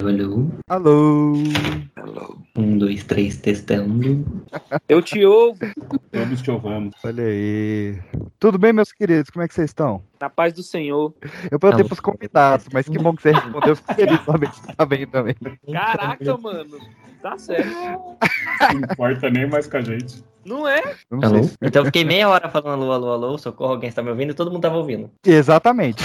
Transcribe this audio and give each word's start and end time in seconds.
Alô? 0.00 0.48
Alô? 0.68 1.42
Hello. 1.98 2.38
Um, 2.56 2.78
dois, 2.78 3.02
três, 3.04 3.36
testando. 3.36 4.24
Eu 4.88 5.02
te 5.02 5.24
ouvo. 5.24 5.58
Todos 6.12 6.40
te 6.42 6.50
ouvamos. 6.50 6.94
Olha 7.04 7.24
aí. 7.24 7.98
Tudo 8.38 8.58
bem, 8.58 8.72
meus 8.72 8.92
queridos? 8.92 9.30
Como 9.30 9.42
é 9.44 9.48
que 9.48 9.54
vocês 9.54 9.70
estão? 9.70 10.02
Na 10.20 10.30
paz 10.30 10.52
do 10.52 10.62
Senhor. 10.62 11.12
Eu 11.50 11.58
perguntei 11.58 11.86
pros 11.86 12.00
convidados, 12.00 12.66
mas 12.72 12.88
que 12.88 12.98
bom 12.98 13.14
que 13.14 13.22
você 13.22 13.32
respondeu. 13.32 13.74
Fico 13.76 13.94
feliz 13.94 14.20
saber 14.24 14.50
que 14.50 14.56
você 14.56 14.72
tá 14.74 14.86
bem 14.86 15.06
também. 15.06 15.34
Caraca, 15.72 16.36
mano. 16.38 16.78
Tá 17.20 17.36
certo. 17.36 17.68
Não 18.72 18.80
importa 18.80 19.28
nem 19.28 19.46
mais 19.48 19.66
com 19.66 19.76
a 19.76 19.80
gente. 19.80 20.22
Não 20.44 20.66
é? 20.66 20.80
Não 21.10 21.18
Alô? 21.22 21.42
se- 21.42 21.56
Então 21.60 21.82
eu 21.82 21.86
fiquei 21.86 22.04
meia 22.04 22.28
hora 22.28 22.48
falando 22.48 22.84
alô, 22.84 22.92
alô, 22.92 23.12
alô, 23.26 23.38
socorro, 23.38 23.72
alguém 23.72 23.88
está 23.88 24.02
me 24.02 24.08
ouvindo 24.08 24.30
e 24.30 24.34
todo 24.34 24.50
mundo 24.52 24.62
tava 24.62 24.76
ouvindo. 24.76 25.10
Exatamente. 25.26 26.04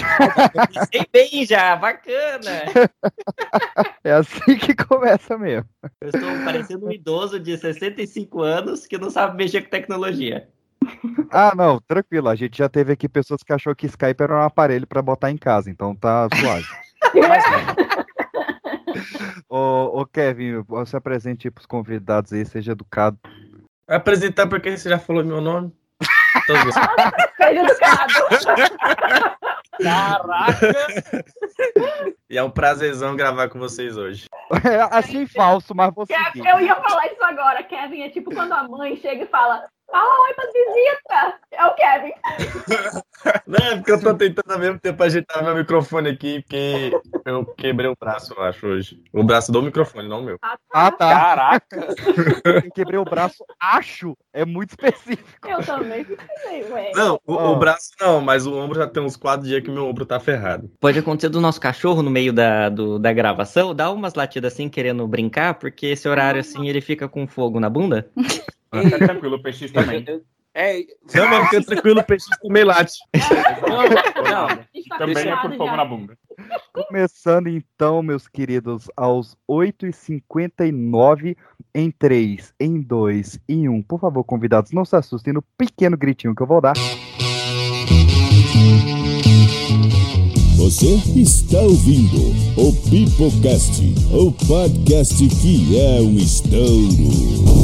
Sei 0.91 1.05
bem 1.14 1.46
já, 1.46 1.75
bacana! 1.75 2.50
É 4.04 4.12
assim 4.12 4.57
que 4.57 4.75
começa 4.75 5.38
mesmo. 5.38 5.68
Eu 6.01 6.10
estou 6.10 6.46
parecendo 6.46 6.87
um 6.87 6.92
idoso 6.92 7.39
de 7.39 7.57
65 7.57 8.42
anos 8.42 8.87
que 8.87 8.97
não 8.97 9.10
sabe 9.10 9.37
mexer 9.37 9.61
com 9.61 9.69
tecnologia. 9.69 10.50
Ah, 11.32 11.54
não, 11.56 11.79
tranquilo. 11.79 12.28
A 12.29 12.36
gente 12.36 12.57
já 12.57 12.68
teve 12.69 12.93
aqui 12.93 13.09
pessoas 13.09 13.43
que 13.43 13.54
achou 13.54 13.75
que 13.75 13.87
Skype 13.87 14.21
era 14.21 14.39
um 14.39 14.43
aparelho 14.43 14.87
pra 14.87 15.01
botar 15.01 15.32
em 15.32 15.37
casa, 15.37 15.69
então 15.69 15.96
tá 15.96 16.28
suave. 16.39 16.65
ô, 19.50 20.01
ô, 20.01 20.06
Kevin, 20.06 20.61
você 20.61 20.96
apresente 20.97 21.51
pros 21.51 21.65
convidados 21.65 22.31
aí, 22.34 22.45
seja 22.45 22.73
educado. 22.73 23.18
Vai 23.87 23.97
apresentar 23.97 24.47
porque 24.47 24.78
você 24.78 24.89
já 24.89 25.00
falou 25.00 25.23
meu 25.23 25.42
nome? 25.42 25.73
Seja 27.37 27.61
educado. 27.61 28.14
Caraca. 29.82 30.73
E 32.30 32.38
é 32.38 32.44
um 32.44 32.50
prazerzão 32.50 33.16
gravar 33.16 33.50
com 33.50 33.59
vocês 33.59 33.97
hoje. 33.97 34.27
assim 34.91 35.25
falso, 35.25 35.73
mas 35.75 35.94
seguir. 36.08 36.47
Eu 36.47 36.59
ia 36.59 36.75
falar 36.75 37.05
isso 37.08 37.23
agora. 37.23 37.64
Kevin 37.64 38.02
é 38.02 38.09
tipo 38.09 38.33
quando 38.33 38.53
a 38.53 38.67
mãe 38.67 38.95
chega 38.98 39.23
e 39.23 39.28
fala: 39.28 39.67
Fala 39.94 40.23
oi 40.23 40.33
pras 40.33 40.52
visitas. 40.52 41.39
É 41.52 41.66
o 41.67 41.75
Kevin. 41.75 42.13
Não, 43.47 43.59
é 43.67 43.75
porque 43.77 43.91
eu 43.91 44.02
tô 44.02 44.13
tentando 44.16 44.52
ao 44.52 44.59
mesmo 44.59 44.80
tempo 44.80 45.02
ajeitar 45.03 45.44
meu 45.44 45.55
microfone 45.55 46.09
aqui, 46.09 46.41
porque 46.41 46.91
eu 47.25 47.45
quebrei 47.45 47.88
o 47.89 47.95
braço, 47.97 48.33
eu 48.36 48.44
acho, 48.44 48.66
hoje. 48.67 49.02
O 49.14 49.23
braço 49.23 49.52
do 49.52 49.61
microfone, 49.61 50.09
não 50.09 50.19
o 50.19 50.23
meu. 50.23 50.38
Ah, 50.41 50.91
tá. 50.91 51.14
Caraca. 51.14 51.88
Eu 52.44 52.71
quebrei 52.71 52.97
o 52.99 53.05
braço, 53.05 53.45
acho. 53.61 54.17
É 54.33 54.44
muito 54.44 54.71
específico. 54.71 55.47
Eu 55.47 55.64
também 55.64 56.05
ué. 56.71 56.91
Não, 56.95 57.19
o, 57.25 57.33
Ó. 57.36 57.53
o 57.53 57.59
braço 57.59 57.91
não, 58.02 58.19
mas 58.19 58.45
o 58.47 58.53
ombro 58.58 58.77
já 58.80 58.88
tem 58.88 59.02
uns 59.03 59.16
quatro 59.16 59.45
dias 59.45 59.61
que 59.64 59.69
meu 59.69 59.88
ombro 59.88 60.05
tá 60.08 60.19
ferrado. 60.19 60.69
Pode 60.80 60.97
acontecer 60.97 61.30
do 61.30 61.39
nosso 61.39 61.61
cachorro 61.61 62.02
no 62.02 62.09
meio 62.09 62.33
da, 62.33 62.67
do- 62.67 62.97
da 62.99 63.14
gravação, 63.14 63.73
dá 63.75 63.89
umas 63.91 64.16
latidas 64.16 64.53
assim, 64.53 64.67
querendo 64.67 65.08
brincar, 65.08 65.53
porque 65.53 65.86
esse 65.88 66.09
horário 66.09 66.41
assim 66.41 66.67
ele 66.67 66.81
fica 66.81 67.08
com 67.08 67.27
fogo 67.27 67.59
na 67.59 67.69
bunda. 67.69 68.09
Fica 68.82 68.98
tranquilo, 69.08 69.36
o 69.36 69.42
PX 69.42 69.72
também. 69.72 70.06
É, 70.56 70.86
Não, 71.16 71.28
mas 71.28 71.50
fica 71.50 71.64
tranquilo, 71.64 72.00
o 72.00 72.04
peixe 72.04 72.26
também 72.42 72.64
late. 72.64 72.94
não, 73.68 73.84
não. 74.24 74.48
Também 75.00 75.28
é 75.28 75.36
por 75.36 75.52
fogo 75.56 75.66
já. 75.66 75.78
na 75.78 75.86
bunda. 75.86 76.16
Começando 76.72 77.48
então, 77.48 78.04
meus 78.04 78.28
queridos, 78.28 78.88
aos 78.96 79.36
8h59 79.50 81.36
em 81.74 81.90
3, 81.90 82.54
em 82.60 82.82
2, 82.82 83.40
em 83.50 83.68
1. 83.68 83.82
Por 83.82 84.00
favor, 84.00 84.24
convidados, 84.24 84.72
não 84.72 84.86
se 84.86 84.96
assustem 84.96 85.34
no 85.34 85.42
pequeno 85.58 85.98
gritinho 85.98 86.36
que 86.36 86.44
eu 86.44 86.48
vou 86.48 86.62
dar. 86.62 86.74
Você 90.58 90.96
está 91.20 91.60
ouvindo 91.60 92.32
o 92.58 92.72
Pipocast, 92.90 93.82
o 94.12 94.32
podcast 94.48 95.28
que 95.42 95.80
é 95.80 96.00
um 96.00 96.16
estouro. 96.18 97.62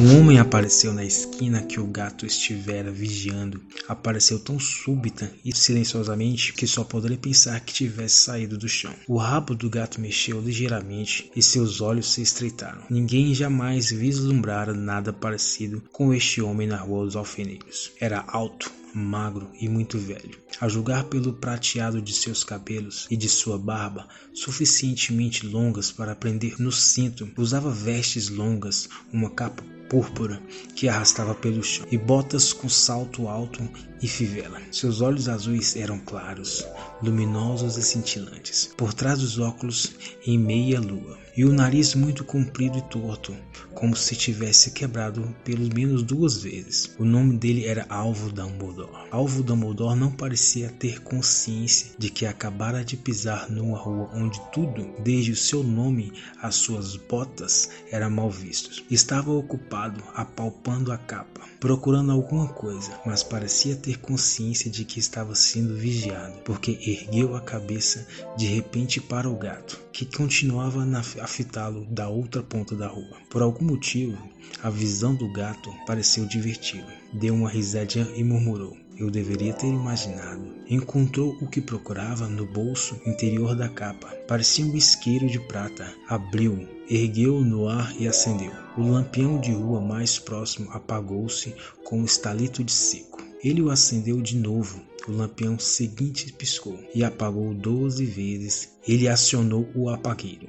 Um 0.00 0.16
homem 0.16 0.38
apareceu 0.38 0.92
na 0.92 1.04
esquina 1.04 1.60
que 1.62 1.80
o 1.80 1.86
gato 1.88 2.24
estivera 2.24 2.88
vigiando. 2.88 3.60
Apareceu 3.88 4.38
tão 4.38 4.56
súbita 4.60 5.28
e 5.44 5.52
silenciosamente 5.52 6.52
que 6.52 6.68
só 6.68 6.84
poderia 6.84 7.18
pensar 7.18 7.58
que 7.58 7.74
tivesse 7.74 8.14
saído 8.14 8.56
do 8.56 8.68
chão. 8.68 8.94
O 9.08 9.16
rabo 9.16 9.56
do 9.56 9.68
gato 9.68 10.00
mexeu 10.00 10.40
ligeiramente 10.40 11.28
e 11.34 11.42
seus 11.42 11.80
olhos 11.80 12.12
se 12.12 12.22
estreitaram. 12.22 12.82
Ninguém 12.88 13.34
jamais 13.34 13.90
vislumbrara 13.90 14.72
nada 14.72 15.12
parecido 15.12 15.82
com 15.90 16.14
este 16.14 16.40
homem 16.40 16.68
na 16.68 16.76
Rua 16.76 17.04
dos 17.04 17.16
Alfeneiros. 17.16 17.90
Era 18.00 18.24
alto, 18.28 18.70
magro 18.98 19.50
e 19.60 19.68
muito 19.68 19.98
velho. 19.98 20.38
A 20.60 20.68
julgar 20.68 21.04
pelo 21.04 21.32
prateado 21.32 22.02
de 22.02 22.12
seus 22.12 22.42
cabelos 22.44 23.06
e 23.10 23.16
de 23.16 23.28
sua 23.28 23.58
barba, 23.58 24.08
suficientemente 24.34 25.46
longas 25.46 25.90
para 25.90 26.14
prender 26.14 26.60
no 26.60 26.72
cinto, 26.72 27.30
usava 27.36 27.70
vestes 27.70 28.28
longas, 28.28 28.88
uma 29.12 29.30
capa 29.30 29.62
púrpura 29.88 30.42
que 30.74 30.88
arrastava 30.88 31.34
pelo 31.34 31.62
chão 31.62 31.86
e 31.90 31.96
botas 31.96 32.52
com 32.52 32.68
salto 32.68 33.26
alto 33.26 33.66
e 34.02 34.06
fivela. 34.06 34.60
Seus 34.70 35.00
olhos 35.00 35.28
azuis 35.28 35.76
eram 35.76 35.98
claros, 35.98 36.64
luminosos 37.02 37.76
e 37.76 37.82
cintilantes, 37.82 38.70
por 38.76 38.92
trás 38.92 39.20
dos 39.20 39.38
óculos 39.38 39.92
em 40.26 40.38
meia 40.38 40.80
lua, 40.80 41.18
e 41.38 41.44
o 41.44 41.52
nariz 41.52 41.94
muito 41.94 42.24
comprido 42.24 42.78
e 42.78 42.82
torto, 42.82 43.32
como 43.72 43.94
se 43.94 44.16
tivesse 44.16 44.72
quebrado 44.72 45.32
pelo 45.44 45.72
menos 45.72 46.02
duas 46.02 46.42
vezes. 46.42 46.96
O 46.98 47.04
nome 47.04 47.36
dele 47.38 47.64
era 47.64 47.86
Alvo 47.88 48.32
Dumbledore. 48.32 49.06
Alvo 49.12 49.40
Dumbledore 49.44 49.96
não 49.96 50.10
parecia 50.10 50.68
ter 50.68 51.00
consciência 51.00 51.92
de 51.96 52.10
que 52.10 52.26
acabara 52.26 52.84
de 52.84 52.96
pisar 52.96 53.48
numa 53.48 53.78
rua 53.78 54.10
onde 54.12 54.40
tudo, 54.50 54.84
desde 55.04 55.30
o 55.30 55.36
seu 55.36 55.62
nome 55.62 56.12
às 56.42 56.56
suas 56.56 56.96
botas, 56.96 57.70
era 57.88 58.10
mal 58.10 58.28
visto. 58.28 58.82
Estava 58.90 59.30
ocupado 59.30 60.02
apalpando 60.16 60.90
a 60.90 60.98
capa, 60.98 61.42
procurando 61.60 62.10
alguma 62.10 62.48
coisa, 62.48 62.98
mas 63.06 63.22
parecia 63.22 63.76
ter 63.76 63.98
consciência 63.98 64.68
de 64.68 64.84
que 64.84 64.98
estava 64.98 65.36
sendo 65.36 65.76
vigiado, 65.76 66.36
porque 66.44 66.80
ergueu 66.92 67.36
a 67.36 67.40
cabeça 67.40 68.06
de 68.36 68.46
repente 68.46 69.00
para 69.00 69.28
o 69.28 69.36
gato, 69.36 69.80
que 69.92 70.04
continuava 70.04 70.86
a 71.20 71.26
fitá-lo 71.26 71.84
da 71.86 72.08
outra 72.08 72.42
ponta 72.42 72.74
da 72.74 72.86
rua. 72.86 73.16
Por 73.30 73.42
algum 73.42 73.64
motivo, 73.64 74.16
a 74.62 74.70
visão 74.70 75.14
do 75.14 75.30
gato 75.32 75.72
pareceu 75.86 76.24
diverti-lo. 76.26 76.86
Deu 77.12 77.34
uma 77.34 77.50
risadinha 77.50 78.08
e 78.16 78.24
murmurou. 78.24 78.76
Eu 78.98 79.10
deveria 79.10 79.54
ter 79.54 79.68
imaginado. 79.68 80.42
Encontrou 80.68 81.36
o 81.40 81.46
que 81.46 81.60
procurava 81.60 82.26
no 82.26 82.44
bolso 82.44 83.00
interior 83.06 83.54
da 83.54 83.68
capa. 83.68 84.08
Parecia 84.26 84.64
um 84.66 84.76
isqueiro 84.76 85.28
de 85.28 85.38
prata. 85.38 85.94
Abriu, 86.08 86.68
ergueu-o 86.90 87.44
no 87.44 87.68
ar 87.68 87.94
e 87.96 88.08
acendeu. 88.08 88.50
O 88.76 88.82
lampião 88.82 89.40
de 89.40 89.52
rua 89.52 89.80
mais 89.80 90.18
próximo 90.18 90.68
apagou-se 90.72 91.54
com 91.84 92.00
um 92.00 92.04
estalito 92.04 92.64
de 92.64 92.72
seco. 92.72 93.22
Ele 93.44 93.62
o 93.62 93.70
acendeu 93.70 94.20
de 94.20 94.36
novo. 94.36 94.82
O 95.08 95.12
lampião 95.12 95.58
seguinte 95.58 96.32
piscou 96.32 96.78
e 96.94 97.02
apagou 97.02 97.54
doze 97.54 98.04
vezes. 98.04 98.76
Ele 98.86 99.08
acionou 99.08 99.66
o 99.74 99.88
apagueiro 99.88 100.48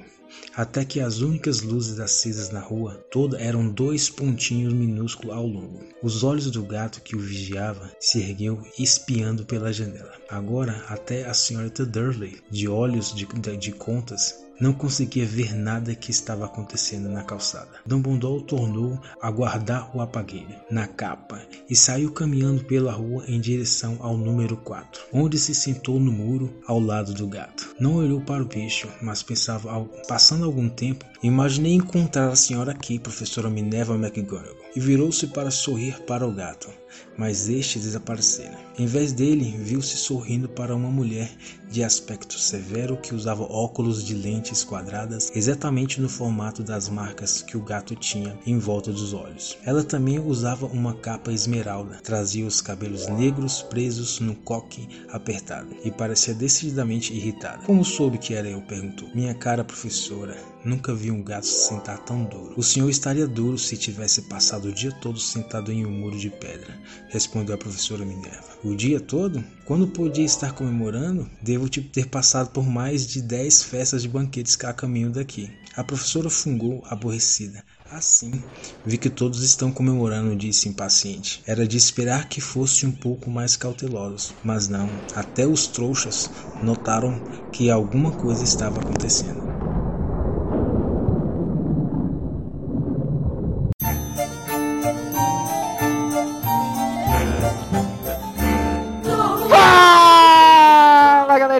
até 0.54 0.84
que 0.84 1.00
as 1.00 1.20
únicas 1.20 1.60
luzes 1.60 1.98
acesas 1.98 2.50
na 2.50 2.60
rua 2.60 2.94
toda 3.10 3.40
eram 3.40 3.68
dois 3.68 4.08
pontinhos 4.08 4.72
minúsculos 4.72 5.34
ao 5.34 5.46
longo. 5.46 5.80
Os 6.02 6.22
olhos 6.22 6.50
do 6.50 6.62
gato 6.62 7.00
que 7.02 7.16
o 7.16 7.20
vigiava 7.20 7.90
se 7.98 8.20
ergueu 8.20 8.62
espiando 8.78 9.44
pela 9.44 9.72
janela. 9.72 10.12
Agora 10.28 10.84
até 10.88 11.24
a 11.24 11.34
senhorita 11.34 11.84
Durley, 11.84 12.38
de 12.50 12.68
olhos 12.68 13.14
de, 13.14 13.26
de, 13.26 13.56
de 13.56 13.72
contas, 13.72 14.44
não 14.60 14.72
conseguia 14.72 15.24
ver 15.26 15.54
nada 15.54 15.94
que 15.94 16.10
estava 16.10 16.44
acontecendo 16.44 17.08
na 17.08 17.22
calçada. 17.22 17.70
Dumbledore 17.86 18.44
tornou 18.44 19.00
a 19.20 19.30
guardar 19.30 19.90
o 19.96 20.00
apagueiro 20.00 20.54
na 20.70 20.86
capa 20.86 21.40
e 21.68 21.74
saiu 21.74 22.12
caminhando 22.12 22.64
pela 22.64 22.92
rua 22.92 23.24
em 23.26 23.40
direção 23.40 23.96
ao 24.00 24.16
número 24.16 24.56
4, 24.56 25.02
onde 25.12 25.38
se 25.38 25.54
sentou 25.54 25.98
no 25.98 26.12
muro 26.12 26.52
ao 26.66 26.78
lado 26.78 27.14
do 27.14 27.26
gato. 27.26 27.74
Não 27.80 27.94
olhou 27.94 28.20
para 28.20 28.42
o 28.42 28.46
bicho, 28.46 28.88
mas 29.00 29.22
pensava, 29.22 29.70
ao- 29.70 29.86
passando 30.06 30.44
algum 30.44 30.68
tempo, 30.68 31.04
imaginei 31.22 31.72
encontrar 31.74 32.28
a 32.28 32.36
senhora 32.36 32.72
aqui, 32.72 32.98
professora 32.98 33.48
Minerva 33.50 33.94
McGonagall, 33.94 34.56
e 34.74 34.80
virou-se 34.80 35.26
para 35.28 35.50
sorrir 35.50 36.00
para 36.02 36.26
o 36.26 36.32
gato, 36.32 36.68
mas 37.16 37.48
este 37.48 37.78
desaparecera. 37.78 38.58
Em 38.78 38.86
vez 38.86 39.12
dele, 39.12 39.56
viu-se 39.58 39.96
sorrindo 39.96 40.48
para 40.48 40.74
uma 40.74 40.90
mulher 40.90 41.30
de 41.70 41.84
aspecto 41.84 42.38
severo 42.38 42.96
que 42.96 43.14
usava 43.14 43.44
óculos 43.44 44.04
de 44.04 44.14
lentes 44.14 44.64
quadradas 44.64 45.30
exatamente 45.34 46.00
no 46.00 46.08
formato 46.08 46.62
das 46.62 46.88
marcas 46.88 47.42
que 47.42 47.56
o 47.56 47.62
gato 47.62 47.94
tinha 47.94 48.38
em 48.44 48.58
volta 48.58 48.92
dos 48.92 49.14
olhos. 49.14 49.56
Ela 49.64 49.84
também 49.84 50.18
usava 50.18 50.66
uma 50.66 50.94
capa 50.94 51.32
esmeralda, 51.32 52.00
trazia 52.02 52.46
os 52.46 52.60
cabelos 52.60 53.06
negros 53.06 53.62
presos 53.62 54.18
num 54.20 54.34
coque 54.34 54.88
apertado 55.10 55.68
e 55.84 55.90
parecia 55.90 56.34
decididamente 56.34 57.14
irritada. 57.14 57.64
Como 57.64 57.84
soube 57.84 58.18
que 58.18 58.34
era 58.34 58.48
eu? 58.48 58.60
perguntou. 58.62 59.08
Minha 59.14 59.34
cara 59.34 59.64
professora, 59.64 60.36
Nunca 60.62 60.94
vi 60.94 61.10
um 61.10 61.22
gato 61.22 61.46
se 61.46 61.68
sentar 61.68 61.98
tão 62.00 62.22
duro. 62.22 62.52
O 62.54 62.62
senhor 62.62 62.90
estaria 62.90 63.26
duro 63.26 63.56
se 63.56 63.78
tivesse 63.78 64.22
passado 64.22 64.68
o 64.68 64.72
dia 64.72 64.92
todo 64.92 65.18
sentado 65.18 65.72
em 65.72 65.86
um 65.86 65.90
muro 65.90 66.18
de 66.18 66.28
pedra, 66.28 66.78
respondeu 67.08 67.54
a 67.54 67.58
professora 67.58 68.04
Minerva. 68.04 68.58
O 68.62 68.74
dia 68.74 69.00
todo? 69.00 69.42
Quando 69.70 69.86
podia 69.86 70.24
estar 70.24 70.52
comemorando, 70.52 71.30
devo 71.40 71.68
te 71.68 71.80
ter 71.80 72.08
passado 72.08 72.50
por 72.50 72.66
mais 72.66 73.06
de 73.06 73.22
dez 73.22 73.62
festas 73.62 74.02
de 74.02 74.08
banquetes 74.08 74.58
a 74.64 74.72
caminho 74.72 75.12
daqui. 75.12 75.48
A 75.76 75.84
professora 75.84 76.28
fungou, 76.28 76.82
aborrecida. 76.86 77.62
Assim, 77.88 78.42
vi 78.84 78.98
que 78.98 79.08
todos 79.08 79.44
estão 79.44 79.70
comemorando, 79.70 80.34
disse 80.34 80.68
impaciente. 80.68 81.40
Era 81.46 81.68
de 81.68 81.76
esperar 81.76 82.28
que 82.28 82.40
fosse 82.40 82.84
um 82.84 82.90
pouco 82.90 83.30
mais 83.30 83.56
cautelosos, 83.56 84.34
mas 84.42 84.66
não. 84.66 85.00
Até 85.14 85.46
os 85.46 85.68
trouxas 85.68 86.32
notaram 86.60 87.22
que 87.52 87.70
alguma 87.70 88.10
coisa 88.10 88.42
estava 88.42 88.80
acontecendo. 88.80 89.40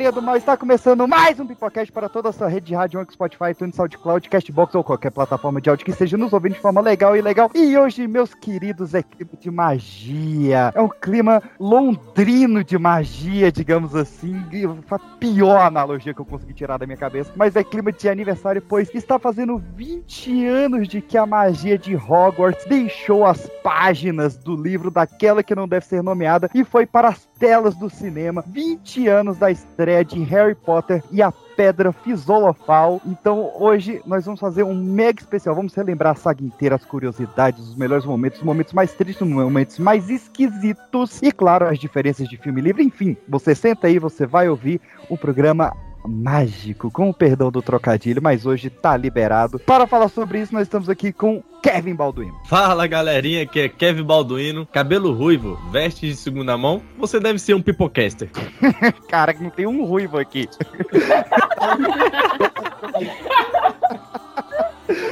Do 0.00 0.22
mal, 0.22 0.34
está 0.34 0.56
começando 0.56 1.06
mais 1.06 1.38
um 1.38 1.46
Pipocast 1.46 1.92
para 1.92 2.08
toda 2.08 2.30
a 2.30 2.32
sua 2.32 2.48
rede 2.48 2.68
de 2.68 2.74
rádio, 2.74 2.98
Anchor, 2.98 3.12
Spotify, 3.12 3.50
iTunes, 3.50 3.76
SoundCloud, 3.76 4.30
Castbox 4.30 4.74
ou 4.74 4.82
qualquer 4.82 5.10
plataforma 5.10 5.60
de 5.60 5.68
áudio 5.68 5.84
que 5.84 5.90
esteja 5.90 6.16
nos 6.16 6.32
ouvindo 6.32 6.54
de 6.54 6.58
forma 6.58 6.80
legal 6.80 7.14
e 7.14 7.20
legal. 7.20 7.50
E 7.54 7.76
hoje, 7.76 8.08
meus 8.08 8.32
queridos, 8.32 8.94
é 8.94 9.02
clima 9.02 9.32
de 9.38 9.50
magia. 9.50 10.72
É 10.74 10.80
um 10.80 10.88
clima 10.88 11.42
londrino 11.60 12.64
de 12.64 12.78
magia, 12.78 13.52
digamos 13.52 13.94
assim. 13.94 14.42
Foi 14.86 14.96
a 14.96 15.16
pior 15.18 15.60
analogia 15.60 16.14
que 16.14 16.20
eu 16.20 16.24
consegui 16.24 16.54
tirar 16.54 16.78
da 16.78 16.86
minha 16.86 16.98
cabeça. 16.98 17.30
Mas 17.36 17.54
é 17.54 17.62
clima 17.62 17.92
de 17.92 18.08
aniversário, 18.08 18.62
pois 18.62 18.92
está 18.94 19.18
fazendo 19.18 19.62
20 19.76 20.46
anos 20.46 20.88
de 20.88 21.02
que 21.02 21.18
a 21.18 21.26
magia 21.26 21.76
de 21.76 21.94
Hogwarts 21.94 22.64
deixou 22.64 23.26
as 23.26 23.48
páginas 23.62 24.38
do 24.38 24.56
livro 24.56 24.90
daquela 24.90 25.42
que 25.42 25.54
não 25.54 25.68
deve 25.68 25.84
ser 25.84 26.02
nomeada 26.02 26.48
e 26.54 26.64
foi 26.64 26.86
para 26.86 27.08
as 27.08 27.26
telas 27.38 27.74
do 27.76 27.90
cinema. 27.90 28.42
20 28.48 29.06
anos 29.06 29.36
da 29.36 29.50
estreia 29.50 29.89
de 30.04 30.22
Harry 30.24 30.54
Potter 30.54 31.02
e 31.10 31.20
a 31.22 31.32
Pedra 31.60 31.92
Fisolofal. 31.92 33.00
Então 33.04 33.52
hoje 33.58 34.00
nós 34.06 34.24
vamos 34.24 34.40
fazer 34.40 34.62
um 34.62 34.74
mega 34.74 35.20
especial. 35.20 35.54
Vamos 35.54 35.74
relembrar 35.74 36.12
a 36.12 36.14
saga 36.14 36.42
inteira, 36.42 36.76
as 36.76 36.84
curiosidades, 36.84 37.68
os 37.68 37.74
melhores 37.74 38.06
momentos, 38.06 38.38
os 38.38 38.44
momentos 38.44 38.72
mais 38.72 38.92
tristes, 38.92 39.20
os 39.20 39.28
momentos 39.28 39.78
mais 39.78 40.08
esquisitos 40.08 41.20
e, 41.22 41.30
claro, 41.30 41.66
as 41.66 41.78
diferenças 41.78 42.28
de 42.28 42.36
filme 42.36 42.60
livre. 42.60 42.82
Enfim, 42.82 43.16
você 43.28 43.54
senta 43.54 43.88
aí, 43.88 43.98
você 43.98 44.26
vai 44.26 44.48
ouvir 44.48 44.80
o 45.08 45.18
programa 45.18 45.76
mágico, 46.04 46.90
com 46.90 47.10
o 47.10 47.14
perdão 47.14 47.50
do 47.50 47.62
trocadilho, 47.62 48.22
mas 48.22 48.46
hoje 48.46 48.70
tá 48.70 48.96
liberado. 48.96 49.58
Para 49.58 49.86
falar 49.86 50.08
sobre 50.08 50.40
isso, 50.40 50.52
nós 50.52 50.62
estamos 50.62 50.88
aqui 50.88 51.12
com 51.12 51.42
Kevin 51.62 51.94
Balduino. 51.94 52.38
Fala 52.46 52.86
galerinha, 52.86 53.42
aqui 53.42 53.60
é 53.60 53.68
Kevin 53.68 54.02
Balduino, 54.02 54.66
cabelo 54.66 55.12
ruivo, 55.12 55.56
veste 55.70 56.06
de 56.06 56.16
segunda 56.16 56.56
mão, 56.56 56.82
você 56.98 57.20
deve 57.20 57.38
ser 57.38 57.54
um 57.54 57.62
pipocaster. 57.62 58.30
Cara, 59.08 59.34
que 59.34 59.42
não 59.42 59.50
tem 59.50 59.66
um 59.66 59.84
ruivo 59.84 60.18
aqui. 60.18 60.48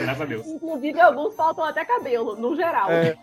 Graças 0.01 0.23
a 0.23 0.25
Deus. 0.25 0.47
Inclusive, 0.47 1.01
alguns 1.01 1.35
faltam 1.35 1.65
até 1.65 1.85
cabelo, 1.85 2.37
no 2.37 2.57
geral. 2.57 2.91
É. 2.91 3.17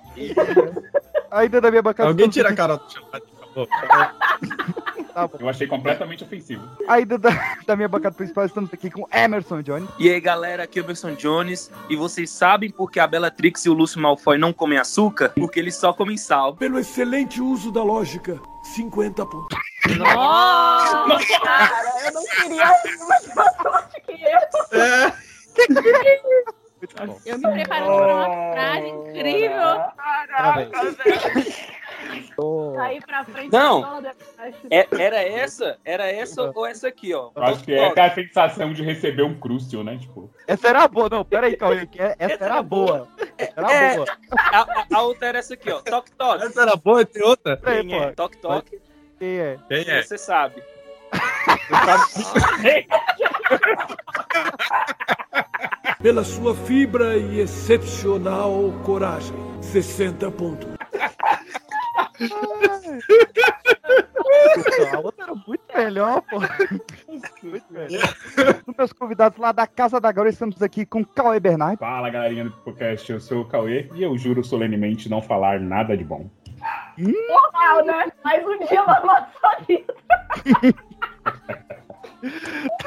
Ainda 1.32 1.60
da 1.60 1.70
minha 1.70 1.82
bancada. 1.82 2.10
Alguém 2.10 2.30
tira 2.30 2.50
a 2.50 2.56
cara 2.56 2.78
do 2.78 2.92
chão, 2.92 3.04
por 3.12 3.68
favor. 3.68 4.85
Tá 5.16 5.30
bom. 5.30 5.38
Eu 5.40 5.48
achei 5.48 5.66
completamente 5.66 6.26
ofensivo. 6.26 6.62
Ainda 6.90 7.18
da, 7.18 7.30
da 7.66 7.74
minha 7.78 7.88
bancada 7.88 8.14
principal, 8.14 8.46
estamos 8.46 8.74
aqui 8.74 8.92
com 8.92 9.08
Emerson 9.14 9.62
Johnny. 9.62 9.88
E 9.98 10.10
aí, 10.10 10.20
galera, 10.20 10.64
aqui 10.64 10.78
é 10.78 10.82
o 10.82 10.86
Emerson 10.86 11.14
Jones. 11.14 11.72
E 11.90 11.96
vocês 11.96 12.30
sabem 12.30 12.70
por 12.70 12.92
que 12.92 13.00
a 13.00 13.08
Bellatrix 13.08 13.64
e 13.66 13.70
o 13.70 13.74
Lúcio 13.74 14.02
Malfoy 14.02 14.38
não 14.38 14.52
comem 14.52 14.78
açúcar? 14.78 15.30
Porque 15.30 15.58
eles 15.58 15.78
só 15.78 15.94
comem 15.94 16.18
sal. 16.18 16.58
Pelo 16.58 16.78
excelente 16.78 17.42
uso 17.42 17.72
da 17.72 17.82
lógica, 17.82 18.38
50 18.76 19.26
pontos. 19.26 19.58
Nossa, 19.98 21.40
cara, 21.42 21.82
eu 22.06 22.12
não 22.12 22.24
queria 22.26 22.66
mais 23.08 23.24
sorte 23.56 24.02
que 24.02 24.12
eu. 24.12 24.40
Muito 26.78 27.08
bom. 27.08 27.20
Eu 27.26 27.38
me 27.38 27.52
preparando 27.54 27.96
para 27.96 28.16
uma 28.16 28.54
frase 28.54 28.88
incrível. 28.88 29.80
Caraca, 29.96 30.92
velho. 30.92 31.75
Sair 32.76 33.06
pra 33.06 33.24
frente 33.24 33.52
Não. 33.52 33.82
toda. 33.82 34.16
É- 34.70 34.88
era 34.92 35.22
essa? 35.22 35.78
Era 35.86 36.06
essa 36.12 36.52
ou 36.56 36.66
essa 36.66 36.88
aqui, 36.88 37.14
ó? 37.14 37.32
Eu 37.36 37.44
acho 37.44 37.64
que 37.64 37.74
é 37.74 37.86
aquela 37.88 38.14
sensação 38.14 38.74
de 38.74 38.84
receber 38.84 39.24
um 39.24 39.34
crústio, 39.40 39.84
né? 39.84 39.98
Tipo, 39.98 40.30
Essa 40.48 40.68
era 40.70 40.88
boa, 40.88 41.10
não, 41.10 41.24
pera 41.26 41.48
aí, 41.48 41.56
Cauê, 41.56 41.86
que 41.88 42.02
é- 42.02 42.16
essa 42.20 42.44
era 42.46 42.62
boa. 42.62 43.08
Era 43.38 43.72
É. 43.74 43.96
boa. 43.96 44.08
A, 44.38 44.60
a- 44.62 44.86
a 44.94 45.02
outra 45.02 45.28
era 45.28 45.40
essa 45.40 45.54
aqui, 45.54 45.72
ó. 45.72 45.80
Toque, 45.82 46.12
toque. 46.12 46.46
Essa 46.46 46.62
era 46.62 46.76
boa 46.76 47.06
tem 47.06 47.24
outra? 47.24 47.58
Quem 47.58 47.94
é? 47.96 48.12
Toque, 48.12 48.38
toque. 48.38 48.80
Quem 49.20 49.40
é? 49.40 49.58
Quem 49.68 49.90
é? 49.90 50.02
Você 50.04 50.18
sabe. 50.18 50.62
Pela 56.02 56.24
sua 56.24 56.54
fibra 56.56 57.18
e 57.18 57.40
excepcional 57.40 58.72
coragem, 58.84 59.34
60 59.62 60.30
pontos. 60.30 60.75
A 64.94 65.00
outra 65.00 65.24
era 65.24 65.36
muito 65.36 65.64
melhor, 65.76 66.22
pô. 66.22 66.40
Muito 67.10 67.66
melhor. 67.70 68.16
Os 68.68 68.76
meus 68.76 68.94
convidados 68.94 69.38
lá 69.38 69.52
da 69.52 69.68
Casa 69.68 70.00
da 70.00 70.12
Glória, 70.12 70.30
estamos 70.30 70.62
aqui 70.62 70.86
com 70.86 71.04
Cauê 71.04 71.40
Bernardo. 71.40 71.80
fala 71.80 72.10
galerinha 72.10 72.46
do 72.46 72.52
podcast, 72.52 73.12
eu 73.12 73.20
sou 73.20 73.42
o 73.42 73.46
Cauê 73.46 73.90
e 73.94 74.04
eu 74.04 74.18
juro 74.18 74.44
solenemente 74.44 75.10
não 75.10 75.22
falar 75.22 75.60
nada 75.60 75.96
de 75.96 76.04
bom. 76.04 76.30
Normal, 76.98 77.86
né? 77.86 78.12
Mais 78.24 78.46
um 78.46 78.58
dia 78.60 78.84
na 78.86 79.00
nossa 79.02 79.64
vida. 79.68 79.94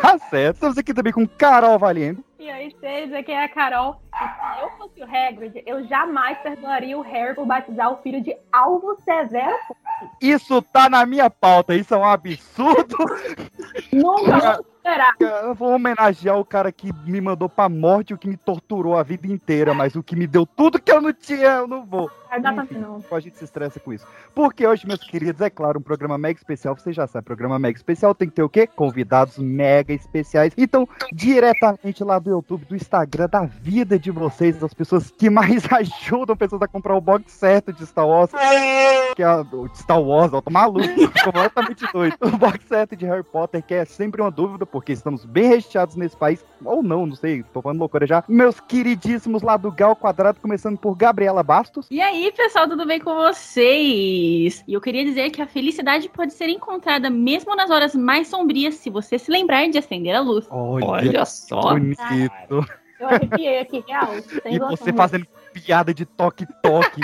Tá 0.01 0.19
certo. 0.19 0.55
Estamos 0.57 0.79
aqui 0.79 0.93
também 0.95 1.13
com 1.13 1.27
Carol 1.27 1.79
Valiendo. 1.79 2.25
E 2.39 2.49
aí, 2.49 2.71
vocês, 2.71 3.13
aqui 3.13 3.33
é 3.33 3.43
a 3.43 3.49
Carol. 3.49 4.01
E 4.15 4.19
se 4.19 4.63
eu 4.63 4.71
fosse 4.79 5.01
o 5.01 5.05
Hagrid, 5.05 5.61
eu 5.67 5.85
jamais 5.89 6.39
perdoaria 6.39 6.97
o 6.97 7.01
Harry 7.01 7.35
por 7.35 7.45
batizar 7.45 7.93
o 7.93 7.97
filho 7.97 8.23
de 8.23 8.37
Alvo 8.53 8.97
Severo. 9.03 9.57
Isso 10.23 10.63
tá 10.63 10.89
na 10.89 11.05
minha 11.05 11.29
pauta, 11.29 11.75
isso 11.75 11.93
é 11.95 11.97
um 11.97 12.05
absurdo. 12.05 12.97
Nunca 13.93 14.61
esperar. 14.79 15.15
Eu 15.21 15.55
vou 15.55 15.75
homenagear 15.75 16.39
o 16.39 16.45
cara 16.45 16.73
que 16.73 16.93
me 17.05 17.21
mandou 17.21 17.49
pra 17.49 17.69
morte, 17.69 18.15
o 18.15 18.19
que 18.19 18.29
me 18.29 18.37
torturou 18.37 18.97
a 18.97 19.03
vida 19.03 19.27
inteira, 19.27 19.75
mas 19.75 19.95
o 19.95 20.03
que 20.03 20.17
me 20.17 20.27
deu 20.27 20.47
tudo 20.47 20.81
que 20.81 20.91
eu 20.91 21.01
não 21.01 21.13
tinha, 21.13 21.49
eu 21.49 21.67
não 21.67 21.85
vou. 21.85 22.11
Não 22.31 22.41
dá 22.41 22.53
pra 22.53 22.63
assim, 22.63 22.79
não. 22.79 23.03
A 23.11 23.21
gente 23.21 23.39
se 23.39 23.45
estressa 23.45 23.81
com 23.81 23.93
isso. 23.93 24.07
Porque 24.35 24.67
hoje, 24.67 24.87
meus 24.87 25.01
queridos, 25.01 25.41
é 25.41 25.49
claro, 25.49 25.79
um 25.79 25.83
programa 25.83 26.19
mega 26.19 26.39
especial, 26.39 26.77
você 26.77 26.93
já 26.93 27.07
sabe, 27.07 27.25
programa 27.25 27.59
mega 27.59 27.77
especial 27.77 28.15
tem 28.15 28.29
que 28.29 28.35
ter 28.35 28.43
o 28.43 28.49
quê? 28.49 28.67
Convidados 28.67 29.39
mega 29.39 29.93
especiais. 29.93 30.53
Então, 30.57 30.87
diretamente 31.13 32.05
lá 32.05 32.19
do 32.19 32.31
YouTube, 32.31 32.67
do 32.67 32.77
Instagram, 32.77 33.29
da 33.29 33.45
vida 33.45 33.99
de 33.99 34.11
vocês, 34.11 34.59
das 34.59 34.75
pessoas 34.75 35.11
que 35.11 35.31
mais 35.31 35.65
ajudam 35.73 36.37
pessoas 36.37 36.63
a 36.63 36.69
comprar 36.69 36.97
o 36.97 37.01
box 37.01 37.33
certo 37.33 37.73
de 37.73 37.87
Star 37.87 38.07
Wars, 38.07 38.31
que 39.17 39.23
é 39.23 39.35
o 39.35 39.69
de 39.69 39.79
Star 39.79 40.01
Wars, 40.01 40.33
ó, 40.33 40.41
tô 40.41 40.51
maluco, 40.51 40.87
completamente 41.25 41.91
doido. 41.93 42.17
O 42.21 42.37
box 42.37 42.65
certo 42.67 42.95
de 42.95 43.07
Harry 43.07 43.25
Potter, 43.25 43.63
que 43.63 43.75
é 43.75 43.85
sempre 43.85 44.21
uma 44.21 44.31
dúvida, 44.31 44.67
porque 44.71 44.93
estamos 44.93 45.25
bem 45.25 45.49
recheados 45.49 45.97
nesse 45.97 46.17
país, 46.17 46.45
ou 46.65 46.83
não, 46.83 47.07
não 47.07 47.17
sei, 47.17 47.43
tô 47.43 47.63
falando 47.63 47.79
loucura 47.79 48.07
já. 48.07 48.25
Meus 48.29 48.61
queridíssimos 48.61 49.43
lá 49.43 49.57
do 49.57 49.71
Gal 49.71 49.97
Quadrado, 49.97 50.41
começando 50.41 50.79
por 50.79 50.95
Gabriela 50.95 51.43
Bastos. 51.43 51.87
E 51.91 52.01
aí, 52.01 52.33
pessoal, 52.37 52.69
tudo 52.69 52.87
bem 52.87 53.01
com 53.01 53.15
vocês? 53.15 54.65
E 54.67 54.73
eu 54.73 54.81
queria 54.81 55.05
dizer 55.05 55.31
que 55.31 55.43
a 55.43 55.47
felicidade 55.47 56.09
pode 56.09 56.33
ser 56.33 56.49
encontrada 56.49 57.11
mesmo 57.11 57.55
nas 57.57 57.71
horas 57.71 57.95
mais 57.95 58.29
sombrias, 58.29 58.75
se 58.75 58.91
você 58.91 59.19
se 59.19 59.31
lembrar 59.31 59.69
de 59.69 59.79
acender 59.79 60.15
a 60.15 60.21
luz. 60.21 60.47
Olha 60.51 61.25
só. 61.25 61.75
bonito. 61.75 61.99
Eu 63.01 63.09
arrepiei 63.09 63.61
aqui, 63.61 63.85
real. 63.87 64.09
E 64.45 64.59
você 64.59 64.93
fazendo 64.93 65.27
piada 65.59 65.93
de 65.95 66.05
toque-toque. 66.05 67.01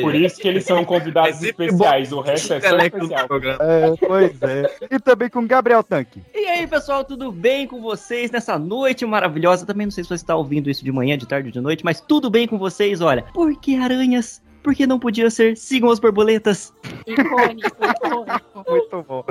Por 0.00 0.14
isso 0.14 0.40
que 0.40 0.48
eles 0.48 0.64
são 0.64 0.84
convidados 0.84 1.42
É 1.42 1.48
especiais, 1.48 2.12
o 2.12 2.20
resto 2.20 2.54
é 2.54 2.60
só 2.60 2.76
do 2.76 2.82
especial. 2.84 3.26
programa. 3.26 3.58
é, 3.62 3.94
pois 4.06 4.42
é. 4.42 4.76
E 4.90 4.98
também 4.98 5.28
com 5.30 5.46
Gabriel 5.46 5.82
Tanque. 5.82 6.22
E 6.34 6.44
aí, 6.46 6.66
pessoal, 6.66 7.04
tudo 7.04 7.30
bem 7.32 7.66
com 7.66 7.80
vocês 7.80 8.30
nessa 8.30 8.58
noite 8.58 9.06
maravilhosa? 9.06 9.64
Também 9.64 9.86
não 9.86 9.90
sei 9.92 10.04
se 10.04 10.08
você 10.08 10.16
está 10.16 10.36
ouvindo 10.36 10.68
isso 10.68 10.84
de 10.84 10.92
manhã, 10.92 11.16
de 11.16 11.26
tarde 11.26 11.48
ou 11.48 11.52
de 11.52 11.60
noite, 11.60 11.84
mas 11.84 12.00
tudo 12.00 12.28
bem 12.28 12.46
com 12.46 12.58
vocês, 12.58 13.00
olha. 13.00 13.24
Por 13.32 13.58
que 13.58 13.76
aranhas? 13.76 14.41
Por 14.62 14.74
que 14.74 14.86
não 14.86 14.98
podia 14.98 15.28
ser? 15.30 15.56
Sigam 15.56 15.90
as 15.90 15.98
borboletas. 15.98 16.72
Icônico, 17.06 17.76
icônico. 17.84 18.64
Muito 18.68 19.02
bom. 19.02 19.24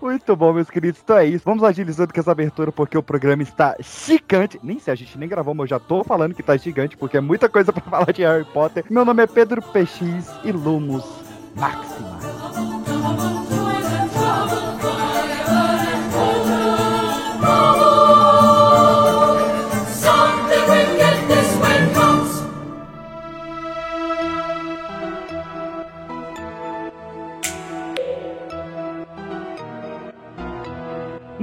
Muito 0.00 0.36
bom, 0.36 0.52
meus 0.52 0.68
queridos. 0.68 1.00
Então 1.02 1.16
é 1.16 1.26
isso. 1.26 1.44
Vamos 1.44 1.62
agilizando 1.62 2.12
com 2.12 2.20
essa 2.20 2.32
abertura, 2.32 2.72
porque 2.72 2.98
o 2.98 3.02
programa 3.02 3.42
está 3.42 3.76
gigante. 3.80 4.58
Nem 4.62 4.78
se 4.78 4.90
a 4.90 4.94
gente 4.94 5.16
nem 5.16 5.28
gravou, 5.28 5.54
mas 5.54 5.64
eu 5.64 5.78
já 5.78 5.78
tô 5.78 6.02
falando 6.02 6.34
que 6.34 6.42
tá 6.42 6.56
gigante, 6.56 6.96
porque 6.96 7.16
é 7.16 7.20
muita 7.20 7.48
coisa 7.48 7.72
pra 7.72 7.82
falar 7.88 8.12
de 8.12 8.22
Harry 8.22 8.44
Potter. 8.44 8.84
Meu 8.90 9.04
nome 9.04 9.22
é 9.22 9.26
Pedro 9.26 9.62
PX 9.62 10.00
e 10.44 10.50
Lumos 10.50 11.04
Máxima. 11.54 12.18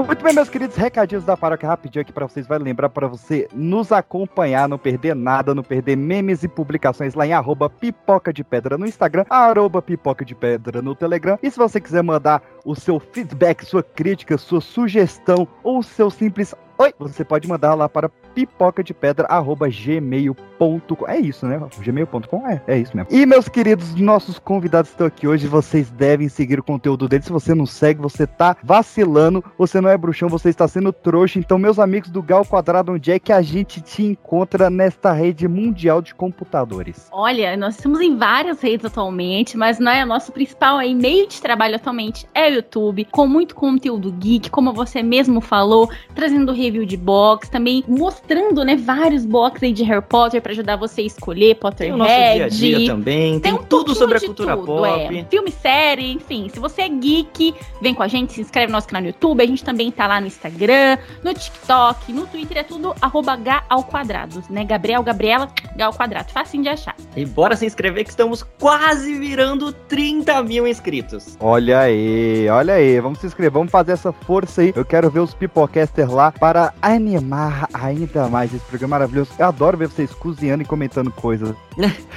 Muito 0.05 0.23
bem, 0.23 0.33
meus 0.33 0.47
queridos, 0.47 0.77
recadinhos 0.77 1.25
da 1.25 1.35
paróquia 1.35 1.67
rapidinho 1.67 2.01
aqui 2.01 2.13
pra 2.13 2.25
vocês. 2.25 2.47
Vai 2.47 2.57
lembrar 2.57 2.87
pra 2.87 3.05
você 3.05 3.49
nos 3.53 3.91
acompanhar, 3.91 4.69
não 4.69 4.77
perder 4.77 5.13
nada, 5.13 5.53
não 5.53 5.61
perder 5.61 5.97
memes 5.97 6.41
e 6.41 6.47
publicações 6.47 7.13
lá 7.15 7.27
em 7.27 7.33
arroba 7.33 7.69
pipoca 7.69 8.31
de 8.31 8.41
pedra 8.41 8.77
no 8.77 8.87
Instagram, 8.87 9.25
arroba 9.29 9.81
pipoca 9.81 10.23
de 10.23 10.33
pedra 10.33 10.81
no 10.81 10.95
Telegram. 10.95 11.37
E 11.43 11.51
se 11.51 11.57
você 11.57 11.81
quiser 11.81 12.01
mandar 12.01 12.41
o 12.63 12.75
seu 12.75 12.97
feedback, 12.97 13.65
sua 13.65 13.83
crítica, 13.83 14.37
sua 14.37 14.61
sugestão 14.61 15.45
ou 15.63 15.83
seu 15.83 16.09
simples 16.09 16.55
Oi, 16.81 16.93
você 16.97 17.25
pode 17.25 17.45
mandar 17.45 17.73
lá 17.73 17.89
para 17.89 18.09
pipoca 18.45 18.83
de 18.83 18.93
pedra 18.93 19.27
gmail.com. 19.27 21.07
É 21.07 21.17
isso, 21.19 21.45
né? 21.45 21.59
Gmail.com 21.79 22.47
é, 22.47 22.61
é 22.67 22.77
isso 22.77 22.95
mesmo. 22.95 23.11
E 23.11 23.25
meus 23.25 23.47
queridos, 23.49 23.95
nossos 23.95 24.39
convidados 24.39 24.91
estão 24.91 25.07
aqui 25.07 25.27
hoje. 25.27 25.47
Vocês 25.47 25.89
devem 25.89 26.29
seguir 26.29 26.59
o 26.59 26.63
conteúdo 26.63 27.07
deles. 27.07 27.25
Se 27.25 27.31
você 27.31 27.53
não 27.53 27.65
segue, 27.65 28.01
você 28.01 28.25
tá 28.25 28.55
vacilando. 28.63 29.43
Você 29.57 29.81
não 29.81 29.89
é 29.89 29.97
bruxão, 29.97 30.29
você 30.29 30.49
está 30.49 30.67
sendo 30.67 30.93
trouxa. 30.93 31.39
Então, 31.39 31.57
meus 31.57 31.79
amigos 31.79 32.09
do 32.09 32.21
Gal 32.21 32.45
Quadrado, 32.45 32.93
onde 32.93 33.11
é 33.11 33.19
que 33.19 33.31
a 33.31 33.41
gente 33.41 33.81
te 33.81 34.03
encontra 34.03 34.69
nesta 34.69 35.11
rede 35.11 35.47
mundial 35.47 36.01
de 36.01 36.13
computadores? 36.13 37.07
Olha, 37.11 37.57
nós 37.57 37.75
estamos 37.75 37.99
em 38.01 38.17
várias 38.17 38.61
redes 38.61 38.85
atualmente, 38.85 39.57
mas 39.57 39.79
é 39.79 40.03
o 40.03 40.07
nosso 40.07 40.31
principal 40.31 40.77
aí, 40.77 40.93
meio 40.93 41.27
de 41.27 41.41
trabalho 41.41 41.75
atualmente 41.75 42.27
é 42.33 42.49
o 42.49 42.55
YouTube, 42.55 43.05
com 43.05 43.27
muito 43.27 43.55
conteúdo 43.55 44.11
geek, 44.11 44.49
como 44.49 44.73
você 44.73 45.01
mesmo 45.01 45.41
falou, 45.41 45.89
trazendo 46.13 46.51
review 46.51 46.85
de 46.85 46.97
box, 46.97 47.49
também 47.49 47.83
mostrando, 47.87 48.28
né, 48.65 48.75
vários 48.75 49.25
box 49.25 49.63
aí 49.63 49.71
de 49.71 49.83
Harry 49.83 50.03
Potter 50.07 50.41
para 50.41 50.51
ajudar 50.51 50.75
você 50.75 51.01
a 51.01 51.05
escolher 51.05 51.57
Tem 51.77 51.91
o 51.91 51.97
nosso 51.97 52.09
dia 52.11 52.19
a 52.19 52.29
Potterhead. 52.29 52.55
dia 52.57 52.87
também. 52.87 53.39
Tem, 53.39 53.53
um 53.53 53.63
tudo 53.63 53.95
sobre 53.95 54.17
a 54.17 54.19
cultura 54.19 54.55
tudo, 54.55 54.65
pop. 54.65 55.17
é. 55.17 55.25
Filme, 55.25 55.51
série, 55.51 56.11
enfim. 56.13 56.49
Se 56.49 56.59
você 56.59 56.83
é 56.83 56.89
geek, 56.89 57.55
vem 57.81 57.93
com 57.93 58.03
a 58.03 58.07
gente, 58.07 58.33
se 58.33 58.41
inscreve 58.41 58.67
no 58.67 58.73
nosso 58.73 58.87
canal 58.87 59.03
no 59.03 59.07
YouTube. 59.09 59.41
A 59.41 59.47
gente 59.47 59.63
também 59.63 59.91
tá 59.91 60.07
lá 60.07 60.19
no 60.19 60.27
Instagram, 60.27 60.97
no 61.23 61.33
TikTok, 61.33 62.11
no 62.11 62.27
Twitter, 62.27 62.57
é 62.57 62.63
tudo 62.63 62.93
arroba 63.01 63.33
H 63.33 63.63
ao 63.69 63.83
quadrado, 63.83 64.43
né? 64.49 64.65
Gabriel, 64.65 65.01
Gabriela, 65.03 65.49
H 65.73 65.85
ao 65.85 65.93
quadrado. 65.93 66.31
Facinho 66.31 66.63
de 66.63 66.69
achar. 66.69 66.95
E 67.15 67.25
bora 67.25 67.55
se 67.55 67.65
inscrever 67.65 68.03
que 68.03 68.09
estamos 68.09 68.43
quase 68.59 69.15
virando 69.15 69.71
30 69.71 70.43
mil 70.43 70.67
inscritos. 70.67 71.37
Olha 71.39 71.79
aí, 71.79 72.47
olha 72.49 72.73
aí. 72.75 72.99
Vamos 72.99 73.19
se 73.19 73.27
inscrever, 73.27 73.51
vamos 73.51 73.71
fazer 73.71 73.93
essa 73.93 74.11
força 74.11 74.61
aí. 74.61 74.73
Eu 74.75 74.85
quero 74.85 75.09
ver 75.09 75.19
os 75.19 75.33
Pipocasters 75.33 76.11
lá 76.11 76.31
para 76.31 76.73
animar 76.81 77.67
ainda 77.73 78.08
mais 78.29 78.53
esse 78.53 78.65
programa 78.65 78.97
maravilhoso. 78.97 79.31
Eu 79.37 79.45
adoro 79.45 79.77
ver 79.77 79.87
vocês 79.87 80.13
cozinhando 80.13 80.63
e 80.63 80.65
comentando 80.65 81.11
coisas. 81.11 81.55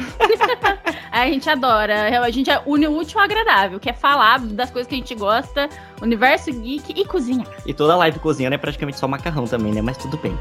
A 1.12 1.26
gente 1.26 1.48
adora. 1.48 2.24
A 2.24 2.30
gente 2.30 2.50
une 2.64 2.86
o 2.88 2.96
útil 2.96 3.18
ao 3.18 3.24
agradável, 3.26 3.78
que 3.78 3.90
é 3.90 3.92
falar 3.92 4.40
das 4.40 4.70
coisas 4.70 4.88
que 4.88 4.94
a 4.94 4.98
gente 4.98 5.14
gosta, 5.14 5.68
universo 6.00 6.50
geek 6.50 6.98
e 6.98 7.04
cozinha. 7.04 7.46
E 7.66 7.74
toda 7.74 7.94
live 7.96 8.18
cozinhando 8.18 8.54
é 8.54 8.58
praticamente 8.58 8.98
só 8.98 9.06
macarrão 9.06 9.44
também, 9.44 9.72
né? 9.72 9.82
Mas 9.82 9.98
tudo 9.98 10.16
bem. 10.16 10.36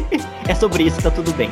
é 0.48 0.54
sobre 0.54 0.84
isso, 0.84 1.00
tá 1.02 1.10
tudo 1.10 1.30
bem. 1.34 1.50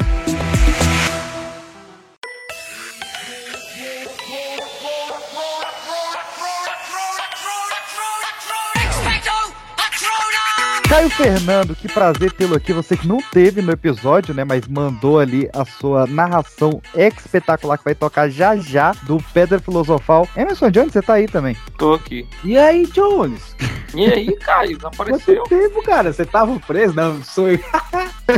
Caio 10.93 11.09
Fernando, 11.09 11.75
que 11.75 11.89
prazer 11.91 12.31
tê-lo 12.33 12.55
aqui. 12.55 12.71
Você 12.71 12.99
que 12.99 13.09
não 13.09 13.17
teve 13.17 13.63
no 13.63 13.73
episódio, 13.73 14.35
né? 14.35 14.45
Mas 14.45 14.69
mandou 14.69 15.19
ali 15.19 15.49
a 15.51 15.65
sua 15.65 16.07
narração 16.07 16.83
espetacular 16.95 17.79
que 17.79 17.85
vai 17.85 17.95
tocar 17.95 18.29
já 18.29 18.55
já 18.57 18.93
do 19.05 19.17
Pedra 19.33 19.59
Filosofal. 19.59 20.29
Emerson 20.37 20.71
Jones, 20.71 20.93
você 20.93 21.01
tá 21.01 21.15
aí 21.15 21.27
também. 21.27 21.57
Tô 21.79 21.95
aqui. 21.95 22.29
E 22.45 22.59
aí, 22.59 22.85
Jones? 22.89 23.57
E 23.95 24.05
aí, 24.05 24.37
Caio? 24.37 24.73
Não 24.83 24.91
Quanto 24.91 25.15
apareceu? 25.15 25.43
tempo, 25.45 25.83
cara? 25.83 26.13
Você 26.13 26.27
tava 26.27 26.61
preso? 26.61 26.95
Não, 26.95 27.25
sou 27.25 27.49
eu. 27.49 27.59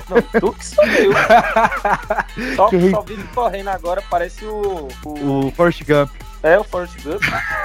Não, 0.08 0.40
tu 0.40 0.52
que 0.52 0.64
sou 0.64 0.84
eu. 0.84 1.12
Só, 2.54 2.68
Que 2.68 2.90
só 2.90 3.00
vindo 3.00 3.24
correndo 3.34 3.68
agora, 3.68 4.00
parece 4.08 4.44
o. 4.44 4.86
o 5.04 5.46
O 5.46 5.50
Forrest 5.50 5.82
Gump. 5.82 6.10
É, 6.44 6.58
o 6.58 6.62
Forrest 6.64 7.02
Gump. 7.02 7.22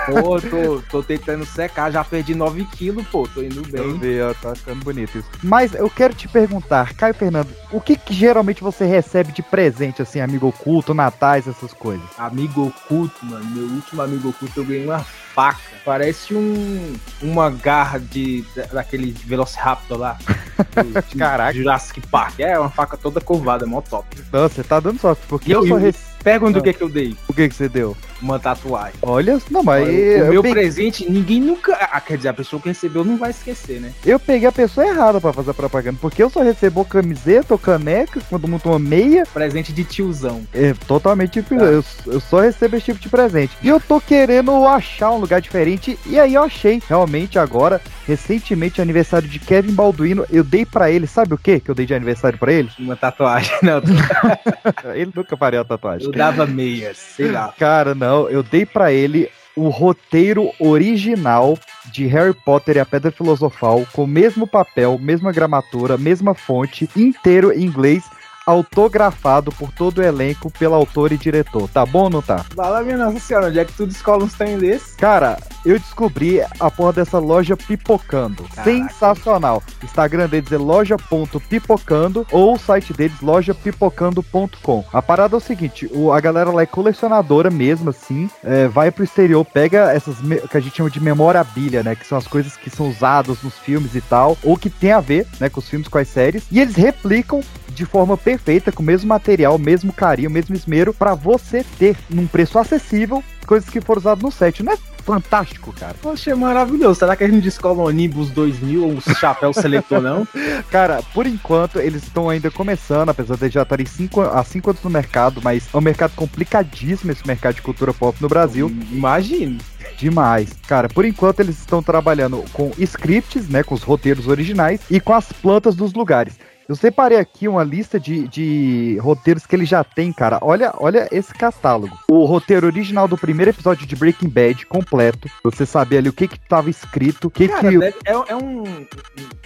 Pô, 0.08 0.42
tô, 0.42 0.82
tô 0.90 1.04
tentando 1.04 1.46
secar, 1.46 1.92
já 1.92 2.04
perdi 2.04 2.34
9 2.34 2.66
quilos, 2.66 3.06
pô, 3.08 3.28
tô 3.28 3.42
indo 3.44 3.62
Eu 3.76 3.94
bem. 3.94 4.00
vi, 4.00 4.22
ó, 4.22 4.34
tá 4.34 4.56
ficando 4.56 4.84
bonito 4.84 5.20
isso. 5.20 5.28
Mas 5.44 5.76
eu 5.76 5.90
quero 5.90 6.14
te 6.16 6.28
perguntar, 6.28 6.94
Caio 6.96 7.14
Fernando, 7.14 7.50
o 7.72 7.80
que, 7.80 7.96
que 7.96 8.14
geralmente 8.14 8.64
você 8.64 8.86
recebe 8.86 9.32
de 9.32 9.44
presente, 9.44 10.02
assim, 10.02 10.20
amigo 10.20 10.48
oculto, 10.48 10.94
natais, 10.94 11.48
essas 11.48 11.74
coisas? 11.74 12.06
Amigo 12.18 12.68
oculto, 12.68 13.24
mano. 13.26 13.46
Meu 13.52 13.66
último 13.66 14.02
amigo 14.02 14.30
oculto 14.30 14.60
eu 14.62 14.66
ganhei 14.66 14.86
uma 14.86 15.00
faca. 15.00 15.60
Parece 15.86 16.34
um 16.34 16.96
uma 17.22 17.50
garra 17.50 18.00
de 18.00 18.44
da- 18.56 18.66
daquele 18.66 19.12
Velociraptor 19.12 19.98
lá. 19.98 20.18
do- 20.58 21.18
Caraca. 21.18 21.54
Jurassic 21.54 22.02
Park. 22.08 22.40
É 22.40 22.58
uma 22.58 22.70
faca 22.70 22.96
toda 22.98 23.20
curvada, 23.22 23.66
mó 23.66 23.82
top. 23.82 24.08
Nossa, 24.32 24.56
você 24.56 24.64
tá 24.64 24.80
dando 24.80 25.00
sorte, 25.00 25.22
porque 25.28 25.50
E 25.50 25.54
eu 25.54 25.62
eu- 25.62 25.68
só 25.68 25.74
eu- 25.76 25.80
recebi. 25.82 26.06
Pergunta 26.24 26.60
o 26.60 26.64
que 26.64 26.74
que 26.74 26.82
eu 26.84 26.90
dei. 26.90 27.16
O 27.30 27.34
que, 27.34 27.48
que 27.48 27.56
você 27.56 27.70
deu? 27.70 27.96
Uma 28.22 28.40
tatuagem. 28.40 28.96
Olha, 29.02 29.40
não, 29.50 29.64
mas 29.64 29.88
o 29.88 29.92
eu, 29.92 30.30
meu 30.32 30.42
peguei, 30.42 30.62
presente, 30.62 31.10
ninguém 31.10 31.40
nunca. 31.42 31.74
Ah, 31.92 32.02
quer 32.02 32.18
dizer, 32.18 32.30
a 32.30 32.34
pessoa 32.34 32.62
que 32.62 32.68
recebeu 32.70 33.04
não 33.06 33.18
vai 33.18 33.32
esquecer, 33.32 33.80
né? 33.80 33.92
eu 34.06 34.20
peguei 34.20 34.48
a 34.48 34.52
pessoa 34.52 34.86
errada 34.86 35.20
pra 35.22 35.32
fazer 35.34 35.54
propaganda, 35.54 35.98
porque 36.02 36.22
eu 36.22 36.30
só 36.30 36.42
recebo 36.42 36.84
camiseta 36.86 37.54
ou 37.54 37.58
caneca, 37.58 38.20
quando 38.30 38.48
muito 38.48 38.68
uma 38.70 38.80
meia, 38.80 39.24
Presente 39.34 39.72
de 39.72 39.84
tiozão. 39.84 40.42
é 40.54 40.74
totalmente 40.88 41.42
Tá. 41.42 41.56
eu, 41.56 41.84
eu 42.08 42.20
só 42.20 42.40
recebo 42.42 42.76
esse 42.76 42.86
tipo 42.88 43.00
de 43.00 43.10
presente. 43.10 43.56
E 43.62 43.68
eu 43.70 43.80
tô 43.80 44.00
querendo 44.02 44.52
achar 44.68 45.12
um 45.12 45.18
lugar 45.18 45.40
diferente, 45.42 45.98
e 46.06 46.20
aí 46.20 46.34
eu 46.34 46.44
achei, 46.44 46.82
realmente 46.88 47.40
agora, 47.40 47.80
recentemente, 48.08 48.82
aniversário 48.82 49.28
de 49.28 49.40
Kevin 49.40 49.74
Balduino, 49.74 50.26
eu 50.32 50.44
dei 50.44 50.66
pra 50.66 50.92
ele, 50.92 51.08
sabe 51.08 51.34
o 51.34 51.38
que 51.38 51.60
que 51.60 51.70
eu 51.72 51.76
dei 51.76 51.86
de 51.86 51.94
aniversário 51.94 52.38
pra 52.38 52.52
ele? 52.52 52.70
Uma 52.80 52.96
tatuagem. 52.96 53.52
Não, 53.64 53.82
Ele 54.94 55.12
nunca 55.16 55.36
faria 55.38 55.62
a 55.62 55.66
tatuagem. 55.66 56.06
eu 56.08 56.12
dava 56.12 56.46
meias, 56.46 56.98
sei 56.98 57.32
lá. 57.32 57.54
Cara, 57.58 57.94
não, 57.96 58.09
eu 58.30 58.44
dei 58.44 58.66
pra 58.66 58.92
ele 58.92 59.30
o 59.56 59.70
roteiro 59.70 60.52
original 60.60 61.58
de 61.92 62.06
Harry 62.08 62.34
Potter 62.34 62.78
e 62.78 62.80
a 62.80 62.86
Pedra 62.86 63.12
Filosofal, 63.12 63.86
com 63.92 64.04
o 64.04 64.08
mesmo 64.08 64.48
papel, 64.48 64.98
mesma 65.00 65.32
gramatura, 65.32 65.98
mesma 65.98 66.34
fonte, 66.34 66.90
inteiro 66.96 67.52
em 67.52 67.66
inglês, 67.66 68.04
autografado 68.46 69.52
por 69.52 69.72
todo 69.72 70.00
o 70.00 70.04
elenco, 70.04 70.52
pelo 70.58 70.76
autor 70.76 71.12
e 71.12 71.18
diretor. 71.18 71.70
Tá 71.70 71.86
bom 71.86 72.04
ou 72.04 72.10
não 72.10 72.22
tá? 72.22 72.46
Fala, 72.56 72.82
minha 72.82 72.98
nossa 72.98 73.20
senhora, 73.20 73.48
onde 73.48 73.60
é 73.60 73.66
que 73.66 73.74
tu 73.74 73.86
descola 73.86 74.24
uns 74.24 74.34
trem 74.34 74.58
desse? 74.58 74.96
Cara, 74.98 75.38
eu 75.66 75.78
descobri 75.80 76.42
a 76.60 76.72
porra 76.72 76.94
dessa 76.94 77.20
loja 77.20 77.56
Pipocando. 77.58 78.44
Caraca. 78.44 78.64
Sensacional. 78.64 79.64
Instagram 79.84 80.28
deles 80.28 80.52
é 80.52 80.58
loja.pipocando 80.58 82.26
ou 82.32 82.56
o 82.56 82.60
site 82.60 82.94
deles 82.94 83.20
lojapipocando.com. 83.22 84.84
A 84.94 85.02
parada 85.02 85.36
é 85.36 85.38
o 85.38 85.42
seguinte, 85.42 85.90
o- 85.92 86.12
a 86.12 86.20
galera 86.20 86.52
lá 86.52 86.62
é 86.62 86.66
colecionadora 86.66 87.50
mesmo, 87.50 87.90
assim, 87.90 88.30
é, 88.44 88.68
vai 88.68 88.92
pro 88.92 89.04
exterior, 89.04 89.46
pega 89.46 89.92
essas 89.92 90.18
que 90.50 90.58
a 90.58 90.60
gente 90.60 90.76
chama 90.78 90.90
de 90.90 91.00
memorabilia, 91.02 91.84
né, 91.84 91.96
que 91.96 92.06
são 92.06 92.18
as 92.18 92.28
coisas 92.28 92.56
que 92.56 92.70
são 92.70 92.90
usadas 92.90 93.42
nos 93.44 93.58
filmes 93.58 93.96
e 93.96 94.02
tal, 94.02 94.38
ou 94.44 94.58
que 94.58 94.70
tem 94.70 94.92
a 94.92 95.00
ver, 95.00 95.28
né, 95.40 95.50
com 95.50 95.60
os 95.60 95.68
filmes, 95.70 95.88
com 95.88 95.98
as 95.98 96.08
séries, 96.08 96.44
e 96.52 96.60
eles 96.60 96.76
replicam 96.76 97.42
de 97.70 97.86
forma 97.86 98.18
perfeita, 98.18 98.72
com 98.72 98.84
o 98.84 98.86
mesmo 98.86 99.08
material, 99.08 99.58
mesmo 99.58 99.94
carinho, 99.94 100.30
mesmo 100.30 100.56
esmero, 100.56 100.94
pra 100.94 101.14
você 101.16 101.64
ter 101.78 101.96
num 102.10 102.28
preço 102.28 102.60
acessível 102.60 103.24
coisas 103.46 103.70
que 103.70 103.82
foram 103.82 104.00
usadas 104.00 104.22
no 104.24 104.32
set. 104.32 104.62
Não 104.62 104.74
é 104.74 104.78
fantástico, 105.10 105.74
cara? 105.74 105.96
Poxa, 106.00 106.30
é 106.30 106.36
maravilhoso. 106.36 107.00
Será 107.00 107.16
que 107.16 107.24
a 107.24 107.28
gente 107.28 107.42
descola 107.42 107.82
um 107.82 107.90
Nimbus 107.90 108.30
2000 108.30 108.84
ou 108.84 108.92
um 108.92 109.02
chapéu 109.02 109.52
seletor, 109.52 110.00
não? 110.00 110.28
Cara, 110.70 111.02
por 111.16 111.26
enquanto 111.26 111.80
eles 111.80 112.04
estão 112.04 112.30
ainda 112.30 112.52
começando, 112.52 113.10
apesar 113.10 113.36
de 113.36 113.50
já 113.50 113.64
estarem 113.64 113.88
cinco, 113.88 114.22
há 114.22 114.44
5 114.44 114.70
anos 114.70 114.84
no 114.84 114.90
mercado, 114.92 115.42
mas 115.44 115.68
é 115.74 115.76
um 115.78 115.82
mercado 115.82 116.14
complicadíssimo 116.16 117.12
esse 117.12 117.26
mercado 117.26 117.56
de 117.56 117.64
cultura 117.64 117.92
pop 117.92 118.22
no 118.22 118.28
Brasil. 118.28 118.70
Imagino. 118.92 119.58
Demais. 119.98 120.52
Cara, 120.68 120.88
por 120.88 121.04
enquanto 121.04 121.40
eles 121.40 121.58
estão 121.58 121.82
trabalhando 121.82 122.46
com 122.54 122.72
scripts, 122.78 123.50
né, 123.50 123.64
com 123.64 123.74
os 123.74 123.82
roteiros 123.82 124.28
originais 124.28 124.80
e 124.92 125.00
com 125.00 125.14
as 125.14 125.32
plantas 125.32 125.76
dos 125.76 125.92
lugares. 125.94 126.36
Eu 126.70 126.76
separei 126.76 127.18
aqui 127.18 127.48
uma 127.48 127.64
lista 127.64 128.00
de, 128.00 128.28
de 128.28 129.00
roteiros 129.02 129.44
que 129.48 129.56
ele 129.56 129.66
já 129.66 129.84
tem, 129.84 130.14
cara. 130.14 130.38
Olha, 130.40 130.72
olha 130.78 131.08
esse 131.12 131.34
catálogo. 131.34 131.98
O 132.08 132.26
roteiro 132.26 132.68
original 132.68 133.08
do 133.08 133.18
primeiro 133.18 133.50
episódio 133.50 133.88
de 133.88 133.96
Breaking 133.96 134.30
Bad, 134.30 134.68
completo. 134.68 135.28
Você 135.44 135.66
saber 135.66 135.98
ali 135.98 136.10
o 136.10 136.14
que 136.14 136.28
que 136.28 136.40
tava 136.48 136.70
escrito, 136.70 137.26
o 137.26 137.32
que 137.32 137.48
Cara, 137.48 137.68
que... 137.72 137.78
deve- 137.80 137.98
é, 138.06 138.12
é 138.12 138.36
um. 138.36 138.86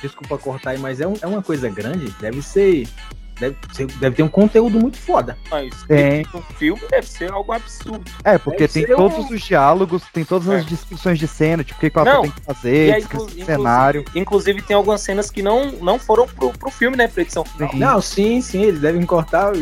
Desculpa 0.02 0.38
cortar 0.38 0.72
aí, 0.72 0.78
mas 0.80 1.00
é, 1.00 1.08
um- 1.08 1.16
é 1.22 1.26
uma 1.26 1.42
coisa 1.42 1.70
grande. 1.70 2.14
Deve 2.20 2.42
ser. 2.42 2.90
Deve, 3.50 3.58
ser- 3.74 3.86
deve 4.00 4.16
ter 4.16 4.24
um 4.24 4.28
conteúdo 4.28 4.80
muito 4.80 4.98
foda. 4.98 5.38
Mas 5.50 5.72
Tem. 5.88 6.26
um 6.34 6.42
filme 6.58 6.82
deve 6.90 7.08
ser 7.08 7.32
algo 7.32 7.52
absurdo. 7.52 8.04
É, 8.24 8.38
porque 8.38 8.68
Deve 8.68 8.86
tem 8.86 8.96
todos 8.96 9.18
um- 9.30 9.34
os 9.34 9.42
diálogos, 9.42 10.04
tem 10.14 10.24
todas 10.24 10.48
as 10.50 10.62
É. 10.62 10.66
descrições 10.66 11.20
de 11.20 11.28
cena, 11.28 11.64
tipo, 11.64 11.78
o 11.86 11.90
que, 11.90 11.98
o 11.98 12.02
ator 12.02 12.22
tem 12.22 12.32
que 12.32 12.42
fazer, 12.42 12.94
aí, 12.94 13.00
descrição 13.02 13.26
inclu- 13.28 13.38
de 13.40 13.46
cenário. 13.46 14.00
inclusive, 14.02 14.20
inclusive 14.34 14.62
tem 14.64 14.76
algumas 14.76 15.02
cenas 15.02 15.30
que 15.30 15.42
não, 15.42 15.72
não 15.74 16.00
foram 16.00 16.28
pro, 16.28 16.52
pro 16.52 16.72
filme, 16.72 16.98
né? 16.98 17.08
Pra 17.08 17.22
edição 17.22 17.44
final. 17.46 17.70
Sim. 17.72 17.78
Não, 17.80 18.02
sim, 18.02 18.42
sim, 18.42 18.64
eles 18.64 18.80
devem 18.80 19.06
cortar. 19.06 19.54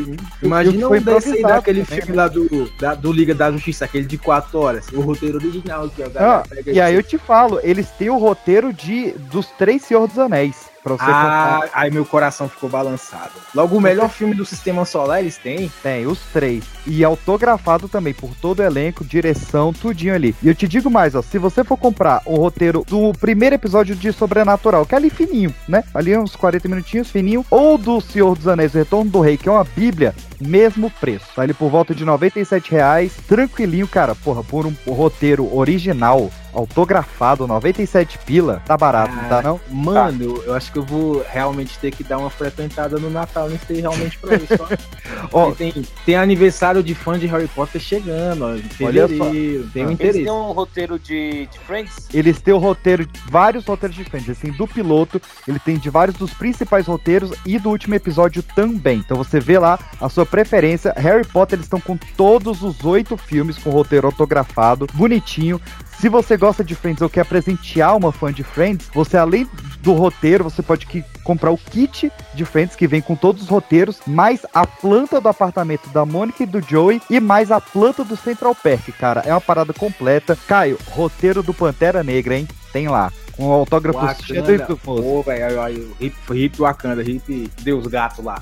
Imagina 0.42 0.88
foi 0.88 1.00
um 1.00 1.04
desse 1.04 1.42
daquele 1.42 1.84
também, 1.84 2.00
filme 2.02 2.16
né? 2.18 2.22
lá 2.24 2.28
do, 2.28 2.72
da- 2.80 2.96
do 2.96 3.12
Liga 3.12 3.34
da 3.36 3.52
Justiça, 3.52 3.86
aquele 3.86 4.06
de 4.06 4.18
4 4.18 4.60
horas. 4.60 4.88
O 4.94 5.02
roteiro 5.02 5.38
original 5.38 5.90
que 5.90 6.04
a 6.04 6.08
galera 6.10 6.44
Ah, 6.50 6.56
e 6.66 6.80
aí 6.80 6.96
eu 6.96 7.04
te 7.04 7.18
falo, 7.18 7.60
eles 7.64 7.90
têm 7.92 8.10
o 8.10 8.18
roteiro 8.18 8.72
de 8.74 9.12
dos 9.32 9.48
três 9.58 9.82
Senhor 9.84 10.08
dos 10.08 10.18
Anéis. 10.20 10.71
Pra 10.84 10.94
você 10.96 11.04
Ah, 11.08 11.60
contar. 11.62 11.70
aí 11.74 11.92
meu 11.92 12.04
coração 12.06 12.50
ficou 12.50 12.68
balançado. 12.70 13.32
Logo, 13.54 13.78
o 13.78 13.82
melhor 13.82 14.10
filme 14.12 14.34
do 14.34 14.46
Sistema 14.46 14.84
Solar 14.86 15.20
eles 15.20 15.38
têm. 15.38 15.72
Tem, 15.84 16.08
os 16.08 16.20
três. 16.34 16.64
E 16.88 17.04
autografado 17.04 17.88
também, 17.88 18.14
por 18.14 18.32
todo 18.42 18.60
o 18.60 18.64
elenco, 18.64 19.06
direção, 19.06 19.72
tudinho 19.72 20.16
ali. 20.16 20.36
E 20.42 20.48
eu 20.48 20.56
te 20.56 20.68
digo 20.68 20.90
mais, 20.90 21.14
ó, 21.14 21.22
se 21.22 21.38
você 21.38 21.64
for 21.64 21.78
comprar 21.78 22.22
o 22.26 22.36
roteiro 22.36 22.84
do 22.88 23.12
primeiro 23.14 23.56
episódio 23.56 23.96
de 23.96 24.12
Sobrenatural, 24.12 24.86
que 24.86 24.96
é 24.96 24.98
ali 24.98 25.10
fininho, 25.12 25.54
né? 25.68 25.84
Ali 25.94 26.18
uns 26.18 26.36
40 26.36 26.68
minutinhos, 26.68 27.12
fininho, 27.12 27.46
ou 27.52 27.78
do 27.78 28.02
Senhor 28.02 28.36
dos 28.36 28.48
Anéis, 28.48 28.74
o 28.74 28.78
Retorno 28.78 29.12
do 29.12 29.22
Rei, 29.22 29.38
que 29.38 29.48
é 29.48 29.52
uma 29.52 29.64
bíblia, 29.64 30.16
mesmo 30.42 30.90
preço. 30.90 31.26
Tá 31.36 31.42
ali 31.44 31.54
por 31.54 31.70
volta 31.70 31.94
de 31.94 32.04
97 32.06 32.72
reais, 32.72 33.14
tranquilinho, 33.28 33.88
cara. 33.88 34.16
Porra, 34.16 34.44
por 34.44 34.66
um 34.66 34.74
roteiro 34.88 35.56
original, 35.56 36.30
autografado, 36.54 37.48
97 37.48 38.18
pila, 38.20 38.62
tá 38.66 38.76
barato, 38.78 39.16
não 39.16 39.30
tá 39.30 39.42
não? 39.42 39.60
Mano, 39.70 40.24
eu, 40.24 40.44
eu 40.48 40.54
acho 40.54 40.72
que 40.72 40.80
eu 40.80 40.84
vou 40.84 41.24
realmente 41.30 41.78
ter 41.80 41.92
que 41.92 42.04
dar 42.04 42.18
uma 42.18 42.30
frequentada 42.30 42.98
no 42.98 43.10
Natal 43.10 43.50
nesse 43.50 43.72
aí 43.74 43.82
realmente 43.82 44.18
pra 44.18 44.36
isso. 44.36 44.54
ó. 45.32 45.52
Tem, 45.52 45.74
tem 46.06 46.16
aniversário 46.16 46.84
de 46.84 46.94
fã 46.96 47.18
de 47.18 47.28
Harry 47.28 47.48
Potter 47.48 47.80
chegando, 47.80 48.46
ó, 48.46 48.86
Olha 48.86 49.08
só. 49.08 49.30
Tem 49.74 49.86
um 49.86 49.92
Ah. 49.92 49.92
Eles 49.92 49.92
interesse. 49.92 50.24
têm 50.24 50.32
um 50.32 50.52
roteiro 50.52 51.00
de, 51.00 51.46
de 51.48 51.60
Friends. 51.60 52.08
Eles 52.14 52.42
têm 52.42 52.54
o 52.54 52.58
roteiro, 52.58 53.08
vários 53.30 53.66
roteiros 53.66 53.96
diferentes, 53.96 54.30
assim, 54.30 54.52
do 54.52 54.68
piloto, 54.68 55.22
ele 55.48 55.60
tem 55.60 55.78
de 55.78 55.90
vários 55.90 56.18
dos 56.18 56.34
principais 56.34 56.86
roteiros 56.88 57.32
e 57.46 57.58
do 57.58 57.70
último 57.70 57.96
episódio 57.96 58.44
também. 58.44 58.98
Então 59.00 59.18
você 59.18 59.40
vê 59.40 59.58
lá 59.60 59.80
a 60.00 60.10
sua 60.10 60.26
preferência. 60.32 60.94
Harry 60.98 61.26
Potter, 61.28 61.58
eles 61.58 61.66
estão 61.66 61.80
com 61.80 61.96
todos 62.18 62.64
os 62.64 62.84
oito 62.84 63.16
filmes 63.18 63.58
com 63.58 63.70
roteiro 63.70 64.08
autografado, 64.08 64.88
bonitinho. 64.94 65.62
Se 66.00 66.10
você 66.10 66.36
gosta 66.36 66.64
de 66.64 66.74
Friends 66.74 67.02
ou 67.04 67.10
quer 67.10 67.26
presentear 67.26 67.96
uma 67.96 68.12
fã 68.12 68.34
de 68.34 68.42
Friends, 68.44 68.90
você 68.92 69.18
além 69.18 69.48
do 69.82 69.94
roteiro, 69.94 70.44
você 70.44 70.64
pode 70.64 70.88
que- 70.88 71.04
comprar 71.24 71.52
o 71.52 71.58
kit 71.58 72.12
de 72.34 72.44
Friends 72.46 72.76
que 72.76 72.88
vem 72.88 73.02
com 73.02 73.16
todos 73.16 73.44
os 73.44 73.50
roteiros, 73.50 74.00
mais 74.08 74.44
a 74.52 74.66
planta 74.66 75.22
do 75.22 75.30
apartamento 75.30 75.88
da 75.90 76.04
Mônica 76.04 76.42
e 76.42 76.48
do 76.48 76.60
Joey 76.60 77.00
e 77.08 77.20
mais 77.20 77.52
a 77.52 77.62
planta 77.62 78.04
do 78.04 78.16
Central 78.16 78.56
Park, 78.56 78.90
cara. 78.98 79.22
É 79.26 79.32
uma 79.32 79.42
parada 79.42 79.74
completa. 79.74 80.36
Caio, 80.48 80.80
roteiro 80.90 81.44
do 81.44 81.54
Pantera 81.54 82.04
Negra, 82.04 82.36
hein? 82.36 82.48
Tem 82.74 82.88
lá. 82.88 83.12
Com 83.34 83.48
o 83.48 83.52
autógrafo 83.52 84.00
cheio 84.26 84.42
Wakanda, 84.42 84.66
do 84.66 84.78
pô, 84.78 85.22
velho, 85.22 85.62
o 85.62 86.04
hip, 86.04 86.16
hip 86.32 86.58
Wakanda, 86.60 87.02
hip 87.04 87.50
Deus 87.62 87.86
Gato 87.88 88.22
lá. 88.24 88.40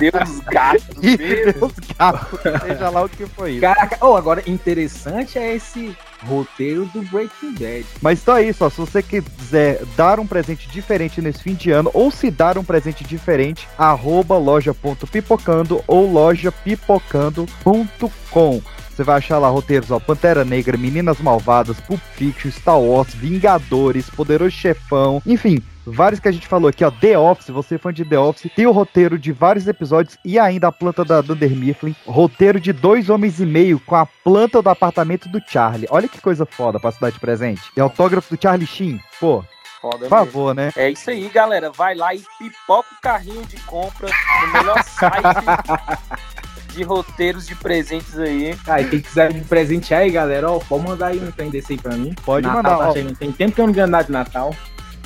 Deus 0.00 0.40
gato. 0.50 0.82
E 1.02 1.16
mesmo. 1.16 1.52
Deus 1.52 1.72
gato, 1.98 2.38
seja 2.66 2.90
lá 2.90 3.04
o 3.04 3.08
que 3.08 3.26
foi 3.26 3.52
isso. 3.52 3.60
Caraca, 3.60 3.96
oh, 4.00 4.16
agora 4.16 4.42
interessante 4.46 5.38
é 5.38 5.54
esse 5.54 5.96
roteiro 6.26 6.86
do 6.86 7.02
Breaking 7.02 7.54
Bad. 7.54 7.86
Mas 8.00 8.18
só 8.20 8.40
isso, 8.40 8.64
ó, 8.64 8.70
se 8.70 8.78
você 8.78 9.02
quiser 9.02 9.82
dar 9.96 10.18
um 10.18 10.26
presente 10.26 10.68
diferente 10.68 11.22
nesse 11.22 11.42
fim 11.42 11.54
de 11.54 11.70
ano, 11.70 11.90
ou 11.94 12.10
se 12.10 12.28
dar 12.30 12.58
um 12.58 12.64
presente 12.64 13.04
diferente, 13.04 13.68
arroba 13.78 14.36
loja.pipocando 14.36 15.80
ou 15.86 16.10
lojapipocando.com. 16.10 18.62
Você 18.90 19.04
vai 19.04 19.18
achar 19.18 19.38
lá 19.38 19.48
roteiros, 19.48 19.92
ó, 19.92 20.00
Pantera 20.00 20.44
Negra, 20.44 20.76
Meninas 20.76 21.20
Malvadas, 21.20 21.78
Pulp 21.78 22.00
Fiction, 22.14 22.50
Star 22.50 22.80
Wars, 22.80 23.14
Vingadores, 23.14 24.10
Poderoso 24.10 24.50
Chefão, 24.50 25.22
enfim, 25.24 25.62
vários 25.92 26.20
que 26.20 26.28
a 26.28 26.32
gente 26.32 26.46
falou 26.46 26.68
aqui, 26.68 26.84
ó, 26.84 26.90
The 26.90 27.18
Office, 27.18 27.48
você 27.48 27.74
é 27.76 27.78
fã 27.78 27.92
de 27.92 28.04
The 28.04 28.18
Office, 28.18 28.50
tem 28.54 28.66
o 28.66 28.72
roteiro 28.72 29.18
de 29.18 29.32
vários 29.32 29.66
episódios 29.66 30.18
e 30.24 30.38
ainda 30.38 30.68
a 30.68 30.72
planta 30.72 31.04
da 31.04 31.20
Dunder 31.20 31.50
Mifflin, 31.54 31.94
roteiro 32.06 32.60
de 32.60 32.72
dois 32.72 33.08
homens 33.10 33.40
e 33.40 33.46
meio 33.46 33.78
com 33.80 33.94
a 33.96 34.06
planta 34.06 34.60
do 34.62 34.70
apartamento 34.70 35.28
do 35.28 35.40
Charlie. 35.46 35.88
Olha 35.90 36.08
que 36.08 36.20
coisa 36.20 36.46
foda 36.46 36.78
pra 36.78 36.92
se 36.92 37.00
dar 37.00 37.10
de 37.10 37.18
presente. 37.20 37.62
E 37.76 37.80
autógrafo 37.80 38.34
do 38.36 38.40
Charlie 38.42 38.66
Sheen, 38.66 39.00
pô, 39.20 39.44
Foda 39.80 39.92
por 39.92 40.00
mesmo. 40.00 40.16
favor, 40.16 40.54
né? 40.54 40.72
É 40.76 40.90
isso 40.90 41.08
aí, 41.08 41.28
galera. 41.28 41.70
Vai 41.70 41.94
lá 41.94 42.12
e 42.14 42.22
pipoca 42.38 42.88
o 42.92 43.00
carrinho 43.00 43.44
de 43.46 43.56
compra 43.60 44.08
no 44.42 44.52
melhor 44.52 44.82
site 44.82 45.22
de 46.72 46.82
roteiros 46.82 47.46
de 47.46 47.54
presentes 47.54 48.18
aí. 48.18 48.56
Ah, 48.66 48.80
e 48.80 48.88
quem 48.88 49.00
quiser 49.00 49.32
me 49.32 49.40
presentear 49.42 50.00
aí, 50.02 50.10
galera, 50.10 50.50
ó, 50.50 50.58
pode 50.58 50.84
mandar 50.84 51.06
aí 51.08 51.18
um 51.18 51.30
trem 51.30 51.50
desse 51.50 51.72
aí 51.74 51.78
pra 51.78 51.96
mim. 51.96 52.14
Pode 52.24 52.46
Natal 52.46 52.62
mandar, 52.62 52.78
tá 52.78 52.88
ó. 52.90 53.14
Tem 53.14 53.32
tempo 53.32 53.54
que 53.54 53.60
eu 53.60 53.66
não 53.66 53.72
ganho 53.72 53.86
nada 53.86 54.04
de 54.04 54.12
Natal. 54.12 54.54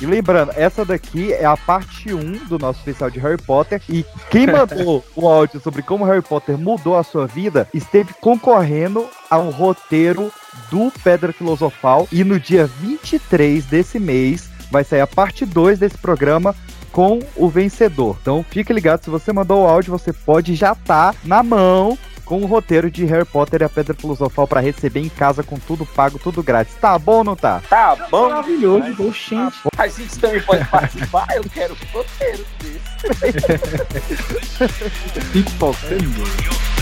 E 0.01 0.05
lembrando, 0.05 0.51
essa 0.55 0.83
daqui 0.83 1.31
é 1.33 1.45
a 1.45 1.55
parte 1.55 2.13
1 2.13 2.45
do 2.47 2.59
nosso 2.59 2.79
especial 2.79 3.09
de 3.09 3.19
Harry 3.19 3.41
Potter. 3.41 3.81
E 3.89 4.05
quem 4.29 4.47
mandou 4.47 5.03
o 5.15 5.27
áudio 5.27 5.59
sobre 5.59 5.81
como 5.81 6.05
Harry 6.05 6.21
Potter 6.21 6.57
mudou 6.57 6.97
a 6.97 7.03
sua 7.03 7.27
vida 7.27 7.67
esteve 7.73 8.13
concorrendo 8.19 9.07
ao 9.29 9.49
roteiro 9.49 10.31
do 10.69 10.91
Pedra 11.03 11.31
Filosofal. 11.31 12.07
E 12.11 12.23
no 12.23 12.39
dia 12.39 12.65
23 12.65 13.65
desse 13.65 13.99
mês 13.99 14.49
vai 14.71 14.83
sair 14.83 15.01
a 15.01 15.07
parte 15.07 15.45
2 15.45 15.79
desse 15.79 15.97
programa 15.97 16.55
com 16.91 17.19
o 17.35 17.49
vencedor. 17.49 18.17
Então 18.21 18.45
fique 18.47 18.71
ligado, 18.71 19.03
se 19.03 19.09
você 19.09 19.33
mandou 19.33 19.63
o 19.63 19.67
áudio, 19.67 19.91
você 19.91 20.13
pode 20.13 20.53
já 20.55 20.73
estar 20.73 21.15
na 21.25 21.41
mão 21.41 21.97
com 22.25 22.41
o 22.41 22.45
roteiro 22.45 22.89
de 22.89 23.05
Harry 23.05 23.25
Potter 23.25 23.61
e 23.61 23.65
a 23.65 23.69
Pedra 23.69 23.93
Filosofal 23.93 24.47
para 24.47 24.61
receber 24.61 25.01
em 25.01 25.09
casa 25.09 25.43
com 25.43 25.57
tudo 25.59 25.85
pago, 25.85 26.19
tudo 26.19 26.41
grátis. 26.43 26.75
Tá 26.75 26.97
bom 26.97 27.17
ou 27.17 27.23
não 27.23 27.35
tá? 27.35 27.61
Tá 27.69 27.95
bom? 28.09 28.29
Maravilhoso, 28.29 29.07
oxente. 29.07 29.57
A 29.77 29.87
gente 29.87 30.17
também 30.19 30.41
pode 30.41 30.65
participar. 30.65 31.27
Eu 31.35 31.43
quero 31.43 31.77
roteiro 31.91 32.45
desse. 32.59 32.93
Pipocando. 35.31 36.72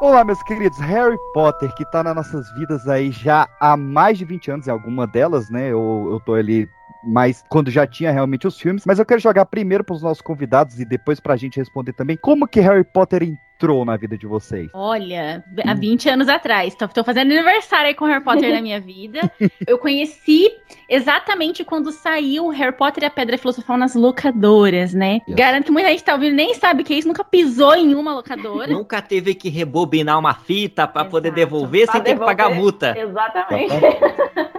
Olá, 0.00 0.22
meus 0.22 0.40
queridos. 0.44 0.78
Harry 0.78 1.18
Potter, 1.34 1.74
que 1.74 1.84
tá 1.84 2.04
nas 2.04 2.14
nossas 2.14 2.52
vidas 2.52 2.86
aí 2.88 3.10
já 3.10 3.48
há 3.58 3.76
mais 3.76 4.16
de 4.16 4.24
20 4.24 4.48
anos, 4.48 4.68
em 4.68 4.70
alguma 4.70 5.08
delas, 5.08 5.50
né? 5.50 5.72
Eu, 5.72 6.08
eu 6.12 6.20
tô 6.24 6.34
ali 6.34 6.68
mais 7.02 7.44
quando 7.48 7.68
já 7.68 7.84
tinha 7.84 8.12
realmente 8.12 8.46
os 8.46 8.60
filmes. 8.60 8.84
Mas 8.86 9.00
eu 9.00 9.04
quero 9.04 9.20
jogar 9.20 9.44
primeiro 9.46 9.82
pros 9.82 10.00
nossos 10.00 10.22
convidados 10.22 10.78
e 10.78 10.84
depois 10.84 11.18
pra 11.18 11.36
gente 11.36 11.56
responder 11.56 11.92
também 11.94 12.16
como 12.16 12.46
que 12.46 12.60
Harry 12.60 12.84
Potter 12.84 13.24
entrou 13.58 13.84
na 13.84 13.96
vida 13.96 14.16
de 14.16 14.24
vocês. 14.24 14.70
Olha, 14.72 15.44
há 15.66 15.74
20 15.74 16.08
anos 16.08 16.28
atrás. 16.28 16.76
Tô, 16.76 16.86
tô 16.86 17.02
fazendo 17.02 17.32
aniversário 17.32 17.88
aí 17.88 17.94
com 17.94 18.04
Harry 18.04 18.22
Potter 18.22 18.54
na 18.54 18.62
minha 18.62 18.80
vida. 18.80 19.20
Eu 19.66 19.78
conheci 19.78 20.48
exatamente 20.88 21.64
quando 21.64 21.90
saiu 21.90 22.48
Harry 22.50 22.72
Potter 22.76 23.02
e 23.02 23.06
a 23.06 23.10
Pedra 23.10 23.36
Filosofal 23.36 23.76
nas 23.76 23.96
locadoras, 23.96 24.94
né? 24.94 25.20
Yes. 25.28 25.36
Garanto 25.36 25.64
que 25.66 25.72
muita 25.72 25.88
gente 25.88 26.04
tá 26.04 26.14
ouvindo 26.14 26.36
nem 26.36 26.54
sabe 26.54 26.82
o 26.82 26.84
que 26.84 26.94
é 26.94 26.98
isso, 26.98 27.08
nunca 27.08 27.24
pisou 27.24 27.74
em 27.74 27.96
uma 27.96 28.14
locadora. 28.14 28.72
Nunca 28.72 29.02
teve 29.02 29.34
que 29.34 29.48
rebobinar 29.48 30.18
uma 30.20 30.34
fita 30.34 30.86
pra 30.86 31.04
poder 31.04 31.32
devolver 31.32 31.86
Pra 31.86 31.94
sem 31.94 32.02
ter 32.02 32.10
que 32.10 32.14
devolver. 32.14 32.36
pagar 32.36 32.54
multa. 32.54 32.96
Exatamente. 32.96 33.74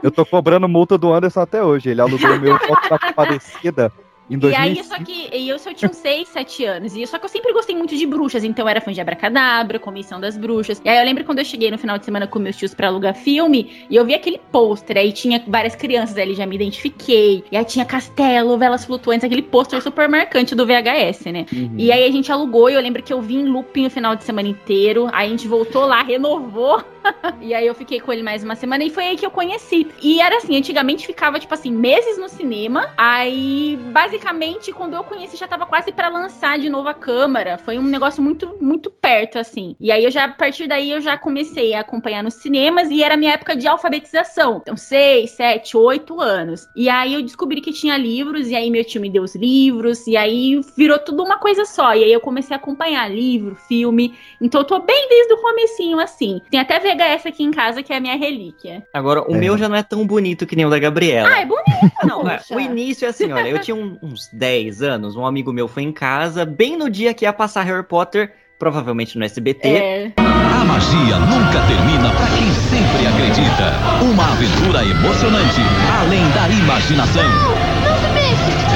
Eu 0.04 0.12
tô 0.12 0.26
cobrando 0.26 0.68
multa 0.68 0.98
do 0.98 1.14
Anderson 1.14 1.40
até 1.42 1.64
hoje. 1.64 1.90
Ele 1.90 2.02
alugou 2.02 2.36
o 2.36 2.40
meu 2.40 2.58
foto 2.68 2.90
da 2.90 3.00
Compadecida 3.00 3.92
em 4.30 4.36
E 4.36 4.38
2005. 4.38 4.80
aí, 4.80 4.84
só 4.84 5.04
que 5.04 5.36
e 5.36 5.50
eu 5.50 5.60
só 5.60 5.74
tinha 5.74 5.90
uns 5.90 5.98
6, 5.98 6.28
7 6.28 6.66
anos. 6.66 6.96
E 6.96 7.06
só 7.08 7.18
que 7.18 7.26
eu 7.26 7.30
sempre 7.30 7.52
gostei 7.54 7.76
muito 7.76 7.96
de 7.96 8.06
bruxas. 8.06 8.44
Então 8.44 8.66
eu 8.66 8.70
era 8.70 8.82
fã 8.82 8.92
de 8.92 9.02
Abracadabra, 9.02 9.80
Comissão 9.80 10.20
das 10.20 10.38
Bruxas. 10.38 10.82
E 10.84 10.90
aí 10.90 10.98
eu 10.98 11.06
lembro 11.06 11.24
quando 11.24 11.40
eu 11.40 11.46
cheguei 11.46 11.72
no 11.72 11.78
final 11.78 11.98
de 11.98 12.06
semana 12.06 12.28
com 12.28 12.40
meus 12.40 12.56
tios 12.56 12.74
pra 12.74 12.88
alugar 12.88 13.16
filme. 13.16 13.86
E 13.90 13.96
eu 13.96 14.06
vi 14.06 14.14
aquele 14.14 14.40
pôster. 14.52 14.98
Aí 14.98 15.12
tinha 15.12 15.44
várias 15.48 15.76
crianças 15.76 16.18
ali, 16.18 16.34
já 16.36 16.46
me 16.46 16.56
identifiquei. 16.56 17.44
E 17.52 17.58
aí 17.58 17.66
tinha 17.66 17.86
castelo, 17.86 18.58
velas 18.58 18.86
flutuantes, 18.86 19.24
aquele 19.24 19.42
pôster 19.42 19.82
super 19.82 20.08
marcante 20.08 20.56
do 20.56 20.66
VHS, 20.66 21.26
né? 21.32 21.46
Uhum. 21.52 21.76
E 21.78 21.92
aí 21.92 22.04
a 22.06 22.12
gente 22.12 22.32
alugou. 22.32 22.70
E 22.70 22.74
eu 22.74 22.82
lembro 22.82 23.02
que 23.02 23.14
eu 23.14 23.22
vi 23.22 23.36
em 23.36 23.46
looping 23.46 23.88
o 23.88 23.90
final 23.90 24.16
de 24.16 24.24
semana 24.24 24.48
inteiro. 24.48 25.10
Aí 25.12 25.28
a 25.28 25.30
gente 25.30 25.48
voltou 25.48 25.86
lá, 25.86 26.04
renovou. 26.04 26.84
e 27.42 27.54
aí 27.54 27.66
eu 27.66 27.76
fiquei 27.76 28.00
com 28.00 28.12
ele 28.12 28.24
mais 28.24 28.44
uma 28.44 28.56
semana 28.56 28.84
e 28.84 28.90
foi 28.90 29.06
aí 29.06 29.18
que 29.18 29.26
eu 29.26 29.32
conheci. 29.32 29.88
E 30.02 30.22
era 30.22 30.38
assim, 30.38 30.58
antigamente 30.58 31.06
ficava, 31.06 31.40
tipo 31.40 31.54
assim, 31.54 31.72
meses 31.72 32.18
no 32.18 32.30
cinema. 32.30 32.92
Aí, 32.98 33.78
basicamente, 33.92 34.72
quando 34.72 34.96
eu 34.96 35.04
conheci, 35.04 35.38
já 35.38 35.48
tava 35.48 35.66
quase 35.66 35.92
para 35.92 36.10
lançar 36.10 36.60
de 36.60 36.70
novo 36.70 36.90
a 36.90 36.94
câmera. 36.94 37.58
Foi 37.58 37.78
um 37.78 37.84
negócio 37.84 38.22
muito, 38.22 38.58
muito 38.62 38.90
perto, 38.90 39.40
assim. 39.40 39.76
E 39.80 39.92
aí 39.92 40.04
eu 40.04 40.12
já, 40.12 40.26
a 40.26 40.30
partir 40.30 40.68
daí, 40.68 40.92
eu 40.92 41.02
já 41.02 41.18
comecei 41.18 41.74
a 41.74 41.82
acompanhar 41.82 42.24
nos 42.24 42.36
cinemas 42.36 42.90
e 42.90 43.04
era 43.04 43.18
minha 43.18 43.34
época 43.34 43.56
de 43.56 43.68
alfabetização. 43.68 44.60
Então, 44.62 44.78
seis, 44.78 45.32
sete, 45.32 45.78
oito 45.78 46.20
anos. 46.22 46.68
E 46.76 46.90
aí 46.90 47.14
eu 47.14 47.22
descobri 47.22 47.62
que 47.62 47.72
tinha 47.72 47.98
livros, 47.98 48.48
e 48.48 48.56
aí 48.56 48.70
meu 48.70 48.84
tio 48.84 49.02
me 49.02 49.10
deu 49.10 49.24
os 49.24 49.36
livros, 49.36 50.06
e 50.08 50.16
aí 50.18 50.60
virou 50.76 51.00
tudo 51.00 51.24
uma 51.24 51.38
coisa 51.38 51.66
só. 51.66 51.94
E 51.96 52.04
aí 52.04 52.12
eu 52.12 52.22
comecei 52.22 52.56
a 52.56 52.60
acompanhar 52.60 53.10
livro, 53.10 53.56
filme. 53.56 54.18
Então 54.42 54.62
eu 54.62 54.66
tô 54.66 54.80
bem 54.80 55.08
desde 55.10 55.34
o 55.34 55.38
comecinho, 55.38 56.00
assim. 56.00 56.42
Tem 56.50 56.60
até 56.60 56.80
VHS 57.00 57.26
aqui 57.28 57.44
em 57.44 57.52
casa 57.52 57.82
que 57.82 57.92
é 57.94 57.98
a 57.98 58.00
minha 58.00 58.16
relíquia. 58.18 58.84
Agora, 58.94 59.22
o 59.30 59.36
É. 59.36 59.38
meu 59.38 59.58
já 59.58 59.68
não 59.70 59.76
é 59.76 59.84
tão 59.84 60.06
bonito 60.06 60.46
que 60.46 60.56
nem 60.56 60.66
o 60.66 60.70
da 60.70 60.78
Gabriela. 60.80 61.30
Ah, 61.34 61.40
é 61.42 61.46
bonito, 61.46 61.92
Não, 62.04 62.30
é, 62.30 62.38
poxa. 62.38 62.56
o 62.56 62.60
início 62.60 63.06
é 63.06 63.10
assim, 63.10 63.32
olha, 63.32 63.48
eu 63.48 63.60
tinha 63.60 63.76
um- 63.76 63.98
uns 64.04 64.30
10 64.34 64.82
anos, 64.82 65.16
um 65.16 65.26
amigo 65.26 65.52
meu 65.54 65.68
foi 65.68 65.84
em 65.84 65.92
casa, 65.92 66.46
bem 66.46 66.78
no 66.78 66.90
dia 66.90 67.14
que 67.14 67.26
ia 67.26 67.34
passar 67.34 67.64
Harry 67.64 67.84
Potter, 67.84 68.32
provavelmente 68.60 69.18
no 69.18 69.24
SBT. 69.24 69.68
É. 69.70 70.12
A 70.18 70.66
magia 70.66 71.18
nunca 71.20 71.60
termina 71.68 72.10
para 72.12 72.28
quem 72.38 72.52
sempre 72.70 73.08
acredita. 73.08 74.04
Uma 74.04 74.34
aventura 74.34 74.84
emocionante, 74.84 75.62
além 76.02 76.30
da 76.32 76.50
imaginação. 76.50 77.24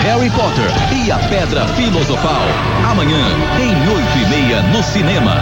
Harry 0.04 0.30
Potter 0.32 0.70
e 1.06 1.12
a 1.12 1.18
Pedra 1.30 1.66
Filosofal. 1.76 2.42
Amanhã, 2.90 3.20
em 3.60 3.72
8 3.90 4.18
e 4.18 4.30
meia, 4.30 4.62
no 4.64 4.84
cinema. 4.84 5.36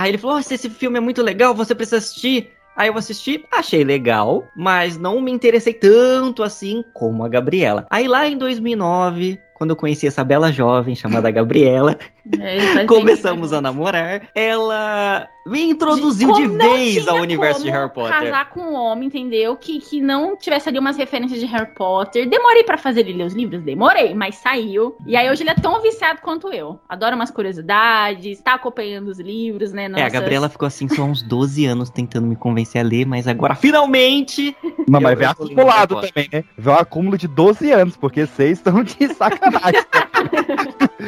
Aí 0.00 0.12
ele 0.12 0.18
falou: 0.18 0.38
esse 0.38 0.70
filme 0.70 0.96
é 0.96 1.00
muito 1.00 1.20
legal, 1.20 1.54
você 1.54 1.74
precisa 1.74 1.98
assistir. 1.98 2.52
Aí 2.74 2.88
eu 2.88 2.96
assisti, 2.96 3.44
achei 3.52 3.84
legal, 3.84 4.48
mas 4.56 4.96
não 4.96 5.20
me 5.20 5.30
interessei 5.30 5.74
tanto 5.74 6.42
assim 6.42 6.82
como 6.94 7.22
a 7.22 7.28
Gabriela. 7.28 7.86
Aí 7.90 8.08
lá 8.08 8.26
em 8.26 8.38
2009, 8.38 9.38
quando 9.60 9.70
eu 9.72 9.76
conheci 9.76 10.06
essa 10.06 10.24
bela 10.24 10.50
jovem 10.50 10.94
chamada 10.96 11.30
Gabriela, 11.30 11.98
É, 12.40 12.86
começamos 12.86 13.52
a 13.52 13.60
namorar, 13.60 14.22
ela 14.34 15.28
me 15.46 15.62
introduziu 15.62 16.32
de 16.32 16.46
não 16.46 16.72
vez 16.76 17.06
ao 17.06 17.16
universo 17.18 17.62
de 17.62 17.68
Harry 17.70 17.90
Potter. 17.92 18.10
Casar 18.10 18.48
com 18.50 18.60
um 18.60 18.74
homem, 18.74 19.08
entendeu? 19.08 19.54
Que, 19.56 19.78
que 19.80 20.00
não 20.00 20.34
tivesse 20.36 20.68
ali 20.70 20.78
umas 20.78 20.96
referências 20.96 21.38
de 21.40 21.44
Harry 21.46 21.74
Potter. 21.74 22.26
Demorei 22.28 22.62
pra 22.64 22.78
fazer 22.78 23.00
ele 23.00 23.12
ler 23.14 23.24
os 23.24 23.34
livros? 23.34 23.62
Demorei, 23.62 24.14
mas 24.14 24.36
saiu. 24.36 24.96
E 25.06 25.14
aí 25.16 25.28
hoje 25.30 25.42
ele 25.42 25.50
é 25.50 25.54
tão 25.54 25.82
viciado 25.82 26.20
quanto 26.22 26.48
eu. 26.52 26.78
Adora 26.88 27.14
umas 27.16 27.30
curiosidades, 27.30 28.40
tá 28.40 28.54
acompanhando 28.54 29.08
os 29.08 29.18
livros, 29.18 29.72
né? 29.72 29.82
É, 29.82 29.86
a 29.86 29.88
nossas- 29.90 30.12
Gabriela 30.12 30.48
ficou 30.48 30.66
assim 30.66 30.88
só 30.88 31.02
uns 31.02 31.20
12 31.22 31.66
anos 31.66 31.90
tentando 31.90 32.26
me 32.26 32.36
convencer 32.36 32.80
a 32.80 32.84
ler, 32.84 33.04
mas 33.06 33.26
agora 33.28 33.54
finalmente. 33.54 34.56
Não, 34.88 35.00
mas 35.00 35.18
vem 35.18 35.26
acumulado 35.28 36.00
também, 36.00 36.28
né? 36.32 36.44
Vem 36.56 36.72
um 36.72 36.76
acúmulo 36.76 37.18
de 37.18 37.28
12 37.28 37.70
anos, 37.72 37.96
porque 37.96 38.24
vocês 38.26 38.52
estão 38.58 38.82
de 38.84 39.08
sacanagem. 39.14 39.49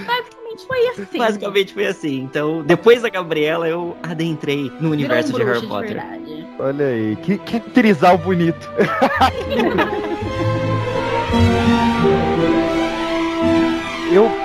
Basicamente 0.07 0.67
foi 0.67 0.89
assim. 0.89 1.19
Basicamente 1.19 1.75
foi 1.75 1.87
assim. 1.87 2.21
Então, 2.21 2.63
depois 2.63 3.03
da 3.03 3.09
Gabriela, 3.09 3.69
eu 3.69 3.97
adentrei 4.03 4.71
no 4.81 4.91
universo 4.91 5.35
um 5.35 5.39
de 5.39 5.45
Harry 5.45 5.67
Potter. 5.67 5.95
verdade. 5.95 6.47
Olha 6.59 6.87
aí, 6.87 7.17
que, 7.17 7.39
que 7.39 7.61
trisal 7.61 8.19
bonito. 8.19 8.69
Eu 14.13 14.29
de 14.29 14.42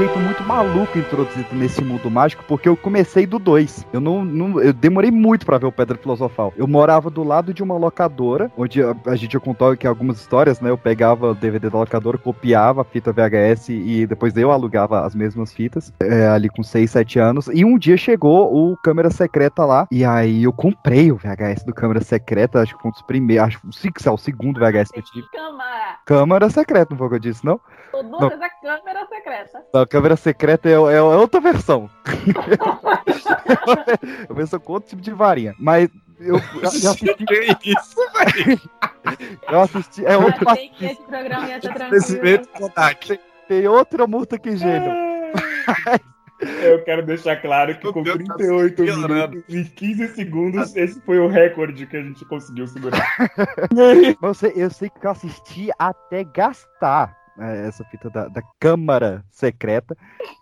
jeito 0.00 0.18
muito 0.18 0.42
maluco 0.44 0.98
introduzido 0.98 1.48
nesse 1.52 1.84
mundo 1.84 2.10
mágico, 2.10 2.42
porque 2.48 2.66
eu 2.66 2.74
comecei 2.74 3.26
do 3.26 3.38
2. 3.38 3.86
Eu 3.92 4.00
não, 4.00 4.24
não- 4.24 4.58
eu 4.58 4.72
demorei 4.72 5.10
muito 5.10 5.44
pra 5.44 5.58
ver 5.58 5.66
o 5.66 5.72
Pedra 5.72 5.98
Filosofal. 5.98 6.54
Eu 6.56 6.66
morava 6.66 7.10
do 7.10 7.22
lado 7.22 7.52
de 7.52 7.62
uma 7.62 7.76
locadora, 7.76 8.50
onde 8.56 8.82
a, 8.82 8.96
a 9.06 9.14
gente 9.14 9.32
já 9.34 9.40
contou 9.40 9.68
aqui 9.72 9.86
algumas 9.86 10.18
histórias, 10.18 10.58
né? 10.58 10.70
Eu 10.70 10.78
pegava 10.78 11.32
o 11.32 11.34
DVD 11.34 11.68
da 11.68 11.78
locadora, 11.78 12.16
copiava 12.16 12.80
a 12.80 12.84
fita 12.84 13.12
VHS 13.12 13.68
e 13.68 14.06
depois 14.06 14.34
eu 14.38 14.50
alugava 14.50 15.04
as 15.04 15.14
mesmas 15.14 15.52
fitas, 15.52 15.92
é, 16.00 16.28
ali 16.28 16.48
com 16.48 16.62
6, 16.62 16.90
7 16.90 17.18
anos. 17.18 17.48
E 17.52 17.62
um 17.62 17.76
dia 17.76 17.98
chegou 17.98 18.50
o 18.72 18.78
Câmera 18.78 19.10
Secreta 19.10 19.66
lá, 19.66 19.86
e 19.90 20.02
aí 20.02 20.44
eu 20.44 20.52
comprei 20.52 21.12
o 21.12 21.16
VHS 21.16 21.62
do 21.66 21.74
Câmera 21.74 22.00
Secreta, 22.00 22.62
acho 22.62 22.74
que 22.74 22.80
foi 22.80 22.88
um 22.88 22.92
dos 22.92 23.02
primeiros, 23.02 23.44
acho 23.44 23.60
que 23.92 24.08
é 24.08 24.10
o 24.10 24.16
segundo 24.16 24.58
VHS 24.60 24.92
que 24.92 25.00
eu 25.00 25.04
tive. 25.04 25.26
Câmara. 25.30 25.96
Câmara 26.06 26.48
Secreta, 26.48 26.86
não 26.90 26.96
foi 26.96 27.06
o 27.06 27.10
que 27.10 27.16
eu 27.16 27.20
disse, 27.20 27.44
não? 27.44 27.60
O 27.92 28.02
Não. 28.02 28.26
É 28.26 28.50
câmera 28.62 29.06
secreta. 29.06 29.64
Não, 29.72 29.86
câmera 29.86 30.16
secreta 30.16 30.68
é, 30.68 30.72
é- 30.72 30.74
é 30.74 31.00
outra 31.00 31.40
versão. 31.40 31.88
eu 34.28 34.34
penso 34.34 34.60
com 34.60 34.72
outro 34.74 34.90
tipo 34.90 35.02
de 35.02 35.12
varinha. 35.12 35.54
Mas 35.58 35.88
eu, 36.18 36.36
eu, 36.36 36.68
assisti. 36.68 37.06
isso, 37.64 37.96
Eu 39.50 39.60
assisti. 39.60 40.06
É 40.06 40.16
outro 40.16 40.48
Achei 40.48 40.68
que 40.70 40.84
esse 40.86 41.02
programa 41.02 41.48
ia 41.48 41.60
ser 41.60 41.74
tranquilo. 41.74 43.20
Tem 43.48 43.66
outra 43.66 44.06
multa 44.06 44.38
que 44.38 44.56
gênio. 44.56 44.92
Eu 46.62 46.82
quero 46.84 47.04
deixar 47.04 47.36
claro 47.36 47.78
que 47.78 47.92
com 47.92 48.00
Meu 48.00 48.16
Deus, 48.16 48.28
tá 48.28 48.34
38 48.36 48.74
piorando. 48.82 49.08
minutos 49.14 49.54
e 49.54 49.62
15 49.64 50.08
segundos, 50.14 50.74
esse 50.74 50.98
foi 51.02 51.18
o 51.18 51.28
recorde 51.28 51.86
que 51.86 51.98
a 51.98 52.02
gente 52.02 52.24
conseguiu 52.24 52.66
segurar. 52.66 53.06
Eu 54.22 54.34
sei, 54.34 54.52
eu 54.56 54.70
sei 54.70 54.88
que 54.88 55.06
eu 55.06 55.10
assisti 55.10 55.68
até 55.78 56.24
gastar 56.24 57.10
é, 57.10 57.12
essa 57.40 57.84
fita 57.84 58.08
da, 58.10 58.28
da 58.28 58.42
Câmara 58.58 59.24
Secreta, 59.30 59.96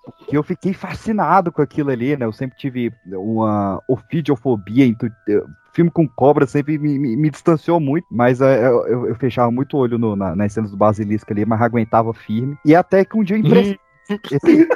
porque 0.04 0.36
eu 0.36 0.42
fiquei 0.42 0.72
fascinado 0.72 1.52
com 1.52 1.62
aquilo 1.62 1.90
ali, 1.90 2.16
né? 2.16 2.24
Eu 2.26 2.32
sempre 2.32 2.56
tive 2.58 2.92
uma 3.06 3.82
ofidiofobia, 3.88 4.84
então, 4.86 5.08
eu- 5.26 5.46
filme 5.72 5.90
com 5.90 6.08
cobra 6.08 6.44
sempre 6.46 6.76
me, 6.76 6.98
me, 6.98 7.16
me 7.16 7.30
distanciou 7.30 7.78
muito, 7.78 8.06
mas 8.10 8.40
é, 8.40 8.66
eu, 8.66 8.86
eu- 8.88 9.06
eu 9.08 9.14
fechava 9.14 9.48
muito 9.50 9.76
o 9.76 9.80
olho 9.80 9.96
no- 9.96 10.16
na- 10.16 10.34
nas 10.34 10.52
cenas 10.52 10.72
do 10.72 10.76
Basilisco 10.76 11.32
ali, 11.32 11.44
mas 11.46 11.60
aguentava 11.62 12.12
firme. 12.12 12.56
E 12.64 12.74
até 12.74 13.04
que 13.04 13.16
um 13.16 13.22
dia 13.22 13.36
eu 13.36 13.40
emprestei. 13.40 13.78
Esse, 14.08 14.68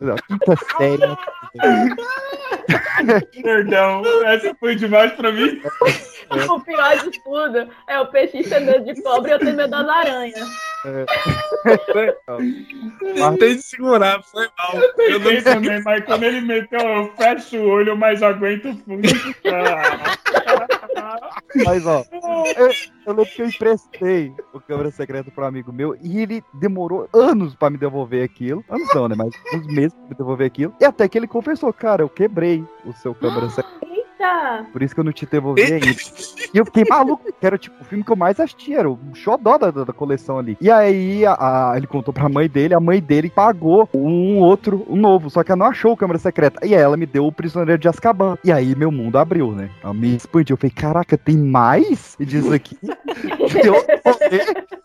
não, 0.00 0.16
quinta 0.16 0.56
série. 0.76 1.16
Perdão, 3.42 4.02
essa 4.24 4.54
foi 4.58 4.74
demais 4.74 5.12
pra 5.12 5.30
mim. 5.30 5.60
O 6.50 6.60
pior 6.60 6.98
de 6.98 7.10
tudo 7.22 7.68
é 7.88 8.00
o 8.00 8.06
peixe 8.06 8.42
medo 8.60 8.84
de 8.84 9.00
cobra 9.00 9.30
e 9.30 9.34
eu 9.34 9.38
ter 9.38 9.52
medo 9.52 9.70
das 9.70 9.88
aranhas. 9.88 10.48
Tentei 13.14 13.58
segurar, 13.58 14.22
foi 14.22 14.48
mal. 14.56 14.74
Eu 14.98 15.18
não 15.18 15.30
Tentei 15.30 15.42
também, 15.42 15.82
mas 15.82 16.04
quando 16.04 16.22
ele 16.24 16.40
meteu, 16.40 16.80
eu 16.80 17.12
fecho 17.16 17.56
o 17.56 17.68
olho, 17.68 17.96
mas 17.96 18.22
aguento 18.22 18.74
fundo. 18.84 19.08
Ah. 19.46 20.16
Mas, 21.64 21.86
ó, 21.86 22.04
eu, 22.56 22.70
eu 23.06 23.14
lembro 23.14 23.26
que 23.26 23.42
eu 23.42 23.46
emprestei 23.46 24.32
o 24.52 24.60
câmera 24.60 24.90
secreta 24.90 25.30
pro 25.30 25.44
amigo 25.44 25.72
meu 25.72 25.96
e 26.02 26.20
ele 26.20 26.42
demorou 26.54 27.08
anos 27.12 27.54
pra 27.54 27.70
me 27.70 27.78
devolver 27.78 28.24
aquilo. 28.24 28.64
Anos 28.68 28.88
não, 28.94 29.08
né? 29.08 29.14
Mas 29.16 29.30
uns 29.54 29.66
meses 29.66 29.94
pra 29.94 30.08
me 30.08 30.14
devolver 30.14 30.46
aquilo. 30.46 30.74
E 30.80 30.84
até 30.84 31.08
que 31.08 31.18
ele 31.18 31.26
confessou, 31.26 31.72
cara, 31.72 32.02
eu 32.02 32.08
quebrei 32.08 32.64
o 32.84 32.92
seu 32.92 33.14
câmera 33.14 33.48
secreta. 33.48 33.86
Eita! 34.18 34.66
Por 34.72 34.82
isso 34.82 34.94
que 34.94 35.00
eu 35.00 35.04
não 35.04 35.12
te 35.12 35.26
devolvi 35.26 35.62
ainda. 35.62 35.86
E 36.54 36.58
eu 36.58 36.64
fiquei 36.64 36.84
maluco, 36.88 37.24
que 37.32 37.46
era 37.46 37.58
tipo 37.58 37.76
o 37.80 37.84
filme 37.84 38.02
que 38.02 38.10
eu 38.10 38.16
mais 38.16 38.40
assisti, 38.40 38.74
era 38.74 38.88
o 38.90 38.98
xodó 39.14 39.58
da, 39.58 39.70
da, 39.70 39.92
coleção 39.92 40.38
ali. 40.38 40.56
E 40.60 40.70
aí 40.70 41.24
a- 41.26 41.72
a- 41.72 41.76
ele 41.76 41.86
contou 41.86 42.12
pra 42.14 42.28
mãe 42.28 42.48
dele, 42.48 42.74
a 42.74 42.80
mãe 42.80 43.00
dele 43.00 43.30
pagou 43.30 43.88
um 43.94 44.38
outro, 44.38 44.84
um 44.88 44.96
novo, 44.96 45.28
só 45.30 45.42
que 45.44 45.52
ela 45.52 45.58
não 45.58 45.66
achou 45.66 45.92
o 45.92 45.96
câmera 45.96 46.18
secreta. 46.18 46.66
E 46.66 46.74
aí 46.74 46.80
ela 46.80 46.96
me 46.96 47.06
deu 47.06 47.26
o 47.26 47.32
prisioneiro 47.32 47.80
de 47.80 47.88
Azkaban. 47.88 48.38
E 48.42 48.50
aí 48.50 48.74
meu 48.74 48.90
mundo 48.90 49.18
abriu, 49.18 49.52
né? 49.52 49.70
Ela 49.82 49.92
me 49.94 50.16
expandiu. 50.16 50.54
Eu 50.54 50.58
falei, 50.58 50.70
caraca, 50.70 51.18
tem 51.18 51.36
mais 51.36 52.16
disso 52.18 52.52
aqui? 52.52 52.76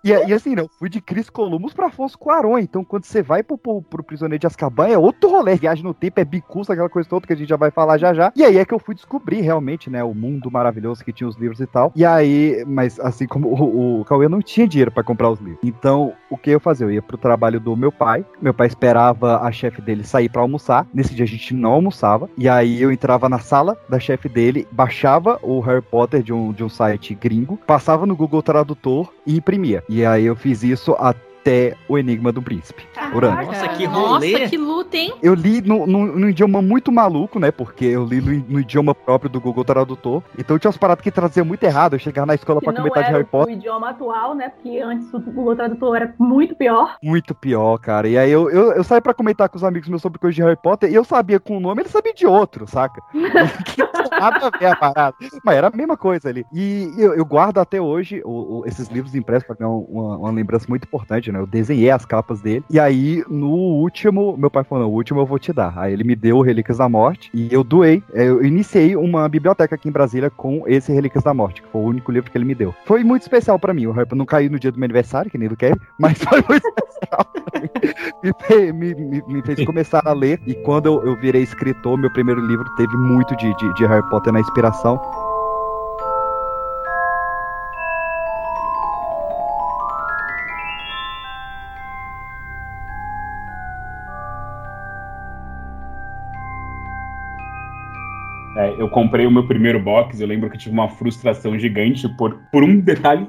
E, 0.04 0.10
e 0.10 0.34
assim, 0.34 0.56
né, 0.56 0.63
eu 0.63 0.70
fui 0.80 0.89
de 0.89 1.00
Cris 1.00 1.30
Columbus 1.30 1.74
pra 1.74 1.86
Afonso 1.86 2.17
Cuarón. 2.17 2.58
Então 2.58 2.84
quando 2.84 3.04
você 3.06 3.22
vai 3.22 3.44
pro, 3.44 3.56
pro, 3.56 3.84
pro 3.84 4.04
prisioneiro 4.04 4.39
de 4.39 4.48
Azkaban, 4.48 4.88
é 4.88 4.98
outro 4.98 5.30
rolê. 5.30 5.56
Viagem 5.56 5.84
no 5.84 5.94
tempo, 5.94 6.20
é 6.20 6.26
bicuça, 6.26 6.74
aquela 6.74 6.89
coisa 6.89 7.08
toda 7.08 7.28
que 7.28 7.34
a 7.34 7.36
gente 7.36 7.48
já 7.50 7.56
vai 7.56 7.70
falar 7.70 8.00
já 8.00 8.12
já. 8.12 8.32
E 8.36 8.44
aí 8.44 8.58
é 8.58 8.65
que 8.65 8.74
eu 8.74 8.80
fui 8.80 8.96
descobrir 8.96 9.20
realmente, 9.29 9.89
né, 9.89 10.03
o 10.03 10.13
mundo 10.13 10.49
maravilhoso 10.49 11.03
que 11.03 11.13
tinha 11.13 11.27
os 11.27 11.36
livros 11.36 11.60
e 11.60 11.67
tal. 11.67 11.91
E 11.95 12.05
aí, 12.05 12.63
mas 12.67 12.99
assim 12.99 13.27
como 13.27 13.49
o, 13.49 14.01
o 14.01 14.05
Cauê 14.05 14.27
não 14.27 14.41
tinha 14.41 14.67
dinheiro 14.67 14.91
pra 14.91 15.03
comprar 15.03 15.29
os 15.29 15.39
livros. 15.39 15.60
Então, 15.63 16.13
o 16.29 16.38
que 16.38 16.49
eu 16.49 16.60
fazia? 16.60 16.86
Eu 16.86 16.91
ia 16.91 17.01
pro 17.01 17.17
trabalho 17.17 17.60
do 17.60 17.75
meu 17.75 17.91
pai. 17.91 18.25
Meu 18.41 18.53
pai 18.53 18.67
esperava 18.67 19.41
a 19.41 19.51
chefe 19.51 19.81
dele 19.81 20.03
sair 20.03 20.29
pra 20.29 20.41
almoçar. 20.41 20.88
Nesse 20.93 21.13
dia 21.13 21.25
a 21.25 21.27
gente 21.27 21.53
não 21.53 21.71
almoçava. 21.71 22.29
E 22.38 22.49
aí 22.49 22.81
eu 22.81 22.91
entrava 22.91 23.29
na 23.29 23.39
sala 23.39 23.77
da 23.88 23.99
chefe 23.99 24.27
dele, 24.27 24.67
baixava 24.71 25.39
o 25.41 25.60
Harry 25.60 25.81
Potter 25.81 26.23
de 26.23 26.34
um, 26.34 26.51
de 26.51 26.63
um 26.63 26.69
site 26.69 27.13
gringo, 27.15 27.57
passava 27.67 28.05
no 28.05 28.15
Google 28.15 28.41
Tradutor 28.41 29.12
e 29.25 29.38
imprimia. 29.38 29.84
E 29.88 30.05
aí 30.05 30.25
eu 30.25 30.36
fiz 30.36 30.63
isso 30.63 30.95
até 30.99 31.31
até 31.41 31.75
O 31.89 31.97
Enigma 31.97 32.32
do 32.32 32.41
Príncipe. 32.41 32.84
Nossa, 33.12 33.67
que 33.69 33.88
Nossa, 33.88 33.99
rolê. 34.10 34.47
que 34.47 34.58
luta, 34.58 34.95
hein? 34.95 35.13
Eu 35.21 35.34
li 35.34 35.60
no, 35.62 35.86
no- 35.88 36.06
no 36.19 36.30
idioma 36.30 36.62
muito 36.62 36.91
maluco, 36.91 37.39
né? 37.39 37.51
Porque 37.51 37.86
eu 37.86 38.06
li 38.06 38.21
no, 38.21 38.45
no 38.54 38.60
idioma 38.60 38.93
próprio 38.93 39.30
do 39.30 39.41
Google 39.41 39.65
Tradutor. 39.65 40.21
Então 40.38 40.58
tinha 40.60 40.69
umas 40.69 40.77
paradas 40.77 41.04
que 41.04 41.12
traziam 41.12 41.45
muito 41.45 41.63
errado. 41.63 41.93
Eu 41.95 41.99
chegava 41.99 42.27
na 42.27 42.36
escola 42.36 42.60
Que 42.60 42.65
pra 42.65 42.73
não 42.73 42.82
comentar 42.82 43.04
de 43.06 43.12
Harry 43.12 43.23
o 43.23 43.27
Potter. 43.27 43.56
idioma 43.56 43.89
atual, 43.89 44.36
né? 44.36 44.49
Porque 44.49 44.80
antes 44.80 45.12
o 45.13 45.19
Google 45.19 45.56
Tradutor 45.56 45.95
era 45.95 46.13
muito 46.19 46.56
pior. 46.56 46.95
Muito 47.04 47.34
pior, 47.34 47.77
cara. 47.80 48.08
E 48.08 48.17
aí 48.17 48.32
eu, 48.32 48.49
eu, 48.49 48.73
eu 48.73 48.84
saí 48.84 49.01
pra 49.01 49.13
comentar 49.13 49.49
com 49.49 49.58
os 49.58 49.63
amigos 49.63 49.89
meus 49.89 50.01
sobre 50.01 50.19
coisas 50.19 50.36
de 50.36 50.41
Harry 50.43 50.56
Potter 50.62 50.91
e 50.91 50.95
eu 50.95 51.04
sabia 51.04 51.39
com 51.39 51.58
um 51.58 51.60
nome, 51.60 51.82
ele 51.82 51.89
sabia 51.89 52.13
de 52.13 52.25
outro, 52.27 52.67
saca? 52.67 53.01
Nada 54.12 54.47
a 54.47 54.58
ver 54.58 54.65
a 54.67 54.75
parada. 54.75 55.15
Mas 55.43 55.56
era 55.58 55.67
a 55.67 55.71
mesma 55.75 55.97
coisa 55.97 56.30
ali. 56.30 56.45
E 56.54 56.93
eu, 56.97 57.13
eu 57.15 57.25
guardo 57.25 57.58
até 57.60 57.82
hoje 57.82 58.21
o- 58.23 58.60
o- 58.60 58.63
esses 58.67 58.88
livros 58.89 59.15
impressos 59.15 59.47
pra 59.47 59.56
mim 59.60 59.65
é 59.65 59.67
uma, 59.67 60.17
uma 60.17 60.32
lembrança 60.32 60.65
muito 60.69 60.84
importante, 60.84 61.31
né? 61.32 61.39
Eu 61.39 61.48
desenhei 61.48 61.89
as 61.89 62.06
capas 62.06 62.41
dele. 62.41 62.63
E 62.70 62.80
aí, 62.80 63.24
no 63.30 63.50
último, 63.50 64.36
meu 64.38 64.50
pai 64.50 64.63
falou: 64.63 64.86
no 64.86 64.91
último 64.94 65.20
eu 65.20 65.26
vou 65.26 65.39
te 65.39 65.52
dar. 65.54 65.74
Aí 65.78 65.94
ele 65.94 66.04
me 66.04 66.15
deu 66.15 66.38
o 66.38 66.41
Relíquias 66.41 66.78
da 66.78 66.88
Morte 66.89 67.30
e 67.34 67.48
eu 67.54 67.63
doei. 67.63 68.04
é, 68.13 68.28
Eu 68.28 68.44
iniciei 68.44 68.96
uma 68.96 69.28
biblioteca 69.30 69.76
aqui 69.76 69.89
em 69.89 69.91
Brasília 69.91 70.30
com 70.30 70.63
esse 70.67 70.91
Relíquias 70.91 71.24
da 71.24 71.34
Morte, 71.34 71.62
que 71.62 71.67
foi 71.70 71.82
o 71.82 71.86
único 71.86 72.12
livro 72.12 72.30
que 72.32 72.38
ele 72.38 72.46
me 72.46 72.56
deu. 72.56 72.74
Foi 72.86 73.04
muito 73.04 73.22
especial 73.24 73.58
pra 73.60 73.74
mim. 73.74 73.86
O 73.86 73.91
Harry 73.91 74.06
Potter 74.06 74.17
não 74.17 74.26
caiu 74.26 74.50
no 74.52 74.60
dia 74.60 74.72
do 74.72 74.78
meu 74.78 74.86
aniversário, 74.86 75.30
que 75.32 75.38
nem 75.38 75.48
do 75.50 75.56
Kevin, 75.58 75.80
mas 76.00 76.17
foi 76.24 76.44
muito 76.48 76.67
especial 76.67 77.28
me, 78.74 78.94
me- 78.96 79.24
me 79.28 79.41
fez 79.41 79.63
começar 79.65 80.02
a 80.06 80.13
ler. 80.13 80.39
E 80.46 80.54
quando 80.63 80.86
eu, 80.88 81.06
eu 81.06 81.15
virei 81.20 81.41
escritor, 81.44 81.98
meu 81.98 82.12
primeiro 82.12 82.41
livro 82.46 82.65
teve 82.76 82.96
muito 82.98 83.36
de, 83.36 83.56
de, 83.58 83.74
de 83.76 83.86
Harry 83.86 84.08
Potter 84.10 84.32
na 84.34 84.39
inspiração. 84.39 85.00
É, 98.62 98.76
eu 98.78 98.88
comprei 98.89 99.26
o 99.26 99.32
meu 99.32 99.47
primeiro 99.47 99.80
box, 99.80 100.21
eu 100.21 100.28
lembro 100.28 100.47
que 100.47 100.58
tive 100.58 100.71
uma 100.71 100.88
frustração 100.88 101.58
gigante 101.58 102.08
por, 102.10 102.39
por 102.52 102.63
um 102.63 102.80
detalhe 102.80 103.28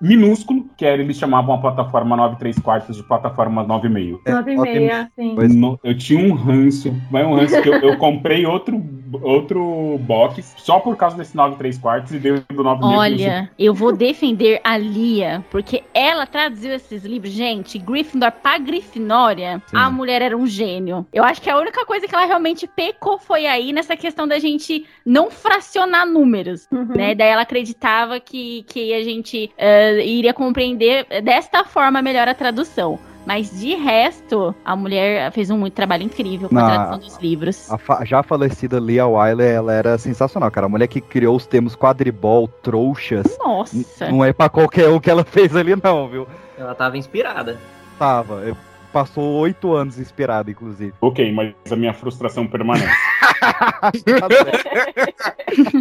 minúsculo, 0.00 0.66
que 0.76 0.84
era 0.84 1.00
eles 1.02 1.16
chamavam 1.16 1.54
a 1.54 1.58
plataforma 1.58 2.16
9 2.16 2.36
3 2.36 2.58
quartos 2.58 2.96
de 2.96 3.02
plataforma 3.02 3.64
9,5. 3.64 4.20
É, 4.26 4.32
9 4.32 4.52
e 4.52 4.58
meia, 4.58 5.10
sim. 5.16 5.34
No- 5.58 5.78
eu 5.82 5.96
tinha 5.96 6.18
um 6.24 6.34
ranço, 6.34 6.94
mas 7.10 7.26
um 7.26 7.34
ranço 7.34 7.60
que 7.62 7.68
eu, 7.68 7.74
eu 7.74 7.96
comprei 7.96 8.44
outro, 8.46 8.82
outro 9.22 9.98
box 10.02 10.54
só 10.58 10.78
por 10.80 10.96
causa 10.96 11.16
desse 11.16 11.36
9 11.36 11.56
3 11.56 11.78
quartos 11.78 12.12
e 12.12 12.18
deu 12.18 12.40
do 12.52 12.62
9,5. 12.62 12.96
Olha, 12.98 13.50
eu 13.58 13.72
vou 13.74 13.94
defender 13.96 14.60
a 14.64 14.76
Lia, 14.76 15.44
porque 15.50 15.82
ela 15.92 16.26
traduziu 16.26 16.72
esses 16.74 17.04
livros. 17.04 17.32
Gente, 17.32 17.78
Gryffindor 17.78 18.32
pra 18.32 18.58
Grifinória, 18.58 19.62
Sim. 19.66 19.76
a 19.76 19.90
mulher 19.90 20.22
era 20.22 20.36
um 20.36 20.46
gênio. 20.46 21.06
Eu 21.12 21.24
acho 21.24 21.40
que 21.40 21.50
a 21.50 21.56
única 21.58 21.84
coisa 21.86 22.06
que 22.06 22.14
ela 22.14 22.24
realmente 22.26 22.66
pecou 22.66 23.18
foi 23.18 23.46
aí 23.46 23.72
nessa 23.72 23.96
questão 23.96 24.26
da 24.26 24.38
gente 24.38 24.84
não 25.04 25.30
fracionar 25.30 26.06
números, 26.06 26.66
Uhum. 26.70 26.88
né? 26.96 27.14
Daí 27.14 27.28
ela 27.28 27.42
acreditava 27.42 28.18
que, 28.20 28.64
que 28.68 28.92
a 28.94 29.02
gente 29.02 29.50
eh, 29.58 30.04
iria 30.04 30.32
compreender 30.34 31.06
desta 31.22 31.64
forma 31.64 32.00
melhor 32.02 32.28
a 32.28 32.34
tradução. 32.34 32.98
Mas 33.26 33.58
de 33.58 33.74
resto, 33.74 34.54
a 34.62 34.76
mulher 34.76 35.32
fez 35.32 35.48
um 35.48 35.56
muito 35.56 35.72
trabalho 35.72 36.02
incrível 36.02 36.46
com 36.50 36.58
a 36.58 36.60
Na- 36.60 36.68
tradução 36.68 36.98
dos 36.98 37.18
livros. 37.22 37.70
A 37.72 37.78
fa- 37.78 38.04
já 38.04 38.22
falecida 38.22 38.78
Leah 38.78 39.06
Wyler, 39.08 39.54
ela 39.54 39.72
era 39.72 39.96
sensacional, 39.96 40.50
cara. 40.50 40.66
A 40.66 40.68
mulher 40.68 40.86
que 40.88 41.00
criou 41.00 41.34
os 41.34 41.46
termos 41.46 41.74
quadribol, 41.74 42.46
trouxas. 42.46 43.38
Nossa. 43.38 44.10
Não 44.10 44.22
é 44.22 44.30
pra 44.34 44.50
qualquer 44.50 44.90
um 44.90 45.00
que 45.00 45.08
ela 45.10 45.24
fez 45.24 45.56
ali, 45.56 45.74
não, 45.82 46.06
viu? 46.06 46.28
Ela 46.58 46.74
tava 46.74 46.98
inspirada. 46.98 47.58
Tava. 47.98 48.42
eu- 48.42 48.56
Passou 48.94 49.40
oito 49.40 49.72
anos 49.72 49.98
inspirada, 49.98 50.52
inclusive. 50.52 50.94
Ok, 51.00 51.32
mas 51.32 51.52
a 51.68 51.74
minha 51.74 51.92
frustração 51.92 52.46
permanece. 52.46 52.86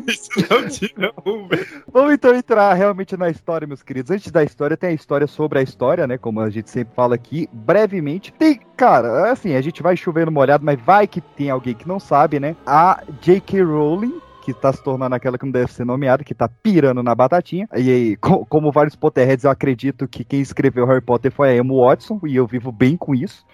Isso 0.08 0.32
não 0.50 0.68
tira 0.68 1.14
um. 1.24 1.48
Vamos 1.92 2.14
então 2.14 2.34
entrar 2.34 2.74
realmente 2.74 3.16
na 3.16 3.30
história, 3.30 3.68
meus 3.68 3.84
queridos. 3.84 4.10
Antes 4.10 4.32
da 4.32 4.44
história, 4.44 4.76
tem 4.76 4.90
a 4.90 4.94
história 4.94 5.28
sobre 5.28 5.60
a 5.60 5.62
história, 5.62 6.08
né? 6.08 6.18
Como 6.18 6.40
a 6.40 6.50
gente 6.50 6.72
sempre 6.72 6.96
fala 6.96 7.14
aqui, 7.14 7.48
brevemente. 7.54 8.34
Tem, 8.34 8.60
cara, 8.76 9.32
assim, 9.32 9.54
a 9.54 9.62
gente 9.62 9.84
vai 9.84 9.96
chovendo 9.96 10.32
molhado, 10.32 10.66
mas 10.66 10.82
vai 10.82 11.06
que 11.06 11.22
tem 11.22 11.52
alguém 11.52 11.76
que 11.76 11.88
não 11.88 12.00
sabe, 12.00 12.40
né? 12.40 12.56
A 12.66 13.04
J.K. 13.22 13.62
Rowling. 13.62 14.20
Que 14.44 14.54
tá 14.54 14.74
se 14.74 14.84
tornando 14.84 15.16
aquela 15.16 15.38
que 15.38 15.46
não 15.46 15.52
deve 15.52 15.72
ser 15.72 15.86
nomeada, 15.86 16.24
que 16.24 16.34
tá 16.34 16.48
pirando 16.50 17.02
na 17.02 17.16
batatinha. 17.16 17.68
E 17.76 17.90
aí, 17.90 18.16
co- 18.22 18.46
como 18.46 18.72
vários 18.72 18.96
Potterheads, 18.96 19.46
eu 19.46 19.52
acredito 19.52 20.08
que 20.08 20.24
quem 20.24 20.42
escreveu 20.42 20.86
Harry 20.86 21.02
Potter 21.02 21.32
foi 21.32 21.50
a 21.50 21.56
Emma 21.56 21.74
Watson, 21.74 22.20
e 22.26 22.36
eu 22.36 22.46
vivo 22.46 22.72
bem 22.72 22.98
com 22.98 23.14
isso. 23.16 23.46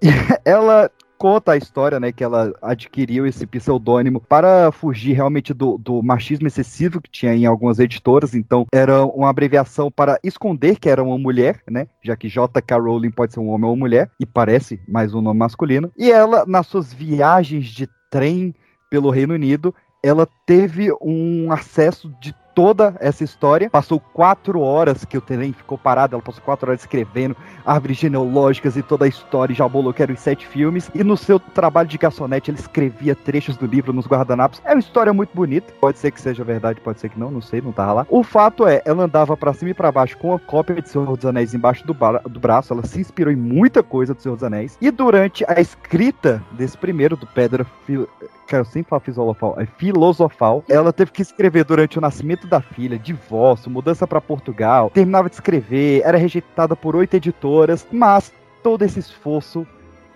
E 0.00 0.06
ela 0.48 0.88
conta 1.18 1.50
a 1.50 1.56
história, 1.56 1.98
né, 1.98 2.12
que 2.12 2.22
ela 2.22 2.52
adquiriu 2.62 3.26
esse 3.26 3.44
pseudônimo 3.44 4.20
para 4.20 4.70
fugir 4.70 5.12
realmente 5.14 5.52
do, 5.52 5.76
do 5.76 6.00
machismo 6.00 6.46
excessivo 6.46 7.00
que 7.00 7.10
tinha 7.10 7.34
em 7.34 7.44
algumas 7.46 7.80
editoras, 7.80 8.32
então 8.32 8.64
era 8.72 9.04
uma 9.04 9.28
abreviação 9.28 9.90
para 9.90 10.16
esconder 10.22 10.78
que 10.78 10.88
era 10.88 11.02
uma 11.02 11.18
mulher, 11.18 11.60
né, 11.68 11.88
já 12.00 12.16
que 12.16 12.28
J.K. 12.28 12.78
Rowling 12.78 13.10
pode 13.10 13.32
ser 13.32 13.40
um 13.40 13.48
homem 13.48 13.64
ou 13.68 13.72
uma 13.74 13.80
mulher, 13.80 14.08
e 14.20 14.24
parece 14.24 14.80
mais 14.86 15.12
um 15.12 15.20
nome 15.20 15.40
masculino, 15.40 15.90
e 15.98 16.12
ela, 16.12 16.46
nas 16.46 16.68
suas 16.68 16.92
viagens 16.94 17.66
de 17.66 17.88
trem 18.08 18.54
pelo 18.88 19.10
Reino 19.10 19.34
Unido, 19.34 19.74
ela 20.02 20.28
teve 20.46 20.90
um 21.00 21.50
acesso 21.50 22.08
de 22.20 22.34
toda 22.58 22.96
essa 22.98 23.22
história. 23.22 23.70
Passou 23.70 24.00
quatro 24.00 24.60
horas 24.60 25.04
que 25.04 25.16
o 25.16 25.20
trem 25.20 25.52
ficou 25.52 25.78
parado, 25.78 26.16
ela 26.16 26.22
passou 26.22 26.42
quatro 26.42 26.68
horas 26.68 26.80
escrevendo 26.80 27.36
árvores 27.64 27.98
genealógicas 27.98 28.76
e 28.76 28.82
toda 28.82 29.04
a 29.04 29.08
história, 29.08 29.54
já 29.54 29.68
bolou 29.68 29.92
que 29.92 30.02
eram 30.02 30.12
os 30.12 30.20
sete 30.20 30.44
filmes. 30.44 30.90
E 30.92 31.04
no 31.04 31.16
seu 31.16 31.38
trabalho 31.38 31.88
de 31.88 31.96
garçonete, 31.96 32.50
ele 32.50 32.58
escrevia 32.58 33.14
trechos 33.14 33.56
do 33.56 33.64
livro 33.64 33.92
nos 33.92 34.08
guardanapos. 34.08 34.60
É 34.64 34.72
uma 34.72 34.80
história 34.80 35.12
muito 35.12 35.30
bonita. 35.32 35.72
Pode 35.80 35.98
ser 35.98 36.10
que 36.10 36.20
seja 36.20 36.42
verdade, 36.42 36.80
pode 36.80 36.98
ser 36.98 37.10
que 37.10 37.20
não, 37.20 37.30
não 37.30 37.40
sei, 37.40 37.60
não 37.60 37.70
tava 37.70 37.92
lá. 37.92 38.06
O 38.08 38.24
fato 38.24 38.66
é, 38.66 38.82
ela 38.84 39.04
andava 39.04 39.36
pra 39.36 39.52
cima 39.52 39.70
e 39.70 39.74
pra 39.74 39.92
baixo 39.92 40.18
com 40.18 40.34
a 40.34 40.38
cópia 40.40 40.82
de 40.82 40.88
Senhor 40.88 41.16
dos 41.16 41.26
Anéis 41.26 41.54
embaixo 41.54 41.86
do, 41.86 41.94
do 42.28 42.40
braço. 42.40 42.72
Ela 42.72 42.84
se 42.84 42.98
inspirou 42.98 43.32
em 43.32 43.36
muita 43.36 43.84
coisa 43.84 44.14
do 44.14 44.20
Senhor 44.20 44.34
dos 44.34 44.42
Anéis. 44.42 44.76
E 44.80 44.90
durante 44.90 45.44
a 45.46 45.60
escrita 45.60 46.42
desse 46.50 46.76
primeiro, 46.76 47.16
do 47.16 47.26
Pedra 47.28 47.64
Fil... 47.86 48.08
Cara, 48.48 48.62
eu 48.62 48.64
sempre 48.64 48.88
falo 48.88 49.00
filosofal, 49.00 49.56
é 49.58 49.66
filosofal. 49.66 50.64
Ela 50.70 50.90
teve 50.90 51.10
que 51.10 51.20
escrever 51.20 51.64
durante 51.64 51.98
o 51.98 52.00
nascimento 52.00 52.46
da 52.48 52.60
filha, 52.60 52.98
divórcio, 52.98 53.70
mudança 53.70 54.06
pra 54.06 54.20
Portugal, 54.20 54.90
terminava 54.90 55.28
de 55.28 55.36
escrever, 55.36 56.02
era 56.04 56.18
rejeitada 56.18 56.74
por 56.74 56.96
oito 56.96 57.14
editoras, 57.14 57.86
mas 57.92 58.32
todo 58.62 58.82
esse 58.82 58.98
esforço, 58.98 59.66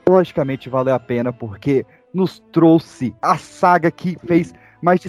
logicamente, 0.08 0.68
valeu 0.68 0.94
a 0.94 0.98
pena, 0.98 1.32
porque 1.32 1.86
nos 2.12 2.40
trouxe 2.52 3.14
a 3.22 3.36
saga 3.36 3.90
que 3.90 4.16
fez 4.26 4.52
mais 4.82 5.00
de 5.00 5.08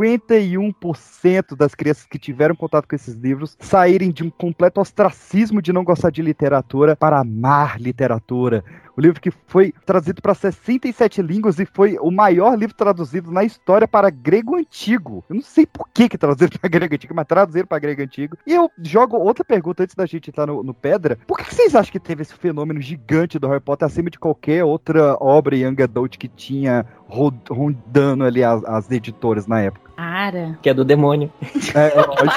51% 0.00 1.54
das 1.56 1.74
crianças 1.74 2.06
que 2.06 2.18
tiveram 2.18 2.54
contato 2.54 2.88
com 2.88 2.96
esses 2.96 3.14
livros 3.14 3.56
saírem 3.60 4.10
de 4.10 4.24
um 4.24 4.30
completo 4.30 4.80
ostracismo 4.80 5.60
de 5.60 5.72
não 5.72 5.84
gostar 5.84 6.10
de 6.10 6.22
literatura 6.22 6.96
para 6.96 7.20
amar 7.20 7.78
literatura. 7.78 8.64
O 8.96 9.00
livro 9.00 9.20
que 9.20 9.30
foi 9.46 9.72
traduzido 9.86 10.20
para 10.20 10.34
67 10.34 11.22
línguas 11.22 11.58
e 11.58 11.64
foi 11.64 11.96
o 12.00 12.10
maior 12.10 12.54
livro 12.54 12.74
traduzido 12.74 13.30
na 13.30 13.44
história 13.44 13.86
para 13.86 14.10
grego 14.10 14.56
antigo. 14.56 15.24
Eu 15.28 15.36
não 15.36 15.42
sei 15.42 15.66
por 15.66 15.88
que, 15.88 16.08
que 16.08 16.18
traduziram 16.18 16.52
para 16.60 16.68
grego 16.68 16.94
antigo, 16.94 17.14
mas 17.14 17.26
traduziram 17.26 17.66
para 17.66 17.78
grego 17.78 18.02
antigo. 18.02 18.36
E 18.46 18.52
eu 18.52 18.70
jogo 18.82 19.16
outra 19.16 19.44
pergunta 19.44 19.82
antes 19.82 19.94
da 19.94 20.06
gente 20.06 20.28
entrar 20.28 20.46
no, 20.46 20.62
no 20.62 20.74
Pedra. 20.74 21.18
Por 21.26 21.38
que, 21.38 21.44
que 21.44 21.54
vocês 21.54 21.74
acham 21.74 21.92
que 21.92 22.00
teve 22.00 22.22
esse 22.22 22.34
fenômeno 22.34 22.80
gigante 22.80 23.38
do 23.38 23.48
Harry 23.48 23.60
Potter 23.60 23.86
acima 23.86 24.10
de 24.10 24.18
qualquer 24.18 24.64
outra 24.64 25.16
obra 25.20 25.56
Young 25.56 25.82
Adult 25.82 26.18
que 26.18 26.28
tinha 26.28 26.84
ro- 27.08 27.32
rondando 27.48 28.24
ali 28.24 28.44
as, 28.44 28.62
as 28.64 28.90
editoras 28.90 29.46
na 29.46 29.60
época? 29.60 29.89
Cara. 30.00 30.58
Que 30.62 30.70
é 30.70 30.74
do 30.74 30.82
demônio. 30.82 31.30
É, 31.74 31.88
é 31.88 32.00
lógico. 32.00 32.30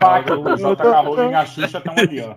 Paga, 0.00 0.38
o 0.38 0.56
J.K. 0.56 1.00
Rowling 1.02 1.30
e 1.30 1.34
a 1.34 1.44
Xuxa 1.44 1.76
estão 1.78 1.94
ali, 1.98 2.20
ó. 2.22 2.34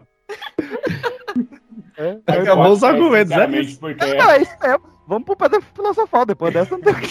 É, 1.98 2.18
Acabou 2.28 2.72
os 2.74 2.84
argumentos, 2.84 3.32
é 3.32 3.36
Sinceramente, 3.36 3.70
isso. 3.70 3.80
porque 3.80 4.04
É, 4.04 4.18
é 4.20 4.42
isso 4.42 4.58
mesmo. 4.62 4.92
Vamos 5.08 5.26
pro 5.26 5.36
Pedra 5.38 5.62
Filosofal, 5.74 6.26
depois 6.26 6.54
dessa 6.54 6.76
não 6.78 6.82
tem 6.84 6.94
o 6.94 6.98
que 6.98 7.10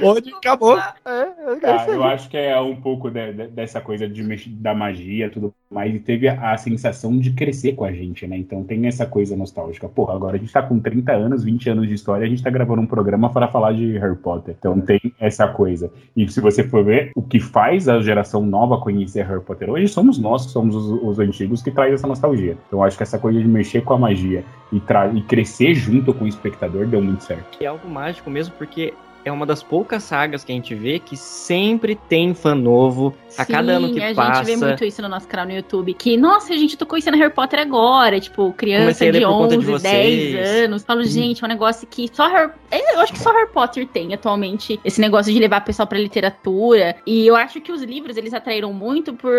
Pode, 0.00 0.34
acabou. 0.34 0.78
É, 0.78 0.94
é, 1.06 1.58
é 1.62 1.70
Ah, 1.70 1.86
eu 1.88 2.04
acho 2.04 2.28
que 2.28 2.36
é 2.36 2.58
um 2.60 2.76
pouco 2.80 3.10
de- 3.10 3.32
de- 3.32 3.48
dessa 3.48 3.80
coisa 3.80 4.06
de 4.08 4.22
da 4.50 4.74
magia 4.74 5.26
e 5.26 5.30
tudo 5.30 5.54
mais. 5.70 5.94
E 5.94 6.00
teve 6.00 6.28
a, 6.28 6.52
a 6.52 6.56
sensação 6.56 7.16
de 7.16 7.30
crescer 7.32 7.74
com 7.74 7.84
a 7.84 7.92
gente, 7.92 8.26
né? 8.26 8.36
Então 8.36 8.64
tem 8.64 8.86
essa 8.86 9.06
coisa 9.06 9.36
nostálgica. 9.36 9.88
Porra, 9.88 10.14
agora 10.14 10.36
a 10.36 10.38
gente 10.38 10.52
tá 10.52 10.62
com 10.62 10.80
30 10.80 11.12
anos, 11.12 11.44
20 11.44 11.70
anos 11.70 11.88
de 11.88 11.94
história, 11.94 12.26
a 12.26 12.28
gente 12.28 12.42
tá 12.42 12.50
gravando 12.50 12.82
um 12.82 12.86
programa 12.86 13.30
para 13.30 13.46
falar 13.46 13.72
de 13.72 13.96
Harry 13.98 14.16
Potter. 14.16 14.56
Então 14.58 14.80
tem 14.80 15.00
essa 15.20 15.46
coisa. 15.46 15.90
E 16.16 16.28
se 16.28 16.40
você 16.40 16.64
for 16.64 16.84
ver, 16.84 17.12
o 17.14 17.22
que 17.22 17.38
faz 17.38 17.88
a 17.88 18.00
geração 18.00 18.44
nova 18.44 18.80
conhecer 18.80 19.24
Harry 19.24 19.42
Potter 19.42 19.70
hoje 19.70 19.86
somos 19.88 20.18
nós, 20.18 20.46
que 20.46 20.52
somos 20.52 20.74
os, 20.74 21.02
os 21.02 21.18
antigos, 21.20 21.62
que 21.62 21.70
traz 21.70 21.94
essa 21.94 22.06
nostalgia. 22.06 22.56
Então 22.66 22.80
eu 22.80 22.82
acho 22.82 22.96
que 22.96 23.02
essa 23.04 23.18
coisa 23.18 23.40
de 23.40 23.46
mexer 23.46 23.82
com 23.82 23.94
a 23.94 23.98
magia 23.98 24.44
e, 24.72 24.82
e 25.16 25.22
crescer 25.22 25.74
junto 25.74 26.12
com 26.12 26.24
o 26.24 26.28
espectador 26.28 26.86
deu 26.86 27.00
muito 27.00 27.22
certo. 27.22 27.62
É 27.62 27.66
algo 27.66 27.88
mágico 27.88 28.28
mesmo, 28.28 28.54
porque 28.58 28.92
é 29.24 29.30
uma 29.32 29.46
das 29.46 29.62
poucas 29.62 30.02
sagas 30.02 30.44
que 30.44 30.52
a 30.52 30.54
gente 30.54 30.74
vê 30.74 30.98
que 30.98 31.16
sempre 31.16 31.94
tem 31.94 32.34
fã 32.34 32.54
novo 32.54 33.14
a 33.36 33.44
cada 33.44 33.72
ano 33.72 33.92
que 33.92 34.02
a 34.02 34.14
passa. 34.14 34.44
gente 34.44 34.58
vê 34.58 34.66
muito 34.66 34.84
isso 34.84 35.02
no 35.02 35.08
nosso 35.08 35.28
canal 35.28 35.46
no 35.46 35.52
YouTube. 35.52 35.94
Que, 35.94 36.16
nossa, 36.16 36.52
a 36.52 36.56
gente 36.56 36.76
isso 36.96 37.10
no 37.10 37.16
Harry 37.16 37.32
Potter 37.32 37.60
agora. 37.60 38.18
Tipo, 38.20 38.52
criança 38.52 39.04
a 39.04 39.10
de 39.10 39.20
por 39.20 39.28
conta 39.28 39.56
de 39.56 39.70
11, 39.70 39.82
10 39.82 39.82
vocês. 39.82 40.64
anos. 40.64 40.82
Falo, 40.82 41.04
gente, 41.04 41.42
é 41.42 41.46
um 41.46 41.48
negócio 41.48 41.86
que 41.86 42.08
só 42.12 42.28
Harry... 42.28 42.52
Eu 42.94 43.00
acho 43.00 43.12
que 43.12 43.18
só 43.18 43.32
Harry 43.32 43.50
Potter 43.50 43.86
tem 43.86 44.14
atualmente. 44.14 44.78
Esse 44.84 45.00
negócio 45.00 45.32
de 45.32 45.38
levar 45.38 45.60
o 45.60 45.64
pessoal 45.64 45.86
pra 45.86 45.98
literatura. 45.98 46.96
E 47.06 47.26
eu 47.26 47.36
acho 47.36 47.60
que 47.60 47.72
os 47.72 47.82
livros, 47.82 48.16
eles 48.16 48.32
atraíram 48.34 48.72
muito 48.72 49.12
por 49.12 49.32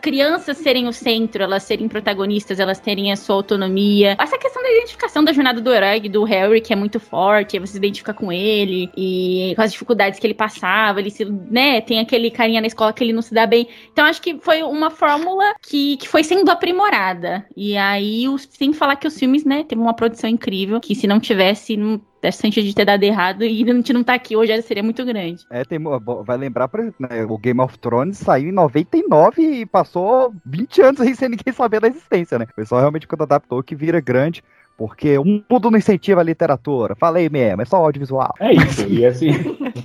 crianças 0.00 0.58
serem 0.58 0.88
o 0.88 0.92
centro, 0.92 1.42
elas 1.42 1.62
serem 1.62 1.88
protagonistas, 1.88 2.60
elas 2.60 2.78
terem 2.78 3.12
a 3.12 3.16
sua 3.16 3.36
autonomia. 3.36 4.16
Essa 4.18 4.38
questão 4.38 4.62
da 4.62 4.70
identificação 4.70 5.24
da 5.24 5.32
jornada 5.32 5.60
do 5.60 5.72
herói, 5.72 6.00
do 6.08 6.24
Harry, 6.24 6.60
que 6.60 6.72
é 6.72 6.76
muito 6.76 7.00
forte, 7.00 7.56
aí 7.56 7.60
você 7.60 7.72
se 7.72 7.78
identifica 7.78 8.12
com 8.12 8.32
ele 8.32 8.90
e 8.96 9.23
com 9.54 9.62
as 9.62 9.72
dificuldades 9.72 10.18
que 10.18 10.26
ele 10.26 10.34
passava, 10.34 11.00
ele 11.00 11.10
se, 11.10 11.24
né, 11.24 11.80
tem 11.80 12.00
aquele 12.00 12.30
carinha 12.30 12.60
na 12.60 12.66
escola 12.66 12.92
que 12.92 13.02
ele 13.02 13.12
não 13.12 13.22
se 13.22 13.34
dá 13.34 13.46
bem. 13.46 13.68
Então 13.92 14.04
acho 14.04 14.20
que 14.20 14.38
foi 14.40 14.62
uma 14.62 14.90
fórmula 14.90 15.54
que, 15.62 15.96
que 15.96 16.08
foi 16.08 16.24
sendo 16.24 16.50
aprimorada. 16.50 17.44
E 17.56 17.76
aí, 17.76 18.28
os, 18.28 18.48
sem 18.50 18.72
falar 18.72 18.96
que 18.96 19.06
os 19.06 19.18
filmes, 19.18 19.44
né, 19.44 19.64
teve 19.64 19.80
uma 19.80 19.94
produção 19.94 20.28
incrível, 20.28 20.80
que 20.80 20.94
se 20.94 21.06
não 21.06 21.20
tivesse, 21.20 21.76
não 21.76 22.00
desse 22.24 22.38
sentido 22.38 22.64
de 22.64 22.74
ter 22.74 22.86
dado 22.86 23.02
errado 23.02 23.44
e 23.44 23.62
a 23.62 23.74
gente 23.74 23.92
não 23.92 24.02
tá 24.02 24.14
aqui 24.14 24.34
hoje, 24.34 24.62
seria 24.62 24.82
muito 24.82 25.04
grande. 25.04 25.44
É, 25.50 25.62
tem, 25.62 25.78
vai 26.24 26.38
lembrar, 26.38 26.68
pra, 26.68 26.84
né, 26.98 27.24
o 27.28 27.36
Game 27.36 27.60
of 27.60 27.78
Thrones 27.78 28.16
saiu 28.16 28.48
em 28.48 28.52
99 28.52 29.42
e 29.42 29.66
passou 29.66 30.34
20 30.46 30.80
anos 30.80 31.18
sem 31.18 31.28
ninguém 31.28 31.52
saber 31.52 31.80
da 31.80 31.88
existência, 31.88 32.38
né? 32.38 32.46
Foi 32.54 32.64
só 32.64 32.78
realmente 32.78 33.06
quando 33.06 33.22
adaptou 33.22 33.62
que 33.62 33.76
vira 33.76 34.00
grande. 34.00 34.42
Porque 34.76 35.16
o 35.18 35.24
mundo 35.24 35.70
não 35.70 35.78
incentiva 35.78 36.20
a 36.20 36.24
literatura. 36.24 36.96
Falei 36.96 37.28
mesmo, 37.28 37.62
é 37.62 37.64
só 37.64 37.76
audiovisual. 37.76 38.34
É 38.40 38.52
isso, 38.52 38.86
e 38.88 39.06
assim. 39.06 39.30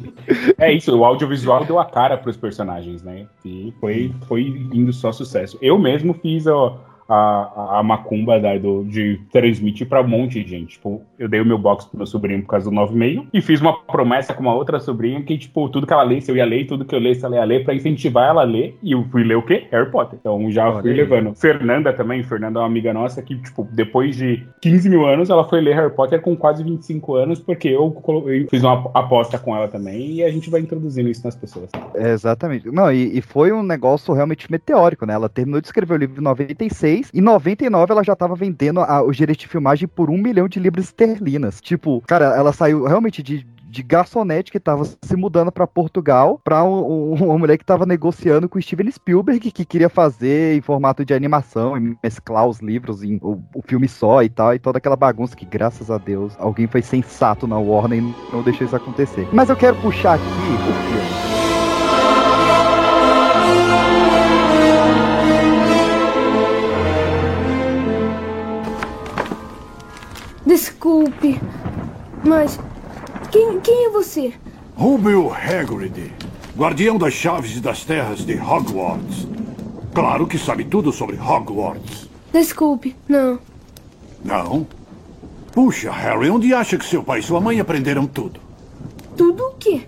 é 0.58 0.74
isso, 0.74 0.98
o 0.98 1.06
audiovisual 1.06 1.64
deu 1.64 1.80
a 1.80 1.86
cara 1.86 2.18
pros 2.18 2.36
personagens, 2.36 3.04
né? 3.04 3.28
E 3.46 3.74
foi, 3.80 4.14
foi 4.28 4.42
indo 4.74 4.92
só 4.92 5.12
sucesso. 5.12 5.58
Eu 5.62 5.78
mesmo 5.78 6.14
fiz 6.16 6.48
ó, 6.48 6.80
a, 7.10 7.80
a 7.80 7.84
macumba 7.84 8.40
da, 8.40 8.58
do, 8.58 8.86
de 8.86 9.20
transmitir 9.32 9.88
pra 9.88 10.02
um 10.02 10.08
monte 10.08 10.44
de 10.44 10.50
gente. 10.50 10.74
Tipo, 10.74 11.02
eu 11.18 11.28
dei 11.28 11.42
o 11.42 11.46
meu 11.46 11.58
box 11.58 11.86
pro 11.86 11.98
meu 11.98 12.06
sobrinho 12.06 12.42
por 12.44 12.50
causa 12.50 12.70
do 12.70 12.76
9,5 12.76 13.28
e 13.34 13.42
fiz 13.42 13.60
uma 13.60 13.82
promessa 13.82 14.34
com 14.34 14.42
uma 14.42 14.54
outra 14.54 14.80
sobrinha 14.80 15.22
que, 15.24 15.38
tipo, 15.38 15.68
tudo 15.70 15.88
que 15.88 15.94
ela 15.94 16.04
lesse 16.04 16.30
eu 16.30 16.38
ia 16.38 16.46
ler, 16.46 16.68
tudo 16.68 16.86
que 16.86 16.94
eu 16.94 17.00
lesse 17.00 17.26
ela 17.26 17.36
ia 17.36 17.44
ler 17.44 17.64
pra 17.64 17.74
incentivar 17.74 18.30
ela 18.30 18.42
a 18.42 18.46
ler. 18.46 18.78
E 18.84 18.92
eu 18.92 19.04
fui 19.12 19.24
ler 19.24 19.36
o 19.36 19.42
quê? 19.42 19.68
Harry 19.72 19.90
Potter. 19.90 20.20
Então 20.20 20.50
já 20.52 20.70
Olha 20.70 20.82
fui 20.82 20.92
aí. 20.92 20.98
levando. 20.98 21.36
Fernanda 21.36 21.92
também, 21.92 22.24
Fernanda 22.24 22.60
é 22.60 22.62
uma 22.62 22.68
amiga 22.68 22.94
nossa 22.94 23.22
que, 23.22 23.36
tipo, 23.38 23.68
depois 23.72 24.16
de 24.16 24.46
15 24.62 24.90
mil 24.90 25.06
anos, 25.06 25.30
ela 25.30 25.44
foi 25.44 25.62
ler 25.62 25.76
Harry 25.76 25.94
Potter 25.94 26.22
com 26.22 26.36
quase 26.36 26.64
25 26.64 27.16
anos, 27.16 27.40
porque 27.40 27.70
eu, 27.70 27.96
eu 28.08 28.48
fiz 28.50 28.64
uma 28.64 28.90
aposta 28.94 29.40
com 29.40 29.56
ela 29.56 29.68
também 29.68 30.14
e 30.14 30.24
a 30.24 30.32
gente 30.32 30.50
vai 30.50 30.62
introduzindo 30.62 31.10
isso 31.10 31.26
nas 31.26 31.36
pessoas. 31.36 31.70
É, 31.96 32.12
exatamente. 32.12 32.70
Não, 32.72 32.92
e, 32.92 33.18
e 33.18 33.22
foi 33.22 33.52
um 33.52 33.64
negócio 33.64 34.14
realmente 34.14 34.52
meteórico, 34.52 35.06
né? 35.06 35.14
Ela 35.14 35.30
terminou 35.30 35.62
de 35.62 35.68
escrever 35.68 35.94
o 35.94 35.98
livro 35.98 36.20
em 36.20 36.24
96, 36.24 36.99
e 37.14 37.20
em 37.20 37.22
99 37.22 37.92
ela 37.92 38.04
já 38.04 38.16
tava 38.16 38.36
vendendo 38.36 38.80
a, 38.82 39.04
os 39.04 39.16
de 39.16 39.48
filmagem 39.48 39.88
por 39.88 40.10
um 40.10 40.18
milhão 40.18 40.48
de 40.48 40.60
libras 40.60 40.86
esterlinas. 40.86 41.62
Tipo, 41.62 42.02
cara, 42.08 42.36
ela 42.36 42.52
saiu 42.54 42.86
realmente 42.86 43.22
de. 43.24 43.46
De 43.70 43.84
garçonete 43.84 44.52
que 44.52 44.60
tava 44.60 44.84
se 44.84 45.16
mudando 45.16 45.52
pra 45.52 45.68
Portugal 45.68 46.42
pra 46.44 46.64
um- 46.64 47.14
um- 47.14 47.26
uma 47.26 47.38
mulher 47.38 47.56
que 47.56 47.64
tava 47.64 47.86
negociando 47.86 48.50
com 48.50 48.60
Steven 48.60 48.90
Spielberg, 48.90 49.52
que 49.52 49.64
queria 49.64 49.90
fazer 49.90 50.58
em 50.58 50.62
formato 50.62 51.06
de 51.06 51.14
animação 51.14 51.78
e 51.78 51.96
mesclar 52.04 52.48
os 52.48 52.62
livros 52.62 53.04
em 53.04 53.20
o, 53.22 53.40
o 53.54 53.62
filme 53.62 53.88
só 53.88 54.24
e 54.24 54.30
tal, 54.30 54.56
e 54.56 54.60
toda 54.60 54.80
aquela 54.80 54.96
bagunça 54.96 55.36
que, 55.36 55.46
graças 55.46 55.92
a 55.92 56.00
Deus, 56.00 56.34
alguém 56.40 56.66
foi 56.66 56.82
sensato 56.82 57.46
na 57.46 57.60
Warner 57.60 58.00
e 58.00 58.16
não 58.34 58.42
deixou 58.42 58.66
isso 58.66 58.76
acontecer. 58.76 59.28
Mas 59.32 59.50
eu 59.52 59.56
quero 59.56 59.76
puxar 59.82 60.16
aqui 60.16 60.24
o 60.26 60.74
filme. 60.90 61.19
Desculpe, 70.50 71.40
mas 72.26 72.60
quem, 73.32 73.60
quem 73.60 73.86
é 73.86 73.90
você? 73.92 74.34
Rubio 74.76 75.32
Hagrid, 75.32 76.12
guardião 76.58 76.98
das 76.98 77.14
chaves 77.14 77.56
e 77.56 77.60
das 77.60 77.86
terras 77.86 78.26
de 78.26 78.34
Hogwarts. 78.34 79.28
Claro 79.94 80.26
que 80.26 80.40
sabe 80.40 80.66
tudo 80.66 80.92
sobre 80.92 81.18
Hogwarts. 81.18 82.10
Desculpe, 82.34 82.96
não. 83.08 83.38
Não? 84.26 84.66
Puxa, 85.54 85.92
Harry, 85.92 86.32
onde 86.32 86.52
acha 86.52 86.80
que 86.80 86.86
seu 86.86 87.04
pai 87.04 87.20
e 87.20 87.24
sua 87.24 87.40
mãe 87.40 87.60
aprenderam 87.60 88.08
tudo? 88.08 88.40
Tudo 89.16 89.44
o 89.50 89.54
quê? 89.54 89.84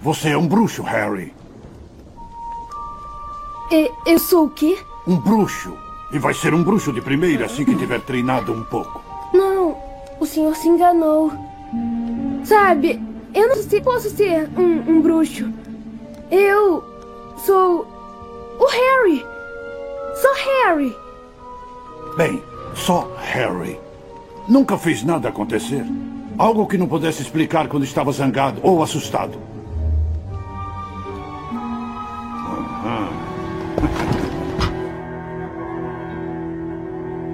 Você 0.00 0.28
é 0.28 0.38
um 0.38 0.46
bruxo, 0.46 0.84
Harry. 0.84 1.34
E, 3.72 3.90
eu 4.06 4.18
sou 4.20 4.46
o 4.46 4.50
quê? 4.50 4.78
Um 5.08 5.16
bruxo. 5.16 5.76
E 6.12 6.20
vai 6.20 6.34
ser 6.34 6.54
um 6.54 6.62
bruxo 6.62 6.92
de 6.92 7.00
primeira 7.00 7.46
assim 7.46 7.64
que 7.64 7.74
tiver 7.74 8.00
treinado 8.02 8.52
um 8.52 8.62
pouco. 8.62 9.09
Não, 9.32 9.76
o 10.18 10.26
senhor 10.26 10.54
se 10.56 10.68
enganou. 10.68 11.32
Sabe, 12.44 13.00
eu 13.34 13.48
não 13.48 13.56
sei, 13.56 13.80
posso 13.80 14.10
ser 14.10 14.48
um, 14.58 14.90
um 14.90 15.00
bruxo. 15.00 15.52
Eu 16.30 16.84
sou 17.44 17.86
o 18.58 18.66
Harry. 18.66 19.24
Sou 20.20 20.34
Harry. 20.34 20.96
Bem, 22.16 22.42
só 22.74 23.10
Harry. 23.18 23.78
Nunca 24.48 24.76
fez 24.76 25.04
nada 25.04 25.28
acontecer. 25.28 25.84
Algo 26.36 26.66
que 26.66 26.78
não 26.78 26.88
pudesse 26.88 27.22
explicar 27.22 27.68
quando 27.68 27.84
estava 27.84 28.10
zangado 28.12 28.60
ou 28.62 28.82
assustado. 28.82 29.38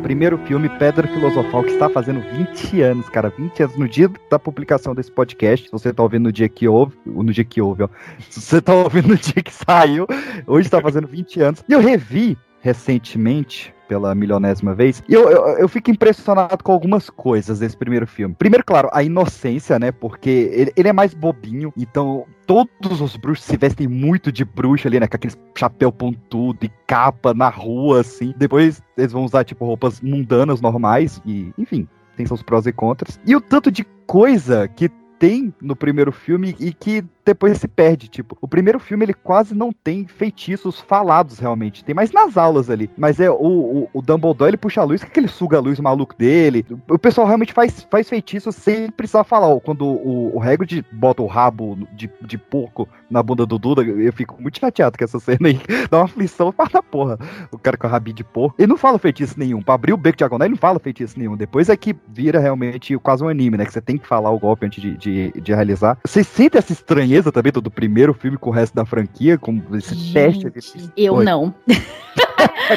Primeiro 0.07 0.39
filme, 0.39 0.69
Pedra 0.69 1.09
Filosofal, 1.09 1.65
que 1.65 1.73
está 1.73 1.91
fazendo 1.91 2.21
20 2.21 2.81
anos, 2.81 3.09
cara. 3.09 3.29
20 3.29 3.65
anos 3.65 3.77
no 3.77 3.89
dia 3.89 4.09
da 4.31 4.39
publicação 4.39 4.95
desse 4.95 5.11
podcast. 5.11 5.67
Se 5.67 5.73
você 5.73 5.93
tá 5.93 6.01
ouvindo 6.01 6.23
no 6.23 6.33
dia 6.33 6.49
que 6.49 6.69
houve, 6.69 6.97
ou 7.13 7.25
no 7.25 7.33
dia 7.33 7.43
que 7.43 7.61
houve, 7.61 7.83
ó. 7.83 7.89
Se 8.31 8.41
você 8.41 8.63
tá 8.63 8.73
ouvindo 8.73 9.09
no 9.09 9.17
dia 9.17 9.43
que 9.43 9.53
saiu, 9.53 10.07
hoje 10.47 10.71
tá 10.71 10.81
fazendo 10.81 11.09
20 11.09 11.41
anos. 11.41 11.65
E 11.69 11.73
eu 11.73 11.81
revi 11.81 12.39
recentemente, 12.61 13.75
pela 13.89 14.15
milionésima 14.15 14.75
vez, 14.75 15.03
e 15.09 15.15
eu, 15.15 15.29
eu, 15.31 15.59
eu 15.59 15.69
fico 15.69 15.91
impressionado 15.91 16.63
com 16.63 16.73
algumas 16.73 17.09
coisas 17.09 17.59
desse 17.59 17.77
primeiro 17.77 18.07
filme. 18.07 18.35
Primeiro, 18.35 18.65
claro, 18.65 18.89
a 18.93 19.03
inocência, 19.03 19.79
né? 19.79 19.93
Porque 19.93 20.51
ele, 20.53 20.73
ele 20.77 20.89
é 20.89 20.93
mais 20.93 21.15
bobinho, 21.15 21.73
então 21.77 22.25
todos 22.47 23.01
os 23.01 23.17
bruxos 23.17 23.45
se 23.45 23.57
vestem 23.57 23.89
muito 23.89 24.31
de 24.31 24.45
bruxa 24.45 24.89
ali, 24.89 25.01
né? 25.01 25.07
Com 25.07 25.17
aqueles 25.17 25.39
chapéu 25.57 25.91
pontudo 25.91 26.65
e 26.65 26.71
capa 26.87 27.33
na 27.35 27.49
rua, 27.49 28.01
assim. 28.01 28.35
Depois 28.37 28.83
eles 28.97 29.13
vão 29.13 29.25
usar, 29.25 29.45
tipo, 29.45 29.65
roupas 29.65 30.01
mundanas, 30.01 30.61
normais, 30.61 31.21
e, 31.25 31.53
enfim, 31.59 31.89
tem 32.17 32.27
seus 32.27 32.43
prós 32.43 32.67
e 32.67 32.73
contras. 32.73 33.21
E 33.27 33.35
o 33.35 33.41
tanto 33.41 33.71
de 33.71 33.85
coisa 34.07 34.69
que 34.69 34.91
tem 35.19 35.53
no 35.61 35.77
primeiro 35.77 36.13
filme 36.13 36.57
e 36.59 36.73
que 36.73 37.05
depois 37.27 37.59
se 37.59 37.67
perde, 37.67 38.07
tipo, 38.07 38.39
o 38.41 38.47
primeiro 38.47 38.79
filme 38.79 39.05
ele 39.05 39.13
quase 39.13 39.53
não 39.53 39.73
tem 39.73 40.07
feitiços 40.07 40.79
falados 40.79 41.41
realmente, 41.41 41.85
tem 41.85 41.95
mais 41.95 42.13
nas 42.13 42.37
aulas 42.37 42.71
ali, 42.71 42.89
mas 42.97 43.19
é 43.19 43.29
o, 43.29 43.35
o, 43.35 43.91
o 43.93 44.01
Dumbledore 44.01 44.51
ele 44.51 44.57
puxa 44.57 44.81
a 44.81 44.85
luz, 44.85 45.03
que 45.03 45.09
aquele 45.09 45.27
suga 45.27 45.57
a 45.57 45.61
luz 45.61 45.81
maluco 45.81 46.15
dele, 46.17 46.65
o 46.89 46.97
pessoal 46.97 47.27
realmente 47.27 47.53
faz, 47.53 47.85
faz 47.91 48.09
feitiços 48.09 48.55
sem 48.55 48.89
precisar 48.91 49.25
falar, 49.25 49.59
quando 49.61 49.85
o, 49.85 50.37
o 50.37 50.41
Hagrid 50.41 50.85
bota 50.93 51.21
o 51.21 51.27
rabo 51.27 51.77
de, 51.93 52.09
de 52.23 52.39
porco 52.39 52.89
na 53.11 53.21
bunda 53.25 53.45
do 53.45 53.59
Duda, 53.59 53.83
eu 53.83 54.13
fico 54.13 54.41
muito 54.41 54.61
chateado 54.61 54.97
com 54.97 55.03
essa 55.03 55.19
cena 55.19 55.49
aí, 55.49 55.61
dá 55.91 55.99
uma 55.99 56.05
aflição 56.05 56.53
para 56.53 56.81
porra, 56.81 57.19
o 57.51 57.59
cara 57.59 57.77
com 57.77 57.89
a 57.89 57.91
rabinho 57.91 58.15
de 58.15 58.25
porco, 58.25 58.55
ele 58.57 58.69
não 58.69 58.77
fala 58.77 59.01
feitiço 59.01 59.37
nenhum, 59.37 59.61
pra 59.61 59.75
abrir 59.75 59.93
o 59.93 59.97
beco 59.97 60.19
diagonal 60.19 60.47
ele 60.47 60.55
não 60.55 60.61
fala 60.61 60.79
feitiço 60.79 61.19
nenhum, 61.19 61.37
depois 61.37 61.69
é 61.69 61.77
que 61.77 61.97
vira 62.07 62.39
realmente 62.39 62.97
quase 62.99 63.25
um 63.25 63.29
anime, 63.29 63.57
né, 63.57 63.65
que 63.65 63.73
você 63.73 63.81
tem 63.81 63.99
que 63.99 64.07
falar 64.07 64.31
o 64.31 64.39
golpe 64.39 64.65
antes 64.65 64.81
de, 64.81 64.97
de, 64.97 65.06
de 65.11 65.53
realizar, 65.55 65.99
você 66.05 66.23
sente 66.25 66.57
essa 66.57 66.73
estranheza 66.73 67.31
também 67.33 67.53
do 67.53 67.71
primeiro 67.71 68.13
filme 68.15 68.37
com 68.37 68.51
o 68.51 68.53
resto 68.53 68.75
da 68.75 68.85
franquia, 68.85 69.39
com 69.39 69.63
esse 69.75 69.95
Gente, 69.95 70.51
teste. 70.51 70.77
Esse... 70.79 70.91
Eu 70.97 71.15
Oi. 71.15 71.25
não. 71.25 71.55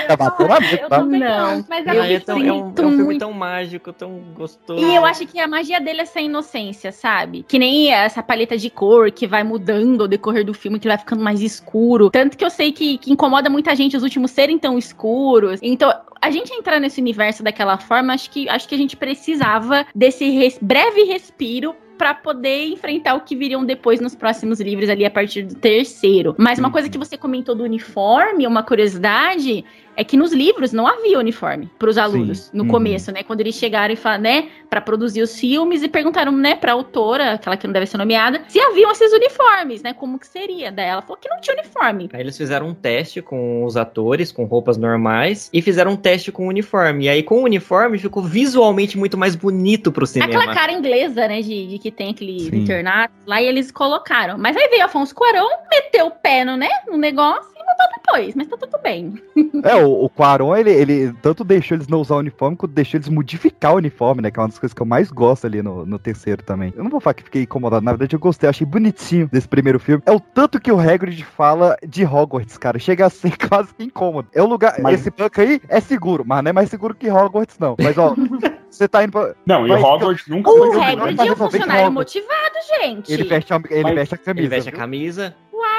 Tá 0.07 0.15
batendo 0.15 0.53
a 0.53 0.59
meta, 0.59 0.83
Eu 0.83 0.89
tá? 0.89 0.99
também 0.99 1.19
Não. 1.19 1.65
Mas 1.67 1.85
Eu 1.85 2.03
é, 2.03 2.19
tão- 2.19 2.37
é 2.37 2.53
um, 2.53 2.57
é 2.59 2.61
um 2.61 2.73
filme 2.75 3.03
muito- 3.03 3.19
tão 3.19 3.33
mágico, 3.33 3.91
tão 3.91 4.19
gostoso. 4.35 4.79
E 4.79 4.95
eu 4.95 5.03
acho 5.03 5.25
que 5.25 5.39
a 5.39 5.47
magia 5.47 5.81
dele 5.81 5.99
é 5.99 6.03
essa 6.03 6.21
inocência, 6.21 6.91
sabe? 6.91 7.43
Que 7.47 7.57
nem 7.59 7.91
essa 7.91 8.21
paleta 8.23 8.57
de 8.57 8.69
cor 8.69 9.11
que 9.11 9.27
vai 9.27 9.43
mudando 9.43 10.01
ao 10.01 10.07
decorrer 10.07 10.45
do 10.45 10.53
filme, 10.53 10.79
que 10.79 10.87
vai 10.87 10.97
ficando 10.97 11.23
mais 11.23 11.41
escuro. 11.41 12.09
Tanto 12.11 12.37
que 12.37 12.45
eu 12.45 12.49
sei 12.49 12.71
que, 12.71 12.97
que 12.99 13.11
incomoda 13.11 13.49
muita 13.49 13.75
gente 13.75 13.97
os 13.97 14.03
últimos 14.03 14.31
serem 14.31 14.57
tão 14.59 14.77
escuros. 14.77 15.59
Então, 15.61 15.91
a 16.21 16.29
gente 16.31 16.53
entrar 16.53 16.79
nesse 16.79 17.01
universo 17.01 17.43
daquela 17.43 17.77
forma, 17.77 18.13
acho 18.13 18.29
que, 18.29 18.47
acho 18.47 18.67
que 18.67 18.75
a 18.75 18.77
gente 18.77 18.95
precisava 18.95 19.85
desse 19.95 20.29
res- 20.29 20.59
breve 20.61 21.03
respiro 21.03 21.73
pra 21.99 22.13
poder 22.13 22.69
enfrentar 22.69 23.13
o 23.13 23.19
que 23.19 23.35
viriam 23.35 23.65
depois 23.65 23.99
nos 23.99 24.15
próximos 24.15 24.61
livros 24.61 24.89
ali 24.89 25.03
a 25.03 25.11
partir 25.11 25.43
do 25.43 25.53
terceiro. 25.53 26.33
Mas 26.37 26.57
uma 26.57 26.71
coisa 26.71 26.87
que 26.89 26.97
você 26.97 27.17
comentou 27.17 27.53
do 27.53 27.63
uniforme, 27.65 28.47
uma 28.47 28.63
curiosidade, 28.63 29.65
é 29.97 30.03
que 30.05 30.15
nos 30.15 30.31
livros 30.31 30.71
não 30.71 30.87
havia 30.87 31.19
uniforme 31.19 31.69
pros 31.77 31.97
alunos 31.97 32.49
no 32.53 32.63
Uhum. 32.63 32.69
começo, 32.69 33.11
né? 33.11 33.21
Quando 33.21 33.41
eles 33.41 33.55
chegaram 33.55 33.93
e 33.93 33.97
falaram, 33.97 34.23
né? 34.23 34.47
pra 34.69 34.79
produzir 34.79 35.21
os 35.21 35.37
filmes 35.37 35.81
e 35.81 35.87
perguntaram, 35.89 36.31
né, 36.31 36.55
pra 36.55 36.73
autora, 36.73 37.33
aquela 37.33 37.57
que 37.57 37.65
não 37.65 37.73
deve 37.73 37.87
ser 37.87 37.97
nomeada, 37.97 38.41
se 38.47 38.59
haviam 38.59 38.91
esses 38.91 39.11
uniformes, 39.11 39.81
né? 39.81 39.93
Como 39.93 40.19
que 40.19 40.27
seria? 40.27 40.71
Daí 40.71 40.87
ela 40.87 41.01
falou 41.01 41.17
que 41.17 41.27
não 41.27 41.41
tinha 41.41 41.55
uniforme. 41.55 42.09
Aí 42.13 42.21
eles 42.21 42.37
fizeram 42.37 42.67
um 42.67 42.73
teste 42.73 43.21
com 43.21 43.65
os 43.65 43.75
atores, 43.75 44.31
com 44.31 44.45
roupas 44.45 44.77
normais, 44.77 45.49
e 45.51 45.61
fizeram 45.61 45.91
um 45.91 45.95
teste 45.95 46.31
com 46.31 46.45
o 46.45 46.49
uniforme. 46.49 47.05
E 47.05 47.09
aí, 47.09 47.23
com 47.23 47.39
o 47.39 47.43
uniforme, 47.43 47.97
ficou 47.97 48.21
visualmente 48.21 48.97
muito 48.97 49.17
mais 49.17 49.35
bonito 49.35 49.91
pro 49.91 50.05
cinema. 50.05 50.35
Aquela 50.35 50.53
cara 50.53 50.71
inglesa, 50.71 51.27
né, 51.27 51.41
de, 51.41 51.67
de 51.67 51.79
que 51.79 51.88
tem 51.91 52.11
aquele 52.11 52.39
Sim. 52.39 52.57
internato 52.57 53.13
lá, 53.25 53.41
e 53.41 53.45
eles 53.45 53.71
colocaram. 53.71 54.37
Mas 54.37 54.55
aí 54.55 54.67
veio 54.69 54.85
Afonso 54.85 55.13
Cuarón, 55.13 55.49
meteu 55.69 56.07
o 56.07 56.11
pé 56.11 56.43
no, 56.45 56.57
né, 56.57 56.69
no 56.87 56.97
negócio 56.97 57.58
e 57.79 57.83
mudou 57.83 57.97
depois, 57.97 58.35
mas 58.35 58.47
tá 58.47 58.57
tudo 58.57 58.77
bem. 58.81 59.13
É, 59.61 59.75
o, 59.75 60.05
o 60.05 60.09
Quaron, 60.09 60.55
ele, 60.55 60.71
ele 60.71 61.13
tanto 61.21 61.43
deixou 61.43 61.75
eles 61.75 61.87
não 61.87 61.99
usar 61.99 62.15
o 62.15 62.19
uniforme, 62.19 62.55
quanto 62.55 62.71
deixou 62.73 62.97
eles 62.97 63.09
modificar 63.09 63.73
o 63.73 63.77
uniforme, 63.77 64.21
né? 64.21 64.31
Que 64.31 64.39
é 64.39 64.41
uma 64.41 64.47
das 64.47 64.57
coisas 64.57 64.73
que 64.73 64.81
eu 64.81 64.85
mais 64.85 65.11
gosto 65.11 65.45
ali 65.45 65.61
no, 65.61 65.85
no 65.85 65.99
terceiro 65.99 66.41
também. 66.43 66.73
Eu 66.77 66.83
não 66.83 66.89
vou 66.89 67.01
falar 67.01 67.13
que 67.15 67.23
fiquei 67.23 67.41
incomodado, 67.43 67.83
na 67.83 67.91
verdade 67.91 68.15
eu 68.15 68.19
gostei, 68.19 68.49
achei 68.49 68.65
bonitinho 68.65 69.27
desse 69.29 69.47
primeiro 69.49 69.77
filme. 69.77 70.01
É 70.05 70.11
o 70.13 70.19
tanto 70.19 70.61
que 70.61 70.71
o 70.71 70.79
Hagrid 70.79 71.23
fala 71.25 71.75
de 71.85 72.05
Hogwarts, 72.05 72.57
cara. 72.57 72.79
Chega 72.79 73.07
a 73.07 73.09
ser 73.09 73.35
quase 73.49 73.73
que 73.73 73.83
incômodo. 73.83 74.29
É 74.33 74.41
o 74.41 74.45
lugar, 74.45 74.75
Mas- 74.79 75.01
esse 75.01 75.11
banco 75.11 75.41
aí 75.41 75.59
é 75.67 75.81
seguro, 75.81 76.23
mas 76.25 76.41
não 76.41 76.49
é 76.51 76.53
mais 76.53 76.69
seguro 76.69 76.95
que 76.95 77.11
Hogwarts, 77.11 77.57
não. 77.59 77.75
Mas 77.81 77.97
ó, 77.97 78.15
você 78.71 78.87
tá 78.87 79.03
indo 79.03 79.11
pra... 79.11 79.35
Não, 79.45 79.67
e 79.67 79.71
Hogwarts 79.73 80.25
nunca 80.27 80.49
O 80.51 80.57
foi 80.57 80.67
seguro. 80.67 80.83
Hagrid 81.03 81.19
é 81.19 81.31
um 81.31 81.35
funcionário 81.35 81.91
motivado, 81.91 82.55
gente. 82.81 83.11
Ele 83.11 83.23
veste 83.25 83.53
a, 83.53 83.61
ele 83.69 83.83
Mas- 83.83 83.95
veste 83.95 84.15
a 84.15 84.17
camisa. 84.17 84.39
Ele 84.41 84.49
veste 84.49 84.69
a 84.69 84.71
viu? 84.71 84.79
camisa. 84.79 85.35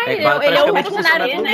Uai, 0.07 0.15
É 0.15 0.47
ele, 0.49 0.57
é 0.57 0.63
o 0.73 0.85
funcionário 0.85 1.37
do 1.37 1.43
né? 1.43 1.51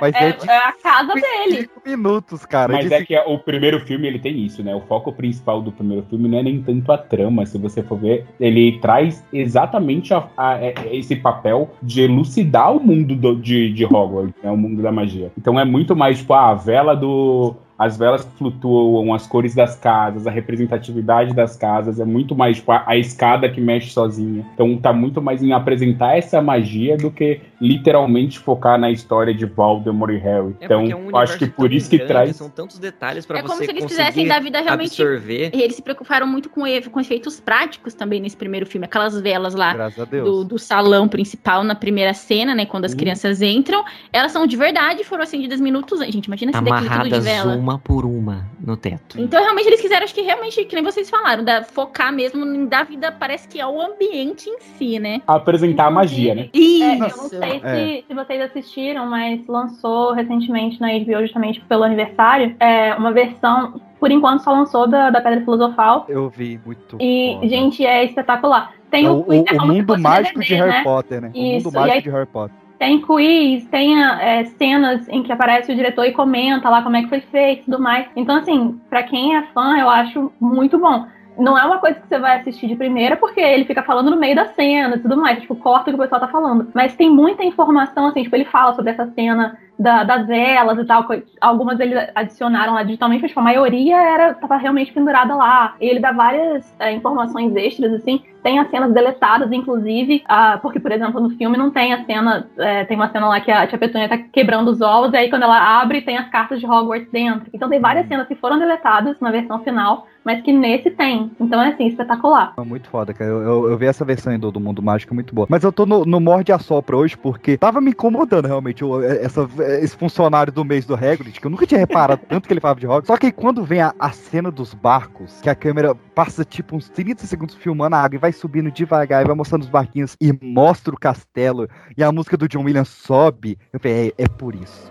Mas 0.00 0.14
É, 0.14 0.28
é 0.28 0.32
de 0.32 0.48
é 0.50 0.56
a 0.56 0.72
casa 0.82 1.12
dele. 1.14 1.56
5 1.62 1.82
minutos, 1.84 2.44
cara. 2.46 2.72
Mas 2.72 2.90
é 2.90 3.04
que 3.04 3.18
o 3.18 3.38
primeiro 3.38 3.80
filme 3.80 4.06
ele 4.06 4.18
tem 4.18 4.38
isso, 4.44 4.62
né? 4.62 4.74
O 4.74 4.80
foco 4.82 5.12
principal 5.12 5.62
do 5.62 5.70
primeiro 5.72 6.04
filme 6.08 6.28
não 6.28 6.38
é 6.38 6.42
nem 6.42 6.62
tanto 6.62 6.90
a 6.92 6.98
trama, 6.98 7.46
se 7.46 7.58
você 7.58 7.82
for 7.82 7.98
ver, 7.98 8.26
ele 8.40 8.78
traz 8.80 9.24
exatamente 9.32 10.12
a- 10.12 10.28
a- 10.36 10.58
é- 10.58 10.74
esse 10.92 11.16
papel 11.16 11.70
de 11.82 12.02
elucidar 12.02 12.74
o 12.76 12.80
mundo 12.80 13.14
do- 13.14 13.36
de, 13.36 13.72
de 13.72 13.84
Hogwarts, 13.84 14.34
né? 14.42 14.50
O 14.50 14.56
mundo 14.56 14.82
da 14.82 14.92
magia. 14.92 15.30
Então 15.38 15.58
é 15.58 15.64
muito 15.64 15.94
mais 15.96 16.18
tipo 16.18 16.32
ah, 16.34 16.50
a 16.50 16.54
vela 16.54 16.94
do. 16.94 17.54
As 17.78 17.96
velas 17.96 18.24
que 18.24 18.30
flutuam, 18.38 19.12
as 19.12 19.26
cores 19.26 19.54
das 19.54 19.76
casas, 19.76 20.26
a 20.26 20.30
representatividade 20.30 21.34
das 21.34 21.56
casas, 21.56 22.00
é 22.00 22.04
muito 22.04 22.34
mais 22.34 22.56
tipo, 22.56 22.72
a, 22.72 22.82
a 22.86 22.96
escada 22.96 23.48
que 23.48 23.60
mexe 23.60 23.90
sozinha. 23.90 24.46
Então 24.54 24.76
tá 24.78 24.92
muito 24.92 25.20
mais 25.20 25.42
em 25.42 25.52
apresentar 25.52 26.16
essa 26.16 26.40
magia 26.40 26.96
do 26.96 27.10
que 27.10 27.40
literalmente 27.60 28.38
focar 28.38 28.78
na 28.78 28.90
história 28.90 29.34
de 29.34 29.44
Voldemort 29.46 30.10
e 30.12 30.16
Harry. 30.18 30.56
É 30.60 30.64
então, 30.64 30.84
é 30.90 30.94
um 30.96 31.10
eu 31.10 31.16
acho 31.16 31.38
que 31.38 31.46
por 31.46 31.72
isso 31.72 31.90
que 31.90 31.96
grande, 31.98 32.12
traz. 32.12 32.36
São 32.36 32.48
tantos 32.50 32.78
detalhes 32.78 33.26
pra 33.26 33.38
É 33.38 33.42
como 33.42 33.56
você 33.56 33.64
se 33.66 33.70
eles 33.70 33.84
fizessem 33.84 34.26
da 34.26 34.38
vida 34.40 34.60
realmente. 34.60 35.00
absorver. 35.02 35.50
Eles 35.52 35.76
se 35.76 35.82
preocuparam 35.82 36.26
muito 36.26 36.48
com, 36.48 36.62
com 36.90 37.00
efeitos 37.00 37.40
práticos 37.40 37.94
também 37.94 38.20
nesse 38.20 38.36
primeiro 38.36 38.66
filme. 38.66 38.86
Aquelas 38.86 39.20
velas 39.20 39.54
lá 39.54 39.88
do, 40.10 40.44
do 40.44 40.58
salão 40.58 41.08
principal 41.08 41.62
na 41.62 41.74
primeira 41.74 42.14
cena, 42.14 42.54
né? 42.54 42.64
Quando 42.66 42.84
as 42.84 42.92
Uhum. 42.92 42.98
crianças 42.98 43.42
entram, 43.42 43.84
elas 44.12 44.32
são 44.32 44.46
de 44.46 44.56
verdade, 44.56 45.04
foram 45.04 45.22
acendidas 45.22 45.60
minutos 45.60 46.00
antes. 46.00 46.14
Gente, 46.14 46.26
imagina 46.26 46.52
se 46.52 46.60
daquilo 46.62 46.90
tudo 46.90 47.10
de 47.10 47.20
vela. 47.20 47.65
Uma 47.66 47.78
por 47.78 48.04
uma 48.06 48.46
no 48.64 48.76
teto. 48.76 49.20
Então, 49.20 49.42
realmente, 49.42 49.66
eles 49.66 49.80
quiseram, 49.80 50.04
acho 50.04 50.14
que 50.14 50.22
realmente, 50.22 50.64
que 50.64 50.74
nem 50.74 50.84
vocês 50.84 51.10
falaram, 51.10 51.42
da, 51.44 51.64
focar 51.64 52.12
mesmo 52.12 52.44
em 52.46 52.66
dar 52.66 52.84
vida, 52.84 53.10
parece 53.10 53.48
que 53.48 53.60
ao 53.60 53.80
ambiente 53.80 54.48
em 54.48 54.60
si, 54.60 54.98
né? 54.98 55.20
apresentar 55.26 55.86
a 55.86 55.90
magia, 55.90 56.34
né? 56.34 56.48
Isso! 56.54 56.84
É, 56.84 56.94
eu 56.94 57.16
não 57.16 57.28
sei 57.28 57.60
se, 57.60 58.04
se 58.06 58.14
vocês 58.14 58.40
assistiram, 58.40 59.06
mas 59.06 59.44
lançou 59.48 60.12
recentemente 60.12 60.80
na 60.80 60.88
HBO, 60.98 61.22
justamente 61.22 61.60
pelo 61.62 61.82
aniversário, 61.82 62.54
é, 62.60 62.94
uma 62.94 63.12
versão, 63.12 63.80
por 63.98 64.10
enquanto 64.10 64.42
só 64.44 64.52
lançou 64.52 64.86
da, 64.86 65.10
da 65.10 65.20
Pedra 65.20 65.40
Filosofal. 65.40 66.04
Eu 66.08 66.28
vi 66.30 66.60
muito. 66.64 66.96
E, 67.00 67.32
foda. 67.34 67.48
gente, 67.48 67.84
é 67.84 68.04
espetacular. 68.04 68.72
Tem 68.90 69.06
É 69.06 69.10
o, 69.10 69.14
o, 69.16 69.28
o- 69.28 69.32
é 69.48 69.56
o 69.60 69.66
mundo 69.66 69.98
mágico 69.98 70.38
DVD, 70.38 70.54
de 70.54 70.60
Harry 70.62 70.70
né? 70.78 70.82
Potter, 70.84 71.20
né? 71.20 71.30
O 71.34 71.38
Isso, 71.38 71.66
mundo 71.66 71.68
e 71.70 71.74
mágico 71.80 71.94
aí- 71.96 72.02
de 72.02 72.10
Harry 72.10 72.26
Potter. 72.26 72.56
Tem 72.78 73.00
quiz, 73.00 73.64
tem 73.66 74.02
é, 74.02 74.44
cenas 74.44 75.08
em 75.08 75.22
que 75.22 75.32
aparece 75.32 75.72
o 75.72 75.74
diretor 75.74 76.04
e 76.04 76.12
comenta 76.12 76.68
lá 76.68 76.82
como 76.82 76.96
é 76.96 77.02
que 77.02 77.08
foi 77.08 77.20
feito 77.20 77.62
e 77.62 77.64
tudo 77.64 77.80
mais. 77.80 78.06
Então, 78.14 78.36
assim, 78.36 78.78
pra 78.90 79.02
quem 79.02 79.34
é 79.34 79.42
fã, 79.54 79.78
eu 79.78 79.88
acho 79.88 80.30
muito 80.38 80.78
bom. 80.78 81.06
Não 81.38 81.58
é 81.58 81.64
uma 81.64 81.78
coisa 81.78 82.00
que 82.00 82.08
você 82.08 82.18
vai 82.18 82.38
assistir 82.38 82.66
de 82.66 82.76
primeira, 82.76 83.16
porque 83.16 83.40
ele 83.40 83.64
fica 83.64 83.82
falando 83.82 84.10
no 84.10 84.18
meio 84.18 84.34
da 84.34 84.46
cena 84.46 84.96
e 84.96 85.00
tudo 85.00 85.16
mais, 85.16 85.40
tipo, 85.40 85.54
corta 85.56 85.90
o 85.90 85.94
que 85.94 86.00
o 86.00 86.02
pessoal 86.02 86.20
tá 86.20 86.28
falando. 86.28 86.68
Mas 86.74 86.94
tem 86.96 87.10
muita 87.10 87.44
informação, 87.44 88.06
assim, 88.06 88.22
tipo, 88.22 88.36
ele 88.36 88.46
fala 88.46 88.74
sobre 88.74 88.90
essa 88.90 89.06
cena 89.14 89.58
da- 89.78 90.04
das 90.04 90.26
velas 90.26 90.78
e 90.78 90.84
tal. 90.84 91.06
Algumas 91.40 91.78
eles 91.80 92.08
adicionaram 92.14 92.74
lá 92.74 92.82
digitalmente, 92.82 93.22
mas 93.22 93.30
tipo, 93.30 93.40
a 93.40 93.44
maioria 93.44 93.96
era, 93.96 94.34
tava 94.34 94.56
realmente 94.56 94.92
pendurada 94.92 95.34
lá. 95.34 95.74
E 95.80 95.86
ele 95.86 96.00
dá 96.00 96.12
várias 96.12 96.64
é, 96.78 96.92
informações 96.92 97.54
extras, 97.56 97.92
assim. 97.94 98.22
Tem 98.42 98.60
as 98.60 98.70
cenas 98.70 98.92
deletadas, 98.92 99.50
inclusive, 99.50 100.22
ah, 100.28 100.56
porque, 100.62 100.78
por 100.78 100.92
exemplo, 100.92 101.20
no 101.20 101.30
filme 101.30 101.56
não 101.56 101.68
tem 101.70 101.92
a 101.92 102.04
cena. 102.04 102.46
é, 102.58 102.84
tem 102.84 102.96
uma 102.96 103.10
cena 103.10 103.26
lá 103.26 103.40
que 103.40 103.50
a 103.50 103.66
tia 103.66 103.76
Petúnia 103.76 104.08
tá 104.08 104.16
quebrando 104.18 104.68
os 104.70 104.80
ovos, 104.80 105.12
e 105.12 105.16
aí 105.16 105.28
quando 105.28 105.42
ela 105.42 105.80
abre, 105.80 106.00
tem 106.00 106.16
as 106.16 106.28
cartas 106.28 106.60
de 106.60 106.66
Hogwarts 106.66 107.10
dentro. 107.10 107.48
Então 107.52 107.68
tem 107.68 107.80
várias 107.80 108.06
cenas 108.06 108.28
que 108.28 108.36
foram 108.36 108.56
deletadas 108.58 109.16
na 109.20 109.32
versão 109.32 109.58
final, 109.64 110.06
mas 110.24 110.42
que 110.42 110.52
nesse 110.52 110.90
tem. 110.92 111.28
Então 111.40 111.60
é 111.60 111.68
assim, 111.70 111.88
espetacular. 111.88 112.52
É 112.56 112.60
muito 112.60 112.88
foda, 112.88 113.12
cara. 113.12 113.28
Eu, 113.28 113.42
eu, 113.42 113.70
eu 113.70 113.76
vi 113.76 113.86
essa 113.86 114.04
versão 114.04 114.32
aí 114.32 114.38
do, 114.38 114.52
do 114.52 114.60
Mundo 114.60 114.80
Mágico, 114.80 115.12
é 115.12 115.16
muito 115.16 115.34
boa. 115.34 115.48
Mas 115.50 115.64
eu 115.64 115.72
tô 115.72 115.84
no, 115.84 116.04
no 116.04 116.20
Morde 116.20 116.52
a 116.52 116.58
Sopra 116.60 116.96
hoje 116.96 117.16
porque 117.18 117.56
tava 117.58 117.80
me 117.80 117.90
incomodando 117.90 118.46
realmente 118.46 118.84
o- 118.84 119.02
essa, 119.02 119.48
esse 119.66 119.96
funcionário 119.96 120.52
do 120.52 120.64
mês 120.64 120.84
do 120.84 120.94
Hagrid, 120.94 121.40
que 121.40 121.46
eu 121.46 121.50
nunca 121.50 121.66
tinha 121.66 121.80
reparado 121.80 122.22
tanto 122.28 122.46
que 122.46 122.52
ele 122.52 122.60
falava 122.60 122.80
de 122.80 122.86
Hogwarts. 122.86 123.06
Só 123.06 123.16
que 123.16 123.32
quando 123.32 123.64
vem 123.64 123.80
a, 123.80 123.94
a 123.98 124.10
cena 124.10 124.50
dos 124.50 124.74
barcos, 124.74 125.40
que 125.40 125.50
a 125.50 125.54
câmera 125.54 125.94
passa 126.14 126.44
tipo 126.44 126.76
uns 126.76 126.88
30 126.88 127.26
segundos 127.26 127.54
filmando 127.54 127.96
a 127.96 128.00
água 128.00 128.16
e 128.16 128.20
vai 128.20 128.32
subindo 128.32 128.70
devagar 128.70 129.22
e 129.22 129.26
vai 129.26 129.36
mostrando 129.36 129.62
os 129.62 129.68
barquinhos 129.68 130.16
e 130.20 130.32
mostra 130.32 130.94
o 130.94 130.98
castelo 130.98 131.68
e 131.96 132.02
a 132.02 132.12
música 132.12 132.36
do 132.36 132.48
John 132.48 132.64
Williams 132.64 132.88
sobe, 132.88 133.58
eu 133.72 133.80
falei, 133.80 134.14
é, 134.18 134.24
é 134.24 134.28
por 134.28 134.54
isso. 134.54 134.90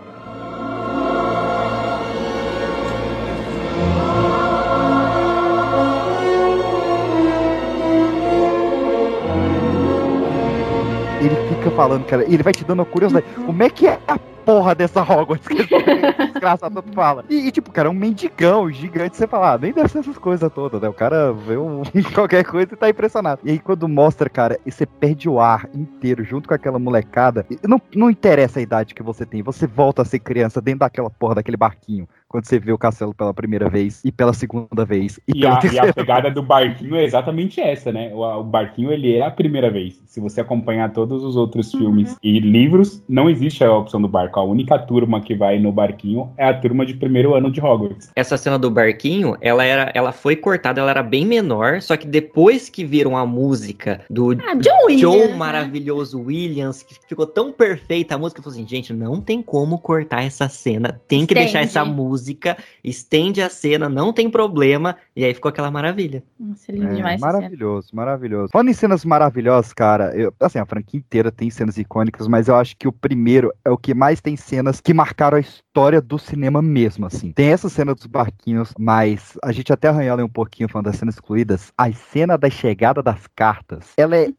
Ele 11.20 11.34
fica 11.48 11.70
falando, 11.72 12.04
cara, 12.04 12.24
ele 12.24 12.42
vai 12.42 12.52
te 12.52 12.64
dando 12.64 12.82
a 12.82 12.86
curiosidade. 12.86 13.26
Como 13.44 13.60
é 13.62 13.68
que 13.68 13.88
é 13.88 13.98
a 14.06 14.16
porra 14.46 14.74
dessa 14.76 15.02
Hogwarts 15.02 15.48
que 15.48 15.54
esse 15.54 15.68
tanto 16.60 16.92
fala? 16.94 17.24
E, 17.28 17.48
e, 17.48 17.50
tipo, 17.50 17.72
cara, 17.72 17.88
é 17.88 17.90
um 17.90 17.94
mendigão 17.94 18.70
gigante. 18.70 19.16
Você 19.16 19.26
fala, 19.26 19.54
ah, 19.54 19.58
nem 19.58 19.72
deve 19.72 19.88
ser 19.88 19.98
essas 19.98 20.16
coisas 20.16 20.50
todas, 20.52 20.80
né? 20.80 20.88
O 20.88 20.94
cara 20.94 21.32
vê 21.32 21.56
um- 21.56 21.82
qualquer 22.14 22.44
coisa 22.44 22.72
e 22.72 22.76
tá 22.76 22.88
impressionado. 22.88 23.40
E 23.44 23.50
aí, 23.50 23.58
quando 23.58 23.88
mostra, 23.88 24.30
cara, 24.30 24.58
e 24.64 24.70
você 24.70 24.86
perde 24.86 25.28
o 25.28 25.40
ar 25.40 25.68
inteiro 25.74 26.22
junto 26.24 26.48
com 26.48 26.54
aquela 26.54 26.78
molecada, 26.78 27.44
não, 27.66 27.82
não 27.94 28.08
interessa 28.08 28.60
a 28.60 28.62
idade 28.62 28.94
que 28.94 29.02
você 29.02 29.26
tem, 29.26 29.42
você 29.42 29.66
volta 29.66 30.02
a 30.02 30.04
ser 30.04 30.20
criança 30.20 30.60
dentro 30.60 30.80
daquela 30.80 31.10
porra, 31.10 31.34
daquele 31.36 31.56
barquinho. 31.56 32.08
Quando 32.28 32.44
você 32.44 32.58
vê 32.58 32.72
o 32.72 32.78
castelo 32.78 33.14
pela 33.14 33.32
primeira 33.32 33.68
vez, 33.68 34.04
e 34.04 34.10
pela 34.12 34.32
segunda 34.32 34.84
vez, 34.84 35.18
e, 35.28 35.38
E 35.38 35.40
pela 35.40 35.58
a, 35.58 35.66
e 35.66 35.78
a 35.78 35.92
pegada 35.92 36.30
do 36.30 36.42
barquinho 36.42 36.96
é 36.96 37.04
exatamente 37.04 37.60
essa, 37.60 37.92
né? 37.92 38.12
O, 38.12 38.20
o 38.40 38.44
barquinho, 38.44 38.92
ele 38.92 39.14
é 39.16 39.24
a 39.24 39.30
primeira 39.30 39.70
vez. 39.70 40.02
Se 40.06 40.20
você 40.20 40.40
acompanhar 40.40 40.92
todos 40.92 41.22
os 41.24 41.36
outros 41.36 41.70
filmes 41.70 42.16
e 42.22 42.40
livros, 42.40 43.02
não 43.08 43.30
existe 43.30 43.64
a 43.64 43.72
opção 43.72 44.02
do 44.02 44.08
barco. 44.08 44.35
A 44.40 44.42
única 44.44 44.78
turma 44.78 45.20
que 45.20 45.34
vai 45.34 45.58
no 45.58 45.72
barquinho 45.72 46.32
é 46.36 46.46
a 46.46 46.54
turma 46.54 46.84
de 46.84 46.94
primeiro 46.94 47.34
ano 47.34 47.50
de 47.50 47.60
Hogwarts. 47.60 48.10
Essa 48.14 48.36
cena 48.36 48.58
do 48.58 48.70
barquinho, 48.70 49.36
ela 49.40 49.64
era, 49.64 49.90
ela 49.94 50.12
foi 50.12 50.36
cortada, 50.36 50.80
ela 50.80 50.90
era 50.90 51.02
bem 51.02 51.24
menor, 51.26 51.80
só 51.80 51.96
que 51.96 52.06
depois 52.06 52.68
que 52.68 52.84
viram 52.84 53.16
a 53.16 53.24
música 53.24 54.00
do 54.10 54.32
Ah, 54.32 54.54
John 54.54 54.86
Williams. 54.86 55.00
John 55.00 55.26
né? 55.28 55.34
maravilhoso 55.36 56.20
Williams, 56.20 56.82
que 56.82 56.94
ficou 57.08 57.26
tão 57.26 57.50
perfeita 57.52 58.14
a 58.14 58.18
música, 58.18 58.40
eu 58.40 58.44
falei 58.44 58.60
assim, 58.60 58.68
gente, 58.68 58.92
não 58.92 59.20
tem 59.20 59.42
como 59.42 59.78
cortar 59.78 60.22
essa 60.24 60.48
cena, 60.48 61.00
tem 61.08 61.24
que 61.26 61.34
deixar 61.34 61.62
Estende. 61.62 61.66
essa 61.66 61.84
música, 61.84 62.56
estende 62.84 63.40
a 63.40 63.48
cena, 63.48 63.88
não 63.88 64.12
tem 64.12 64.28
problema, 64.28 64.96
e 65.16 65.24
aí 65.24 65.32
ficou 65.32 65.48
aquela 65.48 65.70
maravilha. 65.70 66.22
Nossa, 66.38 66.70
lindo 66.70 66.88
É, 66.88 66.94
demais. 66.94 67.20
maravilhoso, 67.20 67.88
maravilhoso. 67.94 68.50
Falando 68.52 68.68
em 68.68 68.74
cenas 68.74 69.02
maravilhosas, 69.02 69.72
cara, 69.72 70.14
eu, 70.14 70.32
assim, 70.38 70.58
a 70.58 70.66
franquia 70.66 70.98
inteira 70.98 71.32
tem 71.32 71.48
cenas 71.48 71.78
icônicas, 71.78 72.28
mas 72.28 72.48
eu 72.48 72.56
acho 72.56 72.76
que 72.76 72.86
o 72.86 72.92
primeiro 72.92 73.50
é 73.64 73.70
o 73.70 73.78
que 73.78 73.94
mais 73.94 74.20
tem 74.20 74.36
cenas 74.36 74.80
que 74.80 74.92
marcaram 74.92 75.38
a 75.38 75.40
história 75.40 76.02
do 76.02 76.18
cinema 76.18 76.60
mesmo, 76.60 77.06
assim. 77.06 77.32
Tem 77.32 77.48
essa 77.48 77.68
cena 77.70 77.94
dos 77.94 78.06
barquinhos, 78.06 78.74
mas 78.78 79.38
a 79.42 79.52
gente 79.52 79.72
até 79.72 79.88
arranhou 79.88 80.14
ali 80.14 80.22
um 80.22 80.28
pouquinho 80.28 80.68
falando 80.68 80.86
das 80.86 80.96
cenas 80.96 81.14
excluídas. 81.14 81.72
A 81.78 81.90
cena 81.92 82.36
da 82.36 82.50
chegada 82.50 83.02
das 83.02 83.26
cartas, 83.34 83.92
ela 83.96 84.16
é 84.16 84.28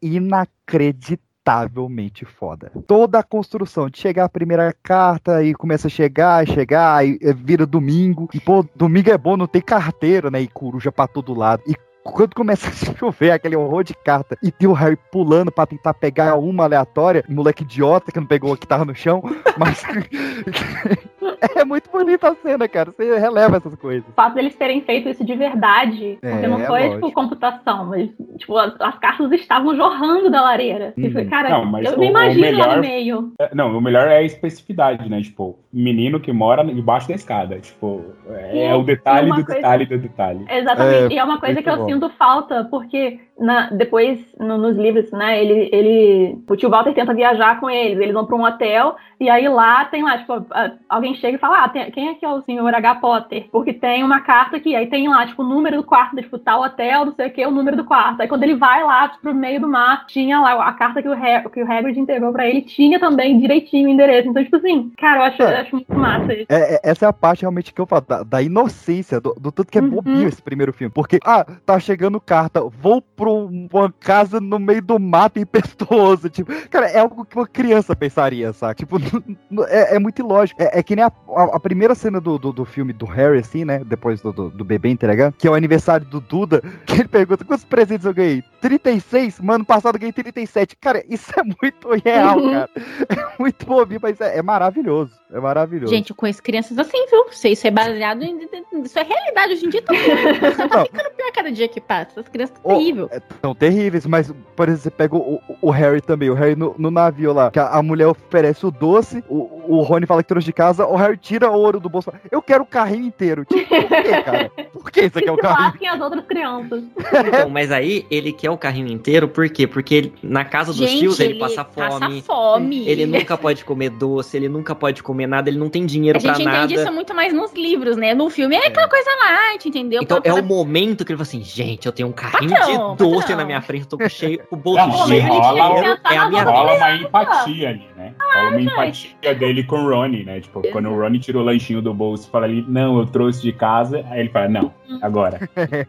inacreditávelmente 1.48 2.24
foda. 2.24 2.70
Toda 2.86 3.18
a 3.18 3.22
construção 3.22 3.88
de 3.88 3.98
chegar 3.98 4.24
a 4.24 4.28
primeira 4.28 4.74
carta 4.82 5.42
e 5.42 5.54
começa 5.54 5.88
a 5.88 5.90
chegar, 5.90 6.46
chegar, 6.46 7.06
e 7.06 7.18
eh, 7.22 7.32
vira 7.32 7.64
domingo. 7.64 8.28
E 8.34 8.40
pô, 8.40 8.64
domingo 8.74 9.10
é 9.10 9.18
bom, 9.18 9.36
não 9.36 9.46
tem 9.46 9.62
carteiro, 9.62 10.30
né? 10.30 10.40
E 10.40 10.48
coruja 10.48 10.92
pra 10.92 11.06
todo 11.06 11.34
lado. 11.34 11.62
E 11.66 11.74
quando 12.12 12.34
começa 12.34 12.68
a 12.68 12.72
chover 12.96 13.30
aquele 13.30 13.56
horror 13.56 13.84
de 13.84 13.94
carta 13.94 14.36
e 14.42 14.50
tem 14.50 14.68
o 14.68 14.72
Harry 14.72 14.96
pulando 15.10 15.50
pra 15.52 15.66
tentar 15.66 15.94
pegar 15.94 16.36
uma 16.36 16.64
aleatória, 16.64 17.24
moleque 17.28 17.62
idiota 17.62 18.10
que 18.12 18.18
não 18.20 18.26
pegou 18.26 18.52
a 18.52 18.56
que 18.56 18.66
tava 18.66 18.84
no 18.84 18.94
chão, 18.94 19.22
mas 19.58 19.82
é 21.56 21.64
muito 21.64 21.90
bonita 21.90 22.28
a 22.30 22.34
cena, 22.34 22.68
cara. 22.68 22.90
Você 22.92 23.18
releva 23.18 23.56
essas 23.56 23.74
coisas. 23.76 24.08
O 24.08 24.12
fato 24.12 24.34
deles 24.34 24.54
terem 24.56 24.80
feito 24.82 25.08
isso 25.08 25.24
de 25.24 25.34
verdade, 25.34 26.18
porque 26.20 26.44
É, 26.44 26.48
não 26.48 26.60
foi, 26.60 26.80
lógico. 26.88 27.06
tipo, 27.08 27.12
computação, 27.12 27.86
mas, 27.86 28.10
tipo, 28.38 28.56
as, 28.56 28.74
as 28.80 28.98
cartas 28.98 29.30
estavam 29.32 29.74
jorrando 29.76 30.30
da 30.30 30.42
lareira. 30.42 30.92
E 30.96 31.10
foi, 31.10 31.22
Uhum. 31.24 31.30
cara, 31.30 31.48
Não, 31.50 31.64
mas 31.64 31.86
eu 31.86 31.96
o- 31.96 32.00
me 32.00 32.06
o 32.06 32.10
imagino 32.10 32.40
lá 32.44 32.50
melhor- 32.50 32.74
no 32.76 32.80
meio. 32.82 33.32
É, 33.40 33.54
Não, 33.54 33.76
o 33.76 33.80
melhor 33.80 34.08
é 34.08 34.18
a 34.18 34.22
especificidade, 34.22 35.08
né? 35.08 35.20
Tipo, 35.20 35.58
menino 35.72 36.20
que 36.20 36.32
mora 36.32 36.64
debaixo 36.64 37.08
da 37.08 37.14
escada. 37.14 37.58
Tipo, 37.60 38.04
é, 38.30 38.70
E- 38.70 38.74
o 38.74 38.82
detalhe 38.82 39.28
do 39.28 39.34
coisa- 39.44 39.54
detalhe 39.54 39.86
do 39.86 39.98
detalhe. 39.98 40.44
Exatamente. 40.48 41.12
É, 41.12 41.16
e 41.16 41.18
é 41.18 41.24
uma 41.24 41.38
coisa 41.40 41.62
que 41.62 41.68
eu 41.68 41.76
bom. 41.76 41.86
Sinto 41.98 42.08
falta, 42.10 42.64
porque 42.70 43.20
na- 43.38 43.70
depois, 43.70 44.18
no- 44.38 44.56
nos 44.58 44.76
livros, 44.76 45.10
né, 45.10 45.42
ele, 45.42 45.68
ele. 45.72 46.38
O 46.48 46.56
tio 46.56 46.70
Walter 46.70 46.94
tenta 46.94 47.12
viajar 47.12 47.58
com 47.60 47.68
eles, 47.68 47.98
eles 47.98 48.14
vão 48.14 48.24
pra 48.24 48.36
um 48.36 48.44
hotel, 48.44 48.96
e 49.20 49.28
aí 49.28 49.48
lá 49.48 49.84
tem 49.86 50.02
lá, 50.02 50.18
tipo, 50.18 50.46
alguém 50.88 51.14
chega 51.16 51.36
e 51.36 51.40
fala: 51.40 51.64
Ah, 51.64 51.68
tem- 51.68 51.90
quem 51.90 52.08
é 52.08 52.14
que 52.14 52.24
é 52.24 52.28
o 52.28 52.42
senhor 52.42 52.72
H. 52.74 52.94
Potter? 52.96 53.48
Porque 53.50 53.72
tem 53.72 54.02
uma 54.04 54.20
carta 54.20 54.56
aqui, 54.56 54.74
aí 54.74 54.86
tem 54.86 55.08
lá, 55.08 55.26
tipo, 55.26 55.42
o 55.42 55.46
número 55.46 55.76
do 55.76 55.84
quarto, 55.84 56.16
tipo, 56.16 56.38
tal 56.38 56.62
hotel, 56.62 57.04
não 57.06 57.14
sei 57.14 57.28
o 57.28 57.32
que, 57.32 57.46
o 57.46 57.50
número 57.50 57.76
do 57.76 57.84
quarto. 57.84 58.20
Aí 58.20 58.28
quando 58.28 58.42
ele 58.42 58.54
vai 58.56 58.82
lá 58.84 59.08
pro 59.20 59.34
meio 59.34 59.60
do 59.60 59.68
mar, 59.68 60.06
tinha 60.06 60.40
lá 60.40 60.66
a 60.68 60.72
carta 60.72 61.02
que 61.02 61.08
o, 61.08 61.12
Ha- 61.12 61.48
que 61.50 61.62
o 61.62 61.70
Hagrid 61.72 61.98
entregou 61.98 62.32
pra 62.32 62.46
ele, 62.46 62.62
tinha 62.62 62.98
também 62.98 63.38
direitinho 63.38 63.88
o 63.88 63.92
endereço. 63.92 64.28
Então, 64.28 64.42
tipo 64.42 64.56
assim, 64.56 64.90
cara, 64.98 65.18
eu 65.20 65.22
acho, 65.24 65.42
eu 65.42 65.48
acho 65.48 65.74
muito 65.76 65.94
massa 65.94 66.32
isso. 66.34 66.46
É, 66.48 66.74
é- 66.74 66.80
essa 66.84 67.06
é 67.06 67.08
a 67.08 67.12
parte 67.12 67.42
realmente 67.42 67.72
que 67.72 67.80
eu 67.80 67.86
falo, 67.86 68.04
da, 68.08 68.22
da 68.22 68.42
inocência, 68.42 69.20
do, 69.20 69.34
do 69.34 69.52
tanto 69.52 69.70
que 69.70 69.78
é 69.78 69.82
Uhum. 69.82 69.90
bobinho 69.90 70.28
esse 70.28 70.42
primeiro 70.42 70.72
filme. 70.72 70.92
Porque, 70.92 71.18
ah, 71.24 71.44
tá 71.64 71.78
chegando 71.78 72.20
carta, 72.20 72.60
vou 72.62 73.00
pra 73.02 73.28
um- 73.30 73.68
uma 73.72 73.92
casa 73.92 74.40
no 74.40 74.58
meio 74.58 74.82
do 74.82 74.98
mato 74.98 75.38
impetuoso. 75.38 76.28
Tipo, 76.28 76.52
cara, 76.68 76.86
é 76.86 76.98
algo 76.98 77.24
que 77.24 77.36
uma 77.36 77.46
criança 77.46 77.94
pensaria, 77.96 78.52
sabe? 78.52 78.74
Tipo, 78.76 78.98
é, 79.68 79.96
é 79.96 79.98
muito 79.98 80.18
ilógico. 80.20 80.60
É, 80.62 80.78
é 80.78 80.82
que 80.82 80.94
nem 80.96 81.04
a, 81.04 81.12
a- 81.36 81.56
a 81.56 81.60
primeira 81.60 81.94
cena 81.94 82.20
do, 82.20 82.38
do, 82.38 82.52
do 82.52 82.64
filme 82.64 82.92
do 82.92 83.06
Harry, 83.06 83.38
assim, 83.38 83.64
né? 83.64 83.82
Depois 83.84 84.20
do, 84.20 84.32
do, 84.32 84.50
do 84.50 84.64
bebê 84.64 84.88
entregar, 84.88 85.32
que 85.32 85.46
é 85.46 85.50
o 85.50 85.54
aniversário 85.54 86.06
do 86.06 86.20
Duda, 86.20 86.62
que 86.86 86.94
ele 87.00 87.08
pergunta 87.08 87.44
quantos 87.44 87.64
presentes 87.64 88.04
eu 88.06 88.14
ganhei? 88.14 88.42
36? 88.60 89.40
Mano, 89.40 89.64
passado 89.64 89.98
ganhei 89.98 90.12
37. 90.12 90.76
Cara, 90.76 91.02
isso 91.08 91.30
é 91.38 91.42
muito 91.42 91.88
real, 92.04 92.38
Uhum. 92.38 92.52
cara. 92.52 92.70
É 93.08 93.40
muito 93.40 93.64
bobinho, 93.66 94.00
mas 94.02 94.20
é, 94.20 94.38
é 94.38 94.42
maravilhoso. 94.42 95.12
É 95.32 95.38
maravilhoso. 95.38 95.92
Gente, 95.94 96.10
eu 96.10 96.16
conheço 96.16 96.42
crianças 96.42 96.78
assim, 96.78 97.06
viu? 97.10 97.26
Sei, 97.30 97.52
Isso 97.52 97.66
é 97.66 97.70
baseado 97.70 98.22
em. 98.22 98.38
Isso 98.84 98.98
é 98.98 99.02
realidade 99.02 99.52
hoje 99.54 99.66
em 99.66 99.68
dia. 99.68 99.82
Tá, 99.82 99.92
tá 100.68 100.84
ficando 100.84 101.10
pior 101.14 101.32
cada 101.32 101.52
dia 101.52 101.68
que 101.68 101.80
passa. 101.80 102.20
As 102.20 102.28
crianças 102.28 102.56
Ô, 102.64 102.70
são 102.70 102.78
terríveis. 102.78 103.10
São 103.42 103.54
terríveis, 103.54 104.06
mas, 104.06 104.32
por 104.56 104.68
exemplo, 104.68 104.82
você 104.82 104.90
pega 104.90 105.16
o, 105.16 105.34
o- 105.34 105.40
o 105.62 105.70
Harry 105.70 106.00
também, 106.00 106.30
o 106.30 106.34
Harry 106.34 106.56
no, 106.56 106.74
no 106.78 106.90
navio 106.90 107.32
lá, 107.32 107.50
que 107.50 107.58
a, 107.58 107.68
a 107.68 107.82
mulher 107.82 108.06
oferece 108.08 108.64
o 108.66 108.70
doce, 108.70 109.22
o, 109.28 109.76
o 109.78 109.82
Rony 109.82 110.06
fala 110.06 110.22
que 110.22 110.28
trouxe 110.28 110.46
de 110.46 110.52
casa, 110.52 110.86
o 110.86 110.96
Harry 110.96 111.16
tira 111.18 111.50
o 111.50 111.54
ouro 111.54 111.78
do 111.78 111.88
bolso, 111.88 112.10
eu 112.30 112.40
quero 112.42 112.62
o 112.64 112.66
carrinho 112.66 113.04
inteiro. 113.06 113.44
Tipo, 113.44 113.68
por 113.68 114.02
quê, 114.02 114.22
cara? 114.22 114.50
Por 114.72 114.90
que 114.90 115.02
você 115.10 115.22
quer 115.22 115.30
o 115.32 115.36
carrinho? 115.38 115.60
lasquem 115.68 115.88
as 115.88 116.00
outras 116.00 116.24
crianças. 116.24 116.84
Então, 117.26 117.50
mas 117.50 117.70
aí 117.70 118.06
ele 118.10 118.32
quer 118.32 118.47
o 118.50 118.58
carrinho 118.58 118.88
inteiro, 118.88 119.28
por 119.28 119.48
quê? 119.48 119.66
Porque 119.66 119.94
ele, 119.94 120.14
na 120.22 120.44
casa 120.44 120.72
dos 120.72 120.88
Gente, 120.88 120.98
tios 121.00 121.20
ele, 121.20 121.32
ele 121.34 121.40
passa 121.40 121.64
passa 121.64 121.98
fome. 122.00 122.22
fome. 122.22 122.88
Ele 122.88 123.06
nunca 123.06 123.36
pode 123.36 123.64
comer 123.64 123.90
doce, 123.90 124.36
ele 124.36 124.48
nunca 124.48 124.74
pode 124.74 125.02
comer 125.02 125.26
nada, 125.26 125.48
ele 125.50 125.58
não 125.58 125.68
tem 125.68 125.84
dinheiro 125.86 126.18
A 126.18 126.20
gente 126.20 126.42
entende 126.42 126.46
nada. 126.50 126.74
isso 126.74 126.92
muito 126.92 127.14
mais 127.14 127.32
nos 127.32 127.52
livros, 127.52 127.96
né? 127.96 128.14
No 128.14 128.28
filme 128.30 128.56
é 128.56 128.66
aquela 128.66 128.88
coisa 128.88 129.10
light, 129.20 129.68
entendeu? 129.68 130.00
Então 130.02 130.20
é 130.24 130.32
o 130.32 130.42
momento 130.42 131.04
que 131.04 131.12
ele 131.12 131.16
fala 131.16 131.28
assim, 131.28 131.42
gente, 131.42 131.86
eu 131.86 131.92
tenho 131.92 132.08
um 132.08 132.12
carrinho 132.12 132.50
Patrão, 132.50 132.92
de 132.92 132.98
doce 132.98 133.18
patrão. 133.20 133.36
na 133.38 133.44
minha 133.44 133.60
frente, 133.60 133.86
eu 133.90 133.98
tô 133.98 134.08
cheio, 134.08 134.40
o 134.50 134.56
bolso 134.56 134.86
Não, 134.86 135.06
cheio 135.06 135.22
é 135.22 136.16
a 136.16 136.28
minha 136.28 136.42
Rola 136.42 136.72
vida. 136.72 136.84
uma 136.84 136.96
empatia 136.96 137.68
ali, 137.70 137.86
né? 137.96 138.14
Rola 138.38 138.50
uma 138.50 138.60
empatia 138.60 139.34
dele 139.34 139.62
com 139.64 139.76
o 139.76 139.88
Ronnie, 139.88 140.24
né? 140.24 140.40
Tipo, 140.40 140.62
quando 140.72 140.88
o 140.88 140.96
Ronnie 140.98 141.20
tira 141.20 141.38
o 141.38 141.42
lanchinho 141.42 141.80
do 141.82 141.92
bolso 141.94 142.28
e 142.28 142.30
fala 142.30 142.44
ali, 142.46 142.64
não, 142.68 142.98
eu 142.98 143.06
trouxe 143.06 143.42
de 143.42 143.52
casa, 143.52 144.04
aí 144.10 144.20
ele 144.20 144.28
fala, 144.28 144.48
não, 144.48 144.72
agora. 145.02 145.40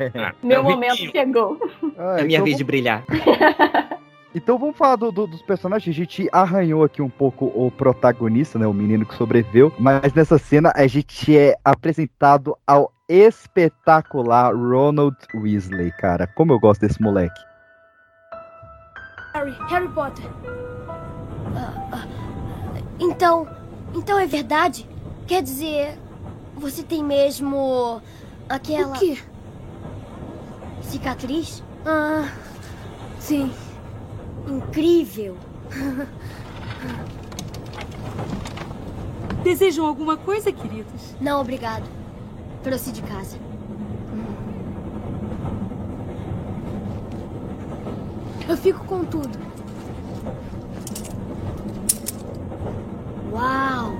Meu 0.43 0.59
É 0.59 0.63
momento 0.63 0.95
chegou. 0.97 1.57
Ah, 1.97 2.17
É 2.17 2.21
a 2.21 2.23
minha 2.25 2.37
então 2.37 2.45
vez 2.45 2.57
de 2.57 2.63
brilhar. 2.63 3.03
Então 4.35 4.59
vamos 4.59 4.77
falar 4.77 4.95
do- 4.95 5.11
do- 5.11 5.25
dos 5.25 5.41
personagens. 5.41 5.91
A 5.91 5.97
gente 5.97 6.29
arranhou 6.31 6.83
aqui 6.83 7.01
um 7.01 7.09
pouco 7.09 7.45
o 7.45 7.71
protagonista, 7.71 8.59
né? 8.59 8.67
O 8.67 8.71
menino 8.73 9.03
que 9.03 9.15
sobreviveu. 9.15 9.73
Mas 9.79 10.13
nessa 10.13 10.37
cena 10.37 10.71
a 10.75 10.85
gente 10.85 11.35
é 11.35 11.55
apresentado 11.65 12.55
ao 12.67 12.93
espetacular 13.09 14.53
Ronald 14.55 15.17
Weasley, 15.33 15.91
cara. 15.93 16.27
Como 16.27 16.53
eu 16.53 16.59
gosto 16.59 16.81
desse 16.81 17.01
moleque. 17.01 17.41
Harry, 19.33 19.55
Harry 19.67 19.87
Potter. 19.89 20.25
Ah, 21.55 21.73
ah, 21.91 22.03
então, 22.99 23.47
então 23.95 24.19
é 24.19 24.25
verdade? 24.25 24.87
Quer 25.27 25.41
dizer, 25.41 25.97
você 26.55 26.83
tem 26.83 27.03
mesmo 27.03 28.01
aquela 28.47 28.95
O 28.95 28.99
quê? 28.99 29.17
cicatriz? 30.81 31.63
Ah, 31.85 32.29
sim. 33.19 33.51
Incrível. 34.47 35.37
Desejam 39.43 39.85
alguma 39.85 40.17
coisa, 40.17 40.51
queridos? 40.51 41.15
Não, 41.21 41.39
obrigado. 41.41 41.87
Trouxe 42.63 42.91
de 42.91 43.01
casa. 43.03 43.37
Eu 48.47 48.57
fico 48.57 48.83
com 48.85 49.05
tudo. 49.05 49.48
Uau! 53.31 53.93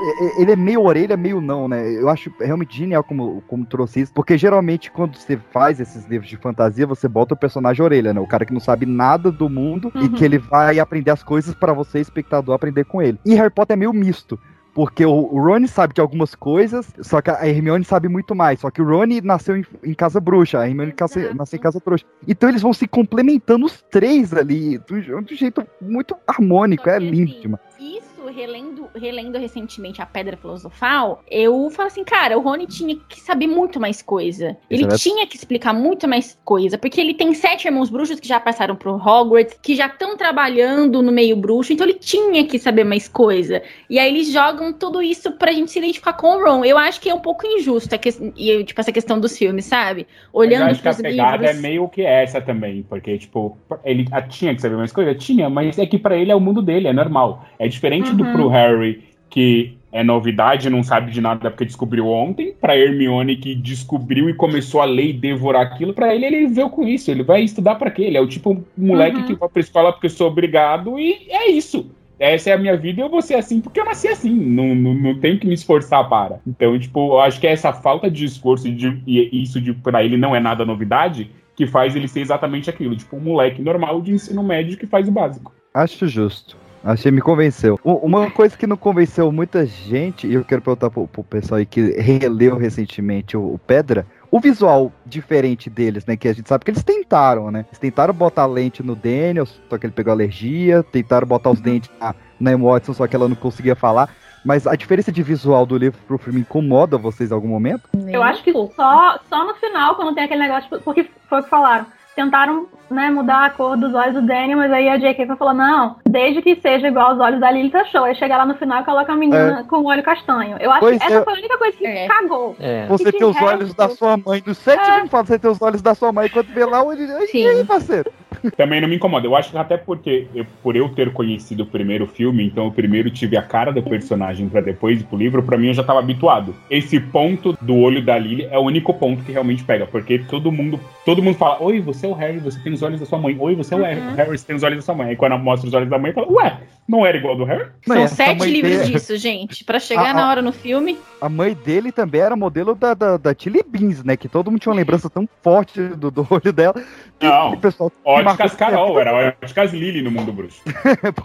E- 0.00 0.24
e- 0.24 0.42
Ele 0.42 0.52
é 0.52 0.56
meio 0.56 0.82
orelha, 0.82 1.16
meio 1.16 1.40
não, 1.40 1.66
né? 1.68 1.90
Eu 1.92 2.08
acho 2.08 2.30
realmente 2.38 2.76
genial 2.76 3.02
como, 3.02 3.42
como 3.48 3.66
trouxe 3.66 4.00
isso. 4.00 4.12
Porque 4.14 4.38
geralmente, 4.38 4.90
quando 4.92 5.16
você 5.16 5.36
faz 5.52 5.80
esses 5.80 6.06
livros 6.06 6.28
de 6.30 6.36
fantasia, 6.36 6.86
você 6.86 7.08
bota 7.08 7.34
o 7.34 7.36
personagem 7.36 7.84
orelha, 7.84 8.14
né? 8.14 8.20
O 8.20 8.26
cara 8.26 8.46
que 8.46 8.52
não 8.52 8.60
sabe 8.60 8.86
nada 8.86 9.30
do 9.32 9.48
mundo 9.48 9.90
e 9.96 9.98
Uhum. 10.04 10.12
que 10.12 10.24
ele 10.24 10.38
vai 10.38 10.78
aprender 10.78 11.10
as 11.10 11.22
coisas 11.22 11.54
pra 11.54 11.72
você, 11.72 11.98
espectador, 11.98 12.54
aprender 12.54 12.84
com 12.84 13.02
ele. 13.02 13.18
E 13.24 13.34
Harry 13.34 13.50
Potter 13.50 13.74
é 13.74 13.76
meio 13.76 13.92
misto. 13.92 14.38
Porque 14.78 15.04
o 15.04 15.28
o 15.34 15.44
Ron 15.44 15.66
sabe 15.66 15.92
de 15.92 16.00
algumas 16.00 16.36
coisas, 16.36 16.86
só 17.02 17.20
que 17.20 17.28
a 17.32 17.44
Hermione 17.48 17.84
sabe 17.84 18.08
muito 18.08 18.32
mais. 18.32 18.60
Só 18.60 18.70
que 18.70 18.80
o 18.80 18.84
Ron 18.84 19.06
nasceu 19.24 19.56
em, 19.56 19.64
em 19.82 19.92
casa 19.92 20.20
bruxa, 20.20 20.60
a 20.60 20.68
Hermione 20.68 20.92
casa- 20.92 21.34
nasceu 21.34 21.56
em 21.56 21.60
casa 21.60 21.80
trouxa. 21.80 22.04
Então 22.28 22.48
eles 22.48 22.62
vão 22.62 22.72
se 22.72 22.86
complementando 22.86 23.66
os 23.66 23.82
três 23.90 24.32
ali, 24.32 24.78
do, 24.78 25.02
de 25.02 25.12
um 25.12 25.26
jeito 25.26 25.66
muito 25.82 26.14
harmônico, 26.24 26.88
é 26.88 26.96
lindo 26.96 27.32
assim, 27.32 27.40
demais. 27.40 27.62
Isso, 27.80 28.07
relendo, 28.26 28.88
relendo 28.94 29.38
recentemente 29.38 30.02
a 30.02 30.06
Pedra 30.06 30.36
Filosofal, 30.36 31.22
eu 31.30 31.70
falo 31.70 31.86
assim, 31.86 32.04
cara, 32.04 32.36
o 32.36 32.40
Rony 32.40 32.66
tinha 32.66 32.96
que 33.08 33.20
saber 33.20 33.46
muito 33.46 33.78
mais 33.80 34.02
coisa. 34.02 34.56
Ele 34.68 34.82
Exato. 34.84 34.98
tinha 34.98 35.26
que 35.26 35.36
explicar 35.36 35.72
muito 35.72 36.08
mais 36.08 36.38
coisa, 36.44 36.76
porque 36.78 37.00
ele 37.00 37.14
tem 37.14 37.32
sete 37.34 37.66
irmãos 37.66 37.90
bruxos 37.90 38.18
que 38.20 38.26
já 38.28 38.40
passaram 38.40 38.74
pro 38.76 38.94
Hogwarts, 38.96 39.58
que 39.62 39.74
já 39.74 39.86
estão 39.86 40.16
trabalhando 40.16 41.02
no 41.02 41.12
meio 41.12 41.36
bruxo, 41.36 41.72
então 41.72 41.86
ele 41.86 41.98
tinha 41.98 42.44
que 42.44 42.58
saber 42.58 42.84
mais 42.84 43.08
coisa. 43.08 43.62
E 43.88 43.98
aí 43.98 44.08
eles 44.12 44.30
jogam 44.32 44.72
tudo 44.72 45.00
isso 45.02 45.32
pra 45.32 45.52
gente 45.52 45.70
se 45.70 45.78
identificar 45.78 46.12
com 46.14 46.36
o 46.36 46.44
Ron. 46.44 46.64
Eu 46.64 46.78
acho 46.78 47.00
que 47.00 47.08
é 47.10 47.14
um 47.14 47.20
pouco 47.20 47.46
injusto, 47.46 47.94
a 47.94 47.98
que- 47.98 48.32
e, 48.36 48.64
tipo, 48.64 48.80
essa 48.80 48.92
questão 48.92 49.18
dos 49.20 49.36
filmes, 49.36 49.64
sabe? 49.64 50.02
eu 50.02 50.40
Olhando 50.40 50.70
acho 50.70 50.82
que 50.82 50.88
a 50.88 50.94
pegada 50.94 51.36
livros. 51.38 51.58
é 51.58 51.60
meio 51.60 51.88
que 51.88 52.02
essa 52.02 52.40
também, 52.40 52.82
porque, 52.88 53.18
tipo, 53.18 53.56
ele 53.84 54.04
tinha 54.28 54.54
que 54.54 54.60
saber 54.62 54.76
mais 54.76 54.92
coisa? 54.92 55.14
Tinha, 55.14 55.48
mas 55.50 55.78
é 55.78 55.86
que 55.86 55.98
pra 55.98 56.16
ele 56.16 56.30
é 56.30 56.34
o 56.34 56.40
mundo 56.40 56.62
dele, 56.62 56.88
é 56.88 56.92
normal. 56.92 57.44
É 57.58 57.66
diferente 57.68 58.07
do 58.14 58.24
Uhum. 58.24 58.32
pro 58.32 58.48
Harry, 58.48 59.02
que 59.30 59.74
é 59.90 60.04
novidade, 60.04 60.68
não 60.68 60.82
sabe 60.82 61.10
de 61.10 61.20
nada 61.20 61.50
porque 61.50 61.64
descobriu 61.64 62.06
ontem, 62.08 62.52
pra 62.60 62.76
Hermione 62.76 63.36
que 63.36 63.54
descobriu 63.54 64.28
e 64.28 64.34
começou 64.34 64.80
a 64.82 64.84
ler 64.84 65.08
e 65.08 65.12
devorar 65.14 65.62
aquilo, 65.62 65.94
pra 65.94 66.14
ele 66.14 66.26
ele 66.26 66.46
veio 66.48 66.68
com 66.68 66.86
isso, 66.86 67.10
ele 67.10 67.22
vai 67.22 67.42
estudar 67.42 67.76
pra 67.76 67.90
quê? 67.90 68.02
Ele 68.02 68.16
é 68.16 68.20
o 68.20 68.26
tipo 68.26 68.62
moleque 68.76 69.18
Uhum. 69.18 69.24
que 69.26 69.34
vai 69.34 69.48
pra 69.48 69.60
escola 69.60 69.92
porque 69.92 70.06
eu 70.06 70.10
sou 70.10 70.28
obrigado 70.28 70.98
e 70.98 71.26
é 71.30 71.50
isso. 71.50 71.90
Essa 72.20 72.50
é 72.50 72.52
a 72.52 72.58
minha 72.58 72.76
vida 72.76 73.00
e 73.00 73.04
eu 73.04 73.08
vou 73.08 73.22
ser 73.22 73.34
assim 73.36 73.60
porque 73.60 73.78
eu 73.80 73.84
nasci 73.84 74.08
assim. 74.08 74.28
Não, 74.34 74.74
não, 74.74 74.92
não 74.92 75.14
tenho 75.20 75.38
que 75.38 75.46
me 75.46 75.54
esforçar 75.54 76.06
para. 76.08 76.40
Então, 76.46 76.76
tipo, 76.78 77.12
eu 77.14 77.20
acho 77.20 77.38
que 77.40 77.46
é 77.46 77.52
essa 77.52 77.72
falta 77.72 78.10
de 78.10 78.24
esforço 78.24 78.66
e 78.66 78.72
de- 78.72 79.00
e 79.06 79.42
isso 79.42 79.60
de 79.60 79.72
pra 79.72 80.02
ele 80.04 80.16
não 80.16 80.34
é 80.34 80.40
nada 80.40 80.66
novidade 80.66 81.30
que 81.56 81.64
faz 81.66 81.94
ele 81.96 82.08
ser 82.08 82.20
exatamente 82.20 82.68
aquilo. 82.68 82.94
Tipo, 82.96 83.16
um 83.16 83.20
moleque 83.20 83.62
normal 83.62 84.02
de 84.02 84.12
ensino 84.12 84.42
médio 84.42 84.76
que 84.76 84.86
faz 84.86 85.08
o 85.08 85.12
básico. 85.12 85.52
Acho 85.72 86.06
justo. 86.08 86.56
Achei 86.84 87.10
me 87.10 87.20
convenceu. 87.20 87.78
Uma 87.84 88.30
coisa 88.30 88.56
que 88.56 88.66
não 88.66 88.76
convenceu 88.76 89.30
muita 89.32 89.66
gente, 89.66 90.26
e 90.26 90.34
eu 90.34 90.44
quero 90.44 90.62
perguntar 90.62 90.90
pro, 90.90 91.06
pro 91.06 91.24
pessoal 91.24 91.58
aí 91.58 91.66
que 91.66 91.92
releu 92.00 92.56
recentemente 92.56 93.36
o, 93.36 93.54
o 93.54 93.58
Pedra, 93.58 94.06
o 94.30 94.40
visual 94.40 94.92
diferente 95.04 95.70
deles, 95.70 96.04
né? 96.06 96.16
Que 96.16 96.28
a 96.28 96.32
gente 96.32 96.48
sabe 96.48 96.64
que 96.64 96.70
eles 96.70 96.82
tentaram, 96.82 97.50
né? 97.50 97.64
Eles 97.68 97.78
tentaram 97.78 98.12
botar 98.12 98.46
lente 98.46 98.82
no 98.82 98.94
Daniel, 98.94 99.46
só 99.46 99.78
que 99.78 99.86
ele 99.86 99.92
pegou 99.92 100.12
alergia, 100.12 100.82
tentaram 100.82 101.26
botar 101.26 101.50
os 101.50 101.60
dentes 101.60 101.90
na, 102.00 102.14
na 102.38 102.52
Emma 102.52 102.72
Watson, 102.72 102.92
só 102.92 103.06
que 103.06 103.16
ela 103.16 103.28
não 103.28 103.36
conseguia 103.36 103.74
falar. 103.74 104.10
Mas 104.44 104.66
a 104.66 104.76
diferença 104.76 105.10
de 105.10 105.22
visual 105.22 105.66
do 105.66 105.76
livro 105.76 105.98
pro 106.06 106.18
filme 106.18 106.40
incomoda 106.40 106.96
vocês 106.96 107.30
em 107.30 107.34
algum 107.34 107.48
momento? 107.48 107.88
Eu 108.06 108.22
acho 108.22 108.42
que 108.42 108.52
só, 108.52 109.18
só 109.28 109.46
no 109.46 109.54
final, 109.54 109.96
quando 109.96 110.14
tem 110.14 110.24
aquele 110.24 110.40
negócio, 110.40 110.64
tipo, 110.64 110.80
porque 110.80 111.08
foi 111.28 111.40
o 111.40 111.42
que 111.42 111.50
falaram. 111.50 111.86
Tentaram 112.18 112.66
né, 112.90 113.10
mudar 113.10 113.44
a 113.44 113.50
cor 113.50 113.76
dos 113.76 113.94
olhos 113.94 114.14
do 114.14 114.22
Daniel, 114.22 114.58
mas 114.58 114.72
aí 114.72 114.88
a 114.88 114.98
J.K. 114.98 115.24
foi 115.24 115.36
falou: 115.36 115.54
não, 115.54 115.94
desde 116.04 116.42
que 116.42 116.56
seja 116.56 116.88
igual 116.88 117.10
aos 117.12 117.20
olhos 117.20 117.38
da 117.38 117.48
Lily, 117.48 117.70
tá 117.70 117.84
show. 117.84 118.02
Aí 118.02 118.14
chega 118.16 118.36
lá 118.36 118.44
no 118.44 118.56
final 118.56 118.82
e 118.82 118.84
coloca 118.84 119.12
a 119.12 119.16
menina 119.16 119.64
com 119.68 119.76
o 119.76 119.84
olho 119.86 120.02
castanho. 120.02 120.56
Eu 120.58 120.68
acho 120.72 120.80
Pois 120.80 120.98
que 120.98 121.04
essa 121.04 121.14
é. 121.18 121.22
foi 121.22 121.32
a 121.32 121.36
única 121.36 121.58
coisa 121.58 121.76
que 121.76 122.06
cagou. 122.08 122.56
Você 122.88 123.08
E 123.10 123.12
tem 123.12 123.24
os 123.24 123.36
de 123.36 123.44
olhos 123.44 123.72
da 123.72 123.88
sua 123.90 124.16
mãe. 124.16 124.42
Dos 124.42 124.58
sete 124.58 124.80
É. 124.80 124.92
filmes 124.94 125.10
fala 125.12 125.24
você 125.26 125.38
tem 125.38 125.48
os 125.48 125.62
olhos 125.62 125.80
da 125.80 125.94
sua 125.94 126.10
mãe. 126.10 126.28
Quando 126.28 126.46
vê 126.48 126.64
lá, 126.64 126.82
o 126.82 126.88
olho. 126.88 127.06
E 127.32 127.46
aí, 127.46 127.64
parceiro? 127.64 128.10
Também 128.56 128.80
não 128.80 128.88
me 128.88 128.96
incomoda. 128.96 129.26
Eu 129.26 129.36
acho 129.36 129.50
que 129.50 129.58
até 129.58 129.76
porque, 129.76 130.26
eu- 130.34 130.46
por 130.62 130.76
eu 130.76 130.88
ter 130.88 131.12
conhecido 131.12 131.62
o 131.62 131.66
primeiro 131.66 132.06
filme, 132.06 132.44
então 132.46 132.64
eu 132.66 132.70
primeiro 132.72 133.10
tive 133.10 133.36
a 133.36 133.42
cara 133.42 133.72
do 133.72 133.82
personagem 133.82 134.48
pra 134.48 134.60
depois 134.60 135.00
ir 135.00 135.04
pro 135.04 135.16
livro, 135.18 135.42
pra 135.42 135.56
mim 135.58 135.68
eu 135.68 135.74
já 135.74 135.82
tava 135.84 135.98
habituado. 136.00 136.54
Esse 136.70 136.98
ponto 137.00 137.56
do 137.60 137.76
olho 137.76 138.02
da 138.04 138.18
Lily 138.18 138.46
é 138.50 138.58
o 138.58 138.62
único 138.62 138.92
ponto 138.94 139.22
que 139.24 139.32
realmente 139.32 139.64
pega, 139.64 139.86
porque 139.86 140.18
todo 140.18 140.50
mundo, 140.52 140.78
todo 141.04 141.22
mundo 141.22 141.36
fala: 141.36 141.62
"Oi, 141.62 141.80
você 141.80 142.06
é 142.06 142.08
o 142.08 142.12
Harry, 142.14 142.38
você 142.38 142.58
tem 142.60 142.72
os 142.72 142.82
olhos 142.82 143.00
da 143.00 143.06
sua 143.06 143.18
mãe. 143.18 143.36
Oi, 143.38 143.54
você 143.54 143.74
é 143.74 143.76
o 143.76 143.82
Harry, 143.82 144.00
Harry, 144.16 144.38
você 144.38 144.46
tem 144.46 144.56
os 144.56 144.62
olhos 144.62 144.76
da 144.78 144.82
sua 144.82 144.94
mãe". 144.94 145.08
Aí 145.10 145.16
quando 145.16 145.32
ela 145.32 145.40
mostra 145.42 145.68
os 145.68 145.74
olhos 145.74 145.88
da 145.88 145.98
mãe, 145.98 146.12
fala: 146.12 146.30
"Ué, 146.30 146.58
não 146.88 147.04
era 147.06 147.16
igual 147.16 147.32
ao 147.34 147.38
do 147.38 147.44
Harry?" 147.44 147.66
São 147.86 148.08
sete 148.08 148.44
livros 148.50 148.86
disso, 148.86 149.16
gente. 149.16 149.64
Pra 149.64 149.78
chegar 149.78 150.10
Ah, 150.10 150.14
na 150.14 150.28
hora 150.30 150.42
no 150.42 150.52
filme. 150.52 150.98
A 151.20 151.28
mãe 151.28 151.54
dele 151.64 151.90
também 151.90 152.20
era 152.20 152.36
modelo 152.36 152.74
da, 152.74 152.94
da, 152.94 153.16
da 153.16 153.34
Tilly 153.34 153.62
Beans, 153.66 154.04
né? 154.04 154.16
Que 154.16 154.28
todo 154.28 154.50
mundo 154.50 154.60
tinha 154.60 154.70
uma 154.72 154.78
lembrança 154.78 155.08
tão 155.10 155.28
forte 155.42 155.80
do, 155.82 156.10
do 156.10 156.26
olho 156.30 156.52
dela. 156.52 156.74
que 157.18 157.26
Não, 157.26 157.52
o 157.54 157.56
pessoal 157.58 157.90
Óticas 158.32 158.54
Carol, 158.54 159.00
era 159.00 159.34
Óticas 159.42 159.72
Lily 159.72 160.02
no 160.02 160.10
mundo 160.10 160.32
bruxo. 160.32 160.62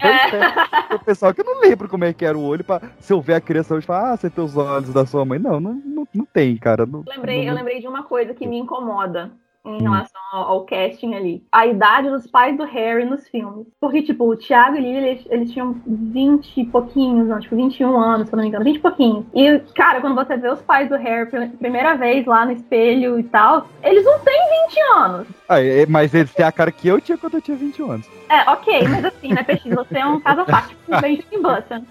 Pois 0.00 0.34
é. 0.34 0.94
O 0.94 0.98
pessoal 1.04 1.34
que 1.34 1.40
eu 1.40 1.44
não 1.44 1.60
lembro 1.60 1.88
como 1.88 2.04
é 2.04 2.12
que 2.12 2.24
era 2.24 2.36
o 2.36 2.42
olho, 2.44 2.64
pra, 2.64 2.80
se 3.00 3.12
eu 3.12 3.20
ver 3.20 3.34
a 3.34 3.40
criança 3.40 3.74
hoje, 3.74 3.86
falar, 3.86 4.12
ah, 4.12 4.16
você 4.16 4.30
tem 4.30 4.44
os 4.44 4.56
olhos 4.56 4.92
da 4.92 5.04
sua 5.06 5.24
mãe. 5.24 5.38
Não, 5.38 5.58
não, 5.60 5.74
não, 5.84 6.08
não 6.14 6.24
tem, 6.24 6.56
cara. 6.56 6.86
Não, 6.86 7.04
Lembrei, 7.06 7.42
não- 7.42 7.48
eu 7.52 7.54
lembrei 7.54 7.80
de 7.80 7.86
uma 7.88 8.02
coisa 8.04 8.32
que 8.34 8.46
me 8.46 8.58
incomoda 8.58 9.32
em 9.64 9.76
Hum. 9.76 9.78
relação 9.78 10.20
ao, 10.32 10.42
ao 10.50 10.64
casting 10.64 11.14
ali. 11.14 11.42
A 11.50 11.66
idade 11.66 12.10
dos 12.10 12.26
pais 12.26 12.56
do 12.56 12.64
Harry 12.64 13.04
nos 13.04 13.26
filmes. 13.28 13.66
Porque, 13.80 14.02
tipo, 14.02 14.28
o 14.30 14.36
Thiago 14.36 14.76
e 14.76 14.80
Lily, 14.80 15.06
eles, 15.06 15.26
eles 15.30 15.50
tinham 15.52 15.76
20 15.86 16.60
e 16.60 16.64
pouquinhos, 16.66 17.26
não, 17.28 17.40
tipo, 17.40 17.56
21 17.56 17.98
anos, 17.98 18.28
se 18.28 18.34
eu 18.34 18.36
não 18.36 18.42
me 18.42 18.48
engano, 18.48 18.64
20 18.64 18.76
e 18.76 18.80
pouquinhos. 18.80 19.24
E, 19.34 19.58
cara, 19.74 20.00
quando 20.00 20.14
você 20.14 20.36
vê 20.36 20.48
os 20.50 20.60
pais 20.62 20.88
do 20.88 20.96
Harry 20.96 21.30
pela 21.30 21.46
primeira 21.48 21.96
vez 21.96 22.26
lá 22.26 22.44
no 22.44 22.52
espelho 22.52 23.18
e 23.18 23.22
tal, 23.24 23.66
eles 23.82 24.04
não 24.04 24.18
têm 24.20 24.40
20 24.68 24.80
anos. 24.96 25.28
Ah, 25.48 25.56
mas 25.88 26.14
eles 26.14 26.32
têm 26.32 26.44
a 26.44 26.52
cara 26.52 26.70
que 26.70 26.88
eu 26.88 27.00
tinha 27.00 27.16
quando 27.16 27.34
eu 27.34 27.40
tinha 27.42 27.56
21 27.56 27.90
anos. 27.90 28.08
É, 28.28 28.50
ok, 28.50 28.88
mas 28.88 29.04
assim, 29.04 29.32
né, 29.32 29.42
Peixe, 29.42 29.70
você 29.70 29.98
é 29.98 30.06
um 30.06 30.20
caso 30.20 30.42
à 30.42 30.44
parte 30.44 30.76
com 30.86 30.96
o 30.96 31.00
Benjamin 31.00 31.42
Button. 31.42 31.84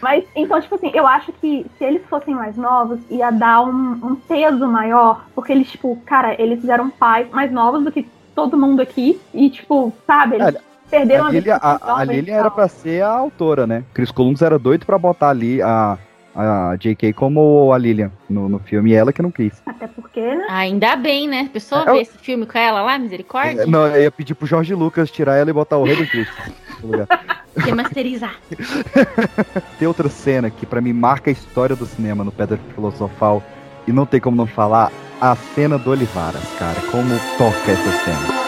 Mas, 0.00 0.24
então, 0.34 0.60
tipo 0.60 0.74
assim, 0.74 0.90
eu 0.94 1.06
acho 1.06 1.32
que 1.32 1.66
se 1.78 1.84
eles 1.84 2.02
fossem 2.08 2.34
mais 2.34 2.56
novos, 2.56 2.98
ia 3.10 3.30
dar 3.30 3.62
um, 3.62 3.92
um 4.02 4.14
peso 4.16 4.66
maior, 4.66 5.24
porque 5.34 5.52
eles, 5.52 5.70
tipo, 5.70 5.96
cara, 6.06 6.40
eles 6.40 6.68
eram 6.68 6.90
pais 6.90 7.28
mais 7.30 7.50
novos 7.52 7.84
do 7.84 7.92
que 7.92 8.06
todo 8.34 8.56
mundo 8.56 8.80
aqui, 8.80 9.20
e, 9.34 9.50
tipo, 9.50 9.92
sabe, 10.06 10.36
eles 10.36 10.54
É, 10.54 10.60
perderam 10.90 11.26
a 11.26 11.30
vida. 11.30 11.56
a, 11.60 12.00
a 12.00 12.04
Lily 12.04 12.30
era 12.30 12.50
pra 12.50 12.68
ser 12.68 13.02
a 13.02 13.10
autora, 13.10 13.66
né? 13.66 13.84
Chris 13.92 14.10
Columbus 14.10 14.42
era 14.42 14.58
doido 14.58 14.86
pra 14.86 14.98
botar 14.98 15.30
ali 15.30 15.60
a, 15.60 15.98
a 16.34 16.76
J.K. 16.76 17.12
como 17.12 17.72
a 17.72 17.78
Lilian 17.78 18.10
no, 18.28 18.48
no 18.48 18.58
filme, 18.58 18.90
e 18.90 18.94
ela 18.94 19.12
que 19.12 19.20
não 19.22 19.30
quis. 19.30 19.60
Até 19.66 19.86
porque, 19.88 20.20
né? 20.20 20.46
Ainda 20.48 20.96
bem, 20.96 21.28
né? 21.28 21.46
A 21.48 21.52
pessoa 21.52 21.82
É, 21.82 21.84
vê 21.86 21.90
eu- 21.90 21.96
esse 22.02 22.16
filme 22.18 22.46
com 22.46 22.56
ela 22.58 22.82
lá, 22.82 22.98
misericórdia. 22.98 23.66
Não, 23.66 23.86
eu 23.88 24.02
ia 24.02 24.10
pedir 24.10 24.34
pro 24.34 24.46
Jorge 24.46 24.74
Lucas 24.74 25.10
tirar 25.10 25.36
ela 25.36 25.50
e 25.50 25.52
botar 25.52 25.76
o 25.76 25.84
Rei 25.84 25.96
do 25.96 26.06
Cristo 26.06 26.34
lugar. 26.86 27.06
Remasterizar. 27.56 28.36
Tem 29.78 29.88
outra 29.88 30.08
cena 30.08 30.50
que 30.50 30.64
pra 30.64 30.80
mim 30.80 30.92
marca 30.92 31.30
a 31.30 31.32
história 31.32 31.74
do 31.74 31.86
cinema 31.86 32.22
no 32.22 32.30
Pedra 32.30 32.58
Filosofal 32.74 33.42
e 33.86 33.92
não 33.92 34.06
tem 34.06 34.20
como 34.20 34.36
não 34.36 34.46
falar 34.46 34.92
a 35.20 35.34
cena 35.34 35.76
do 35.76 35.90
Olivaras, 35.90 36.42
cara, 36.58 36.80
como 36.90 37.18
toca 37.36 37.72
essa 37.72 38.04
cena. 38.04 38.39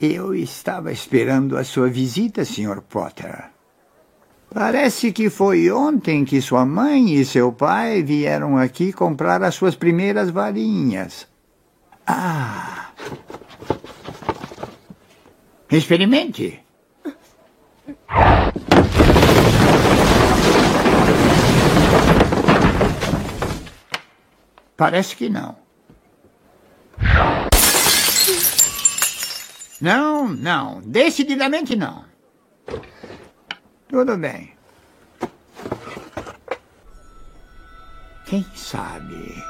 Eu 0.00 0.32
estava 0.32 0.92
esperando 0.92 1.56
a 1.56 1.64
sua 1.64 1.88
visita, 1.88 2.44
Sr. 2.44 2.82
Potter. 2.82 3.50
Parece 4.48 5.12
que 5.12 5.28
foi 5.28 5.70
ontem 5.72 6.24
que 6.24 6.40
sua 6.40 6.64
mãe 6.64 7.14
e 7.14 7.24
seu 7.24 7.52
pai 7.52 8.02
vieram 8.02 8.56
aqui 8.56 8.92
comprar 8.92 9.42
as 9.42 9.56
suas 9.56 9.74
primeiras 9.74 10.30
varinhas. 10.30 11.26
Ah! 12.06 12.92
Experimente. 15.68 16.64
Parece 24.76 25.16
que 25.16 25.28
não. 25.28 25.56
Não, 29.80 30.28
não. 30.28 30.80
Decididamente 30.80 31.76
não. 31.76 32.04
Tudo 33.88 34.16
bem. 34.16 34.52
Quem 38.26 38.44
sabe? 38.54 39.42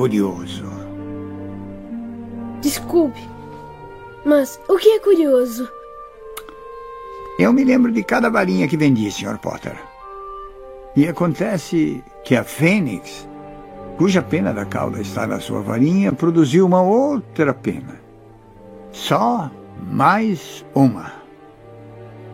Curioso. 0.00 0.64
Desculpe. 2.62 3.20
Mas 4.24 4.58
o 4.66 4.78
que 4.78 4.92
é 4.92 4.98
curioso? 4.98 5.68
Eu 7.38 7.52
me 7.52 7.62
lembro 7.64 7.92
de 7.92 8.02
cada 8.02 8.30
varinha 8.30 8.66
que 8.66 8.78
vendi, 8.78 9.12
Sr. 9.12 9.36
Potter. 9.38 9.76
E 10.96 11.06
acontece 11.06 12.02
que 12.24 12.34
a 12.34 12.42
Fênix, 12.42 13.28
cuja 13.98 14.22
pena 14.22 14.54
da 14.54 14.64
cauda 14.64 15.02
está 15.02 15.26
na 15.26 15.38
sua 15.38 15.60
varinha, 15.60 16.14
produziu 16.14 16.64
uma 16.64 16.80
outra 16.80 17.52
pena. 17.52 18.00
Só 18.92 19.50
mais 19.92 20.64
uma. 20.74 21.12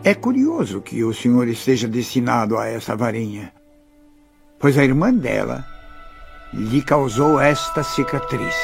É 0.05 0.13
curioso 0.13 0.79
que 0.79 1.03
o 1.03 1.13
senhor 1.13 1.49
esteja 1.49 1.85
destinado 1.85 2.57
a 2.57 2.65
essa 2.65 2.95
varinha, 2.95 3.51
pois 4.57 4.77
a 4.77 4.85
irmã 4.85 5.13
dela 5.13 5.65
lhe 6.53 6.81
causou 6.81 7.39
esta 7.39 7.83
cicatriz. 7.83 8.55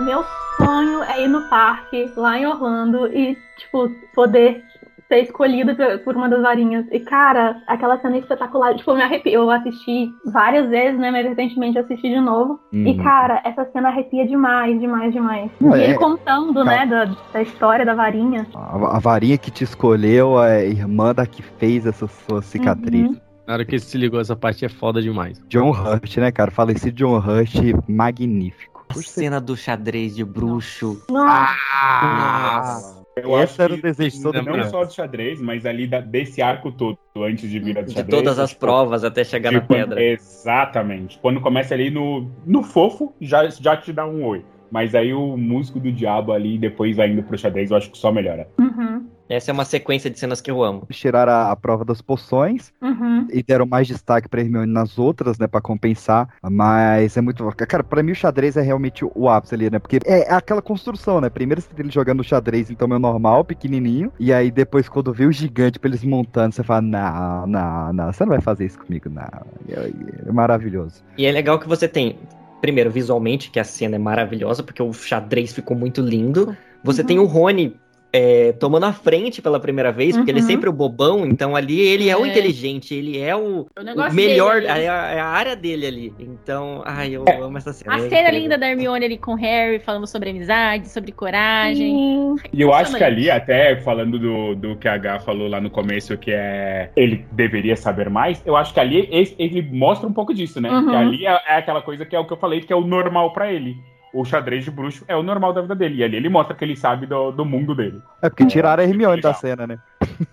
Meu 0.00 0.24
sonho 0.56 1.02
é 1.02 1.24
ir 1.24 1.28
no 1.28 1.48
parque, 1.48 2.10
lá 2.16 2.38
em 2.38 2.46
Orlando, 2.46 3.06
e, 3.06 3.36
tipo, 3.56 3.90
poder 4.14 4.64
ser 5.10 5.22
escolhido 5.24 5.74
por- 6.04 6.16
uma 6.16 6.28
das 6.28 6.40
varinhas. 6.42 6.86
E, 6.92 7.00
cara, 7.00 7.60
aquela 7.66 7.98
cena 8.00 8.16
é 8.16 8.20
espetacular. 8.20 8.74
Tipo, 8.76 8.92
eu 8.92 8.96
me 8.96 9.02
arrepio. 9.02 9.32
Eu 9.32 9.50
assisti 9.50 10.08
várias 10.24 10.68
vezes, 10.70 10.98
né? 11.00 11.10
Mas 11.10 11.26
recentemente 11.26 11.76
eu 11.76 11.82
assisti 11.84 12.08
de 12.08 12.20
novo. 12.20 12.60
E, 12.72 12.92
Uhum. 12.92 13.02
cara, 13.02 13.42
essa 13.44 13.64
cena 13.72 13.88
arrepia 13.88 14.26
demais, 14.26 14.78
demais, 14.80 15.12
demais. 15.12 15.50
Não, 15.60 15.76
e 15.76 15.80
é- 15.80 15.84
ele 15.90 15.94
contando, 15.98 16.54
Tá. 16.54 16.64
né, 16.64 16.86
da, 16.86 17.04
da 17.32 17.42
história 17.42 17.84
da 17.84 17.94
varinha. 17.94 18.46
A, 18.54 18.96
a 18.96 18.98
varinha 19.00 19.36
que 19.36 19.50
te 19.50 19.64
escolheu 19.64 20.40
é 20.42 20.60
a 20.60 20.64
irmã 20.64 21.12
da 21.12 21.26
que 21.26 21.42
fez 21.42 21.84
essa 21.86 22.06
sua 22.06 22.40
cicatriz. 22.40 23.08
Uhum. 23.08 23.16
Na 23.46 23.54
hora 23.54 23.64
que 23.64 23.72
ele 23.72 23.80
se 23.82 23.98
ligou, 23.98 24.20
essa 24.20 24.36
parte 24.36 24.64
é 24.64 24.68
foda 24.68 25.02
demais. 25.02 25.42
John 25.48 25.70
Hurt, 25.72 26.16
né, 26.18 26.30
cara? 26.30 26.52
Falecido 26.52 26.94
John 26.96 27.16
Hurt, 27.18 27.56
magnífico. 27.88 28.84
A 28.90 28.94
cena 28.94 29.40
do 29.40 29.56
xadrez 29.56 30.14
de 30.14 30.24
bruxo. 30.24 31.02
Nossa. 31.10 32.99
Eu 33.16 33.34
Esse 33.34 33.52
acho 33.54 33.62
era 33.62 33.72
o 33.74 33.76
que 33.76 33.82
desejo 33.82 34.16
de 34.16 34.22
todo 34.22 34.42
não 34.42 34.52
mundo. 34.56 34.64
só 34.70 34.84
do 34.84 34.92
xadrez, 34.92 35.40
mas 35.40 35.66
ali 35.66 35.86
da- 35.86 36.00
desse 36.00 36.40
arco 36.40 36.70
todo, 36.72 36.96
antes 37.16 37.50
de 37.50 37.58
vir 37.58 37.76
a 37.78 37.82
do 37.82 37.88
De 37.88 37.94
xadrez. 37.94 38.18
todas 38.22 38.38
as 38.38 38.50
tipo, 38.50 38.60
provas 38.60 39.04
até 39.04 39.24
chegar 39.24 39.50
na 39.52 39.60
tipo, 39.60 39.74
pedra. 39.74 40.02
Exatamente. 40.02 41.18
Quando 41.20 41.40
começa 41.40 41.74
ali 41.74 41.90
no, 41.90 42.30
no 42.46 42.62
fofo, 42.62 43.12
já, 43.20 43.48
já 43.48 43.76
te 43.76 43.92
dá 43.92 44.06
um 44.06 44.24
oi. 44.24 44.44
Mas 44.70 44.94
aí 44.94 45.12
o 45.12 45.36
músico 45.36 45.80
do 45.80 45.90
diabo 45.90 46.32
ali, 46.32 46.56
depois 46.56 46.96
vai 46.96 47.10
indo 47.10 47.22
pro 47.24 47.36
xadrez, 47.36 47.70
eu 47.70 47.76
acho 47.76 47.90
que 47.90 47.98
só 47.98 48.12
melhora. 48.12 48.48
Uhum. 48.58 49.06
Essa 49.30 49.50
é 49.50 49.54
uma 49.54 49.64
sequência 49.64 50.10
de 50.10 50.18
cenas 50.18 50.40
que 50.40 50.50
eu 50.50 50.62
amo. 50.62 50.86
Tiraram 50.90 51.32
a, 51.32 51.50
a 51.52 51.56
prova 51.56 51.84
das 51.84 52.02
poções 52.02 52.72
Uhum. 52.82 53.28
e 53.32 53.42
deram 53.42 53.64
mais 53.64 53.86
destaque 53.86 54.28
pra 54.28 54.40
Hermione 54.40 54.70
nas 54.72 54.98
outras, 54.98 55.38
né, 55.38 55.46
Pra 55.46 55.60
compensar. 55.60 56.28
Mas 56.42 57.16
é 57.16 57.20
muito. 57.20 57.44
Cara, 57.68 57.84
pra 57.84 58.02
mim 58.02 58.12
o 58.12 58.14
xadrez 58.14 58.56
é 58.56 58.60
realmente 58.60 59.04
o 59.14 59.28
ápice 59.28 59.54
ali, 59.54 59.70
né? 59.70 59.78
Porque 59.78 59.98
é 60.04 60.32
aquela 60.32 60.60
construção, 60.60 61.20
né? 61.20 61.30
Primeiro 61.30 61.60
você 61.60 61.68
tem 61.72 61.84
ele 61.84 61.92
jogando 61.92 62.24
xadrez, 62.24 62.70
então 62.70 62.88
é 62.94 62.98
normal, 62.98 63.44
pequenininho. 63.44 64.12
E 64.18 64.32
aí 64.32 64.50
depois, 64.50 64.88
quando 64.88 65.12
vê 65.12 65.26
o 65.26 65.32
gigante 65.32 65.78
pra 65.78 65.88
eles 65.88 66.02
montando, 66.02 66.54
você 66.54 66.62
fala: 66.64 66.82
Não, 66.82 67.46
não, 67.46 67.92
não, 67.92 68.12
você 68.12 68.24
não 68.24 68.30
vai 68.30 68.40
fazer 68.40 68.66
isso 68.66 68.78
comigo, 68.78 69.08
não. 69.08 69.22
É, 69.68 69.92
é 70.28 70.32
maravilhoso. 70.32 71.04
E 71.16 71.24
é 71.24 71.30
legal 71.32 71.58
que 71.58 71.68
você 71.68 71.86
tem, 71.86 72.18
primeiro, 72.60 72.90
visualmente, 72.90 73.50
que 73.50 73.60
a 73.60 73.64
cena 73.64 73.94
é 73.96 73.98
maravilhosa, 73.98 74.62
porque 74.62 74.82
o 74.82 74.92
xadrez 74.92 75.52
ficou 75.52 75.76
muito 75.76 76.00
lindo. 76.00 76.56
Você 76.82 77.02
Uhum. 77.02 77.06
tem 77.06 77.18
o 77.18 77.26
Rony 77.26 77.76
é, 78.12 78.52
tomando 78.52 78.84
a 78.86 78.92
frente 78.92 79.40
pela 79.40 79.60
primeira 79.60 79.92
vez, 79.92 80.16
porque 80.16 80.30
ele 80.30 80.40
é 80.40 80.42
Uhum. 80.42 80.48
sempre 80.48 80.68
o 80.68 80.72
bobão, 80.72 81.24
então 81.26 81.54
ali 81.54 81.78
ele 81.80 82.08
é, 82.08 82.16
o 82.16 82.24
É. 82.24 82.28
inteligente, 82.28 82.94
ele 82.94 83.18
é 83.20 83.36
o, 83.36 83.60
O 83.60 83.66
o 84.10 84.12
melhor, 84.14 84.62
é 84.62 84.88
a, 84.88 85.10
é 85.12 85.20
a 85.20 85.26
área 85.26 85.54
dele 85.54 85.86
ali. 85.86 86.14
Então, 86.18 86.82
ai, 86.84 87.12
eu 87.14 87.24
amo 87.42 87.56
essa 87.58 87.72
cena. 87.72 87.94
A 87.94 87.98
é 87.98 88.08
cena 88.08 88.30
linda 88.30 88.58
da 88.58 88.68
Hermione 88.68 89.04
ali 89.04 89.16
com 89.18 89.32
o 89.32 89.36
Harry, 89.36 89.78
falando 89.78 90.06
sobre 90.06 90.30
amizade, 90.30 90.88
sobre 90.88 91.12
coragem. 91.12 92.34
E 92.52 92.60
eu 92.60 92.72
acho 92.74 92.96
que 92.96 93.04
ali, 93.04 93.30
até 93.30 93.76
falando 93.80 94.18
do, 94.18 94.54
do 94.56 94.76
que 94.76 94.88
a 94.88 94.94
H 94.94 95.20
falou 95.20 95.48
lá 95.48 95.60
no 95.60 95.70
começo, 95.70 96.16
que 96.18 96.32
é 96.32 96.90
ele 96.96 97.24
deveria 97.32 97.76
saber 97.76 98.10
mais, 98.10 98.42
eu 98.44 98.56
acho 98.56 98.74
que 98.74 98.80
ali 98.80 99.08
ele, 99.10 99.34
ele 99.38 99.62
mostra 99.62 100.08
um 100.08 100.12
pouco 100.12 100.34
disso, 100.34 100.60
né? 100.60 100.70
Uhum. 100.70 100.90
Que 100.90 100.96
ali 100.96 101.26
é, 101.26 101.30
é 101.48 101.56
aquela 101.58 101.82
coisa 101.82 102.04
que 102.04 102.16
é 102.16 102.18
o 102.18 102.26
que 102.26 102.32
eu 102.32 102.36
falei, 102.36 102.60
que 102.60 102.72
é 102.72 102.76
o 102.76 102.80
normal 102.80 103.32
pra 103.32 103.52
ele. 103.52 103.76
O 104.12 104.24
xadrez 104.24 104.64
de 104.64 104.70
bruxo 104.70 105.04
é 105.06 105.14
o 105.16 105.22
normal 105.22 105.52
da 105.52 105.62
vida 105.62 105.74
dele. 105.74 105.96
E 105.96 106.04
ali 106.04 106.16
ele 106.16 106.28
mostra 106.28 106.54
que 106.54 106.64
ele 106.64 106.76
sabe 106.76 107.06
do, 107.06 107.30
do 107.30 107.44
mundo 107.44 107.74
dele. 107.74 108.02
É 108.20 108.28
porque 108.28 108.46
tiraram 108.46 108.82
a 108.82 108.86
Hermione 108.86 109.20
da 109.20 109.34
cena, 109.34 109.66
né? 109.66 109.78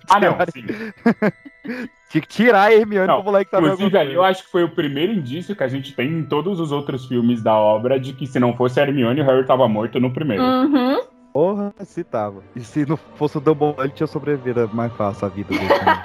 Ah, 0.09 0.19
não, 0.19 0.35
sim. 0.51 0.65
Tinha 2.09 2.21
que 2.21 2.27
tirar 2.27 2.63
a 2.63 2.73
Hermione 2.73 3.07
Não, 3.07 3.15
pro 3.15 3.25
moleque 3.25 3.51
tá 3.51 3.59
Inclusive, 3.59 3.97
ali 3.97 4.13
eu 4.13 4.23
acho 4.23 4.43
que 4.45 4.51
foi 4.51 4.63
o 4.63 4.69
primeiro 4.69 5.11
indício 5.11 5.55
que 5.55 5.63
a 5.63 5.67
gente 5.67 5.93
tem 5.93 6.07
em 6.07 6.23
todos 6.23 6.59
os 6.59 6.71
outros 6.71 7.05
filmes 7.05 7.43
da 7.43 7.53
obra 7.55 7.99
de 7.99 8.13
que 8.13 8.25
se 8.25 8.39
não 8.39 8.55
fosse 8.55 8.79
a 8.79 8.83
Hermione, 8.83 9.21
o 9.21 9.25
Harry 9.25 9.45
tava 9.45 9.67
morto 9.67 9.99
no 9.99 10.13
primeiro. 10.13 10.41
Uhum. 10.41 11.01
Porra, 11.37 11.71
se 11.81 12.03
tava. 12.03 12.41
E 12.55 12.61
se 12.61 12.83
não 12.83 12.97
fosse 12.97 13.37
o 13.37 13.39
Dumbledore, 13.39 13.85
ele 13.85 13.93
tinha 13.93 14.07
sobrevivido 14.07 14.67
mais 14.73 14.91
fácil 14.93 15.27
a 15.27 15.29
vida 15.29 15.49
dele. 15.49 15.67
também. 15.69 15.95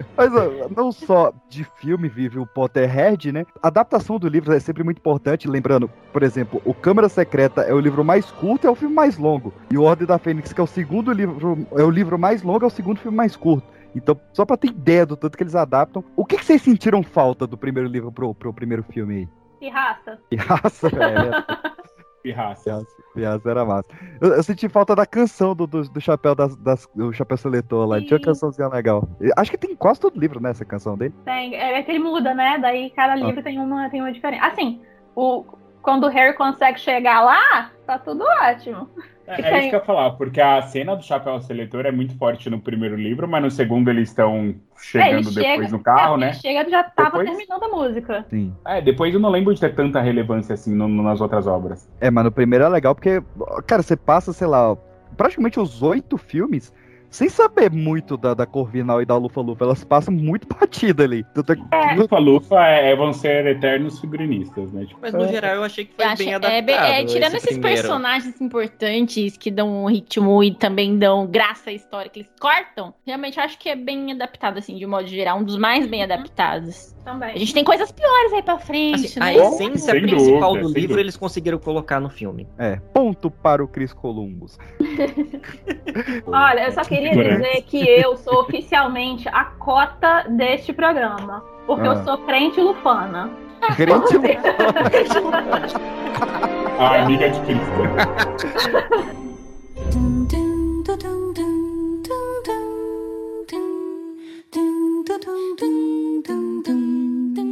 Mas 0.16 0.34
ó, 0.34 0.68
não 0.74 0.90
só 0.90 1.30
de 1.46 1.62
filme 1.76 2.08
vive 2.08 2.38
o 2.38 2.46
Potterhead, 2.46 3.32
né? 3.32 3.44
A 3.62 3.68
adaptação 3.68 4.18
do 4.18 4.28
livro 4.28 4.50
é 4.54 4.58
sempre 4.58 4.82
muito 4.82 4.96
importante, 4.96 5.46
lembrando, 5.46 5.90
por 6.10 6.22
exemplo, 6.22 6.62
o 6.64 6.72
Câmara 6.72 7.06
Secreta 7.06 7.60
é 7.60 7.74
o 7.74 7.80
livro 7.80 8.02
mais 8.02 8.30
curto 8.30 8.64
e 8.64 8.66
é 8.66 8.70
o 8.70 8.74
filme 8.74 8.94
mais 8.94 9.18
longo. 9.18 9.52
E 9.70 9.76
o 9.76 9.82
Ordem 9.82 10.06
da 10.06 10.16
Fênix, 10.16 10.50
que 10.50 10.60
é 10.62 10.64
o 10.64 10.66
segundo 10.66 11.12
livro, 11.12 11.66
é 11.72 11.82
o 11.82 11.90
livro 11.90 12.18
mais 12.18 12.42
longo, 12.42 12.64
é 12.64 12.68
o 12.68 12.70
segundo 12.70 12.98
filme 12.98 13.14
mais 13.14 13.36
curto. 13.36 13.68
Então, 13.94 14.18
só 14.32 14.46
pra 14.46 14.56
ter 14.56 14.68
ideia 14.68 15.04
do 15.04 15.18
tanto 15.18 15.36
que 15.36 15.42
eles 15.42 15.54
adaptam, 15.54 16.02
o 16.16 16.24
que, 16.24 16.38
que 16.38 16.46
vocês 16.46 16.62
sentiram 16.62 17.02
falta 17.02 17.46
do 17.46 17.58
primeiro 17.58 17.90
livro 17.90 18.10
pro, 18.10 18.34
pro 18.34 18.54
primeiro 18.54 18.82
filme 18.84 19.14
aí? 19.14 19.28
E 19.60 19.68
raça. 19.68 20.18
Que 20.30 20.36
raça, 20.36 20.88
velho. 20.88 21.30
Pirraça. 22.24 22.86
Piazza 23.14 23.50
era 23.50 23.66
massa. 23.66 23.88
Eu, 24.18 24.30
eu 24.32 24.42
senti 24.42 24.66
falta 24.66 24.96
da 24.96 25.04
canção 25.04 25.54
do, 25.54 25.66
do, 25.66 25.82
do 25.82 26.00
chapéu 26.00 26.34
das, 26.34 26.56
das- 26.56 26.88
do 26.94 27.12
chapéu 27.12 27.36
seletor 27.36 27.86
lá. 27.86 28.00
Tinha 28.00 28.16
uma 28.16 28.24
cançãozinha 28.24 28.66
legal. 28.68 29.06
Eu 29.20 29.30
Acho 29.36 29.50
que 29.50 29.58
tem 29.58 29.72
em 29.72 29.76
quase 29.76 30.00
todo 30.00 30.18
livro, 30.18 30.40
né? 30.40 30.50
Essa 30.50 30.64
canção 30.64 30.96
dele. 30.96 31.14
Tem, 31.22 31.54
é 31.54 31.82
que 31.82 31.90
ele 31.92 31.98
muda, 31.98 32.32
né? 32.34 32.58
Daí 32.58 32.88
cada 32.96 33.14
livro 33.14 33.42
tem 33.42 33.60
uma, 33.60 33.90
tem 33.90 34.00
uma 34.00 34.10
diferença. 34.10 34.46
Assim, 34.46 34.80
o, 35.14 35.44
quando 35.84 36.04
o 36.04 36.08
Harry 36.08 36.34
consegue 36.34 36.80
chegar 36.80 37.20
lá, 37.20 37.70
tá 37.86 37.98
tudo 37.98 38.24
ótimo. 38.42 38.88
É, 39.26 39.40
é 39.40 39.42
tem- 39.42 39.58
isso 39.60 39.68
que 39.70 39.74
eu 39.76 39.78
ia 39.80 39.84
falar, 39.84 40.10
porque 40.12 40.40
a 40.40 40.60
cena 40.62 40.94
do 40.96 41.02
chapéu 41.02 41.40
seletor 41.40 41.86
é 41.86 41.92
muito 41.92 42.16
forte 42.18 42.50
no 42.50 42.58
primeiro 42.60 42.94
livro, 42.96 43.26
mas 43.28 43.42
no 43.42 43.50
segundo 43.50 43.88
eles 43.88 44.08
estão 44.08 44.34
É, 44.36 44.38
ele 44.40 44.54
chegando 44.76 45.34
depois 45.34 45.34
chega- 45.46 45.68
no 45.68 45.82
carro, 45.82 46.14
é, 46.16 46.18
né? 46.18 46.26
Ele 46.28 46.34
chega 46.34 46.70
já 46.70 46.82
tava 46.84 47.18
Depois- 47.18 47.28
terminando 47.30 47.62
a 47.62 47.68
música. 47.68 48.26
Sim. 48.28 48.54
É, 48.66 48.82
depois 48.82 49.14
eu 49.14 49.20
não 49.20 49.30
lembro 49.30 49.54
de 49.54 49.60
ter 49.60 49.74
tanta 49.74 50.00
relevância 50.00 50.52
assim 50.54 50.74
no- 50.74 50.88
no- 50.88 51.02
nas 51.02 51.20
outras 51.22 51.46
obras. 51.46 51.88
É, 52.00 52.10
mas 52.10 52.24
no 52.24 52.32
primeiro 52.32 52.64
é 52.64 52.68
legal 52.68 52.94
porque, 52.94 53.22
cara, 53.66 53.82
você 53.82 53.96
passa, 53.96 54.32
sei 54.32 54.46
lá, 54.46 54.76
praticamente 55.16 55.58
os 55.60 55.82
oito 55.82 56.18
filmes 56.18 56.70
sem 57.14 57.28
saber 57.28 57.70
muito 57.70 58.16
da, 58.16 58.34
da 58.34 58.44
Corvinal 58.44 59.00
e 59.00 59.06
da 59.06 59.16
Lufa 59.16 59.40
Lufa. 59.40 59.64
Elas 59.64 59.84
passam 59.84 60.12
muito 60.12 60.48
batida 60.48 61.04
ali. 61.04 61.22
Tanto 61.32 61.52
é 61.52 61.56
que- 61.56 61.62
Lufa 61.96 62.18
Lufa 62.18 62.60
é, 62.66 62.96
vão 62.96 63.12
ser 63.12 63.46
eternos 63.46 64.00
figurinistas, 64.00 64.72
né? 64.72 64.84
Tipo, 64.84 64.98
Mas 65.00 65.14
no 65.14 65.28
geral 65.28 65.54
eu 65.54 65.62
achei 65.64 65.84
que 65.84 65.94
foi 65.94 66.04
Eu 66.04 66.08
acho- 66.08 66.18
bem 66.18 66.32
é, 66.32 66.34
adaptado. 66.34 66.64
bem- 66.64 66.74
é, 66.74 67.04
tirando 67.04 67.34
esse 67.34 67.36
esses 67.36 67.48
primeiro. 67.58 67.80
personagens 67.82 68.40
importantes 68.40 69.36
que 69.36 69.50
dão 69.50 69.84
um 69.84 69.86
ritmo 69.86 70.42
e 70.42 70.52
também 70.54 70.98
dão 70.98 71.24
graça 71.26 71.70
à 71.70 71.72
história 71.72 72.10
que 72.10 72.20
eles 72.20 72.30
cortam, 72.40 72.92
realmente 73.06 73.38
acho 73.38 73.58
que 73.58 73.68
é 73.68 73.76
bem 73.76 74.10
adaptado, 74.12 74.58
assim, 74.58 74.76
de 74.76 74.84
modo 74.86 75.06
geral, 75.06 75.38
um 75.38 75.44
dos 75.44 75.56
mais 75.56 75.86
bem 75.86 76.02
adaptados. 76.02 76.93
Também. 77.04 77.34
A 77.34 77.38
gente 77.38 77.52
tem 77.52 77.62
coisas 77.62 77.92
piores 77.92 78.32
aí 78.32 78.42
pra 78.42 78.58
frente, 78.58 79.04
Assim, 79.06 79.20
né? 79.20 79.26
a 79.26 79.34
essência 79.34 79.92
Sem 79.92 80.00
principal 80.02 80.52
dúvida, 80.54 80.68
do 80.68 80.74
livro 80.74 80.88
dúvida. 80.88 81.00
eles 81.02 81.16
conseguiram 81.18 81.58
colocar 81.58 82.00
no 82.00 82.08
filme. 82.08 82.48
É, 82.58 82.76
ponto 82.94 83.30
para 83.30 83.62
o 83.62 83.68
Chris 83.68 83.92
Columbus. 83.92 84.58
Olha, 86.26 86.64
eu 86.66 86.72
só 86.72 86.80
queria 86.82 87.10
dizer 87.12 87.62
que 87.66 87.86
eu 87.86 88.16
sou 88.16 88.40
oficialmente 88.40 89.28
a 89.28 89.44
cota 89.44 90.24
deste 90.30 90.72
programa. 90.72 91.44
Porque 91.66 91.86
Ah. 91.86 91.92
eu 91.92 92.04
sou 92.04 92.16
crente 92.18 92.58
lufana. 92.60 93.30
Crente 93.76 94.16
a 96.78 97.02
amiga 97.02 97.28
de 97.30 97.40
Cristo. 97.40 97.64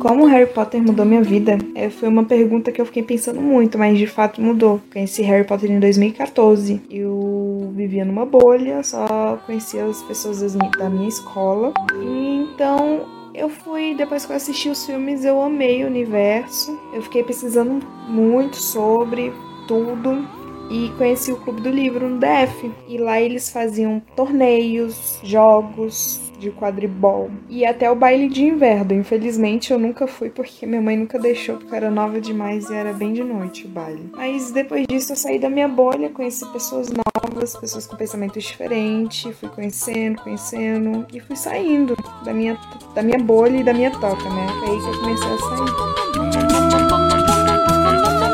Como 0.01 0.27
Harry 0.27 0.53
Potter 0.53 0.83
mudou 0.83 1.07
minha 1.07 1.23
vida? 1.23 1.57
É, 1.77 1.89
foi 1.89 2.09
uma 2.09 2.25
pergunta 2.25 2.73
que 2.73 2.81
eu 2.81 2.87
fiquei 2.87 3.05
pensando 3.05 3.41
muito, 3.41 3.79
mas 3.79 3.97
de 3.97 4.07
fato 4.07 4.41
mudou. 4.41 4.81
Conheci 4.93 5.23
Harry 5.23 5.47
Potter 5.47 5.71
em 5.71 5.79
2014. 5.79 6.83
Eu 6.91 7.73
vivia 7.77 8.05
numa 8.05 8.27
bolha, 8.27 8.83
só 8.83 9.39
conhecia 9.47 9.85
as 9.85 10.03
pessoas 10.03 10.57
da 10.77 10.91
minha 10.91 11.09
escola. 11.09 11.73
Então 12.03 13.07
eu 13.33 13.49
fui, 13.49 13.95
depois 13.95 14.27
que 14.27 14.33
eu 14.33 14.37
assisti 14.37 14.69
os 14.69 14.85
filmes, 14.85 15.25
eu 15.25 15.41
amei 15.41 15.85
o 15.85 15.87
universo. 15.87 16.77
Eu 16.93 17.03
fiquei 17.03 17.23
pesquisando 17.23 17.79
muito 18.09 18.57
sobre 18.57 19.33
tudo. 19.69 20.27
E 20.69 20.91
conheci 20.99 21.31
o 21.31 21.37
Clube 21.37 21.61
do 21.61 21.71
Livro 21.71 22.09
no 22.09 22.19
DF. 22.19 22.73
E 22.89 22.99
lá 22.99 23.21
eles 23.21 23.51
faziam 23.51 24.03
torneios, 24.17 25.21
jogos 25.23 26.32
de 26.43 26.51
quadribol. 26.51 27.31
E 27.49 27.65
até 27.65 27.89
o 27.91 27.95
baile 27.95 28.29
de 28.29 28.43
inverno. 28.43 28.93
Infelizmente 28.93 29.73
eu 29.73 29.79
nunca 29.79 30.07
fui 30.09 30.29
porque 30.29 30.67
minha 30.67 30.83
mãe 30.83 30.97
nunca 30.97 31.19
deixou, 31.19 31.57
porque 31.57 31.73
eu 31.73 31.77
era 31.77 31.91
nova 31.91 32.21
demais 32.21 32.69
e 32.69 32.75
era 32.75 32.93
bem 32.93 33.13
de 33.13 33.23
noite 33.23 33.65
o 33.67 33.69
baile. 33.69 34.11
Mas 34.13 34.51
depois 34.51 34.85
disso 34.89 35.13
eu 35.13 35.17
saí 35.17 35.39
da 35.39 35.49
minha 35.49 35.69
bolha, 35.69 36.11
conheci 36.11 36.45
pessoas 36.47 36.91
novas, 36.91 37.57
pessoas 37.57 37.87
com 37.87 37.97
pensamentos 37.97 38.43
diferentes. 38.43 39.35
Fui 39.37 39.49
conhecendo, 39.49 40.21
conhecendo 40.21 41.07
e 41.13 41.21
fui 41.21 41.37
saindo 41.37 41.95
da 42.25 42.35
minha, 42.35 42.59
da 42.95 43.03
minha 43.03 43.19
bolha 43.19 43.59
e 43.59 43.63
da 43.65 43.73
minha 43.73 43.93
toca, 43.93 44.29
né? 44.29 44.47
Foi 44.59 44.71
aí 44.71 44.81
que 44.81 44.89
eu 44.89 45.01
comecei 45.01 45.29
a 45.29 45.39
sair. 45.39 45.93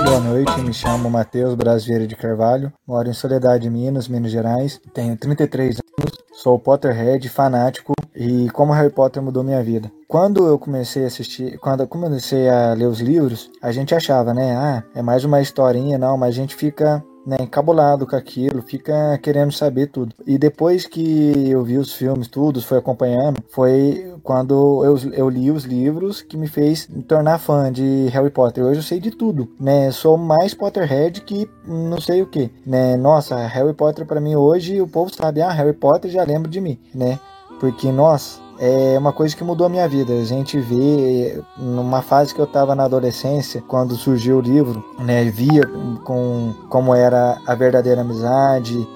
Boa 0.05 0.21
noite, 0.21 0.61
me 0.63 0.73
chamo 0.73 1.11
Matheus 1.11 1.55
Braz 1.55 1.85
Vieira 1.85 2.07
de 2.07 2.17
Carvalho, 2.17 2.73
moro 2.87 3.11
em 3.11 3.13
Soledade, 3.13 3.69
Minas, 3.69 4.09
Minas 4.09 4.33
Gerais, 4.33 4.81
tenho 4.95 5.15
33 5.17 5.77
anos, 5.99 6.28
sou 6.39 6.57
Potterhead 6.57 7.29
fanático 7.29 7.93
e 8.15 8.49
como 8.51 8.73
Harry 8.73 8.91
Potter 8.91 9.21
mudou 9.21 9.43
minha 9.43 9.63
vida. 9.63 9.91
Quando 10.07 10.47
eu 10.47 10.57
comecei 10.57 11.03
a 11.03 11.09
assistir, 11.09 11.59
quando 11.59 11.81
eu 11.81 11.89
comecei 11.89 12.49
a 12.49 12.75
ler 12.75 12.87
os 12.87 13.01
livros, 13.01 13.51
a 13.61 13.73
gente 13.73 13.93
achava, 13.93 14.33
né, 14.33 14.57
ah, 14.57 14.85
é 14.95 15.03
mais 15.03 15.25
uma 15.25 15.41
historinha, 15.41 15.99
não, 15.99 16.17
mas 16.17 16.31
a 16.31 16.39
gente 16.39 16.55
fica 16.55 17.05
né, 17.29 17.37
encabulado 17.41 18.07
com 18.07 18.17
aquilo, 18.17 18.63
fica 18.63 19.19
querendo 19.19 19.53
saber 19.53 19.89
tudo. 19.89 20.15
E 20.27 20.39
depois 20.39 20.87
que 20.87 21.51
eu 21.51 21.63
vi 21.63 21.77
os 21.77 21.93
filmes, 21.93 22.27
tudo, 22.27 22.63
foi 22.63 22.79
acompanhando, 22.79 23.43
foi 23.51 24.15
quando 24.23 24.83
eu, 24.83 24.97
eu 25.13 25.29
li 25.29 25.51
os 25.51 25.65
livros 25.65 26.23
que 26.23 26.39
me 26.39 26.49
fez 26.49 26.89
me 26.89 27.03
tornar 27.03 27.39
fã 27.39 27.71
de 27.71 28.09
Harry 28.13 28.31
Potter. 28.31 28.65
Hoje 28.65 28.79
eu 28.79 28.83
sei 28.83 28.99
de 28.99 29.11
tudo, 29.11 29.53
né? 29.61 29.91
Sou 29.91 30.17
mais 30.17 30.55
Potterhead 30.55 31.21
que 31.21 31.47
não 31.67 32.01
sei 32.01 32.23
o 32.23 32.27
que, 32.27 32.51
né? 32.67 32.97
Nossa, 32.97 33.37
Harry 33.47 33.75
Potter 33.75 34.07
para 34.07 34.23
mim 34.23 34.35
hoje 34.35 34.81
o 34.81 34.89
povo 34.89 35.15
sabe, 35.15 35.43
ah, 35.43 35.51
Harry 35.51 35.75
Potter 35.75 36.11
já 36.11 36.25
lembra 36.25 36.51
de 36.51 36.63
mim, 36.63 36.79
né? 36.95 37.21
Porque 37.61 37.93
nossa, 37.93 38.41
é 38.59 38.99
uma 38.99 39.13
coisa 39.13 39.37
que 39.37 39.45
mudou 39.45 39.67
a 39.67 39.71
minha 39.71 39.89
vida. 39.89 40.13
A 40.15 40.25
gente 40.25 40.59
vê 40.59 41.41
numa 41.57 42.03
fase 42.03 42.35
que 42.35 42.41
eu 42.41 42.45
estava 42.45 42.75
na 42.75 42.85
adolescência, 42.85 43.63
quando 43.67 43.95
surgiu 43.95 44.39
o 44.39 44.41
livro, 44.41 44.85
né, 44.99 45.25
via 45.25 45.63
com 46.05 46.53
como 46.69 46.95
era 46.95 47.41
a 47.47 47.55
verdadeira 47.55 48.01
amizade. 48.01 48.87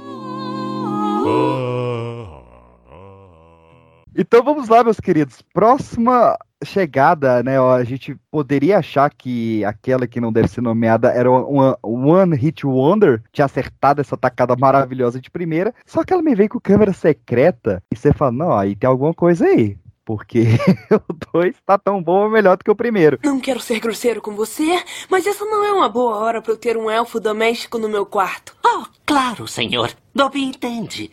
Então 4.17 4.43
vamos 4.43 4.69
lá, 4.69 4.85
meus 4.85 5.01
queridos. 5.01 5.43
Próxima 5.55 6.37
chegada, 6.65 7.43
né? 7.43 7.61
ó, 7.61 7.75
a 7.75 7.85
gente 7.85 8.17
poderia 8.31 8.79
achar 8.79 9.11
que 9.11 9.65
aquela 9.65 10.07
que 10.07 10.21
não 10.21 10.33
deve 10.33 10.49
ser 10.49 10.61
nomeada 10.61 11.09
era 11.09 11.31
uma 11.31 11.77
One 11.83 12.37
Hit 12.37 12.67
Wonder, 12.67 13.23
tinha 13.33 13.45
acertado 13.45 14.01
essa 14.01 14.17
tacada 14.17 14.55
maravilhosa 14.57 15.21
de 15.21 15.31
primeira, 15.31 15.75
só 15.85 16.05
que 16.05 16.13
ela 16.13 16.23
me 16.23 16.35
veio 16.35 16.49
com 16.49 16.61
câmera 16.61 16.93
secreta 16.93 17.83
e 17.93 17.97
você 17.97 18.13
fala, 18.13 18.33
não, 18.33 18.57
aí 18.57 18.77
tem 18.77 18.89
alguma 18.89 19.13
coisa 19.13 19.47
aí. 19.47 19.77
Porque 20.05 20.45
o 21.09 21.33
2 21.33 21.55
tá 21.65 21.79
tão 21.79 22.03
bom 22.03 22.25
ou 22.25 22.31
melhor 22.31 22.57
do 22.57 22.65
que 22.65 22.71
o 22.71 22.77
primeiro. 22.77 23.21
Não 23.23 23.39
quero 23.39 23.61
ser 23.61 23.79
grosseiro 23.79 24.21
com 24.21 24.35
você, 24.35 24.83
mas 25.09 25.27
essa 25.27 25.45
não 25.45 25.65
é 25.65 25.73
uma 25.73 25.89
boa 25.89 26.17
hora 26.17 26.43
para 26.43 26.53
eu 26.53 26.57
ter 26.57 26.77
um 26.77 26.91
elfo 26.91 27.21
doméstico 27.21 27.79
no 27.79 27.89
meu 27.89 28.05
quarto. 28.05 28.57
Oh, 28.65 28.85
claro, 29.07 29.47
senhor. 29.47 29.91
Dobby 30.13 30.43
entende. 30.43 31.11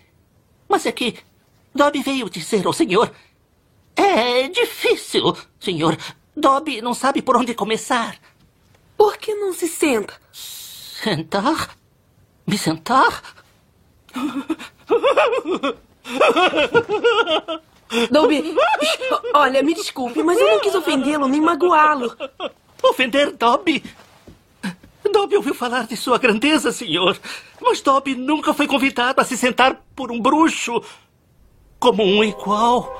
Mas 0.67 0.87
é 0.87 0.91
que 0.91 1.17
Dobby 1.73 2.01
veio 2.01 2.29
dizer 2.29 2.65
ao 2.65 2.73
senhor. 2.73 3.11
É 3.95 4.47
difícil, 4.47 5.35
senhor. 5.59 5.97
Dobby 6.35 6.81
não 6.81 6.93
sabe 6.93 7.21
por 7.21 7.35
onde 7.37 7.53
começar. 7.53 8.17
Por 8.97 9.17
que 9.17 9.33
não 9.35 9.53
se 9.53 9.67
senta? 9.67 10.13
Sentar? 10.31 11.75
Me 12.45 12.57
sentar? 12.57 13.23
Dobby, 18.11 18.55
olha, 19.33 19.63
me 19.63 19.73
desculpe, 19.73 20.21
mas 20.23 20.39
eu 20.39 20.47
não 20.47 20.59
quis 20.59 20.75
ofendê-lo 20.75 21.27
nem 21.27 21.41
magoá-lo. 21.41 22.15
Ofender 22.83 23.31
Dobby? 23.35 23.83
Dobby 25.11 25.35
ouviu 25.35 25.53
falar 25.55 25.87
de 25.87 25.97
sua 25.97 26.17
grandeza, 26.17 26.71
senhor. 26.71 27.19
Mas 27.61 27.81
Dobby 27.81 28.15
nunca 28.15 28.53
foi 28.53 28.67
convidado 28.67 29.19
a 29.19 29.23
se 29.23 29.35
sentar 29.37 29.81
por 29.95 30.11
um 30.11 30.19
bruxo 30.19 30.81
como 31.79 32.03
um 32.03 32.23
igual. 32.23 32.93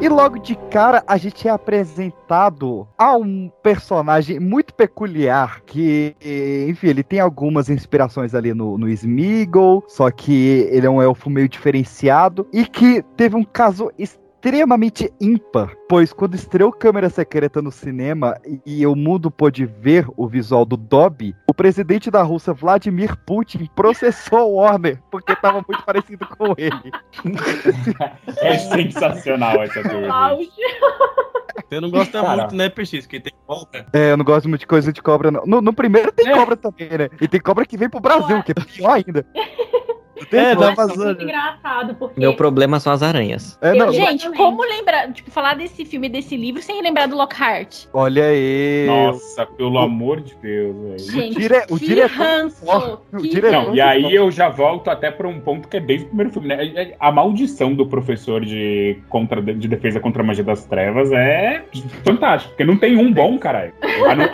E 0.00 0.08
logo 0.08 0.36
de 0.40 0.56
cara 0.68 1.04
a 1.06 1.16
gente 1.16 1.46
é 1.46 1.50
apresentado 1.52 2.88
a 2.98 3.16
um 3.16 3.48
personagem 3.62 4.40
muito 4.40 4.74
peculiar 4.74 5.60
que, 5.64 6.16
enfim, 6.68 6.88
ele 6.88 7.04
tem 7.04 7.20
algumas 7.20 7.70
inspirações 7.70 8.34
ali 8.34 8.52
no, 8.52 8.76
no 8.76 8.88
Smeagol, 8.88 9.84
só 9.86 10.10
que 10.10 10.68
ele 10.72 10.88
é 10.88 10.90
um 10.90 11.00
elfo 11.00 11.30
meio 11.30 11.48
diferenciado 11.48 12.48
e 12.52 12.66
que 12.66 13.00
teve 13.16 13.36
um 13.36 13.44
caso 13.44 13.92
extremamente 13.96 15.08
ímpar, 15.20 15.72
pois 15.88 16.12
quando 16.12 16.34
estreou 16.34 16.72
Câmera 16.72 17.08
Secreta 17.08 17.62
no 17.62 17.70
cinema 17.70 18.36
e 18.66 18.84
o 18.84 18.96
mundo 18.96 19.30
pôde 19.30 19.64
ver 19.64 20.04
o 20.16 20.26
visual 20.26 20.64
do 20.64 20.76
Dobby, 20.76 21.32
o 21.52 21.54
presidente 21.54 22.10
da 22.10 22.22
Rússia, 22.22 22.54
Vladimir 22.54 23.14
Putin, 23.26 23.68
processou 23.76 24.52
o 24.52 24.54
Warner 24.54 24.98
porque 25.10 25.32
estava 25.32 25.62
muito 25.68 25.84
parecido 25.84 26.26
com 26.26 26.54
ele. 26.56 26.90
É 28.40 28.58
sensacional 28.58 29.62
essa 29.62 29.82
coisa. 29.82 30.08
Você 31.68 31.80
não 31.80 31.90
gosta 31.90 32.22
Cara. 32.22 32.42
muito, 32.42 32.54
né, 32.56 32.68
PX? 32.70 33.02
Porque 33.02 33.20
tem 33.20 33.32
cobra. 33.46 33.86
É, 33.92 34.12
eu 34.12 34.16
não 34.16 34.24
gosto 34.24 34.48
muito 34.48 34.62
de 34.62 34.66
coisa 34.66 34.92
de 34.92 35.02
cobra, 35.02 35.30
não. 35.30 35.44
No, 35.44 35.60
no 35.60 35.74
primeiro 35.74 36.10
tem 36.10 36.32
cobra 36.32 36.56
também, 36.56 36.88
né? 36.88 37.08
E 37.20 37.28
tem 37.28 37.40
cobra 37.40 37.66
que 37.66 37.76
vem 37.76 37.90
pro 37.90 38.00
Brasil, 38.00 38.42
que 38.42 38.52
é 38.52 38.54
pior 38.54 38.92
ainda. 38.92 39.26
É, 40.30 40.54
dá 40.54 40.74
Mas 40.76 40.98
é 41.00 41.10
engraçado, 41.22 41.94
porque... 41.94 42.20
Meu 42.20 42.34
problema 42.34 42.78
são 42.80 42.92
as 42.92 43.02
aranhas. 43.02 43.58
É, 43.60 43.74
não, 43.74 43.92
Gente, 43.92 44.30
como 44.32 44.62
lembrar, 44.62 45.12
tipo, 45.12 45.30
falar 45.30 45.54
desse 45.54 45.84
filme, 45.84 46.08
desse 46.08 46.36
livro, 46.36 46.62
sem 46.62 46.80
lembrar 46.82 47.06
do 47.06 47.16
Lockhart? 47.16 47.86
Olha 47.92 48.24
aí. 48.24 48.84
Nossa, 48.86 49.46
pelo 49.46 49.78
amor 49.78 50.20
de 50.20 50.34
Deus, 50.36 50.76
velho. 50.76 50.98
Gente, 50.98 51.38
dire- 51.38 51.64
o 51.70 51.78
diretor- 51.78 52.16
ranço, 52.16 52.64
o 53.12 53.16
que 53.18 53.28
diretor- 53.28 53.66
Não, 53.66 53.74
e 53.74 53.80
aí 53.80 54.14
eu 54.14 54.30
já 54.30 54.48
volto 54.48 54.88
até 54.88 55.10
para 55.10 55.28
um 55.28 55.40
ponto 55.40 55.68
que 55.68 55.76
é 55.76 55.80
desde 55.80 56.04
o 56.06 56.08
primeiro 56.08 56.32
filme, 56.32 56.48
né? 56.48 56.64
É- 56.64 56.82
é- 56.82 56.96
A 56.98 57.10
maldição 57.10 57.74
do 57.74 57.86
professor 57.86 58.44
de, 58.44 58.98
contra, 59.08 59.40
de 59.42 59.68
defesa 59.68 60.00
contra 60.00 60.22
a 60.22 60.26
magia 60.26 60.44
das 60.44 60.64
trevas 60.64 61.10
é 61.12 61.62
fantástico, 62.04 62.50
porque 62.52 62.64
não 62.64 62.76
tem 62.76 62.96
um 62.96 63.12
bom, 63.12 63.38
caralho. 63.38 63.72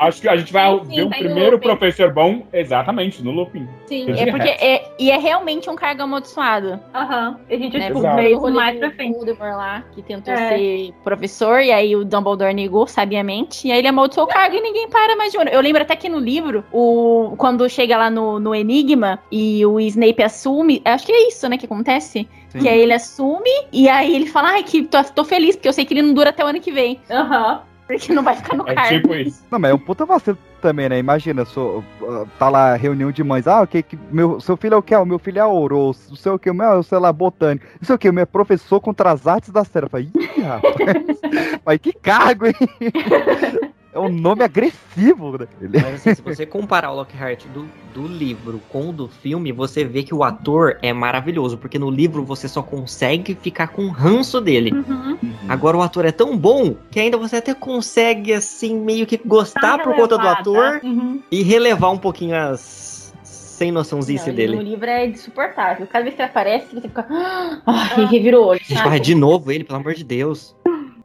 Acho 0.00 0.20
que 0.20 0.28
a 0.28 0.36
gente 0.36 0.52
vai 0.52 0.68
Sim, 0.70 0.94
ver 0.96 1.02
o 1.04 1.10
tem 1.10 1.20
primeiro 1.24 1.58
professor 1.58 2.12
bom 2.12 2.46
exatamente 2.52 3.22
no 3.22 3.30
Lupin. 3.30 3.66
Sim, 3.86 4.10
é 4.12 4.30
porque 4.30 4.48
é, 4.48 4.90
e 4.98 5.10
é 5.10 5.16
realmente 5.18 5.68
um 5.70 5.74
cargo 5.78 6.02
amaldiçoado. 6.02 6.80
Aham. 6.94 7.38
A 7.48 7.54
gente, 7.54 7.78
né? 7.78 7.86
tipo, 7.86 7.98
Exato. 7.98 8.16
veio 8.16 8.38
O 8.38 8.50
mais 8.52 8.78
pra 8.78 8.90
frente. 8.90 9.14
Voldemort 9.16 9.56
lá, 9.56 9.84
que 9.92 10.02
tentou 10.02 10.32
É. 10.34 10.48
ser 10.56 10.92
professor, 11.04 11.60
e 11.60 11.70
aí 11.72 11.94
o 11.96 12.04
Dumbledore 12.04 12.52
negou 12.54 12.86
sabiamente, 12.86 13.68
e 13.68 13.72
aí 13.72 13.78
ele 13.78 13.88
amaldiçoou 13.88 14.26
o 14.26 14.30
cargo 14.30 14.56
e 14.56 14.60
ninguém 14.60 14.88
para 14.88 15.16
mais 15.16 15.32
de 15.32 15.38
um. 15.38 15.42
Eu 15.42 15.60
lembro 15.60 15.82
até 15.82 15.96
que 15.96 16.08
no 16.08 16.18
livro, 16.18 16.64
o, 16.72 17.34
quando 17.36 17.68
chega 17.68 17.96
lá 17.96 18.10
no, 18.10 18.38
no 18.38 18.54
Enigma 18.54 19.18
e 19.30 19.64
o 19.64 19.78
Snape 19.80 20.22
assume, 20.22 20.82
acho 20.84 21.06
que 21.06 21.12
é 21.12 21.28
isso, 21.28 21.48
né, 21.48 21.56
que 21.56 21.66
acontece. 21.66 22.28
Sim. 22.48 22.60
Que 22.60 22.68
aí 22.68 22.80
ele 22.80 22.94
assume, 22.94 23.50
e 23.72 23.88
aí 23.88 24.14
ele 24.14 24.26
fala, 24.26 24.50
ai, 24.50 24.62
que 24.62 24.82
tô, 24.82 25.02
tô 25.04 25.24
feliz, 25.24 25.54
porque 25.56 25.68
eu 25.68 25.72
sei 25.72 25.84
que 25.84 25.92
ele 25.94 26.02
não 26.02 26.14
dura 26.14 26.30
até 26.30 26.42
o 26.44 26.46
ano 26.48 26.60
que 26.60 26.72
vem. 26.72 27.00
Aham. 27.10 27.62
Porque 27.88 28.12
não 28.12 28.22
vai 28.22 28.36
ficar 28.36 28.54
no 28.54 28.68
É 28.68 28.74
cargo. 28.74 28.90
tipo 29.00 29.14
isso. 29.14 29.42
Não, 29.50 29.58
mas 29.58 29.70
é 29.70 29.74
um 29.74 29.78
puta 29.78 30.04
vacilo 30.04 30.36
também, 30.60 30.90
né? 30.90 30.98
Imagina, 30.98 31.44
sou, 31.46 31.82
ah, 32.02 32.26
tá 32.38 32.50
lá 32.50 32.74
reunião 32.76 33.10
de 33.10 33.24
mães. 33.24 33.48
Ah, 33.48 33.62
o 33.62 33.66
que 33.66 33.82
que. 33.82 33.98
Meu, 34.12 34.38
seu 34.40 34.56
filho 34.58 34.74
é 34.74 34.76
o 34.76 34.82
que? 34.82 34.94
O 34.94 35.06
meu 35.06 35.18
filho 35.18 35.38
é 35.38 35.44
ouro. 35.46 35.88
O 35.88 35.94
seu 35.94 36.34
o 36.34 36.38
que? 36.38 36.50
O 36.50 36.54
meu 36.54 36.78
é, 36.78 36.82
sei 36.82 36.98
lá, 36.98 37.10
botânico. 37.10 37.64
Não 37.80 37.86
sei 37.86 37.94
o 37.94 37.98
que, 37.98 38.10
o 38.10 38.12
meu 38.12 38.22
é 38.22 38.26
professor 38.26 38.78
contra 38.80 39.10
as 39.10 39.26
artes 39.26 39.50
da 39.50 39.64
falei, 39.64 40.10
ih, 40.14 40.42
rapaz. 40.42 40.74
mas 41.64 41.78
que 41.78 41.92
cargo, 41.94 42.46
hein? 42.46 42.54
É 44.04 44.08
um 44.08 44.12
nome 44.12 44.42
agressivo, 44.44 45.38
né? 45.38 45.46
Ele- 45.60 45.80
Mas 45.80 45.94
assim, 45.94 46.14
se 46.14 46.22
você 46.22 46.46
comparar 46.46 46.90
o 46.92 46.96
Lockhart 46.96 47.44
do, 47.48 47.66
do 47.94 48.06
livro 48.06 48.60
com 48.68 48.90
o 48.90 48.92
do 48.92 49.08
filme, 49.08 49.52
você 49.52 49.84
vê 49.84 50.02
que 50.02 50.14
o 50.14 50.22
ator 50.24 50.78
é 50.82 50.92
maravilhoso, 50.92 51.58
porque 51.58 51.78
no 51.78 51.90
livro 51.90 52.24
você 52.24 52.48
só 52.48 52.62
consegue 52.62 53.34
ficar 53.34 53.68
com 53.68 53.88
ranço 53.88 54.40
dele. 54.40 54.72
Uhum. 54.72 55.18
Agora 55.48 55.76
o 55.76 55.82
ator 55.82 56.04
é 56.04 56.12
tão 56.12 56.36
bom 56.36 56.74
que 56.90 57.00
ainda 57.00 57.16
você 57.16 57.36
até 57.36 57.54
consegue, 57.54 58.32
assim, 58.32 58.78
meio 58.78 59.06
que 59.06 59.16
gostar 59.24 59.58
Tá 59.58 59.78
por 59.78 59.94
conta 59.94 60.16
do 60.16 60.28
ator 60.28 60.80
Uhum. 60.82 61.20
e 61.30 61.42
relevar 61.42 61.90
um 61.90 61.98
pouquinho 61.98 62.36
as 62.36 62.98
sem 63.24 63.72
noçãozice 63.72 64.28
Não, 64.28 64.36
dele. 64.36 64.54
No 64.56 64.62
livro 64.62 64.86
é 64.88 65.04
insuportável. 65.06 65.84
Cada 65.88 66.04
vez 66.04 66.14
que 66.14 66.22
ele 66.22 66.28
aparece, 66.30 66.66
você 66.76 66.80
fica. 66.80 67.04
Ai, 67.66 68.04
revira 68.06 68.40
o 68.40 68.44
olho. 68.44 68.60
Gente, 68.62 68.78
sabe? 68.78 69.00
de 69.00 69.16
novo 69.16 69.50
ele, 69.50 69.64
pelo 69.64 69.80
amor 69.80 69.94
de 69.94 70.04
Deus. 70.04 70.54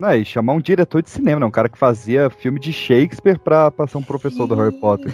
Não, 0.04 0.14
e 0.14 0.26
chamar 0.26 0.52
um 0.52 0.60
diretor 0.60 1.02
de 1.02 1.10
cinema, 1.10 1.40
né? 1.40 1.46
Um 1.46 1.52
cara 1.52 1.70
que 1.70 1.78
fazia 1.78 2.30
filme 2.30 2.60
de 2.60 2.74
Shakespeare 2.74 3.40
pra, 3.40 3.72
pra 3.72 3.88
ser 3.88 3.98
um 3.98 4.04
professor 4.04 4.46
do 4.46 4.54
Harry 4.56 4.78
Potter. 4.78 5.14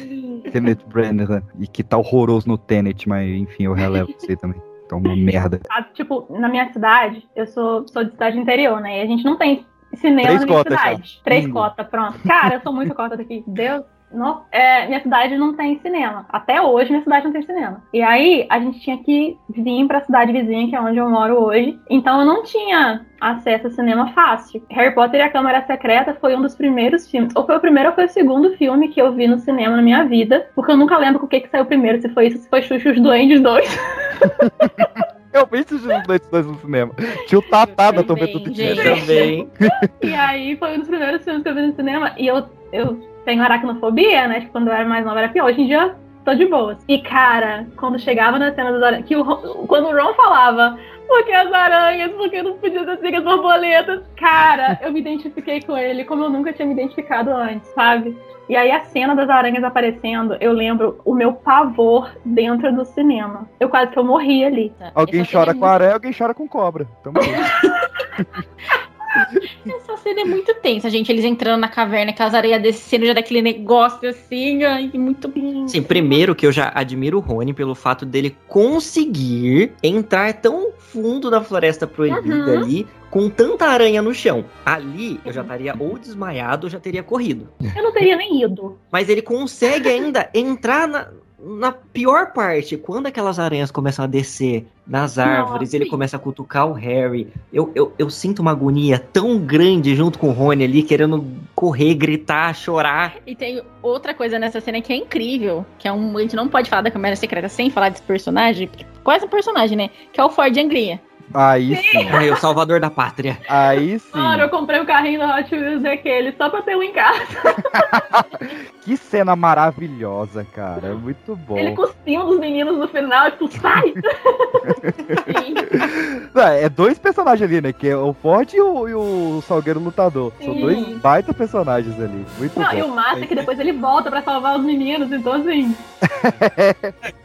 Kenneth 0.52 0.80
Branagh, 0.88 1.30
né? 1.30 1.44
E 1.60 1.68
que 1.68 1.84
tá 1.84 1.96
horroroso 1.96 2.48
no 2.48 2.58
Tenet, 2.58 3.08
mas 3.08 3.30
enfim, 3.30 3.66
eu 3.66 3.74
relevo 3.74 4.12
aí 4.28 4.36
também. 4.36 4.60
Então, 4.84 4.98
uma 4.98 5.16
merda. 5.16 5.60
Ah, 5.70 5.84
Tipo, 5.84 6.26
na 6.32 6.50
minha 6.50 6.74
cidade, 6.74 7.24
eu 7.36 7.46
sou, 7.46 7.88
sou 7.88 8.04
de 8.04 8.10
cidade 8.10 8.40
interior, 8.40 8.82
né? 8.82 8.98
E 8.98 9.02
a 9.04 9.06
gente 9.06 9.24
não 9.24 9.38
tem 9.38 9.64
cinema 9.94 10.24
Três 10.24 10.40
na 10.40 10.46
minha 10.48 10.58
cotas, 10.58 10.80
cidade. 10.80 11.14
já. 11.18 11.24
Três 11.24 11.46
Hum. 11.46 11.52
cotas, 11.52 11.88
pronto. 11.88 12.20
Cara, 12.28 12.56
eu 12.56 12.62
sou 12.62 12.74
muito 12.74 12.96
cota 12.96 13.16
daqui. 13.16 13.44
Deus. 13.46 13.84
Não, 14.12 14.44
é, 14.52 14.88
minha 14.88 15.02
cidade 15.02 15.38
não 15.38 15.54
tem 15.54 15.80
cinema. 15.80 16.26
Até 16.30 16.62
hoje, 16.62 16.90
minha 16.90 17.04
cidade 17.04 17.26
não 17.26 17.32
tem 17.32 17.44
cinema. 17.44 17.84
E 17.94 18.02
aí, 18.02 18.48
a 18.50 18.60
gente 18.60 18.80
tinha 18.80 18.98
que 18.98 19.38
vir 19.50 19.88
pra 19.88 20.02
cidade 20.02 20.32
vizinha, 20.32 20.68
que 20.68 20.76
é 20.76 20.82
onde 20.82 20.98
eu 20.98 21.10
moro 21.10 21.44
hoje. 21.44 21.80
Então, 21.90 22.20
eu 22.20 22.26
não 22.26 22.44
tinha 22.44 23.06
acesso 23.22 23.68
a 23.68 23.72
cinema 23.72 24.12
fácil. 24.14 24.64
Harry 24.70 24.96
Potter 24.96 25.20
e 25.20 25.24
a 25.24 25.30
Câmara 25.30 25.66
Secreta 25.66 26.18
foi 26.20 26.36
um 26.36 26.42
dos 26.42 26.56
primeiros 26.56 27.10
filmes. 27.10 27.34
Ou 27.36 27.46
foi 27.46 27.58
o 27.58 27.60
primeiro 27.60 27.90
ou 27.90 27.96
foi 27.96 28.06
o 28.06 28.10
segundo 28.10 28.56
filme 28.58 28.90
que 28.90 29.02
eu 29.02 29.14
vi 29.14 29.28
no 29.28 29.38
cinema 29.38 29.76
na 29.76 29.82
minha 29.82 30.04
vida. 30.06 30.48
Porque 30.56 30.72
eu 30.72 30.78
nunca 30.78 30.98
lembro 30.98 31.24
o 31.24 31.28
que, 31.28 31.42
que 31.42 31.50
saiu 31.50 31.66
primeiro. 31.66 32.02
Se 32.02 32.10
foi 32.10 32.28
isso, 32.28 32.40
se 32.40 32.50
foi 32.50 32.62
Xuxa 32.62 32.92
os 32.92 33.00
Duendes 33.00 33.42
2. 33.42 33.80
Eu 35.32 35.46
vi 35.46 35.60
esses 35.60 35.84
dois 35.84 36.28
dois 36.32 36.46
no 36.48 36.60
cinema. 36.60 36.92
Tinha 37.28 37.38
o 37.40 37.42
Tatá 37.42 37.92
da 37.92 38.04
Tormenta 38.04 38.40
do. 38.40 38.52
Também. 38.52 39.50
E 40.02 40.14
aí 40.14 40.58
foi 40.58 40.74
um 40.74 40.80
dos 40.80 40.88
primeiros 40.88 41.24
filmes 41.24 41.44
que 41.44 41.50
eu 41.50 41.56
vi 41.56 41.62
no 41.62 41.76
cinema. 41.76 42.14
E 42.18 42.28
eu, 42.28 42.46
eu 42.72 43.09
tenho 43.26 43.42
aracnofobia, 43.44 44.28
né? 44.28 44.40
Tipo, 44.42 44.52
quando 44.54 44.68
eu 44.68 44.74
era 44.74 44.86
mais 44.88 45.06
nova 45.06 45.20
era 45.20 45.30
pior. 45.30 45.46
Hoje 45.46 45.62
em 45.62 45.68
dia 45.68 45.96
tô 46.26 46.34
de 46.36 46.46
boas. 46.46 46.78
E 46.88 47.00
cara, 47.02 47.68
quando 47.78 47.98
chegava 48.00 48.38
na 48.38 48.54
cena 48.54 48.72
das 48.72 48.84
aranhas, 48.84 49.06
que 49.06 49.16
o, 49.16 49.24
Ron- 49.24 49.66
quando 49.68 49.88
o 49.88 49.92
Ron 49.98 50.14
falava, 50.14 50.78
porque 51.08 51.32
as 51.32 51.52
aranhas, 51.52 52.12
porque 52.12 52.44
não 52.44 52.58
podia 52.58 52.84
ser 52.84 52.92
assim 52.92 53.16
as 53.16 53.24
borboletas, 53.24 54.02
cara, 54.18 54.80
eu 54.82 54.92
me 54.92 55.00
identifiquei 55.00 55.62
com 55.62 55.76
ele 55.78 56.04
como 56.04 56.24
eu 56.26 56.30
nunca 56.30 56.54
tinha 56.54 56.68
me 56.68 56.74
identificado 56.74 57.32
antes, 57.32 57.68
sabe? 57.74 58.16
E 58.48 58.56
aí 58.56 58.72
a 58.72 58.84
cena 58.86 59.16
das 59.16 59.30
aranhas 59.30 59.64
aparecendo, 59.64 60.36
eu 60.42 60.52
lembro 60.52 61.00
o 61.06 61.14
meu 61.14 61.34
pavor 61.34 62.10
dentro 62.26 62.74
do 62.74 62.84
cinema. 62.84 63.48
Eu 63.60 63.70
quase 63.70 63.92
que 63.92 64.00
eu 64.00 64.04
morri 64.04 64.44
ali. 64.44 64.74
Alguém 64.96 65.22
Essa 65.22 65.32
chora 65.32 65.54
com 65.54 65.66
aranha, 65.66 65.94
alguém 65.94 66.12
chora 66.12 66.34
com 66.34 66.48
cobra. 66.48 66.88
Tamo. 67.04 67.20
Essa 69.66 69.98
cena 69.98 70.22
é 70.22 70.26
muito 70.26 70.54
tensa, 70.56 70.90
gente. 70.90 71.12
Eles 71.12 71.26
entrando 71.26 71.60
na 71.62 71.68
caverna, 71.68 72.12
aquelas 72.12 72.34
areias 72.34 72.62
descendo, 72.62 73.06
já 73.06 73.14
daquele 73.14 73.42
negócio 73.42 74.08
assim, 74.10 74.64
ai, 74.64 74.90
muito. 74.94 75.32
Sim, 75.68 75.82
primeiro 75.84 76.36
que 76.36 76.46
eu 76.46 76.52
já 76.52 76.72
admiro 76.76 77.18
o 77.18 77.22
Rony 77.22 77.54
pelo 77.54 77.76
fato 77.76 78.06
dele 78.06 78.36
conseguir 78.48 79.74
entrar 79.84 80.34
tão 80.34 80.72
fundo 80.78 81.30
na 81.30 81.42
floresta 81.42 81.86
proibida 81.86 82.36
Uhum. 82.36 82.58
ali, 82.64 82.88
com 83.10 83.30
tanta 83.30 83.66
aranha 83.68 84.02
no 84.02 84.14
chão. 84.14 84.46
Ali 84.66 85.20
eu 85.26 85.34
já 85.34 85.42
estaria 85.42 85.74
ou 85.78 85.98
desmaiado 85.98 86.68
ou 86.68 86.72
já 86.72 86.80
teria 86.80 87.04
corrido. 87.04 87.48
Eu 87.76 87.84
não 87.84 87.92
teria 87.92 88.16
nem 88.16 88.44
ido. 88.44 88.78
Mas 88.92 89.10
ele 89.10 89.22
consegue 89.22 89.90
ainda 89.90 90.30
entrar 90.34 90.88
na- 90.88 91.08
na 91.42 91.72
pior 91.72 92.34
parte, 92.34 92.76
quando 92.76 93.08
aquelas 93.08 93.40
aranhas 93.40 93.72
começam 93.72 94.04
a 94.04 94.08
descer 94.08 94.66
nas 94.86 95.18
árvores, 95.18 95.70
Nossa. 95.70 95.76
ele 95.78 95.86
começa 95.86 96.18
a 96.18 96.20
cutucar 96.20 96.68
o 96.68 96.74
Harry. 96.74 97.28
Eu, 97.54 97.72
eu, 97.76 97.94
eu 97.98 98.10
sinto 98.10 98.40
uma 98.40 98.52
agonia 98.52 99.00
tão 99.00 99.38
grande 99.38 99.96
junto 99.96 100.20
com 100.20 100.30
o 100.30 100.32
Rony 100.32 100.64
ali, 100.64 100.84
querendo 100.84 101.26
correr, 101.56 101.94
gritar, 101.94 102.54
chorar. 102.56 103.18
E 103.26 103.36
tem 103.36 103.62
outra 103.82 104.14
coisa 104.14 104.38
nessa 104.38 104.60
cena 104.60 104.82
que 104.82 104.92
é 104.92 104.96
incrível, 104.96 105.66
que 105.78 105.88
é 105.88 105.94
um. 105.94 106.18
A 106.18 106.22
gente 106.22 106.36
não 106.36 106.48
pode 106.48 106.70
falar 106.70 106.82
da 106.82 106.92
Câmara 106.92 107.16
Secreta 107.16 107.48
sem 107.48 107.70
falar 107.70 107.90
desse 107.90 108.04
personagem, 108.04 108.68
porque 108.68 108.86
quase 109.04 109.26
um 109.26 109.30
personagem, 109.30 109.78
né? 109.78 109.90
Que 110.12 110.20
é 110.20 110.24
o 110.24 110.30
Ford 110.30 110.56
Angria. 110.58 111.00
Aí 111.34 111.76
sim. 111.76 112.08
Ai, 112.10 112.32
o 112.32 112.38
salvador 112.38 112.80
da 112.80 112.90
pátria. 112.90 113.38
Aí 113.48 114.00
sim. 114.00 114.18
Mano, 114.18 114.44
eu 114.44 114.50
comprei 114.50 114.80
o 114.80 114.86
carrinho 114.86 115.20
da 115.20 115.38
Hot 115.38 115.54
Wheels 115.54 115.84
daquele 115.84 116.34
só 116.38 116.50
pra 116.50 116.62
ter 116.62 116.76
um 116.76 116.84
em 116.84 116.94
casa. 116.94 117.20
Que 118.90 118.98
cena 118.98 119.36
maravilhosa, 119.36 120.44
cara. 120.56 120.88
É 120.88 120.94
muito 120.94 121.36
bom. 121.36 121.56
Ele 121.56 121.76
cuspindo 121.76 122.26
dos 122.26 122.40
meninos 122.40 122.76
no 122.76 122.88
final, 122.88 123.30
tipo, 123.30 123.48
sai! 123.62 123.94
Não, 126.34 126.48
É 126.48 126.68
dois 126.70 126.98
personagens 126.98 127.48
ali, 127.48 127.62
né? 127.62 127.72
Que 127.72 127.90
é 127.90 127.96
o 127.96 128.14
Ford 128.14 128.52
e 128.52 128.60
o, 128.60 128.88
e 128.88 128.96
o 128.96 129.44
Salgueiro 129.48 129.80
Lutador. 129.80 130.32
São 130.44 130.56
Sim. 130.56 130.62
dois 130.62 130.88
baita 130.98 131.32
personagens 131.34 132.00
ali. 132.00 132.26
Muito 132.40 132.60
Não, 132.60 132.72
bom. 132.72 132.78
e 132.78 132.82
o 132.82 132.88
massa 132.88 133.20
é 133.20 133.28
que 133.28 133.36
depois 133.36 133.60
ele 133.60 133.74
volta 133.74 134.10
pra 134.10 134.24
salvar 134.24 134.58
os 134.58 134.66
meninos, 134.66 135.12
então 135.12 135.34
assim. 135.34 135.76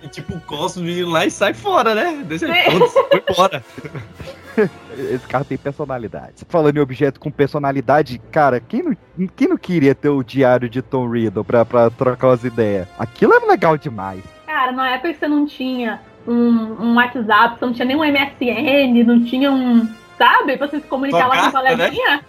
E 0.02 0.08
tipo, 0.12 0.38
costa 0.40 0.80
o 0.80 0.82
menino 0.82 1.08
lá 1.10 1.24
e 1.24 1.30
sai 1.30 1.54
fora, 1.54 1.94
né? 1.94 2.22
Deixa 2.26 2.46
Sim. 2.46 2.52
ele 2.52 2.86
foi 2.88 3.24
embora. 3.30 3.64
Esse 4.96 5.26
carro 5.26 5.44
tem 5.44 5.58
personalidade. 5.58 6.44
Falando 6.48 6.76
em 6.76 6.80
objeto 6.80 7.18
com 7.18 7.30
personalidade, 7.30 8.20
cara, 8.30 8.60
quem 8.60 8.82
não, 8.82 8.96
quem 9.36 9.48
não 9.48 9.56
queria 9.56 9.94
ter 9.94 10.08
o 10.08 10.22
diário 10.22 10.68
de 10.68 10.80
Tom 10.80 11.08
Riddle 11.10 11.44
pra, 11.44 11.64
pra 11.64 11.90
trocar 11.90 12.28
umas 12.28 12.44
ideias? 12.44 12.86
Aquilo 12.98 13.34
é 13.34 13.40
legal 13.40 13.76
demais. 13.76 14.22
Cara, 14.46 14.72
na 14.72 14.90
época 14.90 15.14
você 15.14 15.26
não 15.26 15.46
tinha 15.46 16.00
um, 16.26 16.32
um 16.32 16.94
WhatsApp, 16.96 17.58
você 17.58 17.66
não 17.66 17.72
tinha 17.72 17.86
nem 17.86 17.96
um 17.96 18.04
MSN, 18.04 19.04
não 19.04 19.24
tinha 19.24 19.50
um. 19.50 19.88
Sabe? 20.16 20.56
Pra 20.56 20.68
você 20.68 20.80
se 20.80 20.86
comunicar 20.86 21.22
Só 21.22 21.26
lá 21.26 21.42
com 21.42 21.48
o 21.48 21.52
carta, 21.52 21.62
né? 21.62 21.76
coleguinha. 21.76 22.24